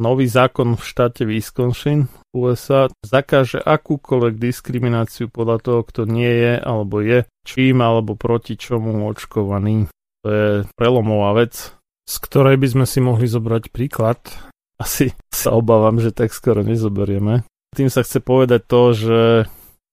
nový 0.01 0.25
zákon 0.25 0.81
v 0.81 0.83
štáte 0.83 1.29
Wisconsin 1.29 2.09
USA 2.33 2.89
zakáže 3.05 3.61
akúkoľvek 3.61 4.41
diskrimináciu 4.41 5.29
podľa 5.29 5.61
toho, 5.61 5.81
kto 5.85 6.09
nie 6.09 6.33
je 6.33 6.53
alebo 6.57 7.05
je 7.05 7.29
čím 7.45 7.85
alebo 7.85 8.17
proti 8.17 8.57
čomu 8.57 9.05
očkovaný. 9.13 9.93
To 10.25 10.29
je 10.33 10.49
prelomová 10.75 11.45
vec, 11.45 11.77
z 12.09 12.17
ktorej 12.25 12.57
by 12.57 12.69
sme 12.81 12.87
si 12.89 12.99
mohli 13.05 13.29
zobrať 13.29 13.69
príklad. 13.69 14.19
Asi 14.81 15.13
sa 15.29 15.53
obávam, 15.53 16.01
že 16.01 16.17
tak 16.17 16.33
skoro 16.33 16.65
nezoberieme. 16.65 17.45
Tým 17.71 17.87
sa 17.87 18.03
chce 18.03 18.19
povedať 18.19 18.67
to, 18.67 18.83
že 18.93 19.21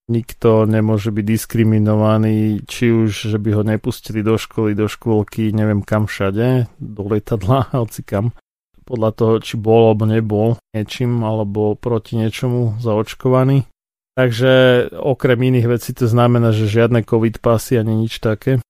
nikto 0.07 0.65
nemôže 0.65 1.11
byť 1.11 1.25
diskriminovaný, 1.27 2.63
či 2.65 2.89
už, 2.89 3.29
že 3.29 3.37
by 3.37 3.49
ho 3.59 3.63
nepustili 3.67 4.23
do 4.23 4.39
školy, 4.39 4.73
do 4.73 4.87
škôlky, 4.87 5.51
neviem 5.51 5.83
kam 5.83 6.07
všade, 6.07 6.71
do 6.79 7.03
letadla, 7.05 7.69
hoci 7.83 8.01
kam 8.01 8.33
podľa 8.87 9.11
toho, 9.11 9.33
či 9.43 9.59
bol 9.59 9.91
alebo 9.91 10.07
nebol 10.07 10.55
niečím 10.71 11.19
alebo 11.27 11.75
proti 11.75 12.15
niečomu 12.15 12.79
zaočkovaný. 12.79 13.67
Takže 14.15 14.87
okrem 14.95 15.37
iných 15.37 15.67
vecí 15.67 15.91
to 15.93 16.07
znamená, 16.07 16.55
že 16.55 16.71
žiadne 16.71 17.03
COVID 17.03 17.43
pasy 17.43 17.77
ani 17.77 18.07
nič 18.07 18.23
také. 18.23 18.63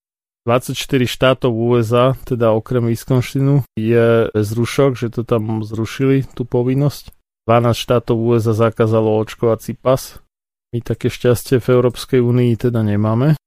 24 0.44 0.76
štátov 1.08 1.52
USA, 1.52 2.16
teda 2.26 2.56
okrem 2.56 2.88
Wisconsinu, 2.90 3.68
je 3.76 4.32
zrušok, 4.32 4.96
že 4.96 5.12
to 5.12 5.28
tam 5.28 5.64
zrušili, 5.64 6.24
tú 6.36 6.48
povinnosť. 6.48 7.14
12 7.48 7.80
štátov 7.80 8.20
USA 8.20 8.52
zakázalo 8.68 9.24
očkovací 9.24 9.80
pas. 9.80 10.20
My 10.76 10.84
také 10.84 11.08
šťastie 11.08 11.64
v 11.64 11.80
Európskej 11.80 12.20
únii 12.20 12.60
teda 12.60 12.84
nemáme. 12.84 13.40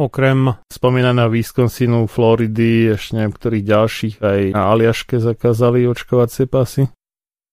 Okrem 0.00 0.56
spomínaného 0.72 1.28
Wisconsinu, 1.28 2.08
Floridy, 2.08 2.96
ešte 2.96 3.20
neviem 3.20 3.36
ktorých 3.36 3.64
ďalších, 3.64 4.14
aj 4.24 4.40
na 4.56 4.72
Aliaške 4.72 5.20
zakázali 5.20 5.84
očkovacie 5.84 6.48
pasy. 6.48 6.88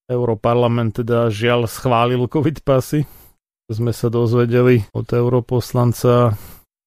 Europarlament 0.08 1.04
teda 1.04 1.28
žiaľ 1.28 1.68
schválil 1.68 2.32
covid 2.32 2.64
pasy. 2.64 3.04
Sme 3.68 3.92
sa 3.92 4.08
dozvedeli 4.08 4.88
od 4.96 5.08
europoslanca 5.08 6.36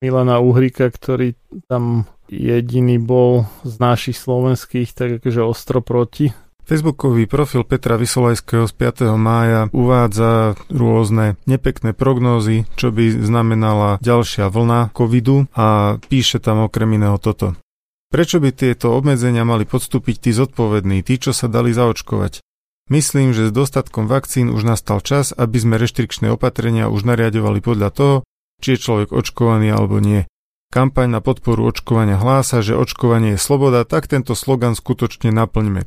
Milana 0.01 0.40
Uhrika, 0.40 0.89
ktorý 0.89 1.36
tam 1.68 2.09
jediný 2.28 3.01
bol 3.01 3.48
z 3.64 3.77
našich 3.77 4.16
slovenských, 4.20 4.93
tak 4.93 5.09
akože 5.20 5.40
ostro 5.40 5.81
proti 5.81 6.32
Facebookový 6.66 7.30
profil 7.30 7.62
Petra 7.62 7.94
Vysolajského 7.94 8.66
z 8.66 8.74
5. 8.74 9.14
mája 9.14 9.70
uvádza 9.70 10.59
rôzne 10.66 11.38
nepekné 11.47 11.94
prognózy, 11.94 12.66
čo 12.74 12.90
by 12.90 13.22
znamenala 13.22 14.02
ďalšia 14.02 14.51
vlna 14.51 14.90
covidu 14.90 15.47
a 15.55 15.94
píše 16.10 16.43
tam 16.43 16.66
okrem 16.66 16.98
iného 16.98 17.22
toto. 17.22 17.55
Prečo 18.10 18.43
by 18.43 18.51
tieto 18.51 18.98
obmedzenia 18.98 19.47
mali 19.47 19.62
podstúpiť 19.62 20.26
tí 20.26 20.30
zodpovední, 20.34 21.06
tí, 21.06 21.22
čo 21.22 21.30
sa 21.30 21.47
dali 21.47 21.70
zaočkovať? 21.70 22.43
Myslím, 22.90 23.30
že 23.30 23.47
s 23.47 23.55
dostatkom 23.55 24.10
vakcín 24.10 24.51
už 24.51 24.66
nastal 24.66 24.98
čas, 24.98 25.30
aby 25.38 25.62
sme 25.62 25.78
reštrikčné 25.78 26.34
opatrenia 26.34 26.90
už 26.90 27.06
nariadovali 27.06 27.62
podľa 27.62 27.90
toho, 27.94 28.14
či 28.59 28.74
je 28.74 28.82
človek 28.82 29.14
očkovaný 29.14 29.70
alebo 29.70 30.02
nie. 30.02 30.26
Kampaň 30.74 31.14
na 31.14 31.20
podporu 31.22 31.70
očkovania 31.70 32.18
hlása, 32.18 32.59
že 32.59 32.74
očkovanie 32.74 33.38
je 33.38 33.43
sloboda, 33.43 33.86
tak 33.86 34.10
tento 34.10 34.34
slogan 34.34 34.74
skutočne 34.74 35.30
naplňme. 35.30 35.86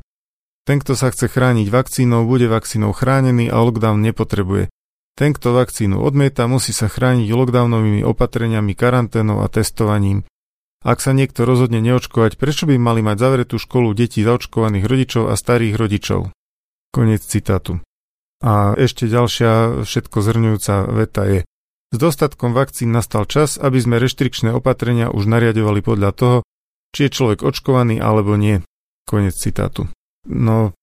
Ten, 0.69 0.77
kto 0.77 0.93
sa 0.93 1.09
chce 1.09 1.33
chrániť 1.33 1.65
vakcínou, 1.73 2.29
bude 2.29 2.45
vakcínou 2.45 2.93
chránený 2.93 3.49
a 3.49 3.57
lockdown 3.57 4.05
nepotrebuje. 4.05 4.69
Ten, 5.17 5.33
kto 5.33 5.57
vakcínu 5.57 5.97
odmieta, 5.97 6.45
musí 6.45 6.77
sa 6.77 6.85
chrániť 6.85 7.25
lockdownovými 7.25 8.05
opatreniami, 8.05 8.77
karanténou 8.77 9.41
a 9.41 9.49
testovaním. 9.49 10.29
Ak 10.85 11.01
sa 11.01 11.17
niekto 11.17 11.49
rozhodne 11.49 11.81
neočkovať, 11.81 12.37
prečo 12.37 12.69
by 12.69 12.77
mali 12.77 13.01
mať 13.01 13.17
zavretú 13.17 13.57
školu 13.57 13.97
detí 13.97 14.21
zaočkovaných 14.21 14.85
rodičov 14.85 15.33
a 15.33 15.35
starých 15.41 15.73
rodičov? 15.73 16.29
Konec 16.93 17.25
citátu. 17.25 17.81
A 18.45 18.77
ešte 18.77 19.09
ďalšia 19.09 19.81
všetko 19.89 20.17
zhrňujúca 20.21 20.85
veta 20.93 21.23
je 21.25 21.39
S 21.89 21.97
dostatkom 21.97 22.53
vakcín 22.53 22.93
nastal 22.93 23.25
čas, 23.25 23.57
aby 23.57 23.81
sme 23.81 23.97
reštrikčné 23.97 24.53
opatrenia 24.53 25.09
už 25.09 25.25
nariadovali 25.25 25.81
podľa 25.81 26.11
toho, 26.13 26.37
či 26.93 27.09
je 27.09 27.15
človek 27.17 27.41
očkovaný 27.41 27.97
alebo 27.97 28.37
nie. 28.37 28.61
Konec 29.09 29.33
citátu. 29.33 29.89
No, 30.29 30.77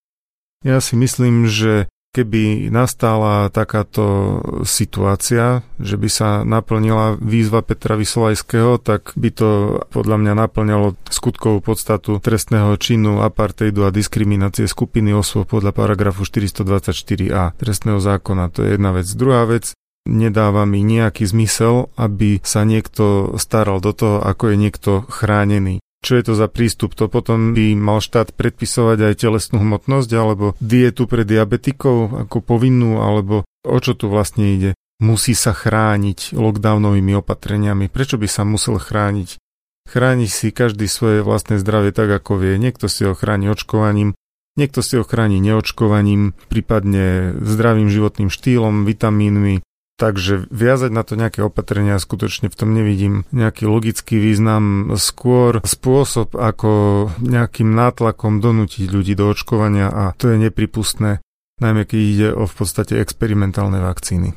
ja 0.67 0.83
si 0.83 0.99
myslím, 0.99 1.47
že 1.47 1.87
keby 2.17 2.73
nastala 2.73 3.53
takáto 3.53 4.41
situácia, 4.65 5.61
že 5.77 6.01
by 6.01 6.09
sa 6.09 6.29
naplnila 6.49 7.21
výzva 7.21 7.61
Petra 7.61 7.93
Vysolajského, 8.01 8.81
tak 8.81 9.13
by 9.21 9.29
to 9.37 9.49
podľa 9.93 10.17
mňa 10.25 10.33
naplňalo 10.33 10.97
skutkovú 11.13 11.61
podstatu 11.61 12.17
trestného 12.17 12.73
činu 12.81 13.21
apartheidu 13.21 13.85
a 13.85 13.93
diskriminácie 13.93 14.65
skupiny 14.65 15.13
osôb 15.13 15.45
podľa 15.45 15.77
paragrafu 15.77 16.25
424a 16.25 17.53
trestného 17.53 18.01
zákona. 18.01 18.49
To 18.57 18.65
je 18.65 18.81
jedna 18.81 18.97
vec. 18.97 19.07
Druhá 19.13 19.45
vec, 19.45 19.77
nedáva 20.09 20.65
mi 20.65 20.81
nejaký 20.81 21.29
zmysel, 21.29 21.93
aby 22.01 22.41
sa 22.41 22.65
niekto 22.65 23.37
staral 23.37 23.85
do 23.85 23.93
toho, 23.93 24.25
ako 24.25 24.55
je 24.55 24.57
niekto 24.57 24.91
chránený 25.05 25.85
čo 26.07 26.15
je 26.15 26.31
to 26.31 26.35
za 26.39 26.47
prístup. 26.47 26.95
To 26.95 27.11
potom 27.11 27.51
by 27.51 27.75
mal 27.75 27.99
štát 27.99 28.31
predpisovať 28.39 29.11
aj 29.11 29.15
telesnú 29.19 29.59
hmotnosť 29.59 30.11
alebo 30.15 30.55
dietu 30.63 31.11
pre 31.11 31.27
diabetikov 31.27 32.31
ako 32.31 32.39
povinnú, 32.47 33.03
alebo 33.03 33.43
o 33.67 33.79
čo 33.83 33.99
tu 33.99 34.07
vlastne 34.07 34.55
ide. 34.55 34.79
Musí 35.03 35.35
sa 35.35 35.51
chrániť 35.51 36.39
lockdownovými 36.39 37.19
opatreniami. 37.19 37.91
Prečo 37.91 38.17
by 38.17 38.31
sa 38.31 38.47
musel 38.47 38.79
chrániť 38.79 39.43
chráni 39.87 40.27
si 40.27 40.51
každý 40.51 40.91
svoje 40.91 41.23
vlastné 41.23 41.63
zdravie 41.63 41.95
tak, 41.95 42.11
ako 42.11 42.43
vie. 42.43 42.59
Niekto 42.59 42.91
si 42.91 43.07
ho 43.07 43.15
chráni 43.15 43.49
očkovaním, 43.49 44.19
niekto 44.59 44.83
si 44.83 44.99
ho 44.99 45.07
chráni 45.07 45.39
neočkovaním, 45.39 46.35
prípadne 46.51 47.39
zdravým 47.39 47.89
životným 47.89 48.29
štýlom, 48.29 48.85
vitamínmi, 48.85 49.63
Takže 49.97 50.45
viazať 50.53 50.93
na 50.93 51.01
to 51.09 51.17
nejaké 51.17 51.41
opatrenia, 51.41 51.97
skutočne 51.97 52.53
v 52.53 52.59
tom 52.59 52.77
nevidím 52.77 53.25
nejaký 53.33 53.65
logický 53.65 54.21
význam, 54.21 54.93
skôr 55.01 55.65
spôsob, 55.65 56.37
ako 56.37 57.09
nejakým 57.25 57.73
nátlakom 57.73 58.45
donútiť 58.45 58.93
ľudí 58.93 59.17
do 59.17 59.33
očkovania 59.33 59.89
a 59.89 60.13
to 60.21 60.29
je 60.29 60.37
nepripustné, 60.37 61.25
najmä 61.65 61.89
keď 61.89 62.01
ide 62.01 62.29
o 62.37 62.45
v 62.45 62.53
podstate 62.53 63.01
experimentálne 63.01 63.81
vakcíny. 63.81 64.37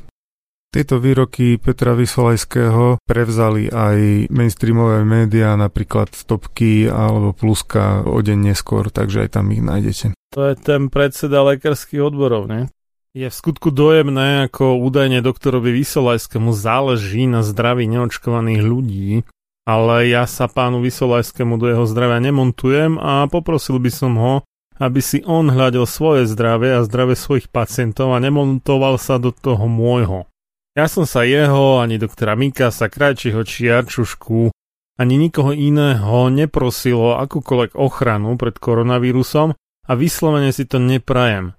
Tieto 0.69 1.01
výroky 1.01 1.57
Petra 1.57 1.97
Vysolajského 1.97 3.01
prevzali 3.01 3.73
aj 3.73 4.29
mainstreamové 4.29 5.01
médiá, 5.01 5.57
napríklad 5.57 6.13
Stopky 6.13 6.85
alebo 6.85 7.33
Pluska 7.33 8.05
o 8.05 8.21
deň 8.21 8.53
neskôr, 8.53 8.93
takže 8.93 9.25
aj 9.25 9.29
tam 9.33 9.49
ich 9.49 9.65
nájdete. 9.65 10.13
To 10.37 10.45
je 10.45 10.53
ten 10.55 10.93
predseda 10.93 11.41
lekárskych 11.41 12.05
odborov, 12.05 12.45
ne? 12.45 12.69
Je 13.17 13.25
v 13.25 13.33
skutku 13.33 13.73
dojemné, 13.73 14.45
ako 14.45 14.77
údajne 14.85 15.25
doktorovi 15.25 15.73
Vysolajskému 15.81 16.53
záleží 16.53 17.25
na 17.25 17.41
zdraví 17.41 17.89
neočkovaných 17.89 18.61
ľudí, 18.61 19.25
ale 19.65 20.13
ja 20.13 20.29
sa 20.29 20.45
pánu 20.45 20.77
Vysolajskému 20.85 21.57
do 21.57 21.73
jeho 21.73 21.89
zdravia 21.89 22.21
nemontujem 22.21 23.01
a 23.01 23.25
poprosil 23.25 23.81
by 23.81 23.89
som 23.89 24.13
ho, 24.13 24.33
aby 24.77 25.01
si 25.01 25.25
on 25.25 25.49
hľadil 25.49 25.89
svoje 25.89 26.29
zdravie 26.29 26.77
a 26.77 26.85
zdravie 26.85 27.17
svojich 27.17 27.49
pacientov 27.49 28.13
a 28.13 28.21
nemontoval 28.21 29.01
sa 29.01 29.17
do 29.17 29.33
toho 29.33 29.65
môjho. 29.65 30.29
Ja 30.77 30.85
som 30.85 31.09
sa 31.09 31.25
jeho, 31.25 31.81
ani 31.81 31.97
doktora 31.97 32.37
Mikasa, 32.37 32.93
Krajčího 32.93 33.41
či 33.41 33.73
Jarčušku, 33.73 34.53
ani 35.01 35.17
nikoho 35.17 35.49
iného 35.49 36.29
neprosil 36.29 37.01
o 37.01 37.17
akúkoľvek 37.17 37.73
ochranu 37.73 38.37
pred 38.37 38.53
koronavírusom 38.53 39.57
a 39.89 39.91
vyslovene 39.97 40.53
si 40.53 40.69
to 40.69 40.77
neprajem. 40.77 41.57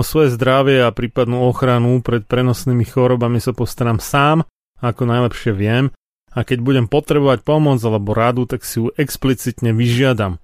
O 0.00 0.02
svoje 0.02 0.32
zdravie 0.32 0.80
a 0.80 0.96
prípadnú 0.96 1.44
ochranu 1.44 2.00
pred 2.00 2.24
prenosnými 2.24 2.88
chorobami 2.88 3.36
sa 3.36 3.52
postaram 3.52 4.00
sám, 4.00 4.48
ako 4.80 5.04
najlepšie 5.04 5.52
viem, 5.52 5.92
a 6.32 6.40
keď 6.40 6.64
budem 6.64 6.86
potrebovať 6.88 7.44
pomoc 7.44 7.84
alebo 7.84 8.16
radu, 8.16 8.48
tak 8.48 8.64
si 8.64 8.80
ju 8.80 8.88
explicitne 8.96 9.76
vyžiadam. 9.76 10.40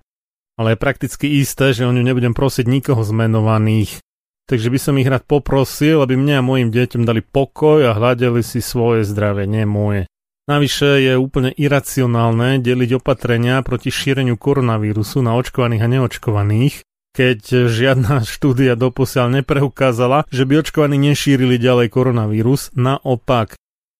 Ale 0.60 0.76
je 0.76 0.82
prakticky 0.84 1.40
isté, 1.40 1.72
že 1.72 1.88
o 1.88 1.94
ňu 1.96 2.04
nebudem 2.04 2.36
prosiť 2.36 2.68
nikoho 2.68 3.00
z 3.00 3.16
menovaných, 3.16 4.04
Takže 4.46 4.70
by 4.70 4.78
som 4.78 4.94
ich 4.94 5.10
rád 5.10 5.26
poprosil, 5.26 5.98
aby 6.06 6.14
mne 6.14 6.38
a 6.38 6.46
mojim 6.46 6.70
deťom 6.70 7.02
dali 7.02 7.18
pokoj 7.18 7.82
a 7.82 7.98
hľadeli 7.98 8.46
si 8.46 8.62
svoje 8.62 9.02
zdravie, 9.02 9.42
nie 9.42 9.66
moje. 9.66 10.06
Navyše 10.46 11.02
je 11.02 11.12
úplne 11.18 11.50
iracionálne 11.50 12.62
deliť 12.62 13.02
opatrenia 13.02 13.58
proti 13.66 13.90
šíreniu 13.90 14.38
koronavírusu 14.38 15.18
na 15.18 15.34
očkovaných 15.34 15.82
a 15.82 15.90
neočkovaných, 15.90 16.86
keď 17.16 17.72
žiadna 17.72 18.20
štúdia 18.28 18.76
doposiaľ 18.76 19.40
nepreukázala, 19.40 20.28
že 20.28 20.44
by 20.44 20.60
očkovaní 20.60 21.00
nešírili 21.00 21.56
ďalej 21.56 21.88
koronavírus, 21.88 22.68
naopak. 22.76 23.56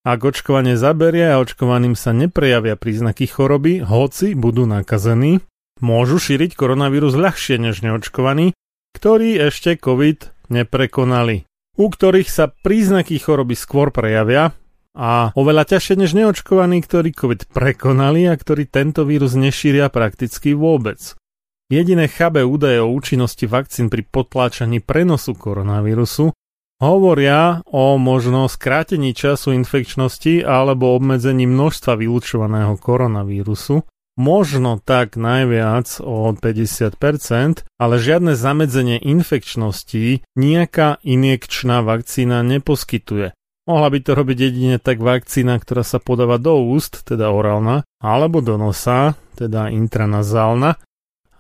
Ak 0.07 0.23
očkovanie 0.23 0.79
zaberie 0.79 1.35
a 1.35 1.43
očkovaným 1.43 1.99
sa 1.99 2.15
neprejavia 2.15 2.79
príznaky 2.79 3.27
choroby, 3.27 3.83
hoci 3.83 4.39
budú 4.39 4.63
nakazení, 4.63 5.43
môžu 5.83 6.23
šíriť 6.23 6.55
koronavírus 6.55 7.19
ľahšie 7.19 7.59
než 7.59 7.83
neočkovaní, 7.83 8.55
ktorí 8.95 9.35
ešte 9.51 9.75
COVID 9.75 10.47
neprekonali, 10.55 11.43
u 11.75 11.87
ktorých 11.91 12.31
sa 12.31 12.47
príznaky 12.47 13.19
choroby 13.19 13.59
skôr 13.59 13.91
prejavia 13.91 14.55
a 14.95 15.35
oveľa 15.35 15.75
ťažšie 15.75 15.99
než 15.99 16.15
neočkovaní, 16.15 16.87
ktorí 16.87 17.11
COVID 17.11 17.51
prekonali 17.51 18.31
a 18.31 18.39
ktorí 18.39 18.71
tento 18.71 19.03
vírus 19.03 19.35
nešíria 19.35 19.91
prakticky 19.91 20.55
vôbec. 20.55 21.19
Jediné 21.67 22.07
chabé 22.07 22.47
údaje 22.47 22.79
o 22.79 22.95
účinnosti 22.95 23.51
vakcín 23.51 23.91
pri 23.91 24.07
potláčaní 24.07 24.79
prenosu 24.79 25.35
koronavírusu 25.35 26.31
hovoria 26.79 27.67
o 27.67 27.99
možno 27.99 28.47
skrátení 28.47 29.11
času 29.11 29.51
infekčnosti 29.51 30.47
alebo 30.47 30.95
obmedzení 30.95 31.43
množstva 31.51 31.99
vylúčovaného 31.99 32.79
koronavírusu, 32.79 33.83
možno 34.15 34.79
tak 34.79 35.19
najviac 35.19 35.99
o 36.07 36.31
50%, 36.39 37.67
ale 37.83 37.95
žiadne 37.99 38.39
zamedzenie 38.39 39.03
infekčnosti 39.03 40.23
nejaká 40.39 41.03
injekčná 41.03 41.83
vakcína 41.83 42.47
neposkytuje. 42.47 43.35
Mohla 43.67 43.89
by 43.91 43.99
to 44.07 44.11
robiť 44.15 44.39
jedine 44.39 44.77
tak 44.79 45.03
vakcína, 45.03 45.59
ktorá 45.59 45.83
sa 45.83 45.99
podáva 45.99 46.39
do 46.39 46.63
úst, 46.63 47.03
teda 47.03 47.35
orálna, 47.35 47.83
alebo 47.99 48.39
do 48.39 48.55
nosa, 48.55 49.19
teda 49.35 49.75
intranazálna, 49.75 50.79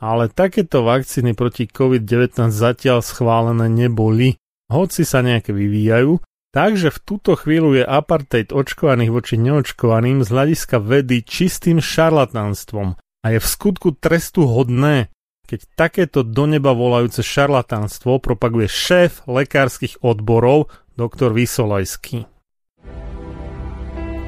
ale 0.00 0.28
takéto 0.28 0.84
vakcíny 0.84 1.32
proti 1.32 1.68
COVID-19 1.68 2.52
zatiaľ 2.52 3.00
schválené 3.00 3.68
neboli, 3.68 4.36
hoci 4.68 5.06
sa 5.06 5.22
nejaké 5.22 5.54
vyvíjajú 5.54 6.20
Takže 6.56 6.88
v 6.88 7.02
túto 7.04 7.36
chvíľu 7.36 7.76
je 7.76 7.84
apartheid 7.84 8.48
očkovaných 8.48 9.12
voči 9.12 9.36
neočkovaným 9.36 10.24
z 10.24 10.32
hľadiska 10.32 10.80
vedy 10.80 11.20
čistým 11.20 11.84
šarlatánstvom 11.84 12.96
a 12.96 13.26
je 13.28 13.36
v 13.36 13.44
skutku 13.44 13.92
trestu 13.92 14.48
hodné, 14.48 15.12
keď 15.44 15.68
takéto 15.76 16.24
do 16.24 16.48
neba 16.48 16.72
volajúce 16.72 17.20
šarlatánstvo 17.20 18.24
propaguje 18.24 18.72
šéf 18.72 19.28
lekárskych 19.28 20.00
odborov 20.00 20.72
doktor 20.96 21.36
Vysolajský. 21.36 22.24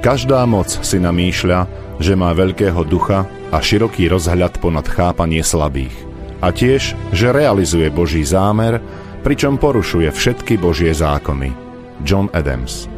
Každá 0.04 0.44
moc 0.44 0.68
si 0.68 1.00
namýšľa, 1.00 1.64
že 1.96 2.12
má 2.12 2.36
veľkého 2.36 2.84
ducha 2.84 3.24
a 3.48 3.58
široký 3.62 4.12
rozhľad 4.12 4.60
ponad 4.60 4.84
chápanie 4.88 5.40
slabých. 5.40 5.94
A 6.38 6.52
tiež, 6.54 6.94
že 7.10 7.34
realizuje 7.34 7.88
Boží 7.90 8.22
zámer, 8.22 8.78
pričom 9.26 9.58
porušuje 9.58 10.12
všetky 10.12 10.60
Božie 10.60 10.94
zákony. 10.94 11.50
John 12.06 12.30
Adams. 12.30 12.97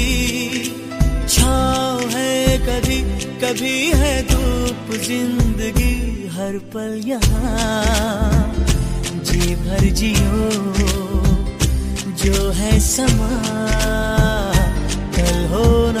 कभी 2.71 2.99
कभी 3.39 3.77
है 3.99 4.11
धूप 4.27 4.91
ज़िंदगी 5.05 6.27
हर 6.33 6.57
पल 6.73 6.93
यहाँ। 7.05 8.53
जी 9.27 9.55
भर 9.55 9.83
जियो 9.99 10.39
जो 12.23 12.49
है 12.59 12.79
समा, 12.79 13.29
कल 15.17 15.45
हो 15.53 15.65
ना 15.97 16.00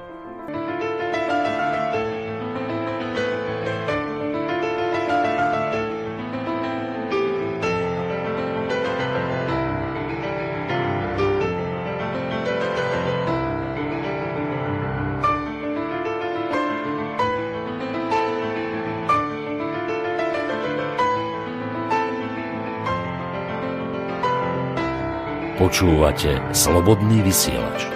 Počúvate 25.71 26.35
Slobodný 26.51 27.23
vysielač. 27.23 27.87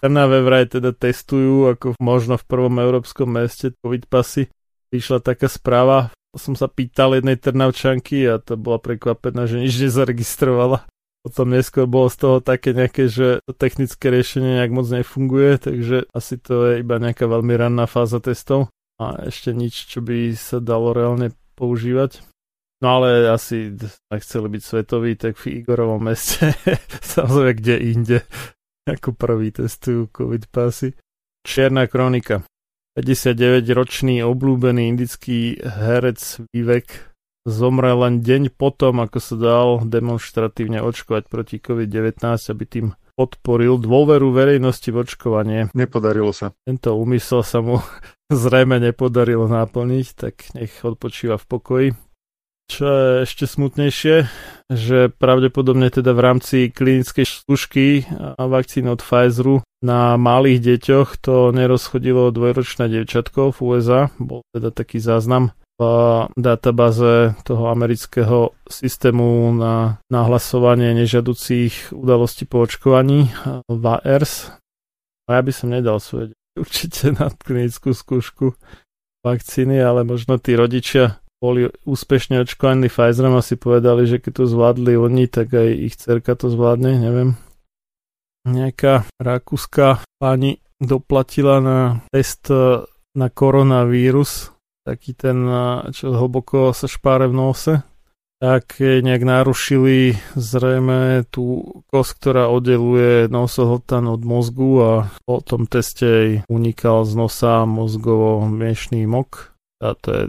Trnave 0.00 0.40
vraj 0.40 0.64
teda 0.72 0.96
testujú, 0.96 1.68
ako 1.76 2.00
možno 2.00 2.40
v 2.40 2.48
prvom 2.48 2.72
európskom 2.80 3.36
meste 3.36 3.76
COVID 3.84 4.08
pasy. 4.08 4.48
Vyšla 4.88 5.20
taká 5.20 5.52
správa, 5.52 6.08
som 6.32 6.56
sa 6.56 6.72
pýtal 6.72 7.20
jednej 7.20 7.36
Trnavčanky 7.36 8.32
a 8.32 8.40
to 8.40 8.56
bola 8.56 8.80
prekvapená, 8.80 9.44
že 9.44 9.60
nič 9.60 9.76
nezaregistrovala. 9.76 10.88
Potom 11.20 11.52
neskôr 11.52 11.84
bolo 11.84 12.08
z 12.08 12.16
toho 12.24 12.36
také 12.40 12.72
nejaké, 12.72 13.12
že 13.12 13.44
to 13.44 13.52
technické 13.52 14.08
riešenie 14.08 14.56
nejak 14.56 14.72
moc 14.72 14.88
nefunguje, 14.88 15.68
takže 15.68 16.08
asi 16.16 16.40
to 16.40 16.64
je 16.64 16.80
iba 16.80 16.96
nejaká 16.96 17.28
veľmi 17.28 17.60
ranná 17.60 17.84
fáza 17.84 18.24
testov 18.24 18.72
a 18.96 19.20
ešte 19.28 19.52
nič, 19.52 19.84
čo 19.92 20.00
by 20.00 20.32
sa 20.32 20.64
dalo 20.64 20.96
reálne 20.96 21.36
používať. 21.60 22.24
No 22.78 23.02
ale 23.02 23.26
asi 23.26 23.74
ak 24.06 24.22
chceli 24.22 24.54
byť 24.54 24.62
svetoví, 24.62 25.18
tak 25.18 25.34
v 25.34 25.62
Igorovom 25.62 25.98
meste, 25.98 26.54
samozrejme 27.14 27.52
kde 27.58 27.74
inde, 27.82 28.18
ako 28.86 29.18
prvý 29.18 29.50
testujú 29.50 30.06
covid 30.14 30.46
pasy. 30.48 30.94
Čierna 31.42 31.90
kronika. 31.90 32.46
59-ročný 32.98 34.26
obľúbený 34.26 34.90
indický 34.90 35.54
herec 35.62 36.18
Vivek 36.50 37.14
zomrel 37.46 37.94
len 38.02 38.14
deň 38.20 38.54
potom, 38.58 38.98
ako 38.98 39.18
sa 39.22 39.34
dal 39.38 39.68
demonstratívne 39.86 40.82
očkovať 40.82 41.30
proti 41.30 41.62
COVID-19, 41.62 42.18
aby 42.26 42.64
tým 42.66 42.86
podporil 43.18 43.82
dôveru 43.82 44.30
verejnosti 44.30 44.90
v 44.94 45.02
očkovanie. 45.02 45.60
Nepodarilo 45.74 46.30
sa. 46.30 46.54
Tento 46.62 46.94
úmysel 46.94 47.42
sa 47.42 47.58
mu 47.58 47.82
zrejme 48.30 48.78
nepodarilo 48.78 49.50
naplniť, 49.50 50.06
tak 50.14 50.34
nech 50.54 50.70
odpočíva 50.82 51.38
v 51.38 51.46
pokoji. 51.46 51.88
Čo 52.68 52.84
je 52.84 53.10
ešte 53.24 53.48
smutnejšie, 53.48 54.16
že 54.68 55.08
pravdepodobne 55.08 55.88
teda 55.88 56.12
v 56.12 56.20
rámci 56.20 56.56
klinickej 56.68 57.24
skúšky 57.24 58.04
a 58.12 58.44
vakcíny 58.44 58.92
od 58.92 59.00
Pfizeru 59.00 59.64
na 59.80 60.20
malých 60.20 60.60
deťoch 60.60 61.16
to 61.16 61.48
nerozchodilo 61.56 62.28
dvojročné 62.28 62.92
devčatko 62.92 63.56
v 63.56 63.58
USA. 63.64 64.00
Bol 64.20 64.44
teda 64.52 64.68
taký 64.68 65.00
záznam 65.00 65.56
v 65.78 65.82
databáze 66.34 67.38
toho 67.46 67.70
amerického 67.70 68.52
systému 68.66 69.54
na 69.54 70.02
nahlasovanie 70.10 70.92
nežiaducích 70.92 71.94
udalostí 71.94 72.44
po 72.44 72.66
očkovaní 72.66 73.30
VAERS. 73.70 74.52
A 75.30 75.38
ja 75.38 75.40
by 75.40 75.52
som 75.54 75.70
nedal 75.70 76.02
svoje 76.02 76.34
určite 76.58 77.14
na 77.14 77.30
klinickú 77.30 77.94
skúšku 77.94 78.58
vakcíny, 79.22 79.78
ale 79.78 80.02
možno 80.02 80.42
tí 80.42 80.58
rodičia 80.58 81.22
boli 81.38 81.70
úspešne 81.86 82.42
očkovaní 82.42 82.90
Pfizerom 82.90 83.38
a 83.38 83.42
si 83.42 83.54
povedali, 83.54 84.10
že 84.10 84.18
keď 84.18 84.32
to 84.42 84.44
zvládli 84.50 84.98
oni, 84.98 85.24
tak 85.30 85.54
aj 85.54 85.68
ich 85.70 85.94
cerka 85.94 86.34
to 86.34 86.50
zvládne, 86.50 86.98
neviem. 86.98 87.38
Nejaká 88.46 89.06
rakúska 89.22 90.02
pani 90.18 90.58
doplatila 90.82 91.58
na 91.62 91.78
test 92.10 92.50
na 93.18 93.28
koronavírus, 93.30 94.54
taký 94.86 95.12
ten, 95.12 95.42
čo 95.90 96.14
hlboko 96.14 96.70
sa 96.70 96.86
špáre 96.86 97.26
v 97.26 97.34
nose, 97.34 97.74
tak 98.38 98.78
nejak 98.78 99.26
narušili 99.26 100.14
zrejme 100.38 101.26
tú 101.26 101.74
kosť, 101.90 102.10
ktorá 102.22 102.44
oddeluje 102.46 103.26
nosohltan 103.26 104.06
od 104.06 104.22
mozgu 104.22 104.70
a 104.78 104.92
po 105.26 105.42
tom 105.42 105.66
teste 105.66 106.06
jej 106.06 106.30
unikal 106.46 107.02
z 107.02 107.18
nosa 107.18 107.66
mozgovo 107.66 108.46
miešný 108.46 109.10
mok 109.10 109.57
a 109.78 109.94
to 109.94 110.08
je 110.10 110.22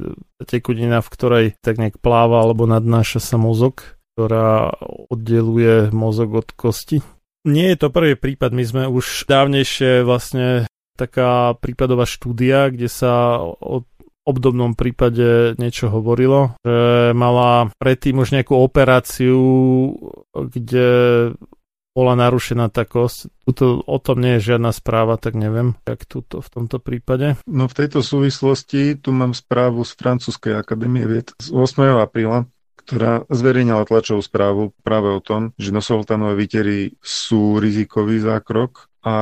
tekunina, 0.45 1.01
v 1.01 1.11
ktorej 1.11 1.45
tak 1.61 1.81
nejak 1.81 1.97
pláva 1.97 2.45
alebo 2.45 2.69
nadnáša 2.69 3.21
sa 3.21 3.38
mozog, 3.41 3.97
ktorá 4.13 4.73
oddeluje 5.09 5.89
mozog 5.89 6.45
od 6.45 6.49
kosti. 6.53 7.01
Nie 7.47 7.73
je 7.73 7.88
to 7.88 7.89
prvý 7.89 8.19
prípad, 8.19 8.51
my 8.51 8.63
sme 8.67 8.84
už 8.85 9.26
dávnejšie 9.26 10.03
vlastne 10.03 10.67
taká 10.99 11.55
prípadová 11.55 12.03
štúdia, 12.03 12.67
kde 12.69 12.91
sa 12.91 13.39
o 13.41 13.88
obdobnom 14.27 14.77
prípade 14.77 15.57
niečo 15.57 15.89
hovorilo, 15.89 16.53
že 16.61 17.15
mala 17.17 17.73
predtým 17.81 18.21
už 18.21 18.35
nejakú 18.35 18.53
operáciu, 18.53 19.41
kde 20.35 20.89
bola 21.93 22.13
narušená 22.17 22.69
tá 22.69 22.85
kosť. 22.85 23.31
Tuto, 23.45 23.81
o 23.83 23.97
tom 24.01 24.21
nie 24.21 24.37
je 24.37 24.53
žiadna 24.53 24.73
správa, 24.73 25.17
tak 25.17 25.35
neviem, 25.35 25.75
jak 25.83 26.05
tuto 26.05 26.39
v 26.39 26.49
tomto 26.49 26.77
prípade. 26.77 27.35
No 27.49 27.65
v 27.67 27.77
tejto 27.77 28.05
súvislosti 28.05 28.97
tu 28.97 29.09
mám 29.13 29.33
správu 29.37 29.81
z 29.85 29.97
Francúzskej 29.97 30.53
akadémie 30.57 31.05
vied 31.05 31.33
z 31.37 31.49
8. 31.53 32.01
apríla. 32.01 32.49
ktorá 32.89 33.21
zverejnila 33.29 33.85
tlačovú 33.85 34.17
správu 34.25 34.73
práve 34.81 35.13
o 35.13 35.21
tom, 35.21 35.53
že 35.61 35.69
nosoholtanové 35.69 36.33
výtery 36.33 36.97
sú 37.05 37.61
rizikový 37.61 38.17
zákrok 38.17 38.88
a 38.99 39.15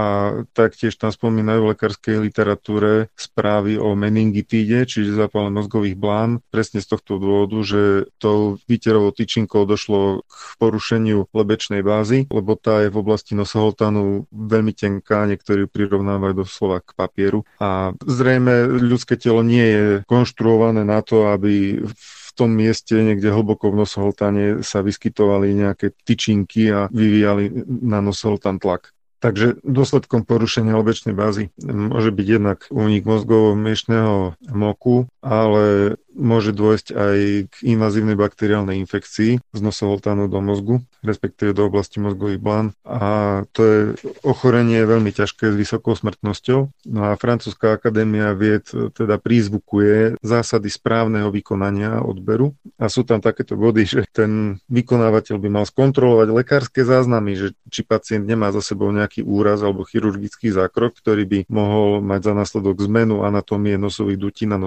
taktiež 0.58 0.98
tam 0.98 1.14
spomínajú 1.14 1.60
v 1.62 1.72
lekárskej 1.78 2.16
literatúre 2.22 3.14
správy 3.14 3.78
o 3.78 3.94
meningitíde, 3.94 4.90
čiže 4.90 5.14
zápale 5.14 5.54
mozgových 5.54 5.98
blán, 5.98 6.41
presne 6.49 6.82
z 6.82 6.98
tohto 6.98 7.22
dôvodu, 7.22 7.62
že 7.62 7.82
tou 8.18 8.58
výterovou 8.66 9.14
tyčinkou 9.14 9.70
došlo 9.70 10.26
k 10.26 10.38
porušeniu 10.58 11.30
lebečnej 11.30 11.86
bázy, 11.86 12.26
lebo 12.34 12.58
tá 12.58 12.82
je 12.82 12.90
v 12.90 12.99
oblasti 12.99 13.38
nosoholtanu 13.38 14.26
veľmi 14.34 14.74
tenká, 14.74 15.30
niektorí 15.30 15.70
prirovnávajú 15.70 16.34
doslova 16.41 16.82
k 16.82 16.98
papieru 16.98 17.45
a 17.62 17.94
zrejme 18.02 18.66
ľudské 18.82 19.14
telo 19.18 19.45
nie 19.45 19.66
je 19.66 19.86
konštruované 20.10 20.82
na 20.82 21.06
to, 21.06 21.30
aby 21.30 21.86
v 21.86 22.30
tom 22.38 22.54
mieste, 22.54 22.94
niekde 22.94 23.34
hlboko 23.34 23.74
v 23.74 23.82
nosoholtane 23.82 24.62
sa 24.62 24.86
vyskytovali 24.86 25.58
nejaké 25.58 25.98
tyčinky 26.06 26.70
a 26.70 26.86
vyvíjali 26.94 27.49
na 27.66 27.98
nosoholtan 27.98 28.62
tlak. 28.62 28.94
Takže 29.18 29.57
dôsledkom 29.65 30.30
porušenia 30.30 30.77
lebečnej 30.77 31.18
bázy 31.18 31.49
môže 31.57 32.14
byť 32.14 32.27
jednak 32.30 32.69
únik 32.69 33.02
mozgovo-miešného 33.02 34.38
moku, 34.53 35.10
ale 35.28 35.95
môže 36.18 36.49
dôjsť 36.56 36.88
aj 36.98 37.18
k 37.52 37.56
invazívnej 37.70 38.18
bakteriálnej 38.18 38.82
infekcii 38.82 39.38
z 39.38 39.60
nosoholtánu 39.62 40.26
do 40.26 40.41
mozgu, 40.41 40.82
respektíve 41.06 41.54
do 41.54 41.70
oblasti 41.70 42.02
mozgových 42.02 42.41
blán. 42.41 42.74
A 42.82 43.44
to 43.54 43.62
je 43.62 43.80
ochorenie 44.26 44.82
veľmi 44.82 45.14
ťažké 45.14 45.54
s 45.54 45.56
vysokou 45.56 45.94
smrtnosťou. 45.94 46.90
No 46.90 47.02
a 47.06 47.20
Francúzska 47.20 47.78
akadémia 47.78 48.34
vied 48.34 48.66
teda 48.98 49.22
prízvukuje 49.22 50.18
zásady 50.26 50.74
správneho 50.74 51.30
vykonania 51.30 52.02
odberu. 52.02 52.58
A 52.82 52.90
sú 52.90 53.06
tam 53.06 53.22
takéto 53.22 53.54
body, 53.54 53.86
že 53.86 54.02
ten 54.10 54.58
vykonávateľ 54.74 55.38
by 55.38 55.49
mal 55.54 55.66
skontrolovať 55.70 56.28
lekárske 56.34 56.82
záznamy, 56.82 57.38
že 57.38 57.48
či 57.70 57.86
pacient 57.86 58.26
nemá 58.26 58.49
za 58.49 58.66
sebou 58.66 58.90
nejaký 58.90 59.22
úraz 59.22 59.62
alebo 59.62 59.86
chirurgický 59.86 60.49
zákrok, 60.49 60.98
ktorý 60.98 61.30
by 61.30 61.40
mohol 61.52 62.02
mať 62.02 62.32
za 62.32 62.34
následok 62.34 62.82
zmenu 62.90 63.22
anatómie 63.22 63.78
nosových 63.78 64.18
dutín 64.18 64.49
a 64.56 64.62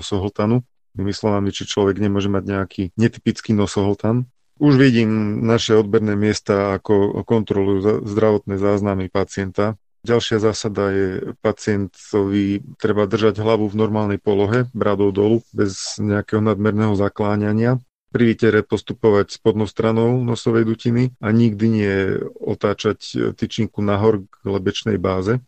nosohltanu 0.51 0.69
Inými 0.99 1.15
slovami, 1.15 1.55
či 1.55 1.71
človek 1.71 2.03
nemôže 2.03 2.27
mať 2.27 2.45
nejaký 2.51 2.83
netypický 2.99 3.55
nosohltan. 3.55 4.27
Už 4.59 4.75
vidím 4.75 5.41
naše 5.47 5.79
odberné 5.79 6.19
miesta, 6.19 6.77
ako 6.77 7.23
kontrolujú 7.23 8.05
zdravotné 8.05 8.59
záznamy 8.59 9.07
pacienta. 9.07 9.79
Ďalšia 10.03 10.43
zásada 10.43 10.91
je 10.91 11.07
pacientovi 11.47 12.61
treba 12.81 13.07
držať 13.07 13.39
hlavu 13.39 13.71
v 13.71 13.79
normálnej 13.79 14.19
polohe, 14.19 14.67
bradou 14.75 15.15
dolu, 15.15 15.47
bez 15.55 15.97
nejakého 16.03 16.43
nadmerného 16.43 16.99
zakláňania. 16.99 17.79
Pri 18.11 18.27
výtere 18.27 18.67
postupovať 18.67 19.39
spodnou 19.39 19.71
stranou 19.71 20.19
nosovej 20.27 20.67
dutiny 20.67 21.15
a 21.23 21.31
nikdy 21.31 21.67
nie 21.71 21.95
otáčať 22.43 23.31
tyčinku 23.39 23.79
nahor 23.79 24.27
k 24.27 24.35
lebečnej 24.43 24.99
báze 24.99 25.39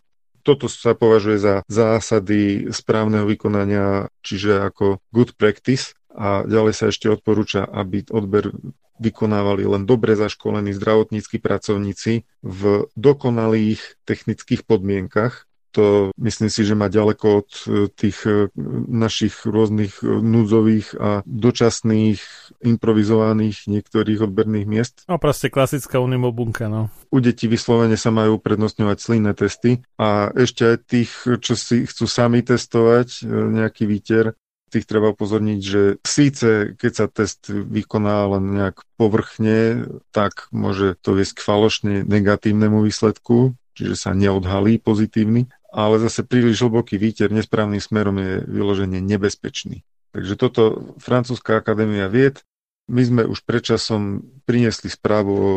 toto 0.43 0.67
sa 0.67 0.93
považuje 0.99 1.39
za 1.39 1.55
zásady 1.71 2.71
správneho 2.75 3.25
vykonania, 3.27 4.11
čiže 4.21 4.59
ako 4.59 4.99
good 5.15 5.35
practice. 5.39 5.95
A 6.13 6.45
ďalej 6.45 6.75
sa 6.77 6.85
ešte 6.93 7.09
odporúča, 7.09 7.65
aby 7.65 8.05
odber 8.13 8.53
vykonávali 9.01 9.65
len 9.65 9.83
dobre 9.89 10.15
zaškolení 10.15 10.77
zdravotníckí 10.77 11.41
pracovníci 11.41 12.29
v 12.45 12.63
dokonalých 12.95 13.81
technických 14.05 14.63
podmienkach, 14.69 15.49
to 15.73 16.13
myslím 16.21 16.53
si, 16.53 16.63
že 16.69 16.77
má 16.77 16.93
ďaleko 16.93 17.27
od 17.43 17.51
e, 17.65 17.89
tých 17.89 18.29
e, 18.29 18.53
našich 18.87 19.49
rôznych 19.49 20.05
e, 20.05 20.21
núdzových 20.21 20.89
a 21.01 21.11
dočasných 21.25 22.21
improvizovaných 22.61 23.67
niektorých 23.67 24.29
odberných 24.29 24.67
miest. 24.69 24.95
No 25.09 25.17
proste 25.17 25.49
klasická 25.49 25.99
unimobunka, 25.99 26.69
no. 26.69 26.93
U 27.09 27.19
detí 27.19 27.49
vyslovene 27.49 27.97
sa 27.97 28.13
majú 28.13 28.37
prednostňovať 28.37 28.99
slinné 29.01 29.33
testy 29.33 29.81
a 29.97 30.29
ešte 30.37 30.77
aj 30.77 30.77
tých, 30.85 31.11
čo 31.41 31.57
si 31.57 31.89
chcú 31.89 32.05
sami 32.05 32.45
testovať 32.45 33.25
nejaký 33.29 33.89
výter, 33.89 34.37
tých 34.73 34.89
treba 34.89 35.13
upozorniť, 35.13 35.61
že 35.61 35.83
síce 36.01 36.73
keď 36.81 36.93
sa 36.97 37.07
test 37.13 37.53
vykoná 37.53 38.25
len 38.33 38.57
nejak 38.57 38.81
povrchne, 38.97 39.85
tak 40.17 40.49
môže 40.49 40.97
to 41.05 41.13
viesť 41.13 41.37
k 41.37 41.45
falošne 41.45 41.95
negatívnemu 42.09 42.81
výsledku, 42.81 43.53
čiže 43.77 43.95
sa 44.01 44.17
neodhalí 44.17 44.81
pozitívny, 44.81 45.53
ale 45.73 45.97
zase 46.05 46.23
príliš 46.23 46.61
hlboký 46.61 47.01
výter 47.01 47.33
nesprávnym 47.33 47.81
smerom 47.81 48.21
je 48.21 48.45
vyloženie 48.45 49.01
nebezpečný. 49.01 49.83
Takže 50.13 50.37
toto 50.37 50.93
Francúzska 51.01 51.57
akadémia 51.57 52.13
vied, 52.13 52.45
my 52.93 53.03
sme 53.03 53.23
už 53.25 53.49
predčasom 53.49 54.21
priniesli 54.45 54.93
správu 54.93 55.33
o 55.33 55.53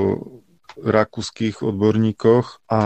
rakúskych 0.79 1.63
odborníkoch 1.63 2.67
a 2.67 2.81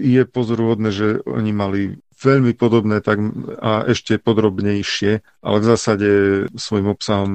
je 0.00 0.22
pozoruhodné, 0.24 0.88
že 0.90 1.08
oni 1.24 1.52
mali 1.52 1.80
veľmi 2.14 2.56
podobné 2.56 3.04
tak, 3.04 3.20
a 3.60 3.84
ešte 3.84 4.16
podrobnejšie, 4.16 5.12
ale 5.44 5.56
v 5.60 5.68
zásade 5.68 6.08
svojim 6.56 6.88
obsahom 6.88 7.32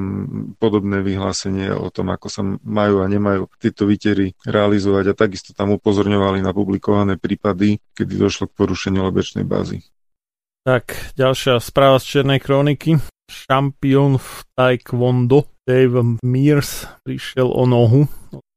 podobné 0.57 1.05
vyhlásenie 1.05 1.69
o 1.75 1.93
tom, 1.93 2.09
ako 2.09 2.27
sa 2.31 2.41
majú 2.65 3.05
a 3.05 3.11
nemajú 3.11 3.51
tieto 3.61 3.85
výtery 3.85 4.33
realizovať 4.47 5.13
a 5.13 5.17
takisto 5.19 5.53
tam 5.53 5.75
upozorňovali 5.77 6.41
na 6.41 6.55
publikované 6.55 7.21
prípady, 7.21 7.77
kedy 7.93 8.13
došlo 8.17 8.49
k 8.49 8.57
porušeniu 8.57 9.05
lebečnej 9.05 9.45
bázy. 9.45 9.85
Tak, 10.65 11.15
ďalšia 11.15 11.61
správa 11.61 12.01
z 12.01 12.05
Černej 12.19 12.41
kroniky. 12.41 12.99
Šampión 13.29 14.17
v 14.17 14.29
Taekwondo 14.57 15.45
Dave 15.61 16.01
Mears 16.25 16.89
prišiel 17.05 17.45
o 17.45 17.63
nohu 17.69 18.09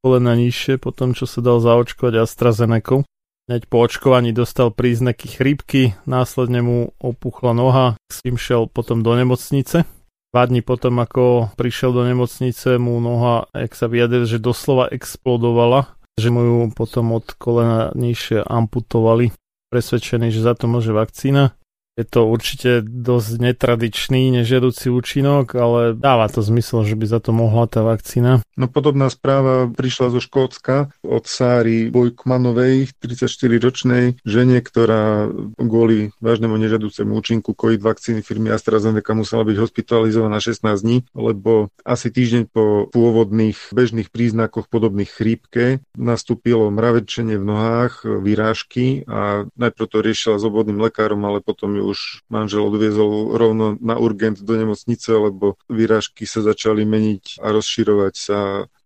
kolena 0.02 0.34
nižšie 0.34 0.82
po 0.82 0.90
tom, 0.90 1.14
čo 1.14 1.30
sa 1.30 1.38
dal 1.38 1.62
zaočkovať 1.62 2.26
AstraZeneca. 2.26 3.06
Hneď 3.50 3.62
po 3.70 3.82
očkovaní 3.82 4.30
dostal 4.34 4.74
príznaky 4.74 5.26
chrípky, 5.30 5.98
následne 6.06 6.62
mu 6.62 6.78
opuchla 6.98 7.54
noha, 7.54 7.86
s 8.10 8.22
tým 8.22 8.38
šiel 8.38 8.70
potom 8.70 9.02
do 9.02 9.14
nemocnice. 9.14 9.86
Dva 10.32 10.42
dní 10.46 10.62
potom, 10.62 10.98
ako 11.02 11.54
prišiel 11.58 11.92
do 11.94 12.02
nemocnice, 12.06 12.78
mu 12.78 12.98
noha, 13.02 13.50
jak 13.52 13.74
sa 13.74 13.86
vyjadril, 13.90 14.26
že 14.26 14.42
doslova 14.42 14.88
explodovala, 14.90 15.90
že 16.18 16.30
mu 16.30 16.40
ju 16.42 16.58
potom 16.72 17.18
od 17.18 17.34
kolena 17.34 17.90
nižšie 17.92 18.46
amputovali. 18.46 19.34
Presvedčený, 19.68 20.32
že 20.32 20.40
za 20.40 20.54
to 20.56 20.70
môže 20.70 20.94
vakcína. 20.94 21.52
Je 21.92 22.08
to 22.08 22.24
určite 22.24 22.80
dosť 22.88 23.52
netradičný, 23.52 24.32
nežiaducí 24.40 24.88
účinok, 24.88 25.52
ale 25.52 25.92
dáva 25.92 26.24
to 26.32 26.40
zmysel, 26.40 26.88
že 26.88 26.96
by 26.96 27.04
za 27.04 27.20
to 27.20 27.36
mohla 27.36 27.68
tá 27.68 27.84
vakcína. 27.84 28.40
No 28.56 28.64
podobná 28.64 29.12
správa 29.12 29.68
prišla 29.68 30.16
zo 30.16 30.20
Škótska 30.24 30.88
od 31.04 31.24
Sári 31.28 31.92
Bojkmanovej, 31.92 32.96
34-ročnej 32.96 34.24
žene, 34.24 34.64
ktorá 34.64 35.28
kvôli 35.60 36.16
vážnemu 36.16 36.56
nežiaducemu 36.64 37.12
účinku 37.12 37.52
COVID 37.52 37.84
vakcíny 37.84 38.24
firmy 38.24 38.48
AstraZeneca 38.56 39.12
musela 39.12 39.44
byť 39.44 39.56
hospitalizovaná 39.60 40.40
16 40.40 40.64
dní, 40.64 41.04
lebo 41.12 41.68
asi 41.84 42.08
týždeň 42.08 42.48
po 42.48 42.88
pôvodných 42.88 43.68
bežných 43.68 44.08
príznakoch 44.08 44.64
podobných 44.72 45.12
chrípke 45.12 45.84
nastúpilo 45.92 46.72
mravečenie 46.72 47.36
v 47.36 47.44
nohách, 47.44 48.08
vyrážky 48.08 49.04
a 49.04 49.44
najprv 49.60 49.86
to 49.92 49.98
riešila 50.00 50.40
s 50.40 50.44
obvodným 50.48 50.80
lekárom, 50.80 51.20
ale 51.28 51.44
potom 51.44 51.72
ju 51.76 51.81
už 51.82 52.22
manžel 52.30 52.62
odviezol 52.64 53.34
rovno 53.34 53.76
na 53.82 53.98
urgent 53.98 54.38
do 54.38 54.54
nemocnice, 54.54 55.10
lebo 55.12 55.58
výražky 55.66 56.24
sa 56.24 56.40
začali 56.40 56.86
meniť 56.86 57.42
a 57.42 57.50
rozširovať 57.50 58.14
sa 58.14 58.38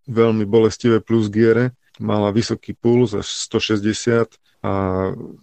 veľmi 0.08 0.48
bolestivé 0.48 1.04
plus 1.04 1.28
giere. 1.28 1.76
Mala 2.00 2.32
vysoký 2.32 2.76
puls 2.76 3.16
až 3.16 3.26
160 3.26 4.36
a 4.66 4.72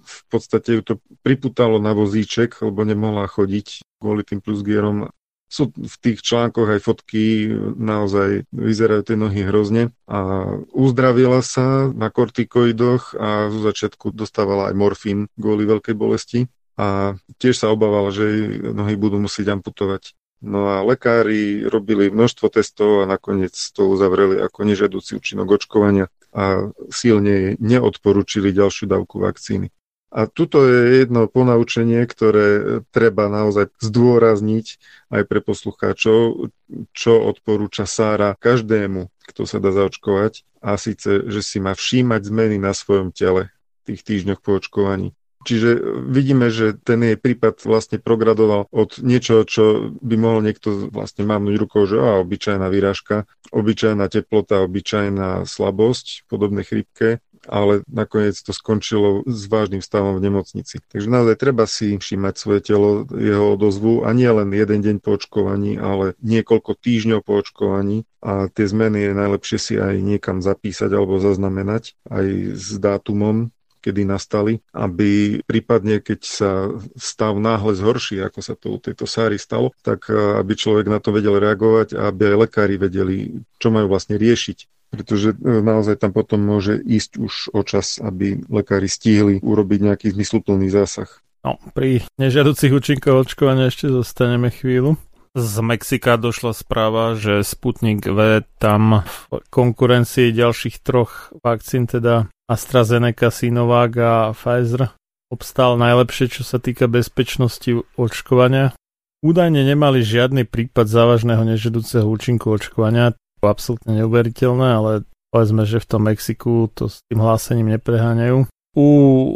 v 0.04 0.20
podstate 0.28 0.80
ju 0.80 0.82
to 0.84 0.94
priputalo 1.22 1.80
na 1.80 1.96
vozíček, 1.96 2.60
lebo 2.60 2.84
nemohla 2.84 3.30
chodiť 3.30 3.82
kvôli 4.02 4.28
tým 4.28 4.44
plusgierom. 4.44 5.08
Sú 5.48 5.70
v 5.70 5.96
tých 6.02 6.26
článkoch 6.26 6.66
aj 6.66 6.82
fotky, 6.82 7.46
naozaj 7.78 8.50
vyzerajú 8.50 9.02
tie 9.06 9.18
nohy 9.18 9.46
hrozne 9.46 9.94
a 10.10 10.50
uzdravila 10.74 11.46
sa 11.46 11.94
na 11.94 12.10
kortikoidoch 12.10 13.14
a 13.14 13.54
zo 13.54 13.60
začiatku 13.62 14.18
dostávala 14.18 14.74
aj 14.74 14.76
morfín 14.76 15.30
kvôli 15.38 15.70
veľkej 15.70 15.94
bolesti 15.94 16.50
a 16.74 17.18
tiež 17.38 17.54
sa 17.54 17.70
obával, 17.70 18.10
že 18.10 18.26
nohy 18.74 18.98
budú 18.98 19.22
musieť 19.22 19.54
amputovať. 19.54 20.18
No 20.44 20.68
a 20.68 20.84
lekári 20.84 21.64
robili 21.64 22.12
množstvo 22.12 22.52
testov 22.52 23.06
a 23.06 23.10
nakoniec 23.10 23.56
to 23.56 23.88
uzavreli 23.88 24.44
ako 24.44 24.68
nežiaducí 24.68 25.16
účinok 25.16 25.56
očkovania 25.56 26.12
a 26.36 26.74
silne 26.92 27.56
neodporúčili 27.64 28.52
ďalšiu 28.52 28.92
dávku 28.92 29.24
vakcíny. 29.24 29.72
A 30.14 30.30
tuto 30.30 30.62
je 30.70 31.02
jedno 31.02 31.26
ponaučenie, 31.26 32.06
ktoré 32.06 32.82
treba 32.94 33.34
naozaj 33.34 33.74
zdôrazniť 33.82 34.78
aj 35.10 35.24
pre 35.26 35.40
poslucháčov, 35.42 36.54
čo 36.94 37.14
odporúča 37.18 37.90
Sára 37.90 38.38
každému, 38.38 39.10
kto 39.34 39.50
sa 39.50 39.58
dá 39.58 39.74
zaočkovať, 39.74 40.46
a 40.62 40.78
síce, 40.78 41.24
že 41.34 41.42
si 41.42 41.58
má 41.58 41.74
všímať 41.74 42.30
zmeny 42.30 42.62
na 42.62 42.78
svojom 42.78 43.10
tele 43.10 43.50
v 43.84 43.94
tých 43.94 44.02
týždňoch 44.06 44.40
po 44.44 44.62
očkovaní 44.62 45.18
Čiže 45.44 45.70
vidíme, 46.08 46.48
že 46.50 46.74
ten 46.74 47.04
jej 47.04 47.20
prípad 47.20 47.64
vlastne 47.68 48.00
progradoval 48.00 48.72
od 48.72 49.00
niečo, 49.04 49.44
čo 49.44 49.94
by 50.00 50.16
mohol 50.16 50.40
niekto 50.44 50.90
vlastne 50.90 51.28
mávnuť 51.28 51.56
rukou, 51.60 51.84
že 51.84 52.00
a, 52.00 52.24
obyčajná 52.24 52.68
výražka, 52.72 53.28
obyčajná 53.52 54.08
teplota, 54.08 54.64
obyčajná 54.64 55.44
slabosť, 55.44 56.26
podobné 56.32 56.64
chrypke, 56.64 57.20
ale 57.44 57.84
nakoniec 57.92 58.40
to 58.40 58.56
skončilo 58.56 59.28
s 59.28 59.52
vážnym 59.52 59.84
stavom 59.84 60.16
v 60.16 60.32
nemocnici. 60.32 60.80
Takže 60.80 61.08
naozaj 61.12 61.36
treba 61.36 61.68
si 61.68 62.00
všímať 62.00 62.34
svoje 62.40 62.60
telo, 62.64 63.04
jeho 63.12 63.60
odozvu 63.60 64.08
a 64.08 64.16
nie 64.16 64.28
len 64.32 64.48
jeden 64.56 64.80
deň 64.80 64.96
po 65.04 65.20
očkovaní, 65.20 65.76
ale 65.76 66.16
niekoľko 66.24 66.72
týždňov 66.80 67.20
po 67.24 67.44
očkovaní 67.44 68.08
a 68.24 68.48
tie 68.48 68.66
zmeny 68.68 69.12
je 69.12 69.12
najlepšie 69.12 69.58
si 69.60 69.74
aj 69.76 70.00
niekam 70.00 70.40
zapísať 70.40 70.92
alebo 70.96 71.20
zaznamenať 71.20 72.00
aj 72.08 72.56
s 72.56 72.68
dátumom, 72.80 73.52
kedy 73.84 74.08
nastali, 74.08 74.64
aby 74.72 75.44
prípadne, 75.44 76.00
keď 76.00 76.20
sa 76.24 76.52
stav 76.96 77.36
náhle 77.36 77.76
zhorší, 77.76 78.24
ako 78.24 78.40
sa 78.40 78.56
to 78.56 78.74
u 78.74 78.80
tejto 78.80 79.04
Sáry 79.04 79.36
stalo, 79.36 79.76
tak 79.84 80.08
eh, 80.08 80.16
aby 80.40 80.56
človek 80.56 80.88
na 80.88 81.04
to 81.04 81.12
vedel 81.12 81.36
reagovať 81.36 82.00
a 82.00 82.08
aby 82.08 82.32
aj 82.32 82.36
lekári 82.48 82.76
vedeli, 82.80 83.44
čo 83.60 83.68
majú 83.68 83.92
vlastne 83.92 84.16
riešiť 84.16 84.72
pretože 84.94 85.34
e, 85.34 85.66
naozaj 85.66 85.98
tam 85.98 86.14
potom 86.14 86.38
môže 86.38 86.78
ísť 86.78 87.12
už 87.18 87.34
o 87.58 87.66
čas, 87.66 87.98
aby 87.98 88.46
lekári 88.46 88.86
stihli 88.86 89.42
urobiť 89.42 89.80
nejaký 89.90 90.14
zmysluplný 90.14 90.70
zásah. 90.70 91.10
No, 91.42 91.58
pri 91.74 92.06
nežiaducich 92.22 92.70
účinkov 92.70 93.26
očkovania 93.26 93.74
ešte 93.74 93.90
zostaneme 93.90 94.54
chvíľu. 94.54 95.02
Z 95.34 95.66
Mexika 95.66 96.14
došla 96.22 96.54
správa, 96.54 97.18
že 97.18 97.42
Sputnik 97.42 98.06
V 98.06 98.46
tam 98.62 99.02
v 99.02 99.42
konkurencii 99.50 100.30
ďalších 100.30 100.78
troch 100.86 101.34
vakcín, 101.42 101.90
teda 101.90 102.30
AstraZeneca, 102.48 103.32
Sinovac 103.32 103.94
a 104.00 104.14
Pfizer, 104.36 104.92
obstal 105.32 105.80
najlepšie, 105.80 106.30
čo 106.30 106.44
sa 106.46 106.60
týka 106.62 106.92
bezpečnosti 106.92 107.82
očkovania. 107.98 108.76
Údajne 109.24 109.64
nemali 109.64 110.04
žiadny 110.04 110.44
prípad 110.44 110.86
závažného 110.86 111.48
nežiaduceho 111.48 112.04
účinku 112.04 112.52
očkovania, 112.52 113.16
absolútne 113.40 114.04
neuveriteľné, 114.04 114.68
ale 114.68 114.92
povedzme, 115.32 115.64
že 115.64 115.80
v 115.80 115.88
tom 115.88 116.02
Mexiku 116.06 116.68
to 116.72 116.92
s 116.92 117.04
tým 117.08 117.24
hlásením 117.24 117.72
nepreháňajú. 117.80 118.48
U 118.74 118.88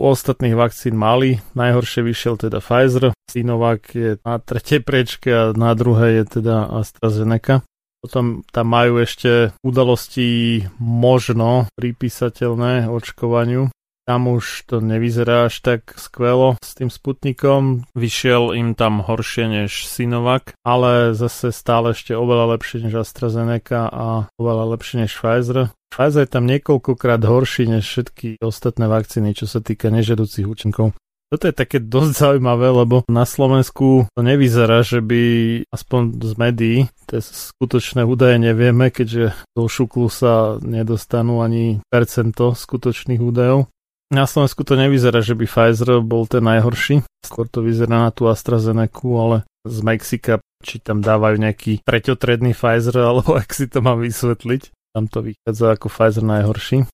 ostatných 0.02 0.58
vakcín 0.58 0.98
mali, 0.98 1.40
najhoršie 1.54 2.02
vyšiel 2.02 2.42
teda 2.42 2.58
Pfizer, 2.58 3.14
Sinovac 3.30 3.86
je 3.94 4.18
na 4.26 4.42
tretej 4.42 4.82
prečke 4.82 5.30
a 5.30 5.44
na 5.54 5.78
druhej 5.78 6.26
je 6.26 6.42
teda 6.42 6.68
AstraZeneca. 6.74 7.62
Potom 8.02 8.46
tam 8.54 8.68
majú 8.70 9.02
ešte 9.02 9.52
udalosti 9.66 10.64
možno 10.80 11.66
pripísateľné 11.76 12.88
očkovaniu, 12.88 13.74
tam 14.08 14.32
už 14.32 14.72
to 14.72 14.80
nevyzerá 14.80 15.52
až 15.52 15.60
tak 15.60 15.92
skvelo 16.00 16.56
s 16.64 16.80
tým 16.80 16.88
Sputnikom. 16.88 17.84
Vyšiel 17.92 18.56
im 18.56 18.72
tam 18.72 19.04
horšie 19.04 19.52
než 19.52 19.84
Sinovac, 19.84 20.56
ale 20.64 21.12
zase 21.12 21.52
stále 21.52 21.92
ešte 21.92 22.16
oveľa 22.16 22.56
lepšie 22.56 22.88
než 22.88 23.04
AstraZeneca 23.04 23.92
a 23.92 24.32
oveľa 24.40 24.80
lepšie 24.80 25.04
než 25.04 25.12
Pfizer. 25.12 25.76
Pfizer 25.92 26.24
je 26.24 26.32
tam 26.32 26.48
niekoľkokrát 26.48 27.20
horší 27.20 27.68
než 27.68 27.84
všetky 27.84 28.40
ostatné 28.40 28.88
vakcíny, 28.88 29.36
čo 29.36 29.44
sa 29.44 29.60
týka 29.60 29.92
nežedúcich 29.92 30.48
účinkov. 30.48 30.96
Toto 31.28 31.52
je 31.52 31.56
také 31.56 31.84
dosť 31.84 32.12
zaujímavé, 32.16 32.72
lebo 32.72 33.04
na 33.12 33.28
Slovensku 33.28 34.08
to 34.16 34.22
nevyzerá, 34.24 34.80
že 34.80 35.04
by 35.04 35.22
aspoň 35.68 36.24
z 36.24 36.34
médií, 36.40 36.78
tie 37.04 37.20
skutočné 37.20 38.08
údaje 38.08 38.40
nevieme, 38.40 38.88
keďže 38.88 39.36
do 39.52 39.68
šuklu 39.68 40.08
sa 40.08 40.56
nedostanú 40.64 41.44
ani 41.44 41.84
percento 41.92 42.56
skutočných 42.56 43.20
údajov. 43.20 43.68
Na 44.08 44.24
Slovensku 44.24 44.64
to 44.64 44.80
nevyzerá, 44.80 45.20
že 45.20 45.36
by 45.36 45.44
Pfizer 45.44 46.00
bol 46.00 46.24
ten 46.32 46.40
najhorší. 46.48 47.04
Skôr 47.28 47.52
to 47.52 47.60
vyzerá 47.60 48.08
na 48.08 48.12
tú 48.16 48.32
AstraZeneca, 48.32 49.04
ale 49.04 49.38
z 49.68 49.78
Mexika, 49.84 50.40
či 50.64 50.80
tam 50.80 51.04
dávajú 51.04 51.44
nejaký 51.44 51.84
treťotredný 51.84 52.56
Pfizer, 52.56 53.04
alebo 53.12 53.36
ak 53.36 53.52
si 53.52 53.68
to 53.68 53.84
mám 53.84 54.00
vysvetliť. 54.00 54.96
Tam 54.96 55.12
to 55.12 55.28
vychádza 55.28 55.76
ako 55.76 55.92
Pfizer 55.92 56.24
najhorší. 56.24 56.88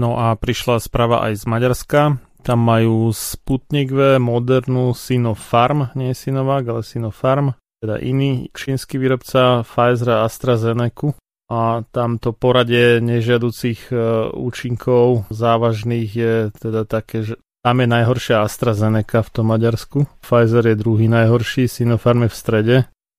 No 0.00 0.16
a 0.16 0.32
prišla 0.32 0.80
správa 0.80 1.28
aj 1.28 1.40
z 1.40 1.44
Maďarska. 1.44 2.00
Tam 2.46 2.62
majú 2.62 3.10
Sputnik 3.10 3.90
V, 3.90 4.22
Modernu, 4.22 4.94
Sinopharm, 4.94 5.90
nie 5.98 6.14
Sinovac, 6.14 6.62
ale 6.70 6.86
Sinopharm, 6.86 7.58
teda 7.82 7.98
iný 7.98 8.46
čínsky 8.54 9.02
výrobca 9.02 9.66
Pfizer 9.66 10.22
a 10.22 10.30
AstraZeneca 10.30 11.18
a 11.50 11.82
tamto 11.90 12.30
poradie 12.30 13.02
nežiaducich 13.02 13.90
e, 13.90 13.98
účinkov 14.30 15.26
závažných 15.30 16.10
je 16.10 16.34
teda 16.54 16.86
také, 16.86 17.26
že 17.26 17.34
tam 17.66 17.82
je 17.82 17.90
najhoršia 17.90 18.46
AstraZeneca 18.46 19.26
v 19.26 19.30
tom 19.34 19.50
Maďarsku, 19.50 20.06
Pfizer 20.22 20.70
je 20.70 20.78
druhý 20.78 21.10
najhorší, 21.10 21.66
Sinopharm 21.66 22.26
je 22.26 22.30
v 22.30 22.38
strede. 22.38 22.76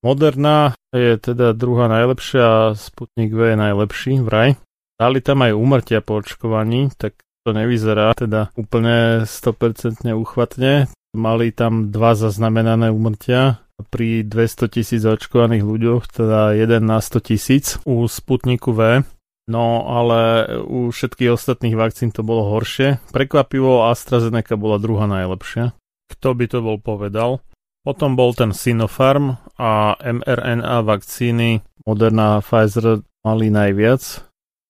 Moderna 0.07 0.71
je 0.95 1.19
teda 1.19 1.51
druhá 1.51 1.91
najlepšia 1.91 2.71
a 2.71 2.75
Sputnik 2.79 3.35
V 3.35 3.51
je 3.51 3.57
najlepší 3.59 4.23
vraj. 4.23 4.55
Dali 4.95 5.19
tam 5.19 5.43
aj 5.43 5.51
úmrtia 5.51 5.99
po 5.99 6.23
očkovaní, 6.23 6.95
tak 6.95 7.26
to 7.47 7.55
nevyzerá 7.55 8.11
teda 8.11 8.51
úplne 8.59 9.23
100% 9.23 10.03
uchvatne. 10.11 10.91
Mali 11.15 11.55
tam 11.55 11.95
dva 11.95 12.19
zaznamenané 12.19 12.91
úmrtia, 12.91 13.63
pri 13.77 14.25
200 14.25 14.73
tisíc 14.73 15.05
očkovaných 15.05 15.61
ľuďoch, 15.61 16.09
teda 16.09 16.57
1 16.57 16.81
na 16.81 16.97
100 16.97 17.29
tisíc 17.29 17.77
u 17.85 18.09
Sputniku 18.09 18.73
V. 18.73 19.05
No 19.47 19.87
ale 19.87 20.49
u 20.67 20.91
všetkých 20.91 21.31
ostatných 21.31 21.79
vakcín 21.79 22.11
to 22.11 22.25
bolo 22.25 22.51
horšie. 22.57 22.99
Prekvapivo 23.15 23.87
AstraZeneca 23.87 24.59
bola 24.59 24.81
druhá 24.81 25.07
najlepšia. 25.07 25.71
Kto 26.11 26.35
by 26.35 26.45
to 26.51 26.59
bol 26.59 26.77
povedal? 26.81 27.39
Potom 27.87 28.19
bol 28.19 28.35
ten 28.35 28.51
Sinopharm 28.51 29.39
a 29.55 29.95
mRNA 29.95 30.83
vakcíny 30.83 31.63
Moderna 31.87 32.41
a 32.41 32.43
Pfizer 32.43 32.99
mali 33.23 33.47
najviac. 33.47 34.26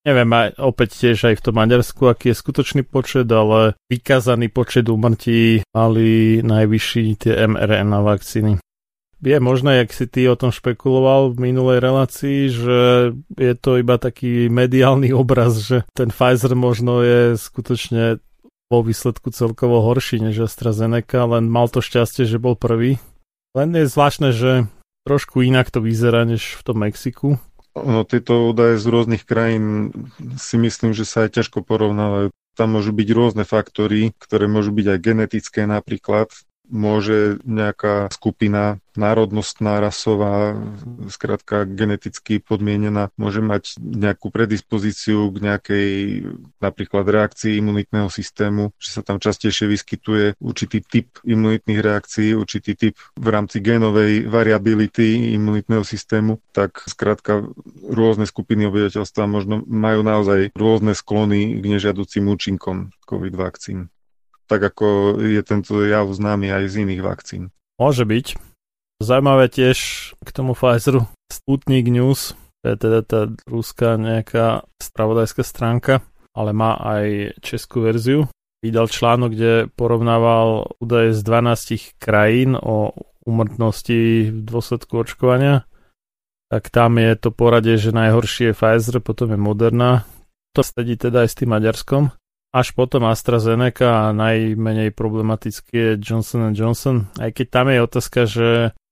Neviem, 0.08 0.32
aj, 0.32 0.56
opäť 0.64 1.04
tiež 1.04 1.20
aj 1.28 1.36
v 1.36 1.44
tom 1.44 1.60
Maďarsku, 1.60 2.08
aký 2.08 2.32
je 2.32 2.40
skutočný 2.40 2.88
počet, 2.88 3.28
ale 3.28 3.76
vykázaný 3.92 4.48
počet 4.48 4.88
úmrtí 4.88 5.68
mali 5.76 6.40
najvyšší 6.40 7.28
tie 7.28 7.36
mRNA 7.44 8.00
vakcíny. 8.08 8.56
Je 9.20 9.38
možné, 9.44 9.84
jak 9.84 9.92
si 9.92 10.08
ty 10.08 10.24
o 10.32 10.40
tom 10.40 10.56
špekuloval 10.56 11.36
v 11.36 11.52
minulej 11.52 11.84
relácii, 11.84 12.40
že 12.48 12.80
je 13.36 13.54
to 13.60 13.84
iba 13.84 14.00
taký 14.00 14.48
mediálny 14.48 15.12
obraz, 15.12 15.60
že 15.60 15.84
ten 15.92 16.08
Pfizer 16.08 16.56
možno 16.56 17.04
je 17.04 17.36
skutočne 17.36 18.24
vo 18.72 18.80
výsledku 18.80 19.28
celkovo 19.36 19.84
horší 19.84 20.24
než 20.24 20.48
AstraZeneca, 20.48 21.28
len 21.28 21.52
mal 21.52 21.68
to 21.68 21.84
šťastie, 21.84 22.24
že 22.24 22.40
bol 22.40 22.56
prvý. 22.56 22.96
Len 23.60 23.76
je 23.76 23.92
zvláštne, 23.92 24.32
že 24.32 24.72
trošku 25.04 25.44
inak 25.44 25.68
to 25.68 25.84
vyzerá 25.84 26.24
než 26.24 26.56
v 26.56 26.62
tom 26.64 26.80
Mexiku. 26.88 27.42
No, 27.84 28.08
tieto 28.08 28.50
údaje 28.50 28.80
z 28.80 28.86
rôznych 28.88 29.24
krajín 29.28 29.92
si 30.40 30.56
myslím, 30.58 30.96
že 30.96 31.04
sa 31.04 31.28
aj 31.28 31.42
ťažko 31.42 31.62
porovnávajú. 31.62 32.34
Tam 32.58 32.74
môžu 32.74 32.90
byť 32.90 33.08
rôzne 33.14 33.44
faktory, 33.46 34.18
ktoré 34.18 34.50
môžu 34.50 34.74
byť 34.74 34.98
aj 34.98 35.00
genetické 35.04 35.62
napríklad, 35.70 36.34
môže 36.68 37.40
nejaká 37.48 38.12
skupina 38.12 38.80
národnostná, 38.98 39.78
rasová, 39.78 40.58
skrátka 41.08 41.70
geneticky 41.70 42.42
podmienená, 42.42 43.14
môže 43.16 43.46
mať 43.46 43.78
nejakú 43.78 44.34
predispozíciu 44.34 45.30
k 45.30 45.38
nejakej 45.38 45.88
napríklad 46.58 47.06
reakcii 47.06 47.62
imunitného 47.62 48.10
systému, 48.10 48.74
že 48.82 48.98
sa 48.98 49.02
tam 49.06 49.22
častejšie 49.22 49.70
vyskytuje 49.70 50.26
určitý 50.42 50.82
typ 50.82 51.22
imunitných 51.22 51.80
reakcií, 51.80 52.34
určitý 52.34 52.74
typ 52.74 52.96
v 53.14 53.28
rámci 53.30 53.62
génovej 53.62 54.26
variability 54.26 55.38
imunitného 55.38 55.86
systému, 55.86 56.42
tak 56.50 56.82
skrátka 56.90 57.46
rôzne 57.86 58.26
skupiny 58.26 58.66
obyvateľstva 58.66 59.24
možno 59.30 59.62
majú 59.70 60.02
naozaj 60.02 60.58
rôzne 60.58 60.98
sklony 60.98 61.62
k 61.62 61.66
nežiaducím 61.70 62.26
účinkom 62.34 62.90
COVID 63.06 63.38
vakcín 63.38 63.94
tak 64.48 64.64
ako 64.64 65.20
je 65.20 65.42
tento 65.44 65.84
jav 65.84 66.08
známy 66.08 66.50
aj 66.50 66.64
z 66.72 66.76
iných 66.88 67.02
vakcín. 67.04 67.44
Môže 67.78 68.08
byť. 68.08 68.40
Zajímavé 68.98 69.52
tiež 69.52 69.78
k 70.18 70.30
tomu 70.34 70.58
Pfizeru 70.58 71.06
Sputnik 71.30 71.86
News, 71.92 72.34
to 72.66 72.74
je 72.74 72.78
teda 72.82 73.00
tá 73.06 73.20
ruská 73.46 73.94
nejaká 74.02 74.66
spravodajská 74.82 75.46
stránka, 75.46 76.02
ale 76.34 76.56
má 76.56 76.74
aj 76.82 77.38
českú 77.46 77.86
verziu. 77.86 78.26
Vydal 78.66 78.90
článok, 78.90 79.30
kde 79.38 79.54
porovnával 79.78 80.74
údaje 80.82 81.14
z 81.14 81.22
12 81.22 82.02
krajín 82.02 82.58
o 82.58 82.98
umrtnosti 83.22 84.34
v 84.34 84.40
dôsledku 84.42 85.06
očkovania. 85.06 85.70
Tak 86.50 86.74
tam 86.74 86.98
je 86.98 87.14
to 87.14 87.30
poradie, 87.30 87.78
že 87.78 87.94
najhoršie 87.94 88.50
je 88.50 88.58
Pfizer, 88.58 88.98
potom 89.04 89.30
je 89.30 89.38
Moderna. 89.38 90.10
To 90.58 90.66
sedí 90.66 90.98
teda 90.98 91.28
aj 91.28 91.30
s 91.30 91.38
tým 91.38 91.54
Maďarskom 91.54 92.10
až 92.52 92.74
potom 92.74 93.06
AstraZeneca 93.06 94.08
a 94.08 94.16
najmenej 94.16 94.96
problematický 94.96 95.76
je 95.76 95.92
Johnson 96.00 96.56
Johnson. 96.56 97.12
Aj 97.20 97.30
keď 97.32 97.48
tam 97.52 97.66
je 97.70 97.80
otázka, 97.84 98.20
že 98.26 98.48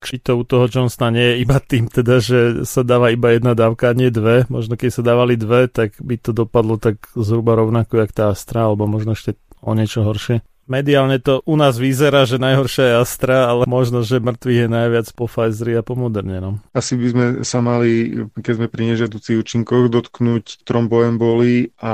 či 0.06 0.22
to 0.22 0.38
u 0.38 0.44
toho 0.46 0.70
Johnsona 0.70 1.10
nie 1.10 1.34
je 1.34 1.36
iba 1.42 1.58
tým, 1.58 1.90
teda, 1.90 2.22
že 2.22 2.62
sa 2.68 2.86
dáva 2.86 3.10
iba 3.10 3.34
jedna 3.34 3.58
dávka 3.58 3.90
a 3.90 3.98
nie 3.98 4.14
dve. 4.14 4.46
Možno 4.54 4.78
keď 4.78 4.90
sa 4.94 5.02
dávali 5.02 5.34
dve, 5.34 5.66
tak 5.66 5.98
by 5.98 6.16
to 6.22 6.30
dopadlo 6.30 6.78
tak 6.78 7.10
zhruba 7.18 7.58
rovnako, 7.58 8.06
jak 8.06 8.14
tá 8.14 8.30
Astra, 8.30 8.70
alebo 8.70 8.86
možno 8.86 9.18
ešte 9.18 9.40
o 9.66 9.74
niečo 9.74 10.06
horšie. 10.06 10.46
Mediálne 10.66 11.22
to 11.22 11.46
u 11.46 11.54
nás 11.54 11.78
vyzerá, 11.78 12.26
že 12.26 12.42
najhoršia 12.42 12.86
je 12.90 12.96
Astra, 12.98 13.46
ale 13.54 13.70
možno, 13.70 14.02
že 14.02 14.18
mŕtvych 14.18 14.60
je 14.66 14.68
najviac 14.68 15.08
po 15.14 15.30
Pfizeri 15.30 15.78
a 15.78 15.86
po 15.86 15.94
Moderne. 15.94 16.42
No. 16.42 16.52
Asi 16.74 16.98
by 16.98 17.08
sme 17.14 17.26
sa 17.46 17.62
mali, 17.62 18.26
keď 18.34 18.54
sme 18.58 18.68
pri 18.68 18.84
nežiaducich 18.94 19.38
účinkoch, 19.38 19.94
dotknúť 19.94 20.66
tromboemboli 20.66 21.70
a 21.78 21.94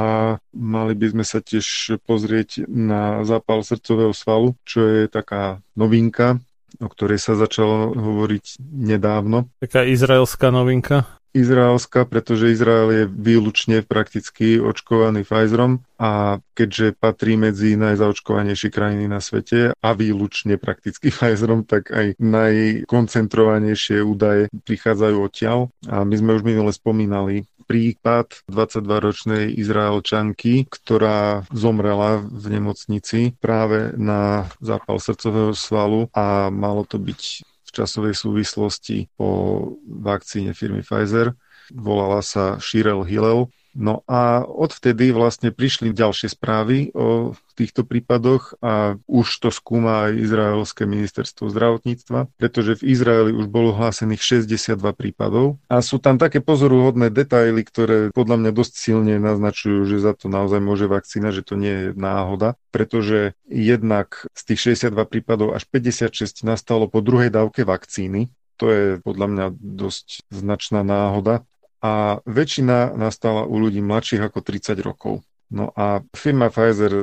mali 0.56 0.94
by 0.96 1.08
sme 1.12 1.24
sa 1.28 1.44
tiež 1.44 2.00
pozrieť 2.08 2.64
na 2.72 3.28
zápal 3.28 3.60
srdcového 3.68 4.16
svalu, 4.16 4.56
čo 4.64 4.88
je 4.88 5.12
taká 5.12 5.60
novinka, 5.76 6.40
o 6.80 6.88
ktorej 6.88 7.20
sa 7.20 7.36
začalo 7.36 7.92
hovoriť 7.92 8.64
nedávno. 8.72 9.52
Taká 9.60 9.84
izraelská 9.84 10.48
novinka 10.48 11.21
izraelská, 11.32 12.04
pretože 12.04 12.52
Izrael 12.52 12.90
je 12.92 13.04
výlučne 13.08 13.84
prakticky 13.84 14.60
očkovaný 14.60 15.24
Pfizerom 15.24 15.84
a 15.96 16.44
keďže 16.56 16.98
patrí 17.00 17.40
medzi 17.40 17.80
najzaočkovanejšie 17.80 18.70
krajiny 18.74 19.06
na 19.08 19.24
svete 19.24 19.72
a 19.76 19.90
výlučne 19.96 20.60
prakticky 20.60 21.10
Pfizerom, 21.14 21.64
tak 21.64 21.92
aj 21.92 22.20
najkoncentrovanejšie 22.20 24.04
údaje 24.04 24.52
prichádzajú 24.68 25.18
odtiaľ. 25.20 25.72
A 25.88 26.04
my 26.04 26.16
sme 26.16 26.36
už 26.36 26.44
minule 26.44 26.72
spomínali 26.76 27.48
prípad 27.72 28.44
22-ročnej 28.52 29.56
Izraelčanky, 29.56 30.68
ktorá 30.68 31.48
zomrela 31.56 32.20
v 32.20 32.60
nemocnici 32.60 33.32
práve 33.40 33.96
na 33.96 34.52
zápal 34.60 35.00
srdcového 35.00 35.56
svalu 35.56 36.12
a 36.12 36.52
malo 36.52 36.84
to 36.84 37.00
byť 37.00 37.48
časovej 37.72 38.16
súvislosti 38.16 39.08
po 39.16 39.60
vakcíne 39.88 40.52
firmy 40.52 40.84
Pfizer. 40.84 41.34
Volala 41.72 42.20
sa 42.20 42.60
Shirel 42.60 43.08
Hillel 43.08 43.48
No 43.72 44.04
a 44.04 44.44
odvtedy 44.44 45.16
vlastne 45.16 45.56
prišli 45.56 45.96
ďalšie 45.96 46.36
správy 46.36 46.92
o 46.92 47.32
týchto 47.56 47.88
prípadoch 47.88 48.60
a 48.60 49.00
už 49.08 49.28
to 49.40 49.50
skúma 49.54 50.10
aj 50.10 50.20
Izraelské 50.20 50.84
ministerstvo 50.84 51.48
zdravotníctva, 51.48 52.36
pretože 52.36 52.84
v 52.84 52.92
Izraeli 52.92 53.32
už 53.32 53.48
bolo 53.48 53.72
hlásených 53.72 54.44
62 54.44 54.76
prípadov. 54.92 55.62
A 55.72 55.80
sú 55.80 56.04
tam 56.04 56.20
také 56.20 56.44
pozoruhodné 56.44 57.14
detaily, 57.14 57.64
ktoré 57.64 57.98
podľa 58.12 58.44
mňa 58.44 58.52
dosť 58.52 58.74
silne 58.76 59.16
naznačujú, 59.22 59.88
že 59.88 60.04
za 60.04 60.18
to 60.18 60.28
naozaj 60.28 60.60
môže 60.60 60.92
vakcína, 60.92 61.32
že 61.32 61.46
to 61.46 61.56
nie 61.56 61.72
je 61.72 61.88
náhoda, 61.96 62.60
pretože 62.76 63.38
jednak 63.48 64.28
z 64.36 64.42
tých 64.52 64.76
62 64.76 65.06
prípadov 65.08 65.56
až 65.56 65.64
56 65.70 66.44
nastalo 66.44 66.92
po 66.92 67.00
druhej 67.00 67.32
dávke 67.32 67.64
vakcíny, 67.64 68.32
to 68.62 68.70
je 68.70 68.86
podľa 69.02 69.28
mňa 69.28 69.46
dosť 69.58 70.22
značná 70.30 70.86
náhoda 70.86 71.42
a 71.82 72.22
väčšina 72.30 72.94
nastala 72.94 73.44
u 73.50 73.58
ľudí 73.58 73.82
mladších 73.82 74.22
ako 74.22 74.40
30 74.46 74.78
rokov. 74.86 75.26
No 75.52 75.76
a 75.76 76.00
firma 76.16 76.48
Pfizer 76.48 76.96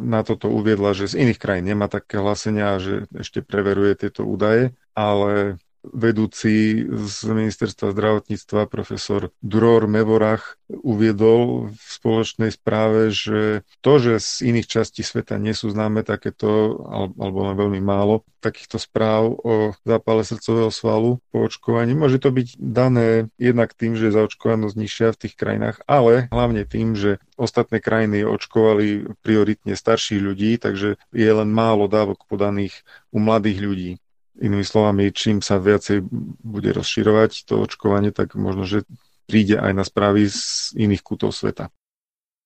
na 0.00 0.24
toto 0.24 0.48
uviedla, 0.48 0.96
že 0.96 1.12
z 1.12 1.28
iných 1.28 1.36
krajín 1.42 1.68
nemá 1.68 1.92
také 1.92 2.16
hlásenia, 2.16 2.80
že 2.80 3.04
ešte 3.12 3.44
preveruje 3.44 4.08
tieto 4.08 4.24
údaje, 4.24 4.72
ale 4.96 5.60
vedúci 5.82 6.86
z 6.86 7.16
ministerstva 7.26 7.90
zdravotníctva 7.90 8.70
profesor 8.70 9.34
Dror 9.42 9.90
Mevorach 9.90 10.56
uviedol 10.70 11.74
v 11.74 11.82
spoločnej 11.84 12.54
správe, 12.54 13.10
že 13.10 13.66
to, 13.82 13.98
že 13.98 14.22
z 14.22 14.54
iných 14.54 14.70
častí 14.70 15.02
sveta 15.02 15.36
nie 15.36 15.52
sú 15.52 15.74
známe 15.74 16.06
takéto, 16.06 16.80
alebo 17.18 17.50
len 17.50 17.58
veľmi 17.58 17.82
málo, 17.82 18.22
takýchto 18.42 18.82
správ 18.82 19.38
o 19.46 19.74
zápale 19.86 20.26
srdcového 20.26 20.74
svalu 20.74 21.22
po 21.30 21.46
očkovaní, 21.46 21.94
môže 21.94 22.18
to 22.18 22.34
byť 22.34 22.58
dané 22.58 23.30
jednak 23.38 23.70
tým, 23.74 23.94
že 23.94 24.10
je 24.10 24.16
zaočkovanosť 24.18 24.74
nižšia 24.74 25.08
v 25.14 25.20
tých 25.22 25.34
krajinách, 25.38 25.78
ale 25.86 26.26
hlavne 26.34 26.66
tým, 26.66 26.98
že 26.98 27.22
ostatné 27.38 27.78
krajiny 27.78 28.26
očkovali 28.26 29.14
prioritne 29.22 29.78
starších 29.78 30.18
ľudí, 30.18 30.58
takže 30.58 30.98
je 31.14 31.30
len 31.30 31.50
málo 31.54 31.86
dávok 31.86 32.26
podaných 32.26 32.82
u 33.14 33.22
mladých 33.22 33.58
ľudí. 33.62 33.92
Inými 34.40 34.64
slovami, 34.64 35.12
čím 35.12 35.44
sa 35.44 35.60
viacej 35.60 36.08
bude 36.40 36.72
rozširovať 36.72 37.44
to 37.44 37.60
očkovanie, 37.60 38.14
tak 38.14 38.32
možno, 38.32 38.64
že 38.64 38.88
príde 39.28 39.60
aj 39.60 39.72
na 39.76 39.84
správy 39.84 40.28
z 40.28 40.72
iných 40.76 41.04
kútov 41.04 41.36
sveta. 41.36 41.68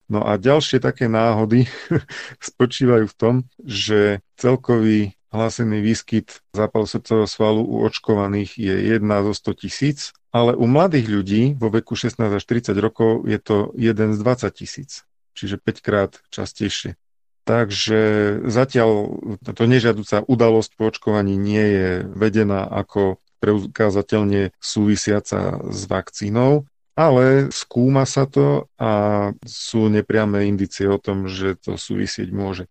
No 0.06 0.22
a 0.22 0.38
ďalšie 0.38 0.78
také 0.78 1.10
náhody 1.10 1.66
spočívajú 2.50 3.06
v 3.10 3.18
tom, 3.18 3.34
že 3.62 4.22
celkový 4.38 5.14
hlásený 5.34 5.82
výskyt 5.82 6.40
zápalu 6.54 6.86
srdcového 6.86 7.28
svalu 7.28 7.62
u 7.66 7.82
očkovaných 7.84 8.58
je 8.58 8.74
1 8.96 9.26
zo 9.26 9.32
100 9.52 9.62
tisíc, 9.66 9.98
ale 10.30 10.54
u 10.54 10.66
mladých 10.70 11.06
ľudí 11.10 11.42
vo 11.58 11.68
veku 11.68 11.98
16 11.98 12.22
až 12.22 12.44
30 12.46 12.76
rokov 12.78 13.26
je 13.26 13.38
to 13.42 13.74
1 13.74 14.16
z 14.16 14.18
20 14.22 14.50
tisíc, 14.54 14.90
čiže 15.34 15.58
5 15.58 15.86
krát 15.86 16.10
častejšie. 16.30 16.94
Takže 17.46 18.00
zatiaľ 18.42 19.22
táto 19.38 19.70
nežiaduca 19.70 20.26
udalosť 20.26 20.70
po 20.74 20.90
očkovaní 20.90 21.38
nie 21.38 21.62
je 21.62 21.90
vedená 22.10 22.66
ako 22.66 23.22
preukázateľne 23.38 24.50
súvisiaca 24.58 25.62
s 25.70 25.80
vakcínou, 25.86 26.66
ale 26.98 27.54
skúma 27.54 28.02
sa 28.02 28.26
to 28.26 28.66
a 28.74 29.30
sú 29.46 29.86
nepriame 29.86 30.42
indicie 30.50 30.90
o 30.90 30.98
tom, 30.98 31.30
že 31.30 31.54
to 31.54 31.78
súvisieť 31.78 32.34
môže. 32.34 32.66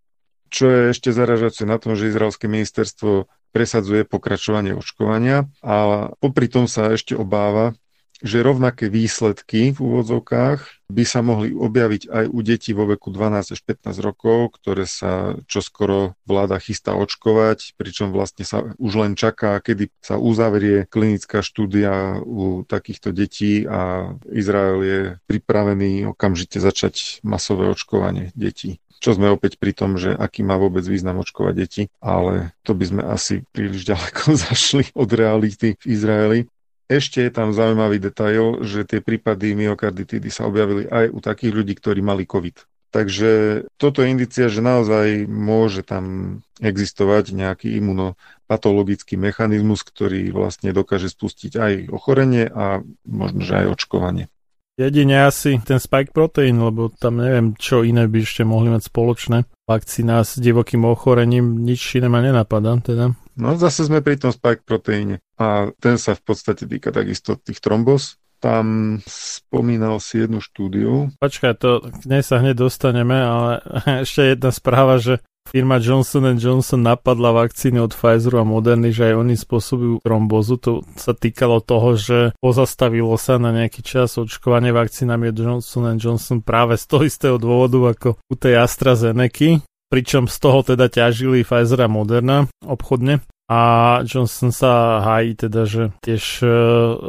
Čo 0.52 0.68
je 0.68 0.82
ešte 0.92 1.16
zaražajúce 1.16 1.64
na 1.64 1.80
tom, 1.80 1.95
že 1.95 2.12
izraelské 2.12 2.52
ministerstvo 2.52 3.32
presadzuje 3.56 4.04
pokračovanie 4.04 4.76
očkovania 4.76 5.48
a 5.64 6.10
popri 6.20 6.52
tom 6.52 6.68
sa 6.68 6.92
ešte 6.92 7.16
obáva, 7.16 7.80
že 8.20 8.44
rovnaké 8.44 8.92
výsledky 8.92 9.72
v 9.72 9.80
úvodzovkách 9.80 10.75
by 10.90 11.04
sa 11.04 11.26
mohli 11.26 11.52
objaviť 11.52 12.10
aj 12.10 12.26
u 12.30 12.40
detí 12.46 12.72
vo 12.78 12.86
veku 12.86 13.10
12 13.10 13.58
až 13.58 13.60
15 13.62 14.06
rokov, 14.06 14.58
ktoré 14.62 14.86
sa 14.86 15.40
čoskoro 15.50 16.14
vláda 16.30 16.62
chystá 16.62 16.94
očkovať, 16.94 17.74
pričom 17.76 18.14
vlastne 18.14 18.46
sa 18.46 18.76
už 18.78 18.94
len 19.02 19.14
čaká, 19.18 19.58
kedy 19.62 19.90
sa 20.00 20.22
uzavrie 20.22 20.86
klinická 20.86 21.42
štúdia 21.42 22.22
u 22.22 22.62
takýchto 22.66 23.10
detí 23.10 23.66
a 23.66 24.14
Izrael 24.30 24.80
je 24.86 25.00
pripravený 25.26 26.10
okamžite 26.14 26.62
začať 26.62 27.26
masové 27.26 27.70
očkovanie 27.70 28.30
detí 28.38 28.78
čo 29.06 29.14
sme 29.14 29.30
opäť 29.30 29.62
pri 29.62 29.70
tom, 29.76 30.02
že 30.02 30.18
aký 30.18 30.42
má 30.42 30.58
vôbec 30.58 30.82
význam 30.82 31.22
očkovať 31.22 31.54
deti, 31.54 31.84
ale 32.02 32.58
to 32.66 32.74
by 32.74 32.86
sme 32.90 33.02
asi 33.06 33.46
príliš 33.54 33.86
ďaleko 33.86 34.34
zašli 34.50 34.90
od 34.98 35.10
reality 35.14 35.78
v 35.78 35.86
Izraeli. 35.86 36.40
Ešte 36.86 37.26
je 37.26 37.32
tam 37.34 37.50
zaujímavý 37.50 37.98
detail, 37.98 38.62
že 38.62 38.86
tie 38.86 39.02
prípady 39.02 39.58
myokarditidy 39.58 40.30
sa 40.30 40.46
objavili 40.46 40.86
aj 40.86 41.10
u 41.10 41.20
takých 41.20 41.54
ľudí, 41.58 41.74
ktorí 41.74 42.06
mali 42.06 42.30
COVID. 42.30 42.62
Takže 42.94 43.32
toto 43.76 44.00
je 44.00 44.08
indicia, 44.08 44.48
že 44.48 44.64
naozaj 44.64 45.28
môže 45.28 45.84
tam 45.84 46.40
existovať 46.64 47.36
nejaký 47.36 47.76
imunopatologický 47.76 49.20
mechanizmus, 49.20 49.84
ktorý 49.84 50.32
vlastne 50.32 50.72
dokáže 50.72 51.12
spustiť 51.12 51.60
aj 51.60 51.74
ochorenie 51.92 52.48
a 52.48 52.80
možno, 53.04 53.44
že 53.44 53.66
aj 53.66 53.76
očkovanie. 53.76 54.32
Jedine 54.80 55.28
asi 55.28 55.60
ten 55.64 55.80
spike 55.80 56.16
protein, 56.16 56.56
lebo 56.56 56.88
tam 56.92 57.20
neviem, 57.20 57.56
čo 57.60 57.84
iné 57.84 58.08
by 58.08 58.24
ešte 58.24 58.48
mohli 58.48 58.72
mať 58.72 58.88
spoločné. 58.88 59.48
Vakcína 59.66 60.22
s 60.22 60.38
divokým 60.38 60.85
ochorením, 60.85 61.66
nič 61.66 61.98
iné 61.98 62.06
ma 62.06 62.22
nenapadá 62.22 62.77
teda. 62.77 63.18
No 63.34 63.58
zase 63.58 63.90
sme 63.90 64.06
pri 64.06 64.22
tom 64.22 64.30
spike 64.30 64.61
proteíne 64.61 65.26
a 65.35 65.74
ten 65.82 65.98
sa 65.98 66.14
v 66.14 66.22
podstate 66.22 66.69
týka 66.69 66.94
takisto 66.94 67.35
tých 67.35 67.60
trombos. 67.60 68.22
Tam 68.38 68.98
spomínal 69.10 69.98
si 69.98 70.22
jednu 70.22 70.38
štúdiu. 70.38 71.10
Počkaj, 71.18 71.53
to 71.58 71.82
k 71.82 72.03
nej 72.06 72.22
sa 72.22 72.45
hneď 72.45 72.61
dostaneme, 72.61 73.18
ale 73.18 73.52
ešte 74.06 74.38
jedna 74.38 74.53
správa, 74.53 75.02
že 75.02 75.26
firma 75.48 75.78
Johnson 75.78 76.36
Johnson 76.36 76.82
napadla 76.82 77.32
vakcíny 77.32 77.80
od 77.80 77.94
Pfizeru 77.94 78.42
a 78.42 78.46
Moderny, 78.46 78.92
že 78.92 79.14
aj 79.14 79.16
oni 79.22 79.36
spôsobujú 79.38 80.04
trombozu. 80.04 80.56
To 80.66 80.72
sa 80.98 81.14
týkalo 81.16 81.62
toho, 81.62 81.96
že 81.96 82.18
pozastavilo 82.42 83.16
sa 83.16 83.38
na 83.38 83.54
nejaký 83.54 83.86
čas 83.86 84.18
očkovanie 84.18 84.74
vakcínami 84.76 85.30
od 85.32 85.38
Johnson 85.38 85.96
Johnson 85.96 86.44
práve 86.44 86.76
z 86.76 86.86
toho 86.90 87.04
istého 87.08 87.38
dôvodu 87.40 87.96
ako 87.96 88.10
u 88.28 88.36
tej 88.36 88.60
AstraZeneca 88.60 89.64
pričom 89.90 90.28
z 90.28 90.38
toho 90.42 90.60
teda 90.66 90.92
ťažili 90.92 91.46
Pfizer 91.46 91.86
a 91.86 91.90
Moderna 91.90 92.50
obchodne. 92.66 93.24
A 93.46 94.02
Johnson 94.02 94.50
sa 94.50 95.06
hájí 95.06 95.38
teda, 95.38 95.70
že 95.70 95.94
tiež 96.02 96.42
uh, 96.42 96.50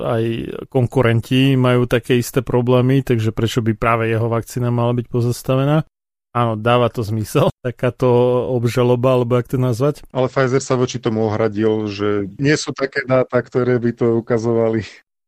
aj 0.04 0.24
konkurenti 0.68 1.56
majú 1.56 1.88
také 1.88 2.20
isté 2.20 2.44
problémy, 2.44 3.00
takže 3.00 3.32
prečo 3.32 3.64
by 3.64 3.72
práve 3.72 4.12
jeho 4.12 4.28
vakcína 4.28 4.68
mala 4.68 4.92
byť 4.92 5.06
pozastavená. 5.08 5.88
Áno, 6.36 6.52
dáva 6.52 6.92
to 6.92 7.00
zmysel, 7.00 7.48
takáto 7.64 8.08
obžaloba, 8.52 9.16
alebo 9.16 9.40
jak 9.40 9.48
to 9.48 9.56
nazvať. 9.56 10.04
Ale 10.12 10.28
Pfizer 10.28 10.60
sa 10.60 10.76
voči 10.76 11.00
tomu 11.00 11.24
ohradil, 11.24 11.88
že 11.88 12.28
nie 12.36 12.52
sú 12.60 12.76
také 12.76 13.08
dáta, 13.08 13.40
ktoré 13.40 13.80
by 13.80 13.96
to 13.96 14.20
ukazovali. 14.20 14.84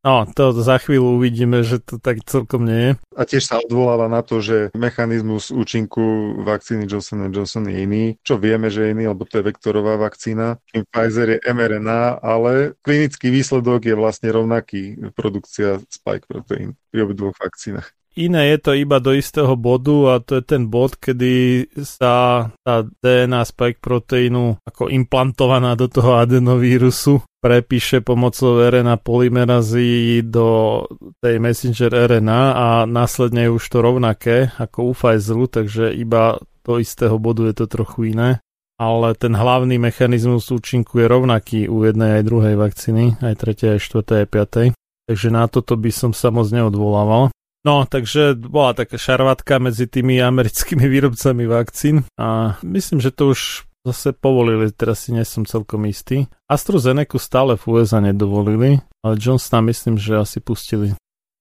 No, 0.06 0.22
to 0.30 0.54
za 0.54 0.78
chvíľu 0.78 1.18
uvidíme, 1.18 1.66
že 1.66 1.82
to 1.82 1.98
tak 1.98 2.22
celkom 2.22 2.62
nie 2.62 2.80
je. 2.80 2.90
A 3.18 3.26
tiež 3.26 3.50
sa 3.50 3.58
odvoláva 3.58 4.06
na 4.06 4.22
to, 4.22 4.38
že 4.38 4.70
mechanizmus 4.70 5.50
účinku 5.50 6.38
vakcíny 6.46 6.86
Johnson 6.86 7.26
Johnson 7.34 7.66
je 7.66 7.76
iný, 7.82 8.04
čo 8.22 8.38
vieme, 8.38 8.70
že 8.70 8.86
je 8.86 8.92
iný, 8.94 9.10
lebo 9.10 9.26
to 9.26 9.42
je 9.42 9.48
vektorová 9.50 9.98
vakcína. 9.98 10.62
Pfizer 10.70 11.34
je 11.34 11.38
mRNA, 11.42 12.22
ale 12.22 12.78
klinický 12.86 13.34
výsledok 13.34 13.90
je 13.90 13.98
vlastne 13.98 14.30
rovnaký, 14.30 15.10
produkcia 15.18 15.82
spike 15.90 16.30
protein 16.30 16.78
pri 16.94 17.02
obidvoch 17.02 17.34
vakcínach. 17.34 17.97
Iné 18.18 18.50
je 18.54 18.58
to 18.58 18.72
iba 18.74 18.98
do 18.98 19.14
istého 19.14 19.54
bodu 19.54 19.96
a 20.10 20.14
to 20.18 20.42
je 20.42 20.44
ten 20.44 20.66
bod, 20.66 20.98
kedy 20.98 21.64
sa 21.86 22.46
tá 22.66 22.74
DNA 22.82 23.46
spike 23.46 23.78
proteínu 23.78 24.58
ako 24.66 24.90
implantovaná 24.90 25.78
do 25.78 25.86
toho 25.86 26.18
adenovírusu 26.18 27.22
prepíše 27.38 28.02
pomocou 28.02 28.58
RNA 28.58 28.98
polymerazy 28.98 30.22
do 30.26 30.82
tej 31.22 31.38
messenger 31.38 31.94
RNA 31.94 32.42
a 32.52 32.66
následne 32.84 33.46
je 33.46 33.54
už 33.54 33.64
to 33.70 33.78
rovnaké 33.78 34.50
ako 34.58 34.90
u 34.90 34.92
Pfizeru, 34.92 35.46
takže 35.46 35.94
iba 35.94 36.42
do 36.66 36.82
istého 36.82 37.16
bodu 37.16 37.46
je 37.46 37.54
to 37.54 37.66
trochu 37.70 38.12
iné. 38.12 38.42
Ale 38.78 39.14
ten 39.18 39.34
hlavný 39.34 39.74
mechanizmus 39.78 40.50
účinku 40.54 41.02
je 41.02 41.06
rovnaký 41.10 41.66
u 41.66 41.82
jednej 41.82 42.22
aj 42.22 42.26
druhej 42.26 42.54
vakcíny, 42.54 43.18
aj 43.18 43.34
tretej, 43.34 43.74
aj 43.74 43.80
štvrtej, 43.82 44.18
aj 44.22 44.28
piatej. 44.30 44.66
Takže 45.10 45.28
na 45.34 45.44
toto 45.50 45.74
by 45.74 45.90
som 45.90 46.10
sa 46.14 46.30
moc 46.30 46.46
neodvolával. 46.54 47.34
No, 47.68 47.84
takže 47.84 48.32
bola 48.32 48.72
taká 48.72 48.96
šarvatka 48.96 49.60
medzi 49.60 49.84
tými 49.84 50.24
americkými 50.24 50.88
výrobcami 50.88 51.44
vakcín 51.44 52.08
a 52.16 52.56
myslím, 52.64 52.96
že 52.96 53.12
to 53.12 53.36
už 53.36 53.68
zase 53.84 54.16
povolili, 54.16 54.72
teraz 54.72 55.04
si 55.04 55.12
nie 55.12 55.20
som 55.20 55.44
celkom 55.44 55.84
istý. 55.84 56.32
AstraZeneca 56.48 57.20
stále 57.20 57.60
v 57.60 57.64
USA 57.68 58.00
nedovolili, 58.00 58.80
ale 59.04 59.20
Johnsona 59.20 59.60
myslím, 59.68 60.00
že 60.00 60.16
asi 60.16 60.40
pustili. 60.40 60.96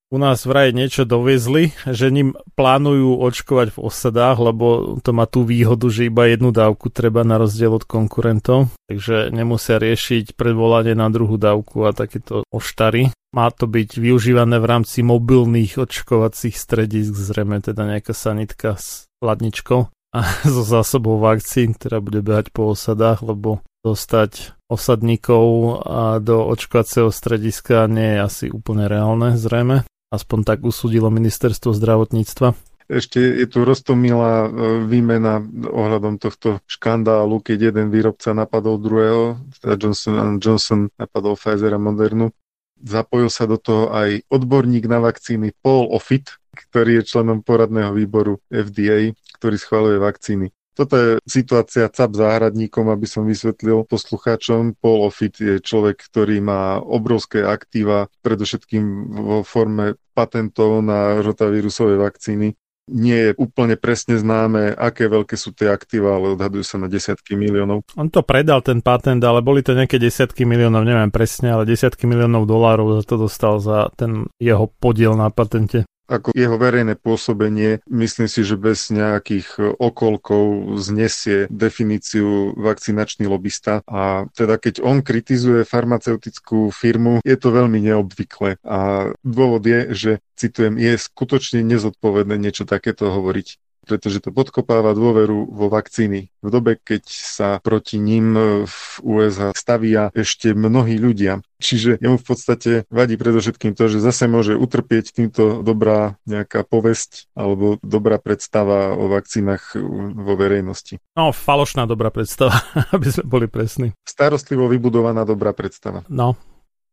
U 0.07 0.15
nás 0.23 0.47
vraj 0.47 0.71
niečo 0.71 1.03
doviezli, 1.03 1.75
že 1.83 2.07
ním 2.07 2.31
plánujú 2.55 3.19
očkovať 3.27 3.75
v 3.75 3.91
osadách, 3.91 4.39
lebo 4.39 4.67
to 5.03 5.11
má 5.11 5.27
tú 5.27 5.43
výhodu, 5.43 5.83
že 5.91 6.07
iba 6.07 6.31
jednu 6.31 6.55
dávku 6.55 6.87
treba 6.87 7.27
na 7.27 7.35
rozdiel 7.35 7.75
od 7.75 7.83
konkurentov, 7.83 8.71
takže 8.87 9.35
nemusia 9.35 9.75
riešiť 9.75 10.39
predvolanie 10.39 10.95
na 10.95 11.11
druhú 11.11 11.35
dávku 11.35 11.83
a 11.83 11.91
takéto 11.91 12.47
oštary. 12.55 13.11
Má 13.35 13.51
to 13.51 13.67
byť 13.67 13.99
využívané 13.99 14.63
v 14.63 14.69
rámci 14.71 15.03
mobilných 15.03 15.75
očkovacích 15.75 16.55
stredisk, 16.55 17.11
zrejme 17.11 17.59
teda 17.59 17.83
nejaká 17.83 18.15
sanitka 18.15 18.79
s 18.79 19.11
hladničkou 19.19 19.91
a 19.91 20.19
so 20.55 20.63
zásobou 20.63 21.19
vakcín, 21.19 21.75
ktorá 21.75 21.99
bude 21.99 22.23
behať 22.23 22.55
po 22.55 22.71
osadách, 22.71 23.27
lebo 23.27 23.59
dostať 23.83 24.55
osadníkov 24.71 25.45
a 25.83 26.23
do 26.23 26.47
očkovacieho 26.47 27.11
strediska 27.11 27.91
nie 27.91 28.15
je 28.15 28.19
asi 28.23 28.45
úplne 28.47 28.87
reálne, 28.87 29.35
zrejme. 29.35 29.83
Aspoň 30.07 30.39
tak 30.47 30.59
usúdilo 30.63 31.11
ministerstvo 31.11 31.75
zdravotníctva. 31.75 32.55
Ešte 32.87 33.19
je 33.19 33.43
tu 33.51 33.67
roztomilá 33.67 34.47
e, 34.47 34.49
výmena 34.87 35.43
ohľadom 35.67 36.15
tohto 36.15 36.63
škandálu, 36.63 37.43
keď 37.43 37.75
jeden 37.75 37.91
výrobca 37.91 38.31
napadol 38.31 38.79
druhého, 38.79 39.43
teda 39.59 39.75
Johnson 39.75 40.39
Johnson 40.39 40.87
napadol 40.95 41.35
Pfizer 41.35 41.75
a 41.75 41.79
Modernu. 41.83 42.31
Zapojil 42.79 43.27
sa 43.27 43.43
do 43.43 43.59
toho 43.59 43.91
aj 43.91 44.23
odborník 44.31 44.87
na 44.87 45.03
vakcíny 45.03 45.51
Paul 45.59 45.91
Offit, 45.91 46.39
ktorý 46.55 47.03
je 47.03 47.07
členom 47.11 47.43
poradného 47.43 47.91
výboru 47.91 48.39
FDA, 48.47 49.11
ktorý 49.35 49.55
schváluje 49.59 49.97
vakcíny. 49.99 50.47
Toto 50.77 50.93
je 50.93 51.11
situácia 51.25 51.89
CAP 51.89 52.13
záhradníkom, 52.13 52.93
aby 52.93 53.09
som 53.09 53.25
vysvetlil 53.25 53.81
poslucháčom. 53.89 54.77
Paul 54.77 55.09
Offit 55.09 55.41
je 55.41 55.57
človek, 55.57 56.05
ktorý 56.05 56.37
má 56.37 56.77
obrovské 56.77 57.41
aktíva, 57.41 58.13
predovšetkým 58.21 58.85
vo 59.09 59.41
forme 59.41 59.97
patentov 60.13 60.85
na 60.85 61.17
rotavírusové 61.17 61.97
vakcíny. 61.97 62.53
Nie 62.87 63.17
je 63.19 63.31
úplne 63.41 63.75
presne 63.75 64.15
známe, 64.15 64.71
aké 64.71 65.11
veľké 65.11 65.35
sú 65.35 65.51
tie 65.51 65.67
aktíva, 65.67 66.15
ale 66.15 66.37
odhadujú 66.37 66.63
sa 66.63 66.77
na 66.79 66.87
desiatky 66.87 67.35
miliónov. 67.35 67.83
On 67.99 68.07
to 68.07 68.23
predal, 68.23 68.63
ten 68.63 68.79
patent, 68.79 69.19
ale 69.25 69.43
boli 69.43 69.59
to 69.59 69.75
nejaké 69.75 69.99
desiatky 69.99 70.47
miliónov, 70.47 70.87
neviem 70.87 71.11
presne, 71.11 71.51
ale 71.51 71.67
desiatky 71.67 72.07
miliónov 72.07 72.47
dolárov 72.47 73.01
za 73.01 73.03
to 73.03 73.15
dostal 73.19 73.59
za 73.59 73.91
ten 73.99 74.29
jeho 74.39 74.71
podiel 74.79 75.19
na 75.19 75.27
patente 75.33 75.89
ako 76.07 76.31
jeho 76.31 76.55
verejné 76.55 76.95
pôsobenie, 76.95 77.83
myslím 77.91 78.31
si, 78.31 78.41
že 78.47 78.55
bez 78.55 78.89
nejakých 78.89 79.77
okolkov 79.77 80.75
znesie 80.79 81.51
definíciu 81.51 82.55
vakcinačný 82.55 83.27
lobista 83.27 83.83
a 83.85 84.25
teda 84.31 84.55
keď 84.57 84.79
on 84.81 85.03
kritizuje 85.03 85.67
farmaceutickú 85.67 86.71
firmu, 86.71 87.19
je 87.21 87.35
to 87.35 87.51
veľmi 87.51 87.83
neobvyklé. 87.83 88.57
A 88.63 89.11
dôvod 89.21 89.67
je, 89.67 89.79
že 89.93 90.11
citujem, 90.39 90.79
je 90.79 90.95
skutočne 90.95 91.59
nezodpovedné 91.61 92.39
niečo 92.39 92.63
takéto 92.63 93.11
hovoriť 93.11 93.66
pretože 93.87 94.19
to 94.19 94.35
podkopáva 94.35 94.91
dôveru 94.91 95.47
vo 95.47 95.71
vakcíny. 95.71 96.27
V 96.43 96.49
dobe, 96.51 96.75
keď 96.75 97.03
sa 97.07 97.49
proti 97.63 97.97
ním 97.97 98.35
v 98.67 98.77
USA 99.01 99.55
stavia 99.55 100.11
ešte 100.11 100.51
mnohí 100.51 100.99
ľudia. 100.99 101.39
Čiže 101.57 101.97
jemu 101.97 102.21
v 102.21 102.25
podstate 102.27 102.71
vadí 102.93 103.17
predovšetkým 103.17 103.73
to, 103.73 103.89
že 103.89 104.03
zase 104.03 104.29
môže 104.29 104.53
utrpieť 104.53 105.15
týmto 105.15 105.65
dobrá 105.65 106.19
nejaká 106.29 106.61
povesť 106.61 107.31
alebo 107.33 107.81
dobrá 107.81 108.21
predstava 108.21 108.93
o 108.93 109.09
vakcínach 109.09 109.73
vo 110.13 110.33
verejnosti. 110.37 111.01
No, 111.17 111.33
falošná 111.33 111.89
dobrá 111.89 112.13
predstava, 112.13 112.61
aby 112.95 113.07
sme 113.09 113.25
boli 113.25 113.47
presní. 113.49 113.95
Starostlivo 114.05 114.69
vybudovaná 114.69 115.25
dobrá 115.25 115.55
predstava. 115.55 116.05
No, 116.11 116.37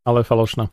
ale 0.07 0.25
falošná. 0.25 0.73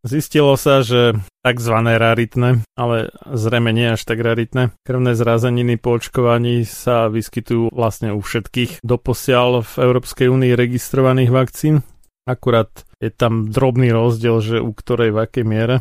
Zistilo 0.00 0.56
sa, 0.56 0.80
že 0.80 1.12
tzv. 1.44 1.76
raritné, 1.76 2.64
ale 2.72 3.12
zrejme 3.28 3.68
nie 3.68 3.92
až 3.92 4.08
tak 4.08 4.24
raritné, 4.24 4.72
krvné 4.80 5.12
zrazeniny 5.12 5.76
po 5.76 6.00
očkovaní 6.00 6.64
sa 6.64 7.12
vyskytujú 7.12 7.68
vlastne 7.68 8.16
u 8.16 8.20
všetkých 8.24 8.80
doposiaľ 8.80 9.60
v 9.60 9.72
Európskej 9.76 10.32
únii 10.32 10.56
registrovaných 10.56 11.28
vakcín. 11.28 11.84
Akurát 12.24 12.72
je 12.96 13.12
tam 13.12 13.52
drobný 13.52 13.92
rozdiel, 13.92 14.40
že 14.40 14.56
u 14.64 14.72
ktorej 14.72 15.12
v 15.12 15.20
akej 15.20 15.44
miere 15.44 15.76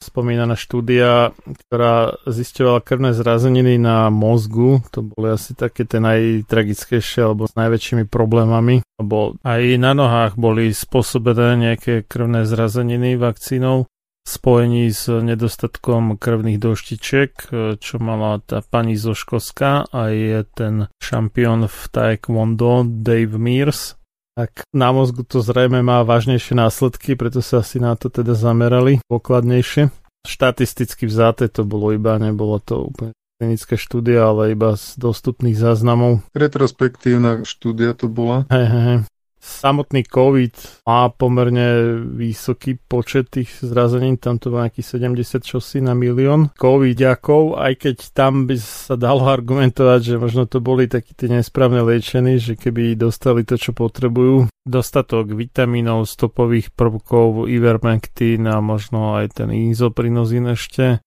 spomínaná 0.00 0.54
štúdia, 0.54 1.32
ktorá 1.66 2.20
zisťovala 2.28 2.80
krvné 2.84 3.10
zrazeniny 3.16 3.80
na 3.80 4.12
mozgu. 4.12 4.84
To 4.92 5.02
boli 5.02 5.34
asi 5.34 5.56
také 5.56 5.88
tie 5.88 5.98
najtragickejšie 5.98 7.24
alebo 7.24 7.48
s 7.48 7.56
najväčšími 7.56 8.04
problémami. 8.06 8.84
Lebo 9.00 9.36
aj 9.44 9.62
na 9.76 9.92
nohách 9.92 10.40
boli 10.40 10.72
spôsobené 10.72 11.56
nejaké 11.56 12.04
krvné 12.04 12.44
zrazeniny 12.44 13.16
vakcínou 13.16 13.88
v 14.26 14.28
spojení 14.28 14.90
s 14.90 15.06
nedostatkom 15.06 16.18
krvných 16.18 16.58
doštičiek, 16.58 17.30
čo 17.78 17.94
mala 18.02 18.42
tá 18.42 18.58
pani 18.58 18.98
zo 18.98 19.14
Škoska 19.14 19.86
a 19.86 20.00
je 20.10 20.42
ten 20.50 20.90
šampión 20.98 21.70
v 21.70 21.78
taekwondo 21.94 22.82
Dave 22.82 23.38
Mears, 23.38 23.94
tak 24.36 24.68
na 24.76 24.92
mozgu 24.92 25.24
to 25.24 25.40
zrejme 25.40 25.80
má 25.80 26.04
vážnejšie 26.04 26.52
následky, 26.52 27.16
preto 27.16 27.40
sa 27.40 27.64
asi 27.64 27.80
na 27.80 27.96
to 27.96 28.12
teda 28.12 28.36
zamerali 28.36 29.00
pokladnejšie. 29.08 29.88
Štatisticky 30.28 31.08
vzáte 31.08 31.48
to 31.48 31.64
bolo 31.64 31.96
iba, 31.96 32.20
nebolo 32.20 32.60
to 32.60 32.92
úplne 32.92 33.16
klinické 33.40 33.76
štúdia, 33.76 34.28
ale 34.28 34.52
iba 34.56 34.76
z 34.76 34.96
dostupných 34.96 35.56
záznamov. 35.56 36.24
Retrospektívna 36.32 37.44
štúdia 37.44 37.92
to 37.92 38.08
bola. 38.08 38.48
Hej, 38.52 38.66
hej, 38.68 38.82
hej. 38.84 38.98
Samotný 39.46 40.02
COVID 40.10 40.82
má 40.90 41.06
pomerne 41.14 42.02
vysoký 42.02 42.82
počet 42.82 43.30
tých 43.30 43.62
zrazenín, 43.62 44.18
tam 44.18 44.42
to 44.42 44.50
bolo 44.50 44.66
nejakých 44.66 44.98
70 44.98 45.46
čosi 45.46 45.78
na 45.78 45.94
milión 45.94 46.50
covidiakov, 46.58 47.54
aj 47.54 47.72
keď 47.78 47.96
tam 48.10 48.50
by 48.50 48.58
sa 48.58 48.98
dalo 48.98 49.30
argumentovať, 49.38 50.00
že 50.02 50.14
možno 50.18 50.50
to 50.50 50.58
boli 50.58 50.90
takí 50.90 51.14
tie 51.14 51.30
nesprávne 51.30 51.86
liečení, 51.86 52.42
že 52.42 52.58
keby 52.58 52.98
dostali 52.98 53.46
to, 53.46 53.54
čo 53.54 53.70
potrebujú, 53.70 54.50
dostatok 54.66 55.30
vitamínov, 55.30 56.10
stopových 56.10 56.74
prvkov, 56.74 57.46
ivermectin 57.46 58.50
a 58.50 58.58
možno 58.58 59.14
aj 59.14 59.38
ten 59.46 59.54
izoprinozín 59.54 60.50
ešte, 60.50 60.98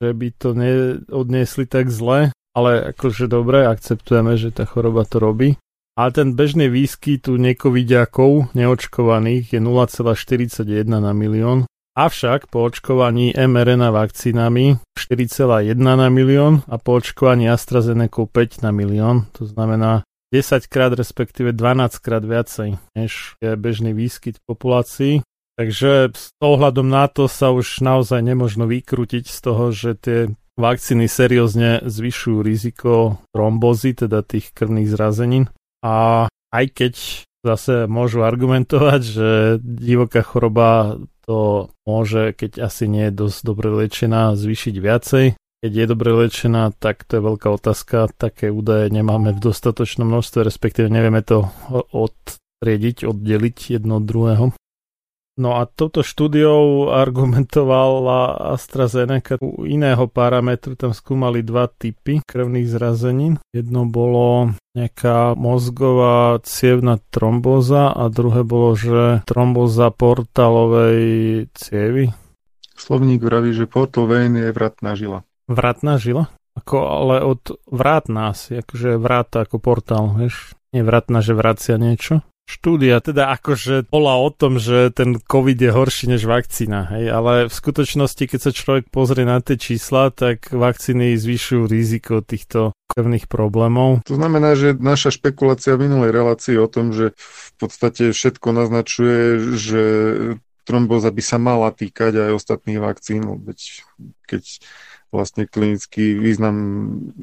že 0.00 0.08
by 0.16 0.28
to 0.40 0.56
neodniesli 0.56 1.68
tak 1.68 1.92
zle, 1.92 2.32
ale 2.56 2.70
akože 2.96 3.28
dobre, 3.28 3.68
akceptujeme, 3.68 4.40
že 4.40 4.48
tá 4.48 4.64
choroba 4.64 5.04
to 5.04 5.20
robí. 5.20 5.60
Ale 5.92 6.10
ten 6.12 6.32
bežný 6.32 6.72
výskyt 6.72 7.28
u 7.28 7.36
nekovidiakov 7.36 8.56
neočkovaných 8.56 9.52
je 9.52 9.60
0,41 9.60 10.88
na 10.88 11.12
milión. 11.12 11.68
Avšak 11.92 12.48
po 12.48 12.64
očkovaní 12.64 13.36
mRNA 13.36 13.92
vakcínami 13.92 14.80
4,1 14.96 15.76
na 15.76 16.08
milión 16.08 16.64
a 16.64 16.80
po 16.80 16.96
očkovaní 16.96 17.52
AstraZeneca 17.52 18.24
5 18.24 18.64
na 18.64 18.72
milión. 18.72 19.28
To 19.36 19.44
znamená 19.44 20.00
10 20.32 20.64
krát 20.72 20.96
respektíve 20.96 21.52
12 21.52 22.00
krát 22.00 22.24
viacej, 22.24 22.80
než 22.96 23.36
je 23.44 23.52
bežný 23.60 23.92
výskyt 23.92 24.40
v 24.40 24.46
populácii. 24.48 25.14
Takže 25.60 26.16
s 26.16 26.32
ohľadom 26.40 26.88
na 26.88 27.04
to 27.12 27.28
sa 27.28 27.52
už 27.52 27.84
naozaj 27.84 28.24
nemožno 28.24 28.64
vykrútiť 28.64 29.28
z 29.28 29.38
toho, 29.44 29.68
že 29.68 29.92
tie 30.00 30.18
vakcíny 30.56 31.04
seriózne 31.04 31.84
zvyšujú 31.84 32.40
riziko 32.40 33.20
trombozy, 33.36 33.92
teda 33.92 34.24
tých 34.24 34.56
krvných 34.56 34.88
zrazenín. 34.88 35.52
A 35.82 36.26
aj 36.54 36.64
keď 36.70 36.94
zase 37.42 37.90
môžu 37.90 38.22
argumentovať, 38.22 39.00
že 39.02 39.28
divoká 39.62 40.22
choroba 40.22 40.98
to 41.26 41.70
môže, 41.86 42.34
keď 42.34 42.66
asi 42.66 42.86
nie 42.90 43.10
je 43.10 43.18
dosť 43.26 43.38
dobre 43.46 43.68
liečená, 43.70 44.34
zvýšiť 44.34 44.74
viacej. 44.78 45.26
Keď 45.62 45.72
je 45.78 45.86
dobre 45.86 46.10
liečená, 46.10 46.74
tak 46.74 47.06
to 47.06 47.18
je 47.18 47.22
veľká 47.22 47.46
otázka. 47.54 48.10
Také 48.18 48.50
údaje 48.50 48.90
nemáme 48.90 49.30
v 49.30 49.42
dostatočnom 49.42 50.10
množstve, 50.10 50.42
respektíve 50.42 50.90
nevieme 50.90 51.22
to 51.22 51.46
odtriediť, 51.70 53.06
oddeliť 53.06 53.78
jedno 53.78 54.02
od 54.02 54.04
druhého. 54.06 54.44
No 55.40 55.56
a 55.56 55.64
touto 55.64 56.04
štúdiou 56.04 56.92
argumentovala 56.92 58.52
AstraZeneca 58.52 59.40
u 59.40 59.64
iného 59.64 60.04
parametru, 60.04 60.76
tam 60.76 60.92
skúmali 60.92 61.40
dva 61.40 61.72
typy 61.72 62.20
krvných 62.20 62.68
zrazenín. 62.68 63.40
Jedno 63.48 63.88
bolo 63.88 64.52
nejaká 64.76 65.32
mozgová 65.32 66.36
cievna 66.44 67.00
trombóza 67.08 67.96
a 67.96 68.12
druhé 68.12 68.44
bolo, 68.44 68.76
že 68.76 69.24
trombóza 69.24 69.88
portálovej 69.88 71.48
cievy. 71.56 72.12
Slovník 72.76 73.24
vraví, 73.24 73.56
že 73.56 73.64
portal 73.64 74.12
vein 74.12 74.36
je 74.36 74.52
vratná 74.52 74.92
žila. 74.92 75.24
Vratná 75.48 75.96
žila? 75.96 76.28
Ako, 76.52 76.76
ale 76.84 77.24
od 77.24 77.56
vrátna 77.64 78.36
asi, 78.36 78.60
akože 78.60 79.00
vráta 79.00 79.48
ako 79.48 79.56
portál, 79.56 80.12
vieš? 80.12 80.52
Nie 80.76 80.84
vratná, 80.84 81.24
že 81.24 81.32
vracia 81.32 81.80
niečo. 81.80 82.20
Štúdia 82.42 82.98
teda 82.98 83.30
akože 83.38 83.86
bola 83.86 84.18
o 84.18 84.28
tom, 84.28 84.58
že 84.58 84.90
ten 84.90 85.16
COVID 85.16 85.56
je 85.56 85.70
horší 85.70 86.10
než 86.10 86.26
vakcína, 86.26 86.90
hej, 86.90 87.06
ale 87.08 87.32
v 87.46 87.54
skutočnosti, 87.54 88.24
keď 88.28 88.40
sa 88.42 88.52
človek 88.52 88.90
pozrie 88.90 89.22
na 89.22 89.38
tie 89.38 89.54
čísla, 89.54 90.10
tak 90.10 90.50
vakcíny 90.50 91.14
zvyšujú 91.14 91.70
riziko 91.70 92.18
týchto 92.20 92.74
krvných 92.90 93.30
problémov. 93.30 94.04
To 94.04 94.18
znamená, 94.18 94.58
že 94.58 94.74
naša 94.76 95.14
špekulácia 95.14 95.78
v 95.78 95.88
minulej 95.88 96.12
relácii 96.12 96.58
o 96.60 96.68
tom, 96.68 96.92
že 96.92 97.14
v 97.16 97.52
podstate 97.62 98.12
všetko 98.12 98.48
naznačuje, 98.52 99.18
že 99.56 99.82
trombóza 100.62 101.10
by 101.10 101.22
sa 101.22 101.38
mala 101.38 101.70
týkať 101.74 102.30
aj 102.30 102.36
ostatných 102.36 102.78
vakcín, 102.82 103.22
veď 103.42 103.58
keď 104.26 104.42
vlastne 105.12 105.44
klinický 105.44 106.16
význam 106.16 106.56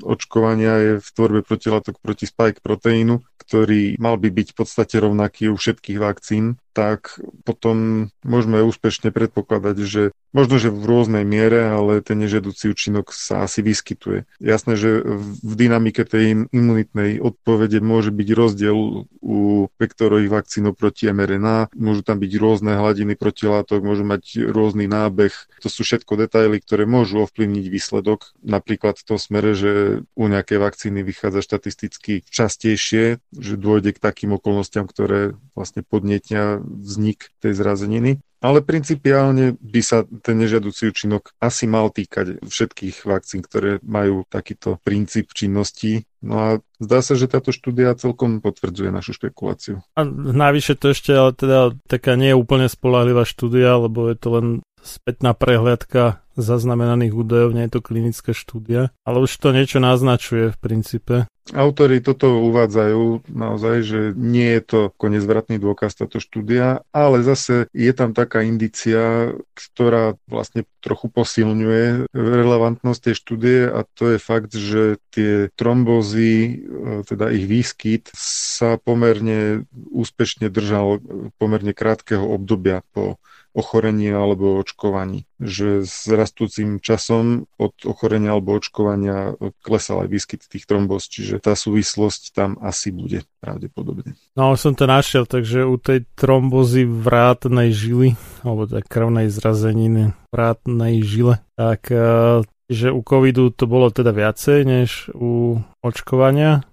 očkovania 0.06 0.74
je 0.77 0.93
v 1.01 1.09
tvorbe 1.09 1.42
protilátok 1.42 1.98
proti 1.98 2.30
spike 2.30 2.61
proteínu, 2.61 3.26
ktorý 3.42 3.98
mal 3.98 4.22
by 4.22 4.30
byť 4.30 4.48
v 4.53 4.58
podstate 4.61 4.95
rovnaký 5.01 5.50
u 5.50 5.58
všetkých 5.58 5.98
vakcín, 5.98 6.61
tak 6.80 7.19
potom 7.43 8.08
môžeme 8.24 8.64
úspešne 8.64 9.11
predpokladať, 9.11 9.77
že 9.83 10.16
možno, 10.32 10.56
že 10.64 10.72
v 10.72 10.80
rôznej 10.80 11.27
miere, 11.27 11.67
ale 11.67 11.99
ten 11.99 12.16
nežiaducí 12.24 12.72
účinok 12.72 13.11
sa 13.11 13.43
asi 13.43 13.59
vyskytuje. 13.59 14.24
Jasné, 14.40 14.80
že 14.80 15.03
v 15.19 15.53
dynamike 15.59 16.08
tej 16.08 16.48
imunitnej 16.56 17.19
odpovede 17.19 17.83
môže 17.83 18.16
byť 18.16 18.30
rozdiel 18.32 19.03
u 19.19 19.67
vektorových 19.75 20.32
vakcín 20.32 20.72
proti 20.72 21.11
mRNA, 21.11 21.75
môžu 21.75 22.01
tam 22.08 22.24
byť 22.24 22.32
rôzne 22.40 22.80
hladiny 22.80 23.19
protilátok, 23.19 23.83
môžu 23.83 24.08
mať 24.08 24.48
rôzny 24.48 24.88
nábeh. 24.88 25.35
To 25.59 25.67
sú 25.67 25.83
všetko 25.83 26.16
detaily, 26.16 26.64
ktoré 26.64 26.88
môžu 26.88 27.27
ovplyvniť 27.27 27.66
výsledok. 27.67 28.32
Napríklad 28.40 28.95
v 28.95 29.03
tom 29.03 29.19
smere, 29.19 29.51
že 29.51 30.06
u 30.16 30.25
nejakej 30.32 30.64
vakcíny 30.64 31.03
vychádza 31.03 31.43
štatisticky 31.43 32.24
častejšie, 32.24 33.19
že 33.35 33.53
dôjde 33.59 33.98
k 33.98 33.99
takým 33.99 34.32
okolnostiam, 34.40 34.88
ktoré 34.88 35.35
vlastne 35.58 35.83
podnietnia 35.83 36.61
vznik 36.69 37.33
tej 37.41 37.57
zrazeniny. 37.57 38.22
Ale 38.39 38.64
principiálne 38.64 39.59
by 39.59 39.81
sa 39.83 40.07
ten 40.23 40.39
nežiaducí 40.39 40.88
účinok 40.88 41.35
asi 41.43 41.67
mal 41.67 41.91
týkať 41.91 42.39
všetkých 42.39 43.03
vakcín, 43.03 43.43
ktoré 43.43 43.83
majú 43.83 44.23
takýto 44.31 44.80
princíp 44.80 45.35
činnosti. 45.35 46.07
No 46.23 46.35
a 46.39 46.49
zdá 46.80 47.03
sa, 47.03 47.19
že 47.19 47.27
táto 47.27 47.51
štúdia 47.51 47.99
celkom 47.99 48.39
potvrdzuje 48.39 48.95
našu 48.95 49.11
špekuláciu. 49.19 49.83
A 49.99 50.07
navyše 50.07 50.80
to 50.80 50.95
ešte 50.95 51.11
ale 51.11 51.35
teda 51.35 51.75
taká 51.91 52.15
nie 52.15 52.31
je 52.31 52.39
úplne 52.39 52.72
spolahlivá 52.72 53.27
štúdia, 53.27 53.75
lebo 53.75 54.07
je 54.07 54.15
to 54.15 54.30
len 54.31 54.45
spätná 54.83 55.35
prehliadka 55.35 56.24
zaznamenaných 56.40 57.14
údajov, 57.14 57.51
nie 57.51 57.67
je 57.67 57.74
to 57.80 57.82
klinická 57.83 58.32
štúdia, 58.32 58.95
ale 59.03 59.27
už 59.27 59.32
to 59.35 59.51
niečo 59.51 59.83
naznačuje 59.83 60.56
v 60.56 60.58
princípe. 60.58 61.16
Autori 61.49 61.98
toto 61.98 62.45
uvádzajú 62.45 63.25
naozaj, 63.33 63.75
že 63.82 63.99
nie 64.14 64.53
je 64.58 64.61
to 64.61 64.80
konezvratný 65.01 65.58
dôkaz 65.58 65.98
táto 65.98 66.22
štúdia, 66.22 66.85
ale 66.93 67.25
zase 67.25 67.66
je 67.74 67.90
tam 67.90 68.14
taká 68.14 68.45
indícia, 68.45 69.33
ktorá 69.58 70.14
vlastne 70.30 70.69
trochu 70.77 71.09
posilňuje 71.09 72.14
relevantnosť 72.14 72.99
tej 73.01 73.16
štúdie 73.17 73.59
a 73.66 73.82
to 73.98 74.14
je 74.14 74.19
fakt, 74.22 74.53
že 74.53 75.01
tie 75.09 75.49
trombózy, 75.58 76.61
e, 76.61 77.01
teda 77.09 77.33
ich 77.33 77.49
výskyt 77.49 78.14
sa 78.59 78.75
pomerne 78.75 79.63
úspešne 79.71 80.51
držal 80.51 80.99
pomerne 81.39 81.71
krátkeho 81.71 82.27
obdobia 82.27 82.83
po 82.91 83.15
ochorení 83.55 84.13
alebo 84.13 84.61
očkovaní. 84.61 85.25
Že 85.41 85.88
s 85.88 86.05
rastúcim 86.05 86.77
časom 86.77 87.49
od 87.57 87.73
ochorenia 87.88 88.35
alebo 88.35 88.59
očkovania 88.59 89.33
klesal 89.63 90.05
aj 90.05 90.09
výskyt 90.11 90.41
tých 90.45 90.69
trombóz, 90.69 91.09
čiže 91.09 91.41
tá 91.41 91.57
súvislosť 91.57 92.35
tam 92.35 92.59
asi 92.61 92.93
bude 92.93 93.25
pravdepodobne. 93.41 94.13
No 94.38 94.53
som 94.53 94.77
to 94.77 94.85
našiel, 94.85 95.25
takže 95.25 95.65
u 95.65 95.81
tej 95.81 96.05
trombozy 96.13 96.85
vrátnej 96.85 97.73
žily, 97.73 98.19
alebo 98.45 98.69
tak 98.69 98.85
krvnej 98.85 99.33
zrazeniny 99.33 100.13
vrátnej 100.29 101.01
žile, 101.01 101.41
tak 101.57 101.89
eh, 101.89 102.45
že 102.69 102.93
u 102.93 103.01
covidu 103.01 103.49
to 103.49 103.65
bolo 103.65 103.89
teda 103.89 104.13
viacej 104.13 104.59
než 104.61 105.09
u 105.17 105.57
očkovania, 105.81 106.68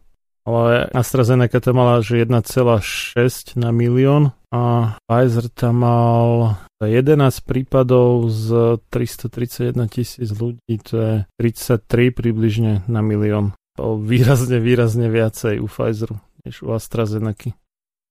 ale 0.46 0.86
AstraZeneca 0.94 1.58
tam 1.58 1.82
mala 1.82 1.98
že 2.06 2.22
1,6 2.22 3.58
na 3.58 3.74
milión 3.74 4.30
a 4.54 4.94
Pfizer 5.10 5.50
tam 5.50 5.82
mal 5.82 6.30
11 6.78 7.18
prípadov 7.42 8.30
z 8.30 8.78
331 8.88 9.74
tisíc 9.90 10.30
ľudí, 10.30 10.78
to 10.86 10.94
je 10.94 11.12
33 11.42 12.14
približne 12.14 12.72
na 12.86 13.02
milión. 13.02 13.58
To 13.74 13.98
výrazne, 13.98 14.62
výrazne 14.62 15.10
viacej 15.10 15.58
u 15.58 15.66
Pfizeru 15.66 16.22
než 16.46 16.62
u 16.62 16.70
AstraZeneca. 16.70 17.50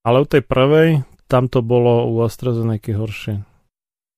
Ale 0.04 0.22
u 0.22 0.28
tej 0.28 0.44
prvej, 0.44 1.08
tam 1.32 1.48
to 1.48 1.64
bolo 1.64 2.06
u 2.12 2.20
AstraZeneca 2.22 2.92
horšie. 2.94 3.48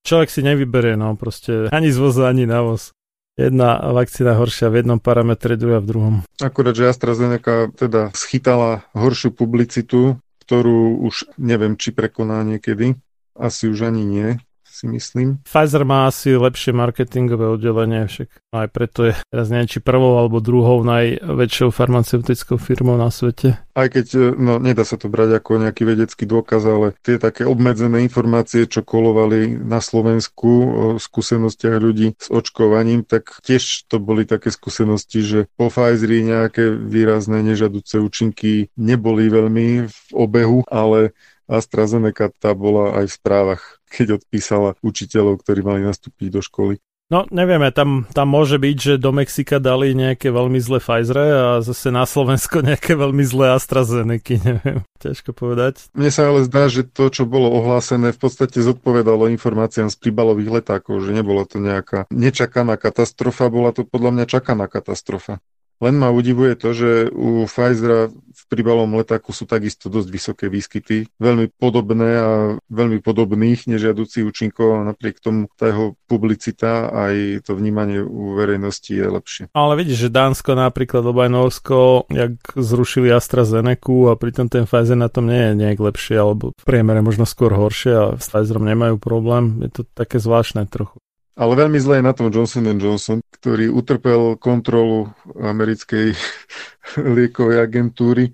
Človek 0.04 0.30
si 0.34 0.42
nevyberie, 0.42 0.98
no 0.98 1.14
proste 1.14 1.70
ani 1.70 1.94
z 1.94 1.98
voza, 2.02 2.32
ani 2.32 2.50
na 2.50 2.66
voz 2.66 2.97
jedna 3.38 3.80
vakcína 3.94 4.34
horšia 4.34 4.74
v 4.74 4.84
jednom 4.84 5.00
parametre, 5.00 5.56
druhá 5.56 5.78
v 5.80 5.88
druhom. 5.88 6.16
Akurát, 6.42 6.74
že 6.74 6.90
AstraZeneca 6.90 7.70
teda 7.72 8.10
schytala 8.18 8.84
horšiu 8.98 9.32
publicitu, 9.32 10.18
ktorú 10.44 11.06
už 11.06 11.38
neviem, 11.38 11.78
či 11.78 11.94
prekoná 11.94 12.42
niekedy. 12.42 12.98
Asi 13.38 13.70
už 13.70 13.94
ani 13.94 14.02
nie 14.02 14.30
si 14.78 14.86
myslím. 14.86 15.42
Pfizer 15.42 15.82
má 15.82 16.06
asi 16.06 16.38
lepšie 16.38 16.78
marketingové 16.78 17.50
oddelenie, 17.50 18.06
však 18.06 18.30
aj 18.54 18.68
preto 18.70 19.10
je 19.10 19.14
teraz 19.34 19.50
neviem, 19.50 19.66
či 19.66 19.82
prvou 19.82 20.22
alebo 20.22 20.38
druhou 20.38 20.86
najväčšou 20.86 21.74
farmaceutickou 21.74 22.62
firmou 22.62 22.94
na 23.02 23.10
svete. 23.10 23.58
Aj 23.74 23.90
keď, 23.90 24.06
e, 24.14 24.28
no 24.38 24.62
nedá 24.62 24.86
sa 24.86 25.02
to 25.02 25.10
brať 25.10 25.42
ako 25.42 25.66
nejaký 25.66 25.84
vedecký 25.86 26.30
dôkaz, 26.30 26.62
ale 26.66 26.94
tie 27.02 27.18
také 27.18 27.50
obmedzené 27.50 28.06
informácie, 28.06 28.70
čo 28.70 28.86
kolovali 28.86 29.58
na 29.58 29.82
Slovensku 29.82 30.50
o 30.50 30.84
skúsenostiach 31.02 31.78
ľudí 31.82 32.14
s 32.18 32.30
očkovaním, 32.30 33.02
tak 33.02 33.42
tiež 33.42 33.90
to 33.90 33.98
boli 33.98 34.30
také 34.30 34.54
skúsenosti, 34.54 35.26
že 35.26 35.40
po 35.58 35.74
Pfizeri 35.74 36.22
nejaké 36.22 36.70
výrazné 36.74 37.42
nežaduce 37.42 37.98
účinky 37.98 38.70
neboli 38.78 39.30
veľmi 39.30 39.90
v 39.90 39.98
obehu, 40.14 40.62
ale 40.70 41.18
AstraZeneca 41.48 42.28
tá 42.36 42.52
bola 42.52 43.00
aj 43.02 43.06
v 43.08 43.16
správach, 43.16 43.64
keď 43.88 44.22
odpísala 44.22 44.76
učiteľov, 44.84 45.42
ktorí 45.42 45.64
mali 45.64 45.82
nastúpiť 45.88 46.28
do 46.30 46.42
školy. 46.44 46.78
No, 47.08 47.24
nevieme, 47.32 47.72
tam, 47.72 48.04
tam 48.12 48.28
môže 48.28 48.60
byť, 48.60 48.76
že 48.76 48.94
do 49.00 49.16
Mexika 49.16 49.64
dali 49.64 49.96
nejaké 49.96 50.28
veľmi 50.28 50.60
zlé 50.60 50.84
Pfizer 50.84 51.16
a 51.16 51.64
zase 51.64 51.88
na 51.88 52.04
Slovensko 52.04 52.60
nejaké 52.60 53.00
veľmi 53.00 53.24
zlé 53.24 53.56
AstraZeneca, 53.56 54.36
neviem, 54.44 54.84
ťažko 55.00 55.32
povedať. 55.32 55.88
Mne 55.96 56.12
sa 56.12 56.28
ale 56.28 56.44
zdá, 56.44 56.68
že 56.68 56.84
to, 56.84 57.08
čo 57.08 57.24
bolo 57.24 57.48
ohlásené, 57.64 58.12
v 58.12 58.20
podstate 58.20 58.60
zodpovedalo 58.60 59.32
informáciám 59.32 59.88
z 59.88 59.96
príbalových 60.04 60.60
letákov, 60.60 61.00
že 61.00 61.16
nebola 61.16 61.48
to 61.48 61.64
nejaká 61.64 62.12
nečakaná 62.12 62.76
katastrofa, 62.76 63.48
bola 63.48 63.72
to 63.72 63.88
podľa 63.88 64.12
mňa 64.12 64.26
čakaná 64.28 64.68
katastrofa. 64.68 65.40
Len 65.78 65.94
ma 65.94 66.10
udivuje 66.10 66.58
to, 66.58 66.74
že 66.74 66.90
u 67.14 67.46
Pfizera 67.46 68.10
v 68.10 68.44
príbalom 68.50 68.90
letáku 68.98 69.34
sú 69.34 69.50
takisto 69.50 69.90
dosť 69.90 70.10
vysoké 70.10 70.46
výskyty, 70.50 71.10
veľmi 71.18 71.54
podobné 71.58 72.10
a 72.18 72.30
veľmi 72.70 73.02
podobných 73.02 73.66
nežiaducích 73.70 74.26
účinkov 74.26 74.78
a 74.78 74.88
napriek 74.94 75.22
tomu 75.22 75.50
tá 75.58 75.70
jeho 75.70 75.98
publicita 76.06 76.90
aj 76.94 77.46
to 77.46 77.58
vnímanie 77.58 78.02
u 78.02 78.38
verejnosti 78.38 78.90
je 78.90 79.06
lepšie. 79.06 79.44
Ale 79.54 79.78
vidíš, 79.78 80.08
že 80.08 80.14
Dánsko 80.14 80.54
napríklad, 80.54 81.02
alebo 81.02 81.22
aj 81.26 81.32
Norsko, 81.34 81.78
jak 82.14 82.38
zrušili 82.54 83.10
AstraZeneca 83.10 83.78
a 84.10 84.14
pritom 84.16 84.48
ten 84.48 84.66
Pfizer 84.66 84.98
na 84.98 85.12
tom 85.12 85.30
nie 85.30 85.52
je 85.52 85.54
nejak 85.60 85.80
lepšie, 85.82 86.16
alebo 86.18 86.56
v 86.56 86.64
priemere 86.66 87.04
možno 87.04 87.28
skôr 87.28 87.54
horšie 87.54 87.94
a 87.94 88.06
s 88.18 88.32
Pfizerom 88.32 88.66
nemajú 88.66 88.98
problém. 88.98 89.62
Je 89.66 89.70
to 89.70 89.82
také 89.94 90.18
zvláštne 90.18 90.66
trochu. 90.70 90.98
Ale 91.38 91.54
veľmi 91.54 91.78
zle 91.78 92.02
je 92.02 92.08
na 92.10 92.18
tom 92.18 92.34
Johnson 92.34 92.66
Johnson, 92.82 93.22
ktorý 93.38 93.70
utrpel 93.70 94.42
kontrolu 94.42 95.14
americkej 95.38 96.18
liekovej 97.16 97.62
agentúry 97.62 98.34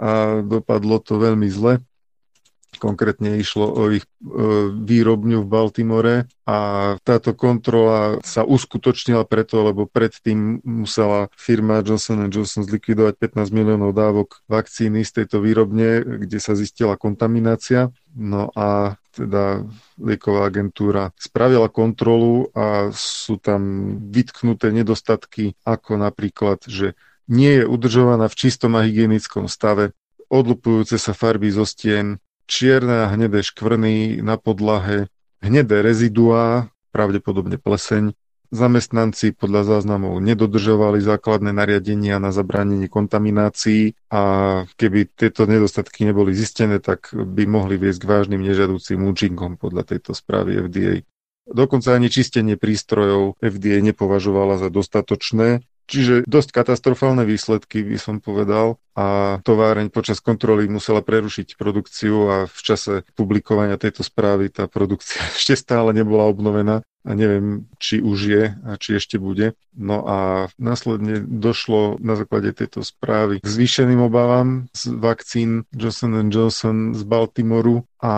a 0.00 0.40
dopadlo 0.40 0.96
to 1.04 1.20
veľmi 1.20 1.52
zle. 1.52 1.84
Konkrétne 2.80 3.36
išlo 3.36 3.68
o 3.68 3.92
ich 3.92 4.06
e, 4.06 4.10
výrobňu 4.72 5.44
v 5.44 5.50
Baltimore 5.52 6.14
a 6.48 6.58
táto 7.04 7.36
kontrola 7.36 8.16
sa 8.24 8.40
uskutočnila 8.46 9.28
preto, 9.28 9.60
lebo 9.60 9.84
predtým 9.84 10.64
musela 10.64 11.28
firma 11.36 11.84
Johnson 11.84 12.30
Johnson 12.32 12.64
zlikvidovať 12.64 13.20
15 13.20 13.52
miliónov 13.52 13.92
dávok 13.92 14.40
vakcíny 14.48 15.04
z 15.04 15.12
tejto 15.12 15.44
výrobne, 15.44 16.24
kde 16.24 16.38
sa 16.40 16.56
zistila 16.56 16.96
kontaminácia. 16.96 17.92
No 18.16 18.48
a 18.56 18.96
teda 19.10 19.66
lieková 19.98 20.46
agentúra 20.46 21.10
spravila 21.18 21.66
kontrolu 21.66 22.48
a 22.54 22.94
sú 22.94 23.36
tam 23.36 23.60
vytknuté 24.10 24.70
nedostatky, 24.70 25.58
ako 25.66 25.98
napríklad, 25.98 26.62
že 26.64 26.94
nie 27.30 27.62
je 27.62 27.64
udržovaná 27.66 28.26
v 28.26 28.38
čistom 28.38 28.74
a 28.78 28.86
hygienickom 28.86 29.46
stave, 29.46 29.94
odlupujúce 30.30 30.98
sa 30.98 31.14
farby 31.14 31.50
zo 31.50 31.66
stien, 31.66 32.22
čierne 32.50 33.06
a 33.06 33.10
hnedé 33.10 33.42
škvrny 33.46 34.22
na 34.22 34.34
podlahe, 34.34 35.06
hnedé 35.38 35.82
reziduá, 35.82 36.70
pravdepodobne 36.90 37.58
pleseň, 37.58 38.14
Zamestnanci 38.50 39.30
podľa 39.38 39.78
záznamov 39.78 40.18
nedodržovali 40.18 40.98
základné 40.98 41.54
nariadenia 41.54 42.18
na 42.18 42.34
zabránenie 42.34 42.90
kontaminácií 42.90 43.94
a 44.10 44.22
keby 44.74 45.06
tieto 45.14 45.46
nedostatky 45.46 46.02
neboli 46.02 46.34
zistené, 46.34 46.82
tak 46.82 47.14
by 47.14 47.46
mohli 47.46 47.78
viesť 47.78 48.02
k 48.02 48.10
vážnym 48.10 48.42
nežiaducím 48.42 49.06
účinkom 49.06 49.54
podľa 49.54 49.94
tejto 49.94 50.18
správy 50.18 50.66
FDA. 50.66 51.06
Dokonca 51.46 51.94
ani 51.94 52.10
čistenie 52.10 52.58
prístrojov 52.58 53.38
FDA 53.38 53.78
nepovažovala 53.86 54.58
za 54.58 54.68
dostatočné, 54.68 55.62
Čiže 55.90 56.22
dosť 56.22 56.54
katastrofálne 56.54 57.26
výsledky, 57.26 57.82
by 57.82 57.98
som 57.98 58.22
povedal. 58.22 58.78
A 58.94 59.38
továreň 59.42 59.90
počas 59.90 60.22
kontroly 60.22 60.70
musela 60.70 61.02
prerušiť 61.02 61.58
produkciu 61.58 62.16
a 62.30 62.36
v 62.46 62.60
čase 62.62 63.02
publikovania 63.18 63.74
tejto 63.74 64.06
správy 64.06 64.54
tá 64.54 64.70
produkcia 64.70 65.18
ešte 65.34 65.58
stále 65.58 65.90
nebola 65.90 66.30
obnovená 66.30 66.86
a 67.00 67.10
neviem, 67.16 67.64
či 67.80 68.04
už 68.04 68.18
je 68.28 68.44
a 68.52 68.70
či 68.76 69.00
ešte 69.00 69.16
bude. 69.16 69.56
No 69.72 70.04
a 70.04 70.18
následne 70.60 71.24
došlo 71.24 71.96
na 72.02 72.18
základe 72.18 72.52
tejto 72.52 72.84
správy 72.84 73.40
k 73.40 73.46
zvýšeným 73.46 74.04
obavám 74.04 74.68
z 74.76 74.92
vakcín 74.98 75.64
Johnson 75.72 76.28
Johnson 76.28 76.92
z 76.92 77.02
Baltimoru 77.06 77.88
a 78.00 78.14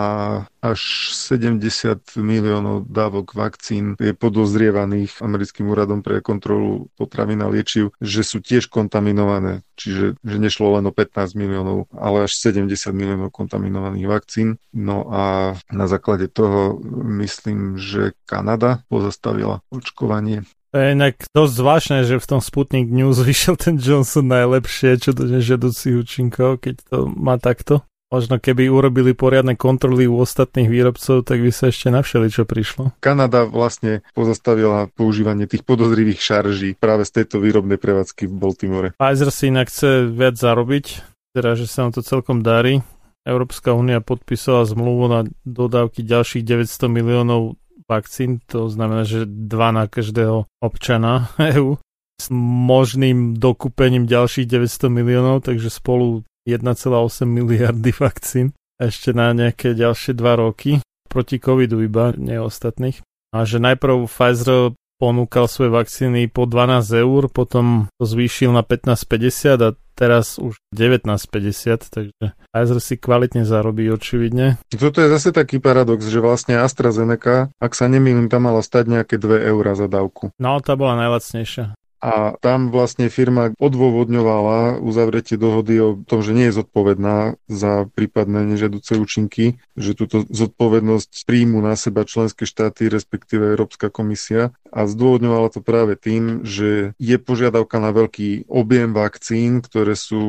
až 0.63 1.11
70 1.11 2.15
miliónov 2.19 2.87
dávok 2.87 3.35
vakcín 3.35 3.99
je 3.99 4.15
podozrievaných 4.15 5.19
americkým 5.19 5.67
úradom 5.67 5.99
pre 5.99 6.23
kontrolu 6.23 6.87
potravín 6.95 7.43
a 7.43 7.51
liečiv, 7.51 7.91
že 7.99 8.23
sú 8.23 8.39
tiež 8.39 8.71
kontaminované. 8.71 9.67
Čiže 9.73 10.17
že 10.21 10.37
nešlo 10.37 10.77
len 10.77 10.85
o 10.85 10.93
15 10.93 11.33
miliónov, 11.33 11.89
ale 11.93 12.29
až 12.29 12.37
70 12.37 12.69
miliónov 12.93 13.33
kontaminovaných 13.33 14.07
vakcín. 14.09 14.61
No 14.73 15.09
a 15.09 15.55
na 15.73 15.85
základe 15.89 16.29
toho 16.29 16.77
myslím, 17.21 17.81
že 17.81 18.13
Kanada 18.29 18.85
pozastavila 18.87 19.65
očkovanie. 19.73 20.45
To 20.73 20.81
je 20.81 20.97
inak 20.97 21.29
dosť 21.37 21.53
zvláštne, 21.53 21.97
že 22.01 22.17
v 22.17 22.29
tom 22.29 22.41
Sputnik 22.41 22.89
News 22.89 23.21
vyšiel 23.29 23.55
ten 23.61 23.77
Johnson 23.77 24.25
najlepšie, 24.25 24.97
čo 24.97 25.13
do 25.13 25.29
nežiaducich 25.29 25.93
účinkov, 25.93 26.65
keď 26.65 26.75
to 26.89 26.97
má 27.13 27.37
takto. 27.37 27.85
Možno 28.13 28.37
keby 28.37 28.69
urobili 28.69 29.17
poriadne 29.17 29.57
kontroly 29.57 30.05
u 30.05 30.21
ostatných 30.21 30.69
výrobcov, 30.69 31.25
tak 31.25 31.41
by 31.41 31.49
sa 31.49 31.73
ešte 31.73 31.89
navšeli, 31.89 32.29
čo 32.29 32.45
prišlo. 32.45 32.93
Kanada 33.01 33.49
vlastne 33.49 34.05
pozastavila 34.13 34.85
používanie 34.93 35.49
tých 35.49 35.65
podozrivých 35.65 36.21
šarží 36.21 36.77
práve 36.77 37.09
z 37.09 37.25
tejto 37.25 37.41
výrobnej 37.41 37.81
prevádzky 37.81 38.29
v 38.29 38.33
Baltimore. 38.37 38.89
Pfizer 39.01 39.33
si 39.33 39.49
inak 39.49 39.73
chce 39.73 40.13
viac 40.13 40.37
zarobiť, 40.37 40.85
teda 41.33 41.57
že 41.57 41.65
sa 41.65 41.89
nám 41.89 41.97
to 41.97 42.05
celkom 42.05 42.45
darí. 42.45 42.85
Európska 43.25 43.73
únia 43.73 43.97
podpísala 43.97 44.69
zmluvu 44.69 45.03
na 45.09 45.19
dodávky 45.41 46.05
ďalších 46.05 46.45
900 46.45 46.93
miliónov 46.93 47.57
vakcín, 47.89 48.45
to 48.45 48.69
znamená, 48.69 49.09
že 49.09 49.25
dva 49.25 49.73
na 49.73 49.89
každého 49.89 50.45
občana 50.61 51.33
EÚ 51.41 51.81
s 52.21 52.29
možným 52.29 53.41
dokúpením 53.41 54.05
ďalších 54.05 54.45
900 54.45 54.93
miliónov, 54.93 55.41
takže 55.41 55.73
spolu 55.73 56.21
1,8 56.43 57.25
miliardy 57.25 57.91
vakcín 58.03 58.51
ešte 58.81 59.15
na 59.15 59.31
nejaké 59.31 59.77
ďalšie 59.77 60.17
dva 60.17 60.35
roky 60.35 60.81
proti 61.07 61.37
covidu 61.37 61.85
iba, 61.85 62.11
nie 62.17 62.41
ostatných. 62.41 62.99
A 63.33 63.45
že 63.45 63.61
najprv 63.61 64.09
Pfizer 64.09 64.73
ponúkal 64.97 65.45
svoje 65.45 65.73
vakcíny 65.73 66.29
po 66.29 66.49
12 66.49 66.85
eur, 67.05 67.29
potom 67.29 67.91
to 67.97 68.05
zvýšil 68.05 68.53
na 68.53 68.65
15,50 68.65 69.61
a 69.61 69.69
teraz 69.93 70.41
už 70.41 70.57
19,50, 70.73 71.91
takže 71.91 72.25
Pfizer 72.49 72.79
si 72.81 72.95
kvalitne 72.97 73.45
zarobí 73.45 73.89
očividne. 73.93 74.57
Toto 74.73 75.01
je 75.01 75.09
zase 75.09 75.29
taký 75.33 75.61
paradox, 75.61 76.05
že 76.09 76.17
vlastne 76.17 76.57
AstraZeneca, 76.61 77.53
ak 77.61 77.71
sa 77.77 77.85
nemýlim, 77.85 78.29
tam 78.29 78.49
mala 78.49 78.65
stať 78.65 78.89
nejaké 78.89 79.15
2 79.21 79.49
eurá 79.53 79.77
za 79.77 79.85
dávku. 79.85 80.33
No, 80.41 80.57
tá 80.61 80.73
bola 80.73 80.97
najlacnejšia 80.97 81.77
a 82.03 82.35
tam 82.43 82.67
vlastne 82.67 83.07
firma 83.07 83.55
odôvodňovala 83.55 84.83
uzavretie 84.83 85.39
dohody 85.39 85.79
o 85.79 85.89
tom, 86.03 86.19
že 86.19 86.35
nie 86.35 86.51
je 86.51 86.59
zodpovedná 86.59 87.39
za 87.47 87.87
prípadné 87.95 88.43
nežiaduce 88.43 88.99
účinky, 88.99 89.55
že 89.79 89.95
túto 89.95 90.27
zodpovednosť 90.27 91.23
príjmu 91.23 91.63
na 91.63 91.79
seba 91.79 92.03
členské 92.03 92.43
štáty, 92.43 92.91
respektíve 92.91 93.55
Európska 93.55 93.87
komisia. 93.87 94.51
A 94.67 94.83
zdôvodňovala 94.83 95.47
to 95.53 95.63
práve 95.63 95.95
tým, 95.95 96.43
že 96.43 96.91
je 96.99 97.15
požiadavka 97.15 97.79
na 97.79 97.95
veľký 97.95 98.51
objem 98.51 98.91
vakcín, 98.91 99.63
ktoré 99.63 99.95
sú 99.95 100.21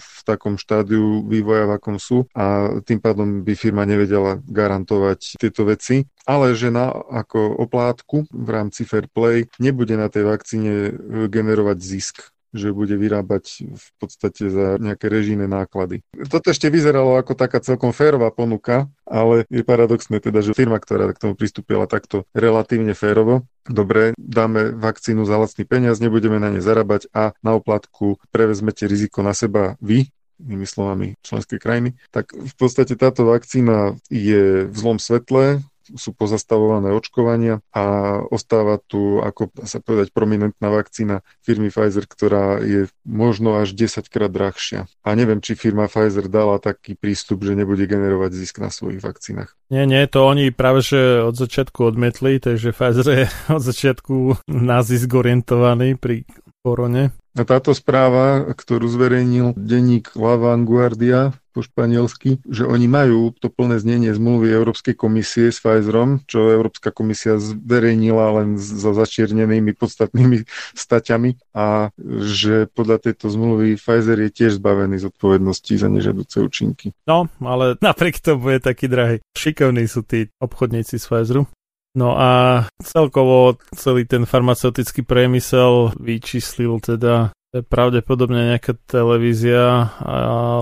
v 0.00 0.18
takom 0.24 0.56
štádiu 0.56 1.28
vývoja, 1.28 1.68
v 1.68 1.76
akom 1.76 2.00
sú. 2.00 2.24
A 2.32 2.78
tým 2.88 3.04
pádom 3.04 3.44
by 3.44 3.52
firma 3.52 3.84
nevedela 3.84 4.40
garantovať 4.48 5.36
tieto 5.36 5.68
veci. 5.68 6.08
Ale 6.28 6.52
že 6.52 6.68
na 6.68 6.92
ako 6.92 7.56
oplátku 7.64 8.28
v 8.28 8.48
rámci 8.52 8.84
Fair 8.84 9.08
Play 9.08 9.48
nebude 9.56 9.96
na 9.96 10.12
tej 10.12 10.28
vakcíne 10.28 10.92
generovať 11.26 11.78
zisk 11.82 12.30
že 12.52 12.72
bude 12.72 12.96
vyrábať 12.96 13.68
v 13.76 13.88
podstate 14.00 14.48
za 14.48 14.80
nejaké 14.80 15.12
režijné 15.12 15.44
náklady. 15.44 16.00
Toto 16.32 16.48
ešte 16.48 16.72
vyzeralo 16.72 17.20
ako 17.20 17.36
taká 17.36 17.60
celkom 17.60 17.92
férová 17.92 18.32
ponuka, 18.32 18.88
ale 19.04 19.44
je 19.52 19.60
paradoxné 19.60 20.20
teda, 20.20 20.40
že 20.40 20.56
firma, 20.56 20.80
ktorá 20.80 21.12
k 21.12 21.20
tomu 21.20 21.34
pristúpila 21.36 21.84
takto 21.84 22.24
relatívne 22.32 22.96
férovo, 22.96 23.44
dobre, 23.68 24.16
dáme 24.16 24.72
vakcínu 24.72 25.28
za 25.28 25.36
lacný 25.36 25.68
peniaz, 25.68 26.00
nebudeme 26.00 26.40
na 26.40 26.48
ne 26.48 26.64
zarábať 26.64 27.12
a 27.12 27.36
na 27.44 27.52
oplatku 27.52 28.16
prevezmete 28.32 28.88
riziko 28.88 29.20
na 29.20 29.36
seba 29.36 29.76
vy, 29.84 30.08
inými 30.38 30.64
slovami 30.64 31.06
členské 31.20 31.58
krajiny, 31.58 31.98
tak 32.14 32.30
v 32.32 32.54
podstate 32.54 32.94
táto 32.94 33.26
vakcína 33.26 33.98
je 34.08 34.70
v 34.70 34.76
zlom 34.76 35.02
svetle, 35.02 35.60
sú 35.94 36.12
pozastavované 36.12 36.92
očkovania 36.92 37.64
a 37.72 38.18
ostáva 38.28 38.76
tu, 38.82 39.22
ako 39.22 39.54
sa 39.64 39.80
povedať, 39.80 40.12
prominentná 40.12 40.68
vakcína 40.68 41.24
firmy 41.40 41.72
Pfizer, 41.72 42.04
ktorá 42.04 42.60
je 42.60 42.90
možno 43.06 43.56
až 43.56 43.72
10 43.72 44.08
krát 44.12 44.28
drahšia. 44.28 44.90
A 45.06 45.08
neviem, 45.16 45.40
či 45.40 45.56
firma 45.56 45.88
Pfizer 45.88 46.28
dala 46.28 46.60
taký 46.60 46.98
prístup, 46.98 47.46
že 47.46 47.56
nebude 47.56 47.88
generovať 47.88 48.30
zisk 48.34 48.60
na 48.60 48.68
svojich 48.68 49.00
vakcínach. 49.00 49.56
Nie, 49.68 49.88
nie, 49.88 50.04
to 50.08 50.24
oni 50.24 50.52
práve 50.52 50.80
že 50.84 51.24
od 51.24 51.36
začiatku 51.36 51.94
odmetli, 51.94 52.40
takže 52.40 52.72
Pfizer 52.76 53.06
je 53.08 53.24
od 53.56 53.62
začiatku 53.62 54.16
na 54.48 54.84
zisk 54.84 55.08
orientovaný 55.14 55.96
pri 55.96 56.28
korone. 56.64 57.14
A 57.38 57.46
táto 57.46 57.70
správa, 57.70 58.50
ktorú 58.50 58.90
zverejnil 58.90 59.54
denník 59.54 60.10
La 60.18 60.34
Vanguardia 60.34 61.38
po 61.54 61.62
španielsky, 61.62 62.42
že 62.46 62.66
oni 62.66 62.90
majú 62.90 63.30
to 63.34 63.46
plné 63.46 63.78
znenie 63.78 64.10
zmluvy 64.10 64.50
Európskej 64.50 64.98
komisie 64.98 65.54
s 65.54 65.62
Pfizerom, 65.62 66.22
čo 66.26 66.50
Európska 66.50 66.90
komisia 66.90 67.38
zverejnila 67.38 68.42
len 68.42 68.58
so 68.58 68.90
začiernenými 68.90 69.70
podstatnými 69.74 70.46
staťami 70.74 71.38
a 71.54 71.94
že 72.26 72.66
podľa 72.74 73.10
tejto 73.10 73.30
zmluvy 73.30 73.78
Pfizer 73.78 74.18
je 74.18 74.30
tiež 74.34 74.58
zbavený 74.58 74.98
zodpovednosti 74.98 75.74
za 75.78 75.86
nežiaduce 75.86 76.42
účinky. 76.42 76.90
No, 77.06 77.30
ale 77.38 77.78
napriek 77.78 78.18
tomu 78.18 78.54
je 78.54 78.60
taký 78.62 78.90
drahý. 78.90 79.16
Šikovní 79.38 79.86
sú 79.86 80.02
tí 80.02 80.30
obchodníci 80.42 80.98
z 80.98 81.06
Pfizeru. 81.06 81.46
No 81.98 82.14
a 82.14 82.30
celkovo 82.78 83.58
celý 83.74 84.06
ten 84.06 84.22
farmaceutický 84.22 85.02
priemysel 85.02 85.98
vyčíslil 85.98 86.78
teda 86.78 87.34
pravdepodobne 87.66 88.54
nejaká 88.54 88.78
televízia 88.86 89.90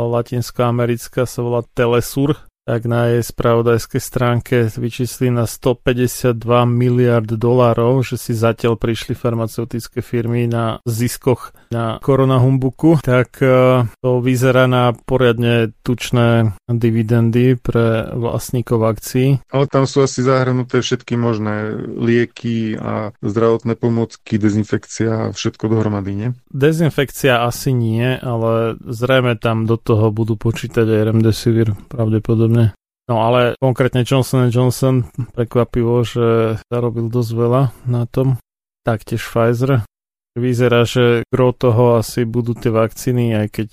latinská-americká 0.09 1.29
sa 1.29 1.41
volá 1.45 1.61
Telesur 1.77 2.41
tak 2.67 2.83
na 2.91 3.15
jej 3.15 3.23
spravodajskej 3.23 4.03
stránke 4.03 4.57
vyčísli 4.75 5.31
na 5.31 5.47
152 5.47 6.35
miliard 6.67 7.31
dolárov, 7.31 8.03
že 8.03 8.19
si 8.19 8.35
zatiaľ 8.35 8.75
prišli 8.75 9.15
farmaceutické 9.15 10.03
firmy 10.03 10.51
na 10.51 10.83
ziskoch 10.83 11.55
na 11.71 12.03
koronahumbuku, 12.03 12.99
tak 13.07 13.39
e, 13.39 13.87
to 14.03 14.19
vyzerá 14.19 14.67
na 14.67 14.91
poriadne 14.91 15.71
tučné 15.87 16.59
dividendy 16.67 17.55
pre 17.55 18.11
vlastníkov 18.11 18.83
akcií. 18.83 19.39
Ale 19.47 19.71
tam 19.71 19.87
sú 19.87 20.03
asi 20.03 20.27
zahrnuté 20.27 20.83
všetky 20.83 21.15
možné 21.15 21.71
lieky 21.87 22.75
a 22.75 23.15
zdravotné 23.23 23.79
pomocky, 23.79 24.43
dezinfekcia 24.43 25.31
a 25.31 25.31
všetko 25.31 25.71
dohromady, 25.71 26.13
nie? 26.19 26.29
Dezinfekcia 26.51 27.47
asi 27.47 27.71
nie, 27.71 28.19
ale 28.19 28.75
zrejme 28.83 29.39
tam 29.39 29.71
do 29.71 29.79
toho 29.79 30.11
budú 30.11 30.35
počítať 30.35 30.83
aj 30.83 31.03
remdesivir 31.15 31.79
pravdepodobne 31.87 32.56
No 33.07 33.23
ale 33.23 33.55
konkrétne 33.63 34.03
Johnson 34.03 34.51
Johnson 34.51 35.07
prekvapivo, 35.39 36.03
že 36.03 36.59
zarobil 36.67 37.07
dosť 37.07 37.31
veľa 37.39 37.63
na 37.87 38.03
tom. 38.11 38.43
Taktiež 38.83 39.23
Pfizer. 39.23 39.87
Vyzerá, 40.37 40.85
že 40.85 41.23
gro 41.31 41.55
toho 41.55 42.03
asi 42.03 42.27
budú 42.27 42.53
tie 42.53 42.69
vakcíny, 42.69 43.33
aj 43.33 43.47
keď 43.57 43.71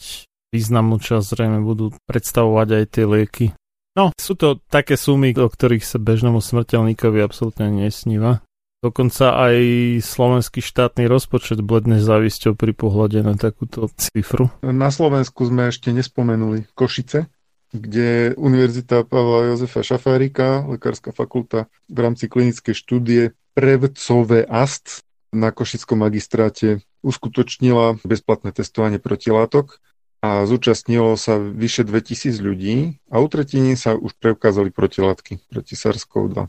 významnú 0.54 1.02
časť 1.02 1.26
zrejme 1.34 1.60
budú 1.66 1.92
predstavovať 2.06 2.68
aj 2.72 2.84
tie 2.94 3.06
lieky. 3.10 3.46
No, 3.94 4.14
sú 4.18 4.34
to 4.38 4.62
také 4.70 4.98
sumy, 4.98 5.34
o 5.38 5.50
ktorých 5.50 5.86
sa 5.86 5.98
bežnému 6.02 6.42
smrteľníkovi 6.42 7.20
absolútne 7.22 7.70
nesníva. 7.70 8.42
Dokonca 8.84 9.38
aj 9.38 9.56
slovenský 10.04 10.60
štátny 10.60 11.08
rozpočet 11.08 11.62
bledne 11.64 12.04
závisťou 12.04 12.58
pri 12.58 12.74
pohľade 12.76 13.24
na 13.24 13.34
takúto 13.40 13.88
cifru. 13.96 14.52
Na 14.60 14.92
Slovensku 14.92 15.48
sme 15.48 15.72
ešte 15.72 15.94
nespomenuli 15.96 16.68
Košice, 16.76 17.32
kde 17.74 18.38
Univerzita 18.38 19.02
Pavla 19.04 19.50
Jozefa 19.50 19.82
Šafárika, 19.82 20.62
lekárska 20.70 21.10
fakulta 21.10 21.66
v 21.90 21.98
rámci 22.06 22.30
klinickej 22.30 22.78
štúdie 22.78 23.24
Prevcové 23.58 24.46
AST 24.46 25.02
na 25.34 25.50
Košickom 25.50 26.06
magistráte 26.06 26.86
uskutočnila 27.02 27.98
bezplatné 28.06 28.54
testovanie 28.54 29.02
protilátok 29.02 29.82
a 30.22 30.46
zúčastnilo 30.46 31.18
sa 31.18 31.42
vyše 31.42 31.84
2000 31.84 32.40
ľudí 32.40 33.02
a 33.10 33.20
u 33.20 33.28
tretiny 33.28 33.76
sa 33.76 33.98
už 33.98 34.16
preukázali 34.22 34.70
protilátky 34.72 35.42
proti 35.52 35.74
SARS-CoV-2. 35.74 36.48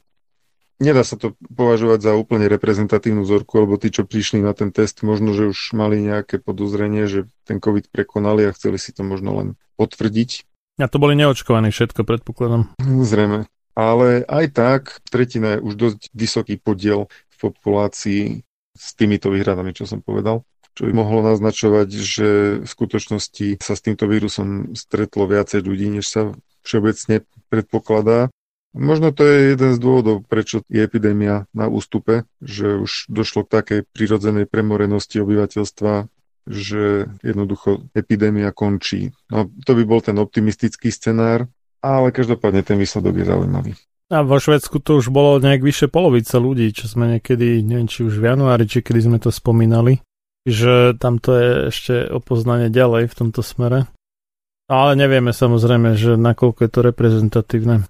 Nedá 0.85 1.03
sa 1.03 1.17
to 1.17 1.33
považovať 1.49 2.03
za 2.05 2.13
úplne 2.15 2.51
reprezentatívnu 2.51 3.25
vzorku, 3.25 3.65
lebo 3.65 3.81
tí, 3.81 3.89
čo 3.89 4.05
prišli 4.05 4.45
na 4.45 4.53
ten 4.53 4.75
test, 4.75 5.01
možno, 5.01 5.33
že 5.33 5.49
už 5.49 5.73
mali 5.73 6.03
nejaké 6.03 6.39
podozrenie, 6.43 7.09
že 7.09 7.21
ten 7.49 7.59
COVID 7.59 7.89
prekonali 7.89 8.47
a 8.47 8.55
chceli 8.55 8.77
si 8.77 8.91
to 8.91 9.07
možno 9.07 9.39
len 9.39 9.49
potvrdiť. 9.81 10.45
A 10.79 10.91
to 10.91 10.99
boli 10.99 11.15
neočkovaní 11.15 11.71
všetko, 11.71 12.03
predpokladom. 12.03 12.75
Zrejme. 12.83 13.47
Ale 13.75 14.23
aj 14.27 14.47
tak, 14.55 14.83
tretina 15.11 15.59
je 15.59 15.65
už 15.67 15.73
dosť 15.75 16.01
vysoký 16.15 16.55
podiel 16.59 17.11
v 17.11 17.37
populácii 17.51 18.23
s 18.75 18.87
týmito 18.95 19.31
výhradami, 19.31 19.75
čo 19.75 19.87
som 19.87 20.03
povedal 20.03 20.43
čo 20.75 20.91
by 20.91 20.93
mohlo 20.93 21.23
naznačovať, 21.23 21.89
že 21.95 22.29
v 22.63 22.67
skutočnosti 22.67 23.63
sa 23.63 23.79
s 23.79 23.81
týmto 23.81 24.11
vírusom 24.11 24.75
stretlo 24.75 25.31
viacej 25.31 25.63
ľudí, 25.63 25.87
než 25.87 26.11
sa 26.11 26.35
všeobecne 26.67 27.23
predpokladá. 27.47 28.35
Možno 28.75 29.15
to 29.15 29.23
je 29.23 29.55
jeden 29.55 29.71
z 29.71 29.79
dôvodov, 29.79 30.27
prečo 30.27 30.67
je 30.67 30.83
epidémia 30.83 31.47
na 31.55 31.71
ústupe, 31.71 32.27
že 32.43 32.75
už 32.75 33.07
došlo 33.07 33.47
k 33.47 33.55
takej 33.63 33.81
prirodzenej 33.95 34.51
premorenosti 34.51 35.23
obyvateľstva, 35.23 36.11
že 36.45 37.09
jednoducho 37.25 37.89
epidémia 37.97 38.53
končí. 38.53 39.13
No, 39.33 39.49
to 39.65 39.73
by 39.73 39.83
bol 39.89 40.01
ten 40.05 40.21
optimistický 40.21 40.93
scenár, 40.93 41.49
ale 41.81 42.13
každopádne 42.13 42.65
ten 42.65 42.77
výsledok 42.77 43.21
je 43.21 43.27
zaujímavý. 43.29 43.73
A 44.13 44.21
vo 44.21 44.37
Švedsku 44.37 44.85
to 44.85 45.01
už 45.01 45.09
bolo 45.09 45.41
nejak 45.41 45.65
vyše 45.65 45.89
polovica 45.89 46.37
ľudí, 46.37 46.69
čo 46.77 46.85
sme 46.85 47.17
niekedy, 47.17 47.65
neviem 47.65 47.89
či 47.89 48.05
už 48.05 48.21
v 48.21 48.29
januári, 48.29 48.69
či 48.69 48.85
kedy 48.85 49.01
sme 49.09 49.19
to 49.19 49.33
spomínali, 49.33 50.05
že 50.45 50.93
tam 51.01 51.17
to 51.17 51.33
je 51.33 51.51
ešte 51.73 51.95
opoznanie 52.13 52.69
ďalej 52.69 53.09
v 53.09 53.17
tomto 53.17 53.41
smere. 53.41 53.89
Ale 54.69 54.97
nevieme 54.97 55.33
samozrejme, 55.33 55.97
že 55.97 56.21
nakoľko 56.21 56.61
je 56.65 56.71
to 56.73 56.81
reprezentatívne. 56.85 57.89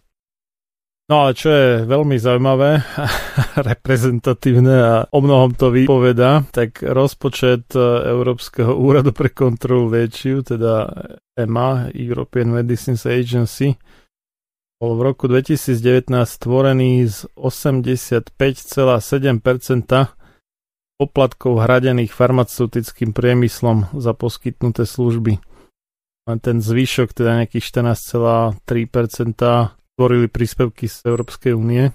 No 1.05 1.29
ale 1.29 1.37
čo 1.37 1.53
je 1.53 1.85
veľmi 1.85 2.17
zaujímavé, 2.17 2.81
reprezentatívne 3.69 4.77
a 4.81 5.05
o 5.13 5.21
mnohom 5.21 5.53
to 5.53 5.69
vypoveda, 5.69 6.49
tak 6.49 6.81
rozpočet 6.81 7.77
e, 7.77 8.09
Európskeho 8.09 8.73
úradu 8.73 9.13
pre 9.13 9.29
kontrolu 9.29 9.93
liečiv, 9.93 10.49
teda 10.49 10.89
EMA, 11.37 11.93
European 11.93 12.57
Medicines 12.57 13.05
Agency, 13.05 13.77
bol 14.81 14.97
v 14.97 15.13
roku 15.13 15.29
2019 15.29 16.09
stvorený 16.25 17.05
z 17.05 17.29
85,7% 17.37 18.33
poplatkov 20.97 21.53
hradených 21.69 22.17
farmaceutickým 22.17 23.13
priemyslom 23.13 23.93
za 23.93 24.17
poskytnuté 24.17 24.89
služby. 24.89 25.37
Len 26.25 26.39
ten 26.41 26.65
zvyšok, 26.65 27.13
teda 27.13 27.45
nejakých 27.45 27.65
14,3% 27.93 29.84
tvorili 29.95 30.27
príspevky 30.27 30.91
z 30.91 31.07
Európskej 31.07 31.55
únie. 31.55 31.91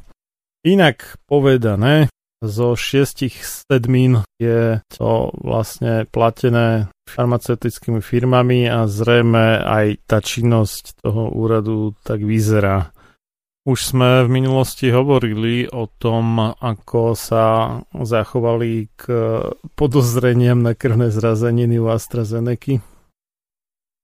Inak 0.64 1.20
povedané, 1.28 2.12
zo 2.40 2.72
šiestich 2.80 3.36
sedmín 3.44 4.24
je 4.40 4.80
to 4.88 5.36
vlastne 5.44 6.08
platené 6.08 6.88
farmaceutickými 7.04 8.00
firmami 8.00 8.64
a 8.72 8.88
zrejme 8.88 9.60
aj 9.60 10.08
tá 10.08 10.24
činnosť 10.24 11.04
toho 11.04 11.36
úradu 11.36 12.00
tak 12.00 12.24
vyzerá. 12.24 12.96
Už 13.68 13.92
sme 13.92 14.24
v 14.24 14.30
minulosti 14.32 14.88
hovorili 14.88 15.68
o 15.68 15.92
tom, 15.92 16.56
ako 16.56 17.12
sa 17.12 17.76
zachovali 17.92 18.88
k 18.96 19.04
podozreniam 19.76 20.64
na 20.64 20.80
krvné 20.80 21.12
zrazeniny 21.12 21.76
u 21.76 21.92
AstraZeneca. 21.92 22.80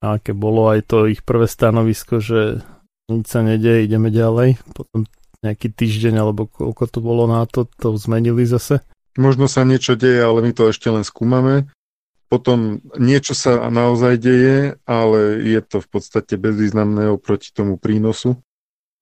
A 0.04 0.20
aké 0.20 0.36
bolo 0.36 0.70
aj 0.70 0.92
to 0.92 1.08
ich 1.08 1.24
prvé 1.24 1.48
stanovisko, 1.48 2.20
že 2.20 2.68
nič 3.10 3.26
sa 3.30 3.46
nedeje, 3.46 3.86
ideme 3.86 4.10
ďalej. 4.10 4.58
Potom 4.74 5.06
nejaký 5.46 5.70
týždeň 5.70 6.16
alebo 6.18 6.50
koľko 6.50 6.84
to 6.90 7.00
bolo 7.02 7.30
na 7.30 7.46
to, 7.46 7.70
to 7.78 7.94
zmenili 8.02 8.50
zase. 8.50 8.82
Možno 9.16 9.48
sa 9.48 9.64
niečo 9.64 9.96
deje, 9.96 10.20
ale 10.20 10.44
my 10.44 10.52
to 10.52 10.74
ešte 10.74 10.90
len 10.92 11.06
skúmame. 11.06 11.70
Potom 12.26 12.82
niečo 12.98 13.38
sa 13.38 13.70
naozaj 13.70 14.18
deje, 14.18 14.58
ale 14.90 15.40
je 15.46 15.62
to 15.62 15.78
v 15.80 15.88
podstate 15.88 16.36
bezvýznamné 16.36 17.14
oproti 17.14 17.54
tomu 17.54 17.78
prínosu. 17.78 18.42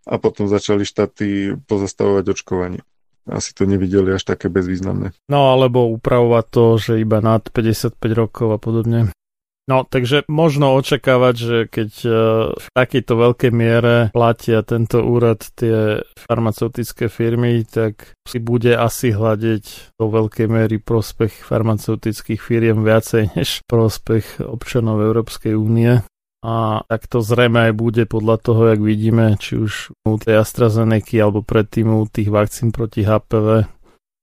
A 0.03 0.19
potom 0.19 0.51
začali 0.51 0.83
štáty 0.83 1.55
pozastavovať 1.63 2.35
očkovanie. 2.35 2.83
Asi 3.23 3.55
to 3.55 3.63
nevideli 3.63 4.11
až 4.11 4.27
také 4.27 4.51
bezvýznamné. 4.51 5.15
No 5.31 5.55
alebo 5.55 5.87
upravovať 5.95 6.45
to, 6.51 6.65
že 6.75 6.93
iba 6.99 7.23
nad 7.23 7.47
55 7.47 7.95
rokov 8.11 8.51
a 8.51 8.59
podobne. 8.59 9.15
No, 9.63 9.87
takže 9.87 10.27
možno 10.27 10.75
očakávať, 10.75 11.35
že 11.39 11.57
keď 11.71 11.91
e, 12.03 12.09
v 12.51 12.67
takejto 12.75 13.13
veľkej 13.15 13.51
miere 13.55 14.11
platia 14.11 14.59
tento 14.59 14.99
úrad 14.99 15.39
tie 15.55 16.03
farmaceutické 16.19 17.07
firmy, 17.07 17.63
tak 17.63 18.11
si 18.27 18.43
bude 18.43 18.75
asi 18.75 19.15
hľadiť 19.15 19.95
do 19.95 20.11
veľkej 20.11 20.47
miery 20.51 20.83
prospech 20.83 21.47
farmaceutických 21.47 22.43
firiem 22.43 22.83
viacej 22.83 23.39
než 23.39 23.63
prospech 23.63 24.43
občanov 24.43 24.99
Európskej 24.99 25.55
únie. 25.55 26.03
A 26.43 26.83
tak 26.91 27.07
to 27.07 27.23
zrejme 27.23 27.71
aj 27.71 27.73
bude 27.79 28.03
podľa 28.03 28.43
toho, 28.43 28.61
jak 28.75 28.83
vidíme, 28.83 29.39
či 29.39 29.63
už 29.63 29.95
u 30.03 30.19
tej 30.19 30.43
AstraZeneca 30.43 31.23
alebo 31.23 31.39
predtým 31.39 31.87
u 31.87 32.03
tých 32.03 32.27
vakcín 32.27 32.75
proti 32.75 33.07
HPV, 33.07 33.63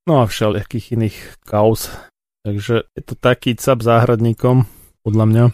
no 0.05 0.20
a 0.20 0.28
všelijakých 0.28 1.01
iných 1.01 1.17
kauz. 1.49 1.89
Takže 2.44 2.93
je 2.93 3.02
to 3.09 3.17
taký 3.17 3.57
cap 3.57 3.81
záhradníkom, 3.81 4.69
podľa 5.05 5.25
mňa. 5.29 5.45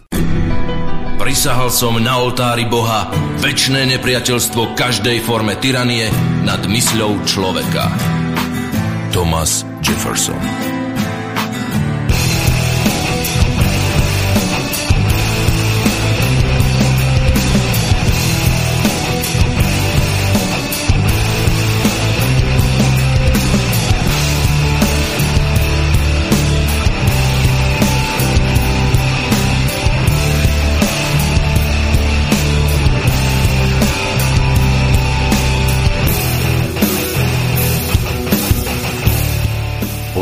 Prisahal 1.17 1.75
som 1.75 1.99
na 1.99 2.23
oltári 2.23 2.69
Boha 2.71 3.11
väčšné 3.43 3.99
nepriateľstvo 3.99 4.79
každej 4.79 5.25
forme 5.27 5.59
tyranie 5.59 6.07
nad 6.47 6.63
mysľou 6.63 7.25
človeka. 7.27 7.91
Thomas 9.11 9.65
Jefferson 9.83 10.76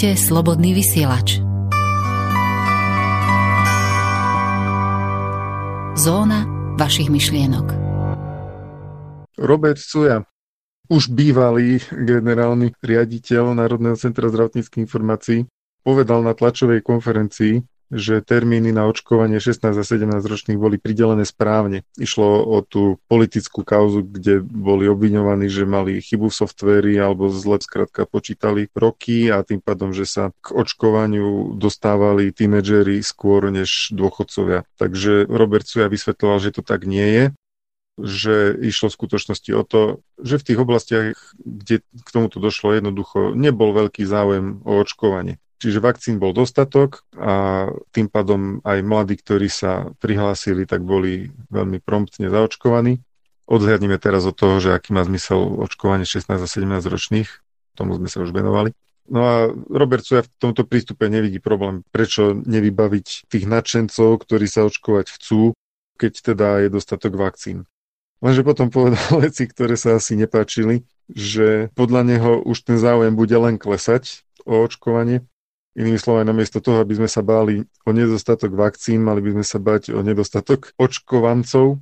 Počúvate 0.00 0.16
slobodný 0.16 0.72
vysielač. 0.72 1.44
Zóna 5.92 6.48
vašich 6.80 7.12
myšlienok. 7.12 7.68
Robert 9.36 9.76
Cuja, 9.76 10.24
už 10.88 11.12
bývalý 11.12 11.84
generálny 11.92 12.72
riaditeľ 12.80 13.52
Národného 13.52 14.00
centra 14.00 14.32
zdravotníckých 14.32 14.88
informácií, 14.88 15.44
povedal 15.84 16.24
na 16.24 16.32
tlačovej 16.32 16.80
konferencii, 16.80 17.60
že 17.90 18.22
termíny 18.22 18.70
na 18.70 18.86
očkovanie 18.86 19.42
16 19.42 19.66
a 19.74 19.84
17 19.84 20.22
ročných 20.22 20.58
boli 20.58 20.78
pridelené 20.78 21.26
správne. 21.26 21.82
Išlo 21.98 22.46
o 22.46 22.62
tú 22.62 23.02
politickú 23.10 23.66
kauzu, 23.66 24.06
kde 24.06 24.40
boli 24.40 24.86
obviňovaní, 24.86 25.50
že 25.50 25.66
mali 25.66 25.98
chybu 25.98 26.30
v 26.30 26.38
softvéri 26.38 26.94
alebo 26.96 27.28
zle 27.28 27.58
skrátka 27.58 28.06
počítali 28.06 28.70
roky 28.78 29.28
a 29.28 29.42
tým 29.42 29.58
pádom, 29.58 29.90
že 29.90 30.06
sa 30.06 30.30
k 30.38 30.54
očkovaniu 30.54 31.58
dostávali 31.58 32.30
tínedžeri 32.30 33.02
skôr 33.02 33.50
než 33.50 33.90
dôchodcovia. 33.90 34.62
Takže 34.78 35.26
Robert 35.26 35.66
Suja 35.66 35.90
vysvetloval, 35.90 36.38
že 36.38 36.54
to 36.54 36.62
tak 36.62 36.86
nie 36.86 37.06
je 37.10 37.24
že 38.00 38.56
išlo 38.56 38.88
v 38.88 38.96
skutočnosti 38.96 39.50
o 39.52 39.62
to, 39.62 39.80
že 40.16 40.40
v 40.40 40.46
tých 40.46 40.58
oblastiach, 40.58 41.16
kde 41.36 41.84
k 41.84 42.08
tomuto 42.08 42.40
došlo 42.40 42.72
jednoducho, 42.72 43.36
nebol 43.36 43.76
veľký 43.76 44.08
záujem 44.08 44.64
o 44.64 44.80
očkovanie. 44.80 45.36
Čiže 45.60 45.84
vakcín 45.84 46.16
bol 46.16 46.32
dostatok 46.32 47.04
a 47.12 47.68
tým 47.92 48.08
pádom 48.08 48.64
aj 48.64 48.80
mladí, 48.80 49.20
ktorí 49.20 49.52
sa 49.52 49.92
prihlásili, 50.00 50.64
tak 50.64 50.80
boli 50.80 51.28
veľmi 51.52 51.84
promptne 51.84 52.32
zaočkovaní. 52.32 53.04
Odhľadnime 53.44 54.00
teraz 54.00 54.24
od 54.24 54.32
toho, 54.40 54.56
že 54.56 54.72
aký 54.72 54.96
má 54.96 55.04
zmysel 55.04 55.36
očkovanie 55.36 56.08
16 56.08 56.32
a 56.32 56.48
17 56.48 56.64
ročných, 56.88 57.28
tomu 57.76 57.92
sme 58.00 58.08
sa 58.08 58.24
už 58.24 58.32
venovali. 58.32 58.72
No 59.10 59.20
a 59.20 59.34
Robert 59.68 60.00
Suja 60.00 60.24
v 60.24 60.32
tomto 60.40 60.64
prístupe 60.64 61.12
nevidí 61.12 61.44
problém, 61.44 61.84
prečo 61.92 62.32
nevybaviť 62.32 63.28
tých 63.28 63.44
nadšencov, 63.44 64.16
ktorí 64.24 64.48
sa 64.48 64.64
očkovať 64.64 65.12
chcú, 65.12 65.52
keď 66.00 66.12
teda 66.32 66.48
je 66.64 66.68
dostatok 66.72 67.20
vakcín. 67.20 67.68
Lenže 68.24 68.48
potom 68.48 68.72
povedal 68.72 69.04
veci, 69.28 69.44
ktoré 69.44 69.76
sa 69.76 70.00
asi 70.00 70.16
nepáčili, 70.16 70.88
že 71.12 71.68
podľa 71.76 72.00
neho 72.08 72.32
už 72.48 72.64
ten 72.64 72.80
záujem 72.80 73.12
bude 73.12 73.36
len 73.36 73.60
klesať 73.60 74.24
o 74.48 74.64
očkovanie 74.64 75.20
Inými 75.78 76.02
slovami, 76.02 76.26
namiesto 76.26 76.58
toho, 76.58 76.82
aby 76.82 76.98
sme 76.98 77.06
sa 77.06 77.22
báli 77.22 77.62
o 77.86 77.90
nedostatok 77.94 78.50
vakcín, 78.58 79.06
mali 79.06 79.22
by 79.22 79.38
sme 79.38 79.44
sa 79.46 79.58
bať 79.62 79.94
o 79.94 80.02
nedostatok 80.02 80.74
očkovancov. 80.74 81.78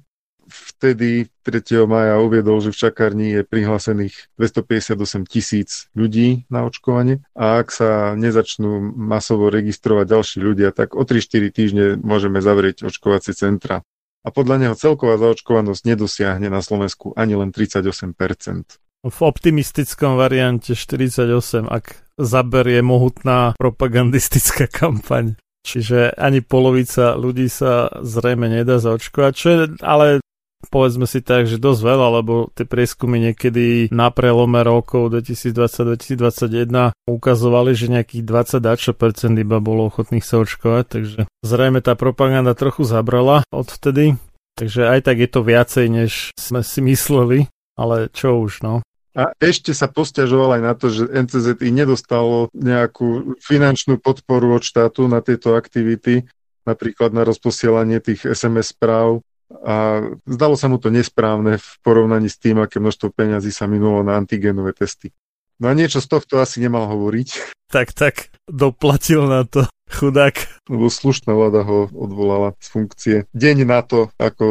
Vtedy 0.49 1.29
3. 1.45 1.85
maja 1.85 2.21
uviedol, 2.25 2.65
že 2.65 2.73
v 2.73 2.81
čakárni 2.89 3.37
je 3.37 3.43
prihlásených 3.45 4.33
258 4.41 5.29
tisíc 5.29 5.93
ľudí 5.93 6.49
na 6.49 6.65
očkovanie 6.65 7.21
a 7.37 7.61
ak 7.61 7.69
sa 7.69 8.17
nezačnú 8.17 8.81
masovo 8.97 9.53
registrovať 9.53 10.09
ďalší 10.09 10.39
ľudia, 10.41 10.73
tak 10.73 10.97
o 10.97 11.05
3-4 11.05 11.53
týždne 11.53 11.85
môžeme 12.01 12.41
zavrieť 12.41 12.89
očkovacie 12.89 13.37
centra. 13.37 13.85
A 14.25 14.33
podľa 14.33 14.57
neho 14.57 14.75
celková 14.77 15.21
zaočkovanosť 15.21 15.85
nedosiahne 15.85 16.49
na 16.49 16.65
Slovensku 16.65 17.13
ani 17.13 17.37
len 17.37 17.53
38%. 17.53 18.81
V 19.05 19.19
optimistickom 19.21 20.17
variante 20.17 20.73
48, 20.73 21.69
ak 21.69 22.08
zaberie 22.19 22.83
mohutná 22.83 23.55
propagandistická 23.57 24.67
kampaň. 24.83 25.39
Čiže 25.63 26.15
ani 26.15 26.41
polovica 26.41 27.19
ľudí 27.19 27.47
sa 27.51 27.93
zrejme 28.01 28.49
nedá 28.49 28.79
zaočkovať, 28.79 29.33
čo 29.35 29.47
je 29.49 29.59
ale 29.83 30.23
povedzme 30.67 31.07
si 31.07 31.23
tak, 31.23 31.47
že 31.47 31.63
dosť 31.63 31.81
veľa, 31.87 32.09
lebo 32.19 32.51
tie 32.51 32.67
prieskumy 32.67 33.31
niekedy 33.31 33.95
na 33.95 34.11
prelome 34.11 34.67
rokov 34.67 35.15
2020-2021 35.15 36.91
ukazovali, 37.07 37.79
že 37.79 37.87
nejakých 37.95 38.23
20 38.27 38.59
dačo 38.59 38.93
percent 38.99 39.39
iba 39.39 39.63
bolo 39.63 39.87
ochotných 39.87 40.27
sa 40.27 40.43
očkovať, 40.43 40.85
takže 40.91 41.21
zrejme 41.47 41.79
tá 41.79 41.95
propaganda 41.95 42.59
trochu 42.59 42.83
zabrala 42.83 43.47
odvtedy, 43.55 44.19
takže 44.59 44.91
aj 44.91 45.07
tak 45.07 45.23
je 45.23 45.29
to 45.31 45.41
viacej, 45.47 45.87
než 45.87 46.35
sme 46.35 46.67
si 46.67 46.83
mysleli, 46.83 47.47
ale 47.79 48.11
čo 48.11 48.43
už, 48.43 48.67
no. 48.67 48.83
A 49.19 49.35
ešte 49.43 49.75
sa 49.75 49.91
posťažoval 49.91 50.59
aj 50.59 50.63
na 50.63 50.75
to, 50.79 50.95
že 50.95 51.11
NCZI 51.11 51.75
nedostalo 51.75 52.55
nejakú 52.55 53.35
finančnú 53.43 53.99
podporu 53.99 54.55
od 54.55 54.63
štátu 54.63 55.11
na 55.11 55.19
tieto 55.19 55.59
aktivity, 55.59 56.23
napríklad 56.63 57.11
na 57.11 57.27
rozposielanie 57.27 57.99
tých 57.99 58.23
SMS 58.23 58.79
správ. 58.79 59.27
A 59.67 60.07
zdalo 60.23 60.55
sa 60.55 60.71
mu 60.71 60.79
to 60.79 60.95
nesprávne 60.95 61.59
v 61.59 61.69
porovnaní 61.83 62.31
s 62.31 62.39
tým, 62.39 62.63
aké 62.63 62.79
množstvo 62.79 63.11
peňazí 63.11 63.51
sa 63.51 63.67
minulo 63.67 64.07
na 64.07 64.15
antigenové 64.15 64.71
testy. 64.71 65.11
No 65.59 65.67
a 65.67 65.75
niečo 65.75 65.99
z 65.99 66.07
tohto 66.07 66.39
asi 66.39 66.63
nemal 66.63 66.87
hovoriť. 66.87 67.59
Tak, 67.67 67.91
tak, 67.91 68.31
doplatil 68.47 69.27
na 69.27 69.43
to. 69.43 69.67
Chudák. 69.89 70.37
Lebo 70.69 70.93
slušná 70.93 71.33
vláda 71.33 71.65
ho 71.65 71.89
odvolala 71.91 72.53
z 72.61 72.69
funkcie. 72.69 73.17
Deň 73.33 73.57
na 73.65 73.81
to, 73.81 74.13
ako 74.21 74.45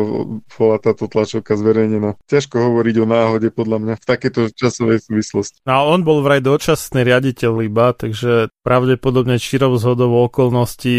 bola 0.49 0.81
táto 0.81 1.05
tlačovka 1.05 1.53
zverejnená. 1.53 2.17
Ťažko 2.25 2.57
hovoriť 2.57 2.95
o 3.01 3.05
náhode, 3.05 3.49
podľa 3.53 3.77
mňa, 3.79 3.93
v 4.01 4.05
takéto 4.05 4.49
časovej 4.49 5.05
súvislosti. 5.05 5.61
No 5.69 5.71
a 5.77 5.81
on 5.85 6.01
bol 6.01 6.25
vraj 6.25 6.41
dočasný 6.41 7.05
riaditeľ 7.05 7.51
iba, 7.63 7.93
takže 7.93 8.49
pravdepodobne 8.65 9.37
čirov 9.37 9.77
zhodov 9.77 10.11
okolností 10.27 10.97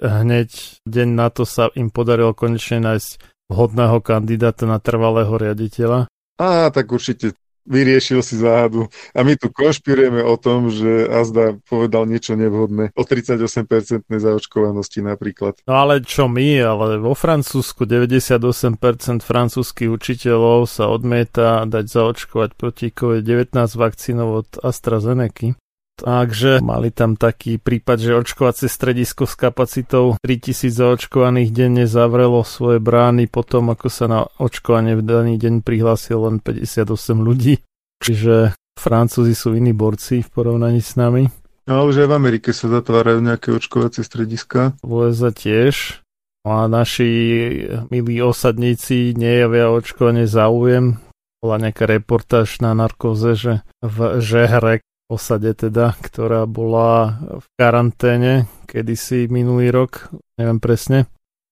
hneď 0.00 0.50
deň 0.88 1.08
na 1.12 1.28
to 1.28 1.44
sa 1.44 1.68
im 1.76 1.92
podarilo 1.92 2.32
konečne 2.32 2.80
nájsť 2.80 3.10
vhodného 3.52 4.02
kandidáta 4.02 4.66
na 4.66 4.82
trvalého 4.82 5.30
riaditeľa. 5.36 6.10
Á, 6.36 6.68
tak 6.68 6.92
určite 6.92 7.32
vyriešil 7.66 8.22
si 8.22 8.38
záhadu. 8.38 8.88
A 9.12 9.26
my 9.26 9.34
tu 9.36 9.50
konšpirujeme 9.52 10.22
o 10.22 10.38
tom, 10.38 10.70
že 10.70 11.10
Azda 11.10 11.58
povedal 11.66 12.06
niečo 12.08 12.38
nevhodné 12.38 12.94
o 12.94 13.02
38% 13.02 14.06
zaočkovanosti 14.08 15.02
napríklad. 15.02 15.60
No 15.66 15.74
ale 15.76 16.00
čo 16.06 16.30
my, 16.30 16.62
ale 16.62 16.96
vo 17.02 17.12
Francúzsku 17.12 17.84
98% 17.84 19.20
francúzskych 19.20 19.90
učiteľov 19.90 20.70
sa 20.70 20.88
odmieta 20.88 21.66
dať 21.66 21.84
zaočkovať 21.90 22.50
proti 22.54 22.94
COVID-19 22.94 23.52
vakcínou 23.76 24.46
od 24.46 24.48
AstraZeneca. 24.62 25.26
Takže 25.96 26.60
mali 26.60 26.92
tam 26.92 27.16
taký 27.16 27.56
prípad, 27.56 27.96
že 27.96 28.20
očkovacie 28.20 28.68
stredisko 28.68 29.24
s 29.24 29.32
kapacitou 29.32 30.20
3000 30.20 30.68
zaočkovaných 30.68 31.50
denne 31.56 31.84
zavrelo 31.88 32.44
svoje 32.44 32.84
brány 32.84 33.32
potom, 33.32 33.72
ako 33.72 33.88
sa 33.88 34.04
na 34.04 34.20
očkovanie 34.36 34.92
v 34.92 35.02
daný 35.02 35.34
deň 35.40 35.64
prihlásil 35.64 36.20
len 36.20 36.36
58 36.44 36.92
ľudí. 37.16 37.64
Čiže 38.04 38.52
Francúzi 38.76 39.32
sú 39.32 39.56
iní 39.56 39.72
borci 39.72 40.20
v 40.20 40.28
porovnaní 40.28 40.84
s 40.84 41.00
nami. 41.00 41.32
No, 41.66 41.82
ale 41.82 41.90
už 41.90 42.04
aj 42.04 42.08
v 42.12 42.16
Amerike 42.20 42.50
sa 42.52 42.68
zatvárajú 42.68 43.24
nejaké 43.24 43.50
očkovacie 43.56 44.04
strediska. 44.04 44.76
V 44.84 45.08
USA 45.10 45.32
tiež. 45.32 46.04
No 46.46 46.62
a 46.62 46.70
naši 46.70 47.10
milí 47.90 48.22
osadníci 48.22 49.16
nejavia 49.18 49.72
očkovanie 49.72 50.30
záujem. 50.30 51.00
Bola 51.42 51.56
nejaká 51.58 51.90
reportáž 51.90 52.62
na 52.62 52.70
narkoze, 52.76 53.34
že 53.34 53.52
v 53.82 54.22
Žehre, 54.22 54.84
osade 55.06 55.54
teda, 55.54 55.94
ktorá 56.02 56.44
bola 56.46 57.18
v 57.38 57.46
karanténe 57.54 58.50
kedysi 58.66 59.30
minulý 59.30 59.70
rok, 59.70 60.10
neviem 60.34 60.58
presne, 60.58 61.06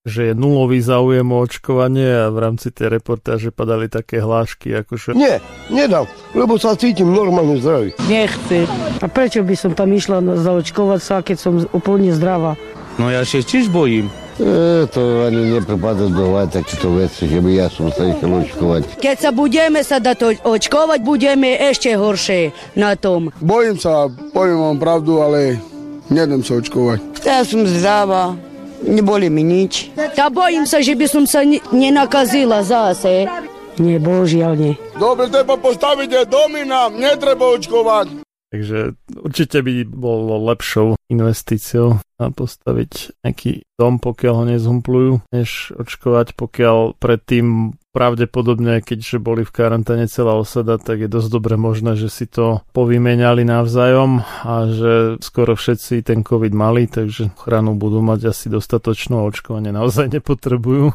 že 0.05 0.31
je 0.31 0.35
nulový 0.37 0.85
záujem 0.85 1.25
o 1.25 1.41
očkovanie 1.41 2.29
a 2.29 2.29
v 2.29 2.39
rámci 2.43 2.69
tej 2.69 3.01
reportáže 3.01 3.49
padali 3.49 3.89
také 3.89 4.21
hlášky, 4.21 4.75
ako 4.77 5.01
že... 5.01 5.09
Nie, 5.17 5.41
nedám, 5.73 6.05
lebo 6.37 6.61
sa 6.61 6.77
cítim 6.77 7.09
normálne 7.09 7.57
zdravý. 7.57 7.97
Nechce. 8.11 8.69
A 9.01 9.07
prečo 9.09 9.41
by 9.41 9.57
som 9.57 9.73
tam 9.73 9.95
išla 9.97 10.21
zaočkovať 10.45 11.01
sa, 11.01 11.25
keď 11.25 11.37
som 11.41 11.55
úplne 11.73 12.13
zdravá? 12.13 12.59
No 13.01 13.09
ja 13.09 13.25
sa 13.25 13.41
tiež 13.41 13.73
bojím. 13.73 14.13
To 14.35 15.03
ani 15.31 15.55
nepripada 15.55 16.11
do 16.11 16.35
hlav 16.35 16.51
takéto 16.51 16.91
veci, 16.99 17.31
že 17.31 17.39
by 17.39 17.51
ja 17.55 17.67
som 17.71 17.87
sa 17.95 18.03
išiel 18.11 18.43
očkovať. 18.43 18.99
Keď 18.99 19.17
sa 19.23 19.31
budeme 19.31 19.81
sa 19.87 20.03
dať 20.03 20.43
očkovať, 20.43 20.99
budeme 21.07 21.55
ešte 21.55 21.95
horšie 21.95 22.51
na 22.75 22.99
tom. 22.99 23.31
Bojím 23.39 23.79
sa, 23.79 24.11
poviem 24.35 24.59
vám 24.59 24.79
pravdu, 24.83 25.23
ale 25.23 25.63
nedem 26.11 26.43
sa 26.43 26.59
očkovať. 26.59 27.23
Ja 27.23 27.47
som 27.47 27.63
zdravá, 27.63 28.35
neboli 28.83 29.31
mi 29.31 29.47
nič. 29.47 29.95
Tá 30.19 30.27
bojím 30.27 30.67
sa, 30.67 30.83
že 30.83 30.99
by 30.99 31.07
som 31.07 31.25
sa 31.31 31.47
nenakazila 31.71 32.67
zase. 32.67 33.31
Nie, 33.79 33.99
bohužiaľ 34.03 34.53
nie. 34.55 34.75
Dobre, 34.99 35.31
treba 35.31 35.59
postaviť 35.59 36.27
domy 36.27 36.63
nám, 36.67 36.95
netreba 36.95 37.55
očkovať. 37.55 38.24
Takže 38.55 38.95
určite 39.19 39.67
by 39.67 39.83
bolo 39.83 40.39
lepšou 40.47 40.95
investíciou 41.11 41.99
a 42.23 42.31
postaviť 42.31 43.19
nejaký 43.27 43.67
dom, 43.75 43.99
pokiaľ 43.99 44.35
ho 44.39 44.45
nezhumplujú, 44.47 45.13
než 45.35 45.75
očkovať, 45.75 46.39
pokiaľ 46.39 46.95
predtým 47.03 47.75
pravdepodobne, 47.91 48.79
keďže 48.79 49.19
boli 49.19 49.43
v 49.43 49.51
karanténe 49.51 50.07
celá 50.07 50.39
osada, 50.39 50.79
tak 50.79 51.03
je 51.03 51.11
dosť 51.11 51.29
dobre 51.35 51.59
možné, 51.59 51.99
že 51.99 52.07
si 52.07 52.31
to 52.31 52.63
povymenali 52.71 53.43
navzájom 53.43 54.23
a 54.23 54.71
že 54.71 55.19
skoro 55.19 55.59
všetci 55.59 56.07
ten 56.07 56.23
COVID 56.23 56.55
mali, 56.55 56.87
takže 56.87 57.35
ochranu 57.35 57.75
budú 57.75 58.07
mať 58.07 58.31
asi 58.31 58.47
dostatočnú 58.47 59.19
a 59.19 59.27
očkovanie 59.27 59.75
naozaj 59.75 60.11
nepotrebujú. 60.23 60.95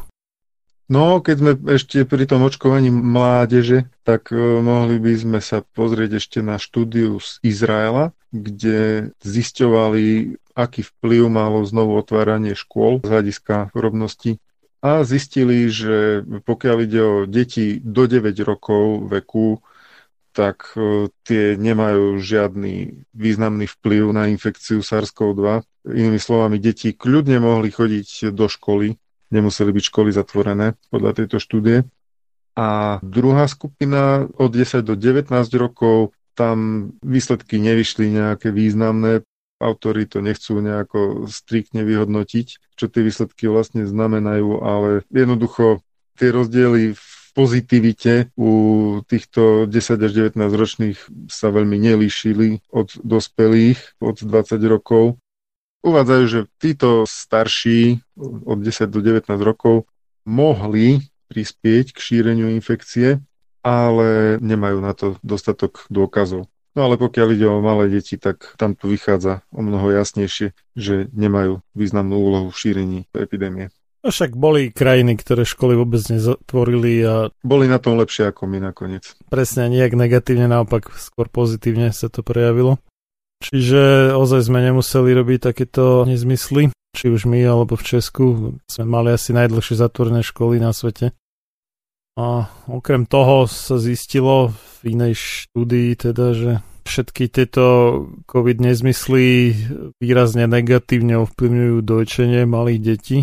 No, 0.90 1.22
keď 1.22 1.36
sme 1.38 1.52
ešte 1.78 2.02
pri 2.02 2.26
tom 2.26 2.42
očkovaní 2.42 2.90
mládeže, 2.90 3.86
tak 4.02 4.34
uh, 4.34 4.58
mohli 4.58 4.98
by 4.98 5.14
sme 5.14 5.38
sa 5.38 5.62
pozrieť 5.62 6.18
ešte 6.18 6.42
na 6.42 6.58
štúdiu 6.58 7.22
z 7.22 7.38
Izraela, 7.46 8.10
kde 8.34 9.14
zisťovali, 9.22 10.34
aký 10.58 10.82
vplyv 10.82 11.30
malo 11.30 11.62
znovu 11.62 11.94
otváranie 11.94 12.58
škôl 12.58 12.98
z 13.00 13.06
hľadiska 13.06 13.70
chorobnosti 13.70 14.42
a 14.82 15.06
zistili, 15.06 15.70
že 15.70 16.26
pokiaľ 16.26 16.76
ide 16.82 17.00
o 17.06 17.16
deti 17.22 17.78
do 17.78 18.10
9 18.10 18.34
rokov 18.42 19.06
veku, 19.06 19.62
tak 20.34 20.74
uh, 20.74 21.06
tie 21.22 21.54
nemajú 21.54 22.18
žiadny 22.18 23.06
významný 23.14 23.70
vplyv 23.78 24.10
na 24.10 24.26
infekciu 24.26 24.82
SARS-CoV-2 24.82 25.70
Inými 25.80 26.20
slovami, 26.20 26.60
deti 26.60 26.92
kľudne 26.92 27.40
mohli 27.40 27.72
chodiť 27.72 28.36
do 28.36 28.52
školy, 28.52 29.00
nemuseli 29.30 29.70
byť 29.70 29.84
školy 29.90 30.10
zatvorené 30.10 30.78
podľa 30.90 31.22
tejto 31.22 31.38
štúdie. 31.38 31.86
A 32.58 32.98
druhá 33.00 33.46
skupina 33.46 34.26
od 34.36 34.50
10 34.52 34.82
do 34.84 34.98
19 34.98 35.30
rokov, 35.56 36.12
tam 36.34 36.90
výsledky 37.00 37.62
nevyšli 37.62 38.10
nejaké 38.10 38.50
významné, 38.50 39.22
autori 39.60 40.08
to 40.08 40.24
nechcú 40.24 40.58
nejako 40.58 41.28
striktne 41.28 41.84
vyhodnotiť, 41.84 42.46
čo 42.74 42.84
tie 42.88 43.02
výsledky 43.04 43.46
vlastne 43.46 43.84
znamenajú, 43.84 44.64
ale 44.64 45.04
jednoducho 45.12 45.84
tie 46.16 46.32
rozdiely 46.32 46.96
v 46.96 47.04
pozitivite 47.32 48.34
u 48.34 48.50
týchto 49.06 49.64
10 49.64 50.06
až 50.06 50.12
19 50.34 50.36
ročných 50.50 50.98
sa 51.30 51.54
veľmi 51.54 51.78
nelíšili 51.78 52.66
od 52.74 52.90
dospelých 53.00 54.00
od 54.02 54.18
20 54.18 54.58
rokov. 54.66 55.16
Uvádzajú, 55.80 56.24
že 56.28 56.40
títo 56.60 57.08
starší 57.08 58.04
od 58.20 58.58
10 58.60 58.92
do 58.92 59.00
19 59.00 59.32
rokov 59.40 59.88
mohli 60.28 61.00
prispieť 61.32 61.96
k 61.96 61.98
šíreniu 61.98 62.52
infekcie, 62.52 63.22
ale 63.64 64.36
nemajú 64.44 64.78
na 64.84 64.92
to 64.92 65.16
dostatok 65.24 65.88
dôkazov. 65.88 66.48
No 66.76 66.86
ale 66.86 67.00
pokiaľ 67.00 67.28
ide 67.34 67.46
o 67.50 67.64
malé 67.64 67.90
deti, 67.90 68.14
tak 68.14 68.54
tam 68.54 68.78
tu 68.78 68.92
vychádza 68.92 69.42
o 69.50 69.60
mnoho 69.64 69.90
jasnejšie, 69.90 70.54
že 70.78 71.10
nemajú 71.10 71.64
významnú 71.74 72.14
úlohu 72.14 72.48
v 72.52 72.60
šírení 72.60 72.98
epidémie. 73.16 73.74
No 74.00 74.08
však 74.08 74.32
boli 74.32 74.72
krajiny, 74.72 75.12
ktoré 75.20 75.44
školy 75.44 75.76
vôbec 75.76 76.00
nezatvorili 76.08 77.04
a... 77.04 77.28
Boli 77.44 77.68
na 77.68 77.76
tom 77.76 78.00
lepšie 78.00 78.32
ako 78.32 78.48
my 78.48 78.56
nakoniec. 78.56 79.12
Presne, 79.28 79.68
nejak 79.68 79.92
negatívne, 79.92 80.48
naopak 80.48 80.88
skôr 80.96 81.28
pozitívne 81.28 81.92
sa 81.92 82.08
to 82.08 82.24
prejavilo. 82.24 82.80
Čiže 83.40 84.12
ozaj 84.12 84.52
sme 84.52 84.60
nemuseli 84.60 85.16
robiť 85.16 85.38
takéto 85.40 86.04
nezmysly, 86.04 86.68
či 86.92 87.06
už 87.08 87.24
my 87.24 87.40
alebo 87.40 87.74
v 87.74 87.86
Česku. 87.96 88.24
Sme 88.68 88.84
mali 88.84 89.16
asi 89.16 89.32
najdlhšie 89.32 89.80
zatvorené 89.80 90.20
školy 90.20 90.60
na 90.60 90.76
svete. 90.76 91.16
A 92.20 92.52
okrem 92.68 93.08
toho 93.08 93.48
sa 93.48 93.80
zistilo 93.80 94.52
v 94.84 94.92
inej 94.92 95.16
štúdii 95.16 95.96
teda, 95.96 96.26
že 96.36 96.50
všetky 96.84 97.32
tieto 97.32 97.64
COVID 98.28 98.60
nezmysly 98.60 99.56
výrazne 100.02 100.44
negatívne 100.44 101.16
ovplyvňujú 101.24 101.76
dojčenie 101.80 102.44
malých 102.44 102.80
detí 102.82 103.18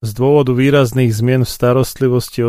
z 0.00 0.10
dôvodu 0.16 0.56
výrazných 0.56 1.12
zmien 1.12 1.44
v 1.44 1.52
starostlivosti 1.52 2.40
o 2.40 2.48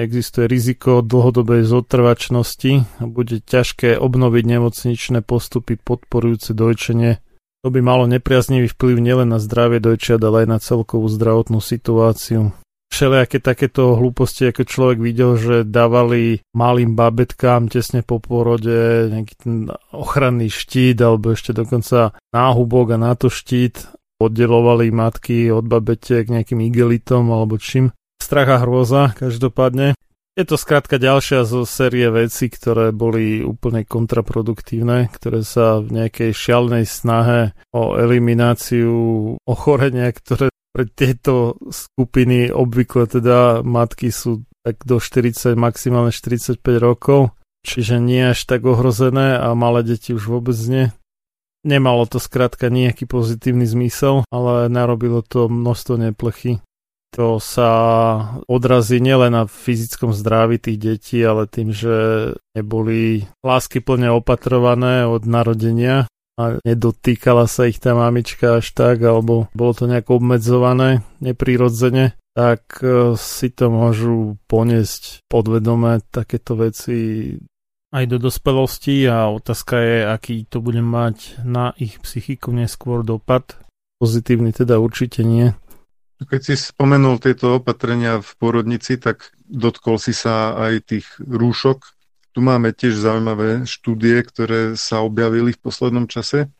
existuje 0.00 0.48
riziko 0.48 1.04
dlhodobej 1.04 1.68
zotrvačnosti 1.68 2.88
a 3.00 3.04
bude 3.04 3.44
ťažké 3.44 4.00
obnoviť 4.00 4.44
nemocničné 4.48 5.20
postupy 5.20 5.76
podporujúce 5.76 6.56
dojčenie. 6.56 7.20
To 7.64 7.68
by 7.68 7.80
malo 7.84 8.08
nepriaznivý 8.08 8.72
vplyv 8.72 8.96
nielen 8.96 9.28
na 9.28 9.36
zdravie 9.36 9.76
dojčiat, 9.76 10.24
ale 10.24 10.44
aj 10.44 10.48
na 10.48 10.58
celkovú 10.62 11.04
zdravotnú 11.12 11.60
situáciu. 11.60 12.56
Všelijaké 12.86 13.44
takéto 13.44 13.98
hlúposti, 13.98 14.48
ako 14.48 14.62
človek 14.64 14.98
videl, 15.02 15.36
že 15.36 15.68
dávali 15.68 16.40
malým 16.56 16.96
babetkám 16.96 17.68
tesne 17.68 18.00
po 18.00 18.22
porode 18.22 19.10
nejaký 19.12 19.34
ten 19.36 19.68
ochranný 19.92 20.48
štít 20.48 20.96
alebo 21.02 21.34
ešte 21.34 21.52
dokonca 21.52 22.16
náhubok 22.32 22.94
a 22.94 22.96
na 22.96 23.12
to 23.18 23.28
štít 23.28 23.84
oddelovali 24.20 24.88
matky 24.92 25.52
od 25.52 25.68
babetiek 25.68 26.28
nejakým 26.28 26.60
igelitom 26.64 27.28
alebo 27.28 27.60
čím. 27.60 27.92
Strach 28.16 28.48
a 28.48 28.58
hrôza, 28.64 29.12
každopádne. 29.14 29.94
Je 30.36 30.44
to 30.44 30.60
skrátka 30.60 31.00
ďalšia 31.00 31.48
zo 31.48 31.64
série 31.64 32.12
veci, 32.12 32.52
ktoré 32.52 32.92
boli 32.92 33.40
úplne 33.40 33.88
kontraproduktívne, 33.88 35.08
ktoré 35.08 35.40
sa 35.40 35.80
v 35.80 35.96
nejakej 35.96 36.36
šialnej 36.36 36.84
snahe 36.84 37.56
o 37.72 37.96
elimináciu 37.96 38.92
ochorenia, 39.48 40.12
ktoré 40.12 40.52
pre 40.76 40.84
tieto 40.92 41.56
skupiny 41.72 42.52
obvykle 42.52 43.08
teda 43.08 43.64
matky 43.64 44.12
sú 44.12 44.44
tak 44.60 44.84
do 44.84 45.00
40, 45.00 45.56
maximálne 45.56 46.12
45 46.12 46.60
rokov, 46.84 47.32
čiže 47.64 47.96
nie 47.96 48.36
až 48.36 48.44
tak 48.44 48.68
ohrozené 48.68 49.40
a 49.40 49.56
malé 49.56 49.88
deti 49.88 50.12
už 50.12 50.28
vôbec 50.28 50.58
nie. 50.68 50.92
Nemalo 51.64 52.04
to 52.04 52.20
skrátka 52.20 52.68
nejaký 52.68 53.08
pozitívny 53.08 53.64
zmysel, 53.64 54.26
ale 54.28 54.68
narobilo 54.68 55.22
to 55.24 55.48
množstvo 55.48 56.10
neplechy. 56.10 56.60
To 57.16 57.40
sa 57.40 57.70
odrazí 58.44 59.00
nielen 59.00 59.32
na 59.32 59.48
fyzickom 59.48 60.12
zdraví 60.12 60.60
tých 60.60 60.76
detí, 60.76 61.18
ale 61.24 61.48
tým, 61.48 61.72
že 61.72 61.96
neboli 62.52 63.24
lásky 63.40 63.80
plne 63.80 64.12
opatrované 64.12 65.08
od 65.08 65.24
narodenia 65.24 66.04
a 66.36 66.60
nedotýkala 66.60 67.48
sa 67.48 67.64
ich 67.64 67.80
tá 67.80 67.96
mamička 67.96 68.60
až 68.60 68.68
tak, 68.76 69.00
alebo 69.00 69.48
bolo 69.56 69.72
to 69.72 69.88
nejako 69.88 70.20
obmedzované 70.20 71.00
neprirodzene, 71.24 72.12
tak 72.36 72.84
e, 72.84 73.16
si 73.16 73.48
to 73.48 73.72
môžu 73.72 74.36
poniesť 74.44 75.24
podvedome 75.32 76.04
takéto 76.12 76.52
veci 76.60 77.32
aj 77.96 78.04
do 78.12 78.18
dospelosti 78.20 79.08
a 79.08 79.32
otázka 79.32 79.80
je, 79.80 79.98
aký 80.04 80.34
to 80.44 80.60
bude 80.60 80.84
mať 80.84 81.40
na 81.48 81.72
ich 81.80 81.96
psychiku 82.04 82.52
neskôr 82.52 83.00
dopad. 83.00 83.56
Pozitívny 83.96 84.52
teda 84.52 84.76
určite 84.76 85.24
nie. 85.24 85.56
Keď 86.20 86.40
si 86.44 86.54
spomenul 86.60 87.16
tieto 87.16 87.56
opatrenia 87.56 88.20
v 88.20 88.30
porodnici, 88.36 89.00
tak 89.00 89.32
dotkol 89.48 89.96
si 89.96 90.12
sa 90.12 90.52
aj 90.56 90.92
tých 90.92 91.06
rúšok. 91.24 91.96
Tu 92.36 92.44
máme 92.44 92.76
tiež 92.76 93.00
zaujímavé 93.00 93.64
štúdie, 93.64 94.20
ktoré 94.20 94.76
sa 94.76 95.00
objavili 95.00 95.56
v 95.56 95.60
poslednom 95.64 96.04
čase. 96.04 96.52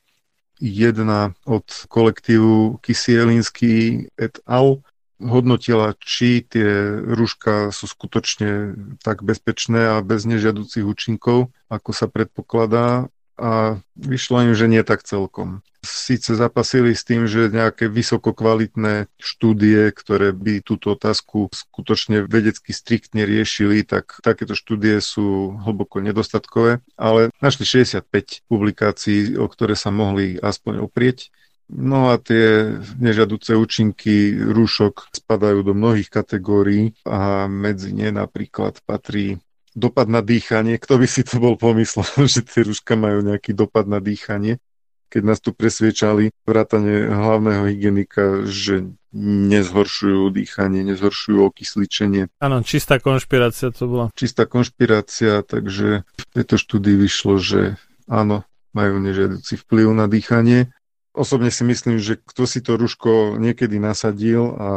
Jedna 0.56 1.36
od 1.44 1.68
kolektívu 1.92 2.80
Kisielinsky 2.80 4.08
et 4.16 4.40
al 4.48 4.80
hodnotila, 5.20 5.96
či 5.96 6.44
tie 6.44 7.00
rúška 7.00 7.72
sú 7.72 7.88
skutočne 7.88 8.76
tak 9.00 9.24
bezpečné 9.24 9.96
a 9.96 10.04
bez 10.04 10.28
nežiaducich 10.28 10.84
účinkov, 10.84 11.52
ako 11.72 11.90
sa 11.92 12.06
predpokladá. 12.06 13.08
A 13.36 13.84
vyšlo 14.00 14.48
im, 14.48 14.56
že 14.56 14.64
nie 14.64 14.80
tak 14.80 15.04
celkom. 15.04 15.60
Síce 15.84 16.32
zapasili 16.32 16.96
s 16.96 17.04
tým, 17.04 17.28
že 17.28 17.52
nejaké 17.52 17.84
vysokokvalitné 17.84 19.12
štúdie, 19.20 19.92
ktoré 19.92 20.32
by 20.32 20.64
túto 20.64 20.96
otázku 20.96 21.52
skutočne 21.52 22.24
vedecky 22.24 22.72
striktne 22.72 23.28
riešili, 23.28 23.84
tak 23.84 24.24
takéto 24.24 24.56
štúdie 24.56 25.04
sú 25.04 25.52
hlboko 25.68 26.00
nedostatkové, 26.00 26.80
ale 26.96 27.28
našli 27.44 27.68
65 27.68 28.48
publikácií, 28.48 29.36
o 29.36 29.44
ktoré 29.52 29.76
sa 29.76 29.92
mohli 29.92 30.40
aspoň 30.40 30.80
oprieť 30.80 31.28
No 31.66 32.14
a 32.14 32.22
tie 32.22 32.78
nežaduce 33.02 33.58
účinky 33.58 34.38
rúšok 34.38 35.10
spadajú 35.10 35.66
do 35.66 35.74
mnohých 35.74 36.06
kategórií 36.06 36.94
a 37.02 37.50
medzi 37.50 37.90
ne 37.90 38.14
napríklad 38.14 38.78
patrí 38.86 39.42
dopad 39.74 40.06
na 40.06 40.22
dýchanie. 40.22 40.78
Kto 40.78 41.02
by 41.02 41.06
si 41.10 41.26
to 41.26 41.42
bol 41.42 41.58
pomyslel, 41.58 42.06
že 42.32 42.46
tie 42.46 42.62
rúška 42.62 42.94
majú 42.94 43.26
nejaký 43.26 43.50
dopad 43.52 43.90
na 43.90 43.98
dýchanie? 43.98 44.62
Keď 45.06 45.22
nás 45.22 45.38
tu 45.38 45.54
presviečali 45.54 46.34
vrátane 46.42 47.06
hlavného 47.10 47.70
hygienika, 47.70 48.42
že 48.46 48.90
nezhoršujú 49.16 50.34
dýchanie, 50.34 50.82
nezhoršujú 50.82 51.46
okysličenie. 51.46 52.26
Áno, 52.42 52.62
čistá 52.66 52.98
konšpirácia 52.98 53.70
to 53.70 53.86
bola. 53.86 54.06
Čistá 54.18 54.50
konšpirácia, 54.50 55.46
takže 55.46 56.02
v 56.02 56.24
tejto 56.34 56.58
štúdii 56.58 56.98
vyšlo, 56.98 57.38
že 57.38 57.78
áno, 58.10 58.42
majú 58.76 58.98
nežiaducí 59.00 59.56
vplyv 59.62 59.94
na 59.94 60.10
dýchanie 60.10 60.75
Osobne 61.16 61.48
si 61.48 61.64
myslím, 61.64 61.96
že 61.96 62.20
kto 62.20 62.44
si 62.44 62.60
to 62.60 62.76
rúško 62.76 63.40
niekedy 63.40 63.80
nasadil 63.80 64.52
a 64.52 64.68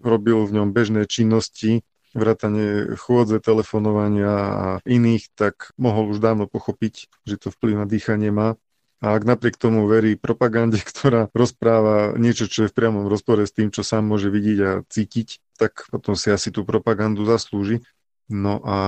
robil 0.00 0.48
v 0.48 0.56
ňom 0.56 0.72
bežné 0.72 1.04
činnosti, 1.04 1.84
vrátane 2.16 2.96
chôdze, 2.96 3.36
telefonovania 3.44 4.32
a 4.32 4.66
iných, 4.88 5.28
tak 5.36 5.76
mohol 5.76 6.08
už 6.08 6.24
dávno 6.24 6.48
pochopiť, 6.48 7.12
že 7.28 7.36
to 7.36 7.52
vplyv 7.52 7.84
na 7.84 7.86
dýchanie 7.86 8.32
má. 8.32 8.56
A 9.04 9.20
ak 9.20 9.28
napriek 9.28 9.60
tomu 9.60 9.84
verí 9.84 10.16
propagande, 10.16 10.80
ktorá 10.90 11.28
rozpráva 11.36 12.16
niečo, 12.16 12.48
čo 12.48 12.64
je 12.64 12.72
v 12.72 12.76
priamom 12.80 13.04
rozpore 13.04 13.44
s 13.44 13.52
tým, 13.52 13.68
čo 13.68 13.84
sám 13.84 14.08
môže 14.08 14.32
vidieť 14.32 14.58
a 14.64 14.72
cítiť, 14.88 15.60
tak 15.60 15.84
potom 15.92 16.16
si 16.16 16.32
asi 16.32 16.48
tú 16.48 16.64
propagandu 16.64 17.28
zaslúži. 17.28 17.84
No 18.32 18.64
a 18.64 18.78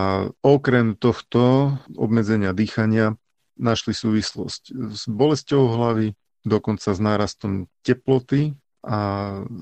okrem 0.40 0.96
tohto 0.96 1.76
obmedzenia 1.92 2.56
dýchania 2.56 3.20
našli 3.60 3.92
súvislosť 3.92 4.72
s 4.72 5.04
bolesťou 5.04 5.76
hlavy, 5.76 6.16
dokonca 6.46 6.94
s 6.94 7.00
nárastom 7.02 7.66
teploty 7.82 8.54
a 8.86 8.98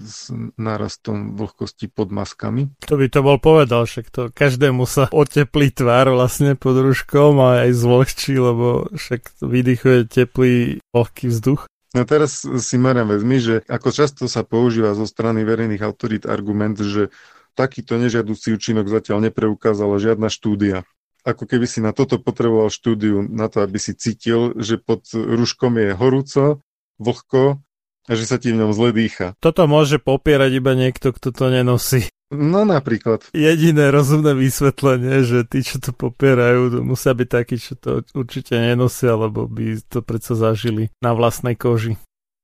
s 0.04 0.28
nárastom 0.60 1.32
vlhkosti 1.32 1.88
pod 1.88 2.12
maskami. 2.12 2.68
To 2.84 3.00
by 3.00 3.08
to 3.08 3.24
bol 3.24 3.40
povedal, 3.40 3.88
však 3.88 4.12
to 4.12 4.28
každému 4.28 4.84
sa 4.84 5.08
oteplí 5.08 5.72
tvár 5.72 6.12
vlastne 6.12 6.60
pod 6.60 6.76
rúškom 6.76 7.40
a 7.40 7.64
aj 7.64 7.70
zvlhčí, 7.72 8.36
lebo 8.36 8.84
však 8.92 9.40
vydychuje 9.40 9.98
teplý, 10.12 10.84
vlhký 10.92 11.32
vzduch. 11.32 11.64
No 11.96 12.04
teraz 12.04 12.44
si 12.44 12.76
merám 12.76 13.16
vezmi, 13.16 13.40
že 13.40 13.54
ako 13.64 13.88
často 13.96 14.28
sa 14.28 14.44
používa 14.44 14.92
zo 14.92 15.08
strany 15.08 15.40
verejných 15.40 15.80
autorít 15.80 16.28
argument, 16.28 16.76
že 16.76 17.08
takýto 17.56 17.96
nežiaducí 17.96 18.52
účinok 18.52 18.92
zatiaľ 18.92 19.32
nepreukázala 19.32 19.96
žiadna 19.96 20.28
štúdia 20.28 20.84
ako 21.24 21.48
keby 21.48 21.64
si 21.64 21.80
na 21.80 21.96
toto 21.96 22.20
potreboval 22.20 22.68
štúdiu, 22.68 23.24
na 23.24 23.48
to, 23.48 23.64
aby 23.64 23.80
si 23.80 23.96
cítil, 23.96 24.52
že 24.60 24.76
pod 24.76 25.08
rúškom 25.08 25.80
je 25.80 25.96
horúco 25.96 26.60
vlhko 26.98 27.60
A 28.04 28.12
že 28.12 28.28
sa 28.28 28.36
ti 28.36 28.52
v 28.52 28.60
ňom 28.60 28.76
zle 28.76 28.92
dýcha. 28.92 29.32
Toto 29.40 29.64
môže 29.64 29.96
popierať 29.96 30.60
iba 30.60 30.76
niekto, 30.76 31.08
kto 31.16 31.32
to 31.32 31.48
nenosí. 31.48 32.04
No 32.28 32.68
napríklad. 32.68 33.32
Jediné 33.32 33.88
rozumné 33.88 34.36
vysvetlenie, 34.36 35.24
že 35.24 35.48
tí, 35.48 35.64
čo 35.64 35.80
to 35.80 35.96
popierajú, 35.96 36.68
to 36.68 36.78
musia 36.84 37.16
byť 37.16 37.28
takí, 37.30 37.56
čo 37.56 37.80
to 37.80 38.04
určite 38.12 38.60
nenosia, 38.60 39.16
lebo 39.16 39.48
by 39.48 39.80
to 39.88 40.04
predsa 40.04 40.36
zažili 40.36 40.92
na 41.00 41.16
vlastnej 41.16 41.56
koži. 41.56 41.96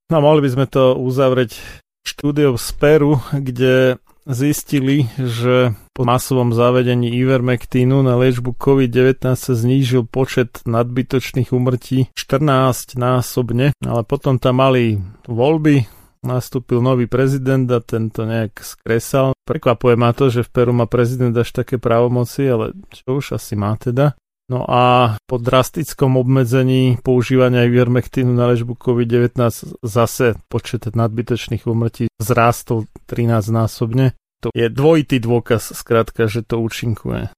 No 0.09 0.25
mohli 0.25 0.47
by 0.47 0.51
sme 0.57 0.67
to 0.71 0.97
uzavrieť 0.97 1.61
štúdiou 2.09 2.57
z 2.57 2.69
Peru, 2.81 3.21
kde 3.35 4.01
zistili, 4.31 5.11
že 5.19 5.75
po 5.93 6.09
masovom 6.09 6.55
zavedení 6.55 7.13
Ivermectinu 7.13 8.01
na 8.01 8.17
liečbu 8.17 8.57
COVID-19 8.57 9.37
sa 9.37 9.53
znížil 9.53 10.07
počet 10.07 10.63
nadbytočných 10.65 11.51
umrtí 11.53 12.09
14 12.15 12.97
násobne, 12.97 13.77
ale 13.83 14.03
potom 14.07 14.41
tam 14.41 14.63
mali 14.63 14.97
voľby, 15.29 15.85
nastúpil 16.25 16.81
nový 16.81 17.09
prezident 17.09 17.69
a 17.73 17.81
tento 17.81 18.25
nejak 18.25 18.61
skresal. 18.61 19.33
Prekvapuje 19.45 19.95
ma 19.97 20.13
to, 20.13 20.29
že 20.29 20.47
v 20.47 20.53
Peru 20.53 20.73
má 20.73 20.87
prezident 20.87 21.35
až 21.37 21.51
také 21.51 21.81
právomoci, 21.81 22.47
ale 22.49 22.77
čo 22.93 23.21
už 23.21 23.41
asi 23.41 23.57
má 23.57 23.77
teda. 23.77 24.15
No 24.51 24.67
a 24.67 25.15
po 25.31 25.39
drastickom 25.39 26.19
obmedzení 26.19 26.99
používania 27.07 27.71
Ivermectinu 27.71 28.35
na 28.35 28.51
ležbu 28.51 28.75
COVID-19 28.75 29.39
zase 29.79 30.35
počet 30.51 30.91
nadbytočných 30.91 31.71
umrtí 31.71 32.11
vzrástol 32.19 32.91
13 33.07 33.31
násobne. 33.55 34.19
To 34.41 34.49
je 34.57 34.73
dvojitý 34.73 35.21
dôkaz, 35.21 35.77
skrátka, 35.77 36.25
že 36.25 36.41
to 36.41 36.65
účinkuje. 36.65 37.29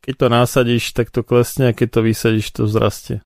Keď 0.00 0.14
to 0.16 0.26
nasadíš, 0.32 0.96
tak 0.96 1.12
to 1.12 1.20
klesne 1.20 1.72
a 1.72 1.76
keď 1.76 1.88
to 1.98 2.00
vysadíš, 2.00 2.48
to 2.56 2.62
vzrastie. 2.64 3.20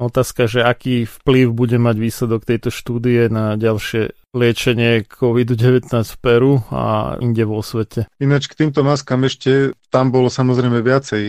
Otázka, 0.00 0.48
že 0.48 0.64
aký 0.64 1.04
vplyv 1.04 1.52
bude 1.52 1.76
mať 1.76 1.96
výsledok 2.00 2.48
tejto 2.48 2.72
štúdie 2.72 3.28
na 3.28 3.60
ďalšie 3.60 4.16
liečenie 4.32 5.04
COVID-19 5.04 5.92
v 5.92 6.16
Peru 6.24 6.64
a 6.72 7.16
inde 7.20 7.44
vo 7.44 7.60
svete. 7.60 8.08
Ináč 8.16 8.48
k 8.48 8.64
týmto 8.64 8.80
maskám 8.80 9.28
ešte, 9.28 9.76
tam 9.92 10.08
bolo 10.08 10.32
samozrejme 10.32 10.80
viacej 10.80 11.24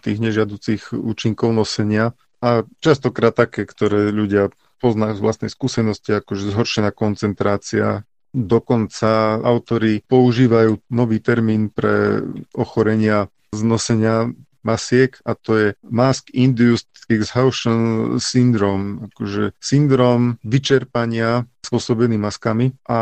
tých 0.00 0.18
nežiaducich 0.24 0.96
účinkov 0.96 1.52
nosenia 1.52 2.16
a 2.40 2.64
častokrát 2.80 3.36
také, 3.36 3.68
ktoré 3.68 4.08
ľudia 4.08 4.48
poznajú 4.80 5.20
z 5.20 5.24
vlastnej 5.24 5.50
skúsenosti, 5.52 6.16
akože 6.16 6.48
zhoršená 6.48 6.96
koncentrácia, 6.96 8.08
Dokonca 8.34 9.38
autori 9.38 10.02
používajú 10.02 10.82
nový 10.90 11.22
termín 11.22 11.70
pre 11.70 12.18
ochorenia 12.50 13.30
z 13.54 13.62
nosenia 13.62 14.34
masiek 14.64 15.14
a 15.22 15.36
to 15.36 15.50
je 15.54 15.68
Mask 15.86 16.32
Induced 16.32 16.88
Exhaustion 17.12 18.16
Syndrome, 18.16 19.12
akože 19.12 19.52
syndrom 19.60 20.40
vyčerpania 20.42 21.44
spôsobený 21.60 22.16
maskami 22.16 22.72
a 22.88 23.00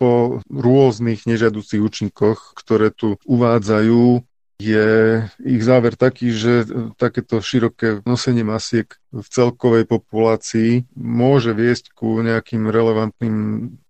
po 0.00 0.40
rôznych 0.48 1.28
nežiaducich 1.28 1.80
účinkoch, 1.80 2.56
ktoré 2.56 2.88
tu 2.90 3.20
uvádzajú, 3.28 4.24
je 4.62 4.88
ich 5.42 5.62
záver 5.66 5.98
taký, 5.98 6.30
že 6.30 6.64
takéto 6.94 7.42
široké 7.42 8.00
nosenie 8.06 8.46
masiek 8.46 8.86
v 9.10 9.26
celkovej 9.26 9.84
populácii 9.90 10.86
môže 10.96 11.50
viesť 11.52 11.92
ku 11.92 12.22
nejakým 12.22 12.70
relevantným 12.70 13.36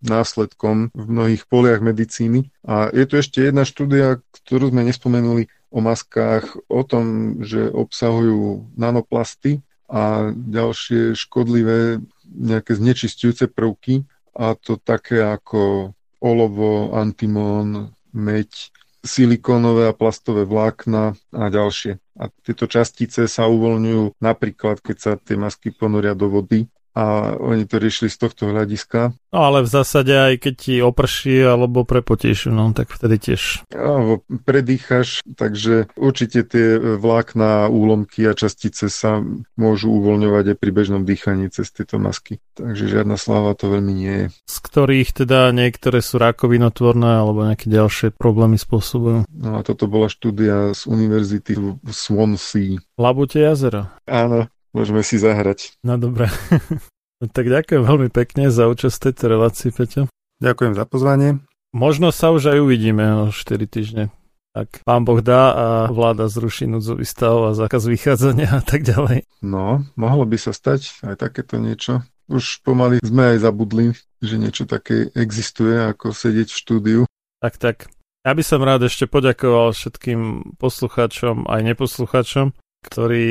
následkom 0.01 0.91
v 0.97 1.05
mnohých 1.05 1.44
poliach 1.47 1.84
medicíny. 1.84 2.49
A 2.65 2.89
je 2.91 3.05
tu 3.05 3.20
ešte 3.20 3.44
jedna 3.44 3.68
štúdia, 3.68 4.18
ktorú 4.42 4.73
sme 4.73 4.89
nespomenuli 4.89 5.52
o 5.73 5.78
maskách, 5.81 6.57
o 6.68 6.83
tom, 6.84 7.39
že 7.44 7.68
obsahujú 7.68 8.73
nanoplasty 8.76 9.60
a 9.92 10.33
ďalšie 10.33 11.12
škodlivé 11.12 12.01
nejaké 12.33 12.81
znečistujúce 12.81 13.49
prvky 13.52 14.09
a 14.33 14.57
to 14.57 14.81
také 14.81 15.20
ako 15.20 15.92
olovo, 16.23 16.97
antimón, 16.97 17.92
meď, 18.12 18.72
silikónové 19.02 19.90
a 19.90 19.97
plastové 19.97 20.47
vlákna 20.47 21.18
a 21.34 21.44
ďalšie. 21.50 21.98
A 22.22 22.31
tieto 22.47 22.70
častice 22.70 23.26
sa 23.26 23.50
uvoľňujú 23.50 24.22
napríklad, 24.22 24.78
keď 24.78 24.97
sa 24.97 25.12
tie 25.18 25.34
masky 25.34 25.74
ponoria 25.74 26.14
do 26.14 26.31
vody 26.31 26.70
a 26.93 27.37
oni 27.41 27.65
to 27.65 27.81
riešili 27.81 28.12
z 28.12 28.19
tohto 28.21 28.53
hľadiska. 28.53 29.17
No 29.33 29.39
ale 29.49 29.65
v 29.65 29.73
zásade 29.73 30.12
aj 30.12 30.45
keď 30.45 30.55
ti 30.61 30.75
oprší 30.85 31.41
alebo 31.41 31.89
prepotíš, 31.89 32.53
no 32.53 32.77
tak 32.77 32.93
vtedy 32.93 33.17
tiež. 33.17 33.65
Alebo 33.73 34.21
predýchaš, 34.29 35.25
takže 35.25 35.89
určite 35.97 36.45
tie 36.45 36.77
vlákna, 36.77 37.73
úlomky 37.73 38.29
a 38.29 38.37
častice 38.37 38.93
sa 38.93 39.25
môžu 39.57 39.89
uvoľňovať 39.89 40.53
aj 40.53 40.57
pri 40.61 40.71
bežnom 40.71 41.03
dýchaní 41.09 41.49
cez 41.49 41.73
tieto 41.73 41.97
masky. 41.97 42.45
Takže 42.53 42.93
žiadna 42.93 43.17
sláva 43.17 43.57
to 43.57 43.73
veľmi 43.73 43.93
nie 43.97 44.15
je. 44.15 44.27
Z 44.45 44.57
ktorých 44.61 45.25
teda 45.25 45.49
niektoré 45.57 46.05
sú 46.05 46.21
rakovinotvorné 46.21 47.25
alebo 47.25 47.49
nejaké 47.49 47.73
ďalšie 47.73 48.12
problémy 48.12 48.61
spôsobujú. 48.61 49.25
No 49.33 49.51
a 49.57 49.65
toto 49.65 49.89
bola 49.89 50.12
štúdia 50.12 50.77
z 50.77 50.85
univerzity 50.85 51.57
v 51.57 51.89
Swansea. 51.89 52.77
Labute 53.01 53.41
jazero. 53.41 53.89
Áno, 54.05 54.53
Môžeme 54.73 55.05
si 55.05 55.20
zahrať. 55.20 55.76
No 55.84 56.01
dobre. 56.01 56.33
tak 57.36 57.47
ďakujem 57.47 57.83
veľmi 57.84 58.09
pekne 58.09 58.49
za 58.49 58.67
účasť 58.67 58.97
v 58.97 59.05
tejto 59.09 59.25
relácii, 59.28 59.70
Peťo. 59.70 60.02
Ďakujem 60.42 60.75
za 60.75 60.84
pozvanie. 60.89 61.39
Možno 61.73 62.10
sa 62.10 62.34
už 62.34 62.52
aj 62.52 62.59
uvidíme 62.60 63.05
o 63.17 63.33
4 63.33 63.65
týždne. 63.68 64.12
Ak 64.52 64.84
pán 64.84 65.09
Boh 65.09 65.25
dá 65.25 65.42
a 65.57 65.67
vláda 65.89 66.28
zruší 66.28 66.68
núdzový 66.68 67.09
stav 67.09 67.41
a 67.49 67.57
zákaz 67.57 67.89
vychádzania 67.89 68.60
a 68.60 68.62
tak 68.65 68.84
ďalej. 68.84 69.25
No, 69.41 69.81
mohlo 69.97 70.28
by 70.28 70.36
sa 70.36 70.52
stať 70.52 70.92
aj 71.01 71.17
takéto 71.17 71.57
niečo. 71.57 72.05
Už 72.28 72.60
pomaly 72.60 73.01
sme 73.01 73.33
aj 73.33 73.49
zabudli, 73.49 73.97
že 74.20 74.36
niečo 74.36 74.68
také 74.68 75.09
existuje, 75.17 75.73
ako 75.73 76.12
sedieť 76.12 76.52
v 76.52 76.60
štúdiu. 76.60 77.01
Tak, 77.41 77.57
tak. 77.57 77.76
Ja 78.23 78.36
by 78.36 78.44
som 78.44 78.60
rád 78.60 78.86
ešte 78.86 79.09
poďakoval 79.09 79.73
všetkým 79.73 80.55
poslucháčom 80.60 81.49
aj 81.49 81.60
neposlucháčom, 81.73 82.52
ktorí 82.83 83.27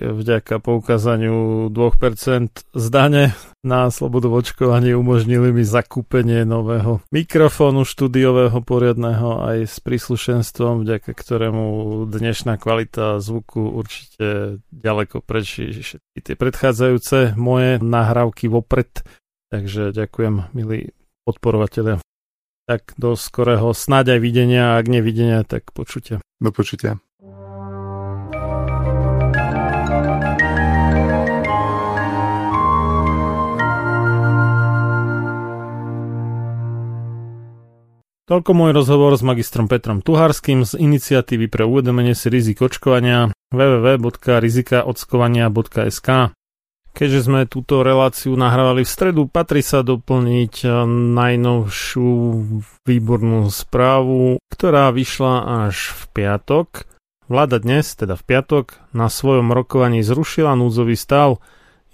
vďaka 0.00 0.58
poukázaniu 0.64 1.68
2% 1.68 2.72
zdane 2.72 3.36
na 3.60 3.92
slobodu 3.92 4.32
v 4.32 4.40
umožnili 4.96 5.52
mi 5.52 5.64
zakúpenie 5.64 6.48
nového 6.48 7.04
mikrofónu 7.12 7.84
štúdiového 7.84 8.56
poriadného 8.64 9.44
aj 9.44 9.58
s 9.68 9.76
príslušenstvom, 9.84 10.88
vďaka 10.88 11.12
ktorému 11.12 11.64
dnešná 12.08 12.56
kvalita 12.56 13.20
zvuku 13.20 13.60
určite 13.76 14.58
ďaleko 14.72 15.20
prečí 15.20 15.68
všetky 15.84 16.18
tie 16.24 16.34
predchádzajúce 16.34 17.36
moje 17.36 17.76
nahrávky 17.84 18.48
vopred. 18.48 19.04
Takže 19.52 19.92
ďakujem, 19.92 20.50
milí 20.56 20.96
podporovateľia. 21.28 22.00
Tak 22.64 22.96
do 22.96 23.12
skorého 23.12 23.76
snáď 23.76 24.16
aj 24.16 24.20
videnia, 24.24 24.64
ak 24.80 24.88
nevidenia, 24.88 25.44
tak 25.44 25.68
počutia. 25.76 26.24
Do 26.40 26.48
počutia. 26.48 27.03
Toľko 38.24 38.56
môj 38.56 38.72
rozhovor 38.72 39.12
s 39.12 39.20
magistrom 39.20 39.68
Petrom 39.68 40.00
Tuharským 40.00 40.64
z 40.64 40.80
iniciatívy 40.80 41.52
pre 41.52 41.68
uvedomenie 41.68 42.16
si 42.16 42.32
rizik 42.32 42.64
očkovania 42.64 43.28
www.rizikaočkovania.sk 43.52 46.08
Keďže 46.96 47.20
sme 47.20 47.44
túto 47.44 47.84
reláciu 47.84 48.32
nahrávali 48.32 48.88
v 48.88 48.90
stredu, 48.96 49.28
patrí 49.28 49.60
sa 49.60 49.84
doplniť 49.84 50.64
najnovšiu 51.12 52.12
výbornú 52.88 53.52
správu, 53.52 54.40
ktorá 54.48 54.88
vyšla 54.88 55.68
až 55.68 55.92
v 55.92 56.02
piatok. 56.16 56.88
Vláda 57.28 57.60
dnes, 57.60 57.92
teda 57.92 58.16
v 58.16 58.24
piatok, 58.24 58.88
na 58.96 59.12
svojom 59.12 59.52
rokovaní 59.52 60.00
zrušila 60.00 60.56
núdzový 60.56 60.96
stav– 60.96 61.36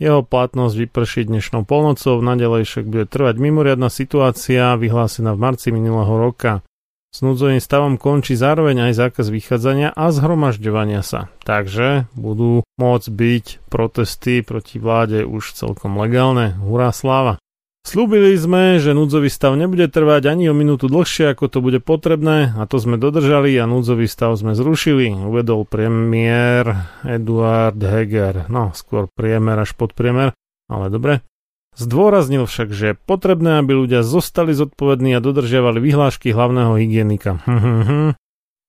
jeho 0.01 0.25
platnosť 0.25 0.75
vyprší 0.89 1.29
dnešnou 1.29 1.69
polnocou, 1.69 2.19
nadalej 2.25 2.65
však 2.65 2.89
bude 2.89 3.05
trvať 3.05 3.37
mimoriadna 3.37 3.93
situácia 3.93 4.75
vyhlásená 4.81 5.37
v 5.37 5.43
marci 5.45 5.69
minulého 5.71 6.17
roka. 6.17 6.65
S 7.11 7.27
núdzovým 7.27 7.59
stavom 7.59 7.99
končí 7.99 8.39
zároveň 8.39 8.91
aj 8.91 8.93
zákaz 9.07 9.35
vychádzania 9.35 9.93
a 9.93 10.15
zhromažďovania 10.15 11.03
sa. 11.03 11.29
Takže 11.43 12.07
budú 12.15 12.63
môcť 12.79 13.09
byť 13.11 13.47
protesty 13.67 14.47
proti 14.47 14.79
vláde 14.79 15.27
už 15.27 15.53
celkom 15.53 15.99
legálne. 15.99 16.55
Hurá 16.63 16.95
sláva! 16.95 17.37
Slúbili 17.81 18.37
sme, 18.37 18.77
že 18.77 18.93
núdzový 18.93 19.33
stav 19.33 19.57
nebude 19.57 19.89
trvať 19.89 20.29
ani 20.29 20.53
o 20.53 20.55
minútu 20.55 20.87
dlhšie, 20.87 21.33
ako 21.33 21.49
to 21.49 21.59
bude 21.65 21.81
potrebné 21.81 22.53
a 22.53 22.69
to 22.69 22.77
sme 22.77 23.01
dodržali 23.01 23.57
a 23.57 23.65
núdzový 23.65 24.05
stav 24.05 24.37
sme 24.37 24.53
zrušili, 24.53 25.11
uvedol 25.27 25.65
premiér 25.65 26.93
Eduard 27.03 27.81
Heger. 27.81 28.53
No, 28.53 28.77
skôr 28.77 29.09
priemer 29.09 29.57
až 29.57 29.73
podpriemer, 29.75 30.37
ale 30.69 30.87
dobre. 30.93 31.25
Zdôraznil 31.73 32.45
však, 32.45 32.69
že 32.69 32.85
je 32.93 33.01
potrebné, 33.01 33.65
aby 33.65 33.73
ľudia 33.73 34.05
zostali 34.05 34.53
zodpovední 34.53 35.17
a 35.17 35.25
dodržiavali 35.25 35.81
vyhlášky 35.81 36.37
hlavného 36.37 36.77
hygienika. 36.77 37.41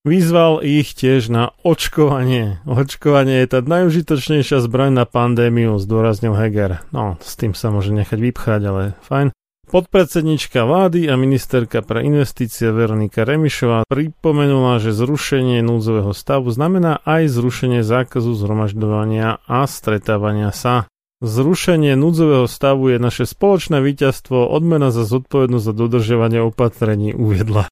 Vyzval 0.01 0.65
ich 0.65 0.97
tiež 0.97 1.29
na 1.29 1.53
očkovanie. 1.61 2.57
Očkovanie 2.65 3.45
je 3.45 3.53
tá 3.53 3.59
najužitočnejšia 3.61 4.57
zbraň 4.65 4.97
na 4.97 5.05
pandémiu, 5.05 5.77
zdôraznil 5.77 6.33
Heger. 6.33 6.81
No, 6.89 7.21
s 7.21 7.37
tým 7.37 7.53
sa 7.53 7.69
môže 7.69 7.93
nechať 7.93 8.17
vypchať, 8.17 8.61
ale 8.65 8.83
fajn. 9.05 9.29
Podpredsednička 9.69 10.65
vlády 10.65 11.05
a 11.05 11.13
ministerka 11.13 11.85
pre 11.85 12.01
investície 12.01 12.73
Veronika 12.73 13.29
Remišová 13.29 13.85
pripomenula, 13.85 14.81
že 14.81 14.89
zrušenie 14.89 15.61
núdzového 15.61 16.17
stavu 16.17 16.49
znamená 16.49 16.97
aj 17.05 17.29
zrušenie 17.29 17.85
zákazu 17.85 18.33
zhromažďovania 18.33 19.37
a 19.45 19.69
stretávania 19.69 20.49
sa. 20.49 20.89
Zrušenie 21.21 21.93
núdzového 21.93 22.49
stavu 22.49 22.89
je 22.89 22.97
naše 22.97 23.29
spoločné 23.29 23.85
víťazstvo, 23.85 24.49
odmena 24.49 24.89
za 24.89 25.05
zodpovednosť 25.05 25.65
za 25.69 25.73
dodržiavanie 25.77 26.41
opatrení 26.41 27.13
uviedla. 27.13 27.69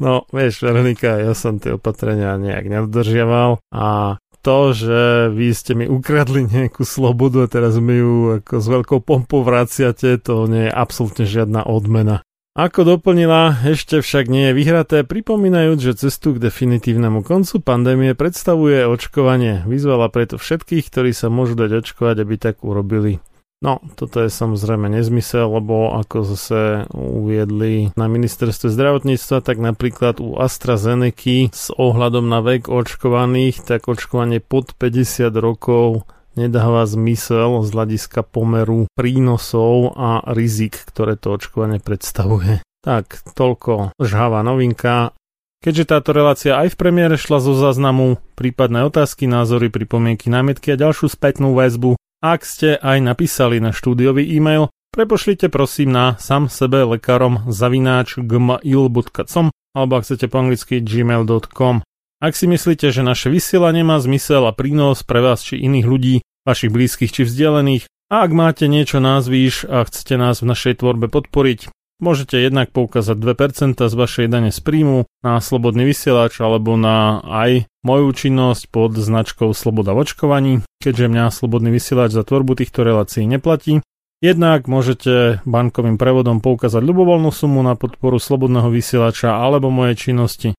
No, 0.00 0.24
vieš, 0.32 0.64
Veronika, 0.64 1.20
ja 1.20 1.36
som 1.36 1.60
tie 1.60 1.76
opatrenia 1.76 2.40
nejak 2.40 2.72
nedodržiaval 2.72 3.60
a 3.68 4.16
to, 4.40 4.72
že 4.72 5.28
vy 5.28 5.52
ste 5.52 5.76
mi 5.76 5.84
ukradli 5.84 6.48
nejakú 6.48 6.88
slobodu 6.88 7.44
a 7.44 7.50
teraz 7.52 7.76
mi 7.76 8.00
ju 8.00 8.40
ako 8.40 8.54
s 8.56 8.66
veľkou 8.72 9.00
pompou 9.04 9.44
vraciate, 9.44 10.16
to 10.16 10.48
nie 10.48 10.66
je 10.68 10.72
absolútne 10.72 11.28
žiadna 11.28 11.68
odmena. 11.68 12.24
Ako 12.56 12.82
doplnila, 12.82 13.62
ešte 13.62 14.02
však 14.02 14.26
nie 14.26 14.50
je 14.50 14.56
vyhraté, 14.58 14.96
pripomínajúc, 15.06 15.78
že 15.78 16.00
cestu 16.08 16.34
k 16.34 16.42
definitívnemu 16.50 17.22
koncu 17.22 17.62
pandémie 17.62 18.16
predstavuje 18.18 18.88
očkovanie. 18.90 19.62
Vyzvala 19.70 20.10
preto 20.10 20.34
všetkých, 20.34 20.90
ktorí 20.90 21.14
sa 21.14 21.30
môžu 21.30 21.54
dať 21.54 21.78
očkovať, 21.78 22.16
aby 22.24 22.34
tak 22.40 22.66
urobili. 22.66 23.22
No, 23.60 23.84
toto 23.92 24.24
je 24.24 24.32
samozrejme 24.32 24.88
nezmysel, 24.88 25.44
lebo 25.44 25.92
ako 25.92 26.24
zase 26.32 26.88
uviedli 26.96 27.92
na 27.92 28.08
ministerstve 28.08 28.72
zdravotníctva, 28.72 29.44
tak 29.44 29.60
napríklad 29.60 30.16
u 30.16 30.40
AstraZeneca 30.40 31.52
s 31.52 31.68
ohľadom 31.76 32.24
na 32.24 32.40
vek 32.40 32.72
očkovaných, 32.72 33.60
tak 33.60 33.84
očkovanie 33.84 34.40
pod 34.40 34.72
50 34.80 35.28
rokov 35.36 36.08
nedáva 36.40 36.88
zmysel 36.88 37.60
z 37.60 37.68
hľadiska 37.68 38.24
pomeru 38.24 38.88
prínosov 38.96 39.92
a 39.92 40.24
rizik, 40.32 40.80
ktoré 40.88 41.20
to 41.20 41.36
očkovanie 41.36 41.84
predstavuje. 41.84 42.64
Tak, 42.80 43.36
toľko 43.36 43.92
žhavá 44.00 44.40
novinka. 44.40 45.12
Keďže 45.60 45.92
táto 45.92 46.16
relácia 46.16 46.56
aj 46.56 46.72
v 46.72 46.80
premiére 46.80 47.20
šla 47.20 47.44
zo 47.44 47.52
záznamu, 47.52 48.16
prípadné 48.32 48.88
otázky, 48.88 49.28
názory, 49.28 49.68
pripomienky, 49.68 50.32
námietky 50.32 50.72
a 50.72 50.80
ďalšiu 50.80 51.12
spätnú 51.12 51.52
väzbu 51.52 51.99
ak 52.20 52.44
ste 52.44 52.76
aj 52.76 53.00
napísali 53.00 53.64
na 53.64 53.72
štúdiový 53.72 54.28
e-mail, 54.36 54.68
prepošlite 54.92 55.48
prosím 55.48 55.96
na 55.96 56.20
sam 56.20 56.52
sebe 56.52 56.84
lekárom 56.84 57.48
zavináč 57.48 58.20
gmail.com 58.20 59.48
alebo 59.72 59.92
ak 59.96 60.04
chcete 60.04 60.26
po 60.28 60.36
anglicky 60.44 60.84
gmail.com. 60.84 61.80
Ak 62.20 62.36
si 62.36 62.44
myslíte, 62.44 62.92
že 62.92 63.00
naše 63.00 63.32
vysielanie 63.32 63.80
má 63.80 63.96
zmysel 63.96 64.44
a 64.44 64.52
prínos 64.52 65.00
pre 65.00 65.24
vás 65.24 65.40
či 65.40 65.56
iných 65.64 65.86
ľudí, 65.88 66.14
vašich 66.44 66.68
blízkych 66.68 67.08
či 67.08 67.22
vzdialených, 67.24 67.88
a 68.10 68.26
ak 68.26 68.30
máte 68.34 68.66
niečo 68.68 68.98
názvíš 68.98 69.70
a 69.70 69.86
chcete 69.86 70.18
nás 70.18 70.42
v 70.44 70.50
našej 70.52 70.82
tvorbe 70.82 71.06
podporiť, 71.08 71.72
Môžete 72.00 72.40
jednak 72.40 72.72
poukázať 72.72 73.12
2% 73.12 73.76
z 73.76 73.92
vašej 73.92 74.32
dane 74.32 74.48
z 74.48 74.56
príjmu 74.64 75.04
na 75.20 75.36
slobodný 75.36 75.84
vysielač 75.84 76.40
alebo 76.40 76.72
na 76.80 77.20
aj 77.20 77.68
moju 77.84 78.08
činnosť 78.16 78.72
pod 78.72 78.96
značkou 78.96 79.52
Sloboda 79.52 79.92
v 79.92 80.08
očkovaní, 80.08 80.64
keďže 80.80 81.12
mňa 81.12 81.28
slobodný 81.28 81.68
vysielač 81.68 82.16
za 82.16 82.24
tvorbu 82.24 82.56
týchto 82.56 82.88
relácií 82.88 83.28
neplatí. 83.28 83.84
Jednak 84.24 84.64
môžete 84.64 85.44
bankovým 85.44 86.00
prevodom 86.00 86.40
poukázať 86.40 86.80
ľubovoľnú 86.80 87.28
sumu 87.28 87.60
na 87.60 87.76
podporu 87.76 88.16
slobodného 88.16 88.72
vysielača 88.72 89.36
alebo 89.36 89.68
mojej 89.68 90.08
činnosti. 90.08 90.56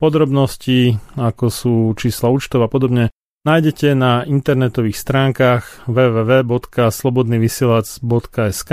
Podrobnosti, 0.00 0.96
ako 1.20 1.52
sú 1.52 1.92
čísla 2.00 2.32
účtov 2.32 2.64
a 2.64 2.68
podobne, 2.72 3.12
nájdete 3.44 3.92
na 3.92 4.24
internetových 4.24 4.96
stránkach 4.96 5.84
www.slobodnyvysielac.sk 5.84 8.72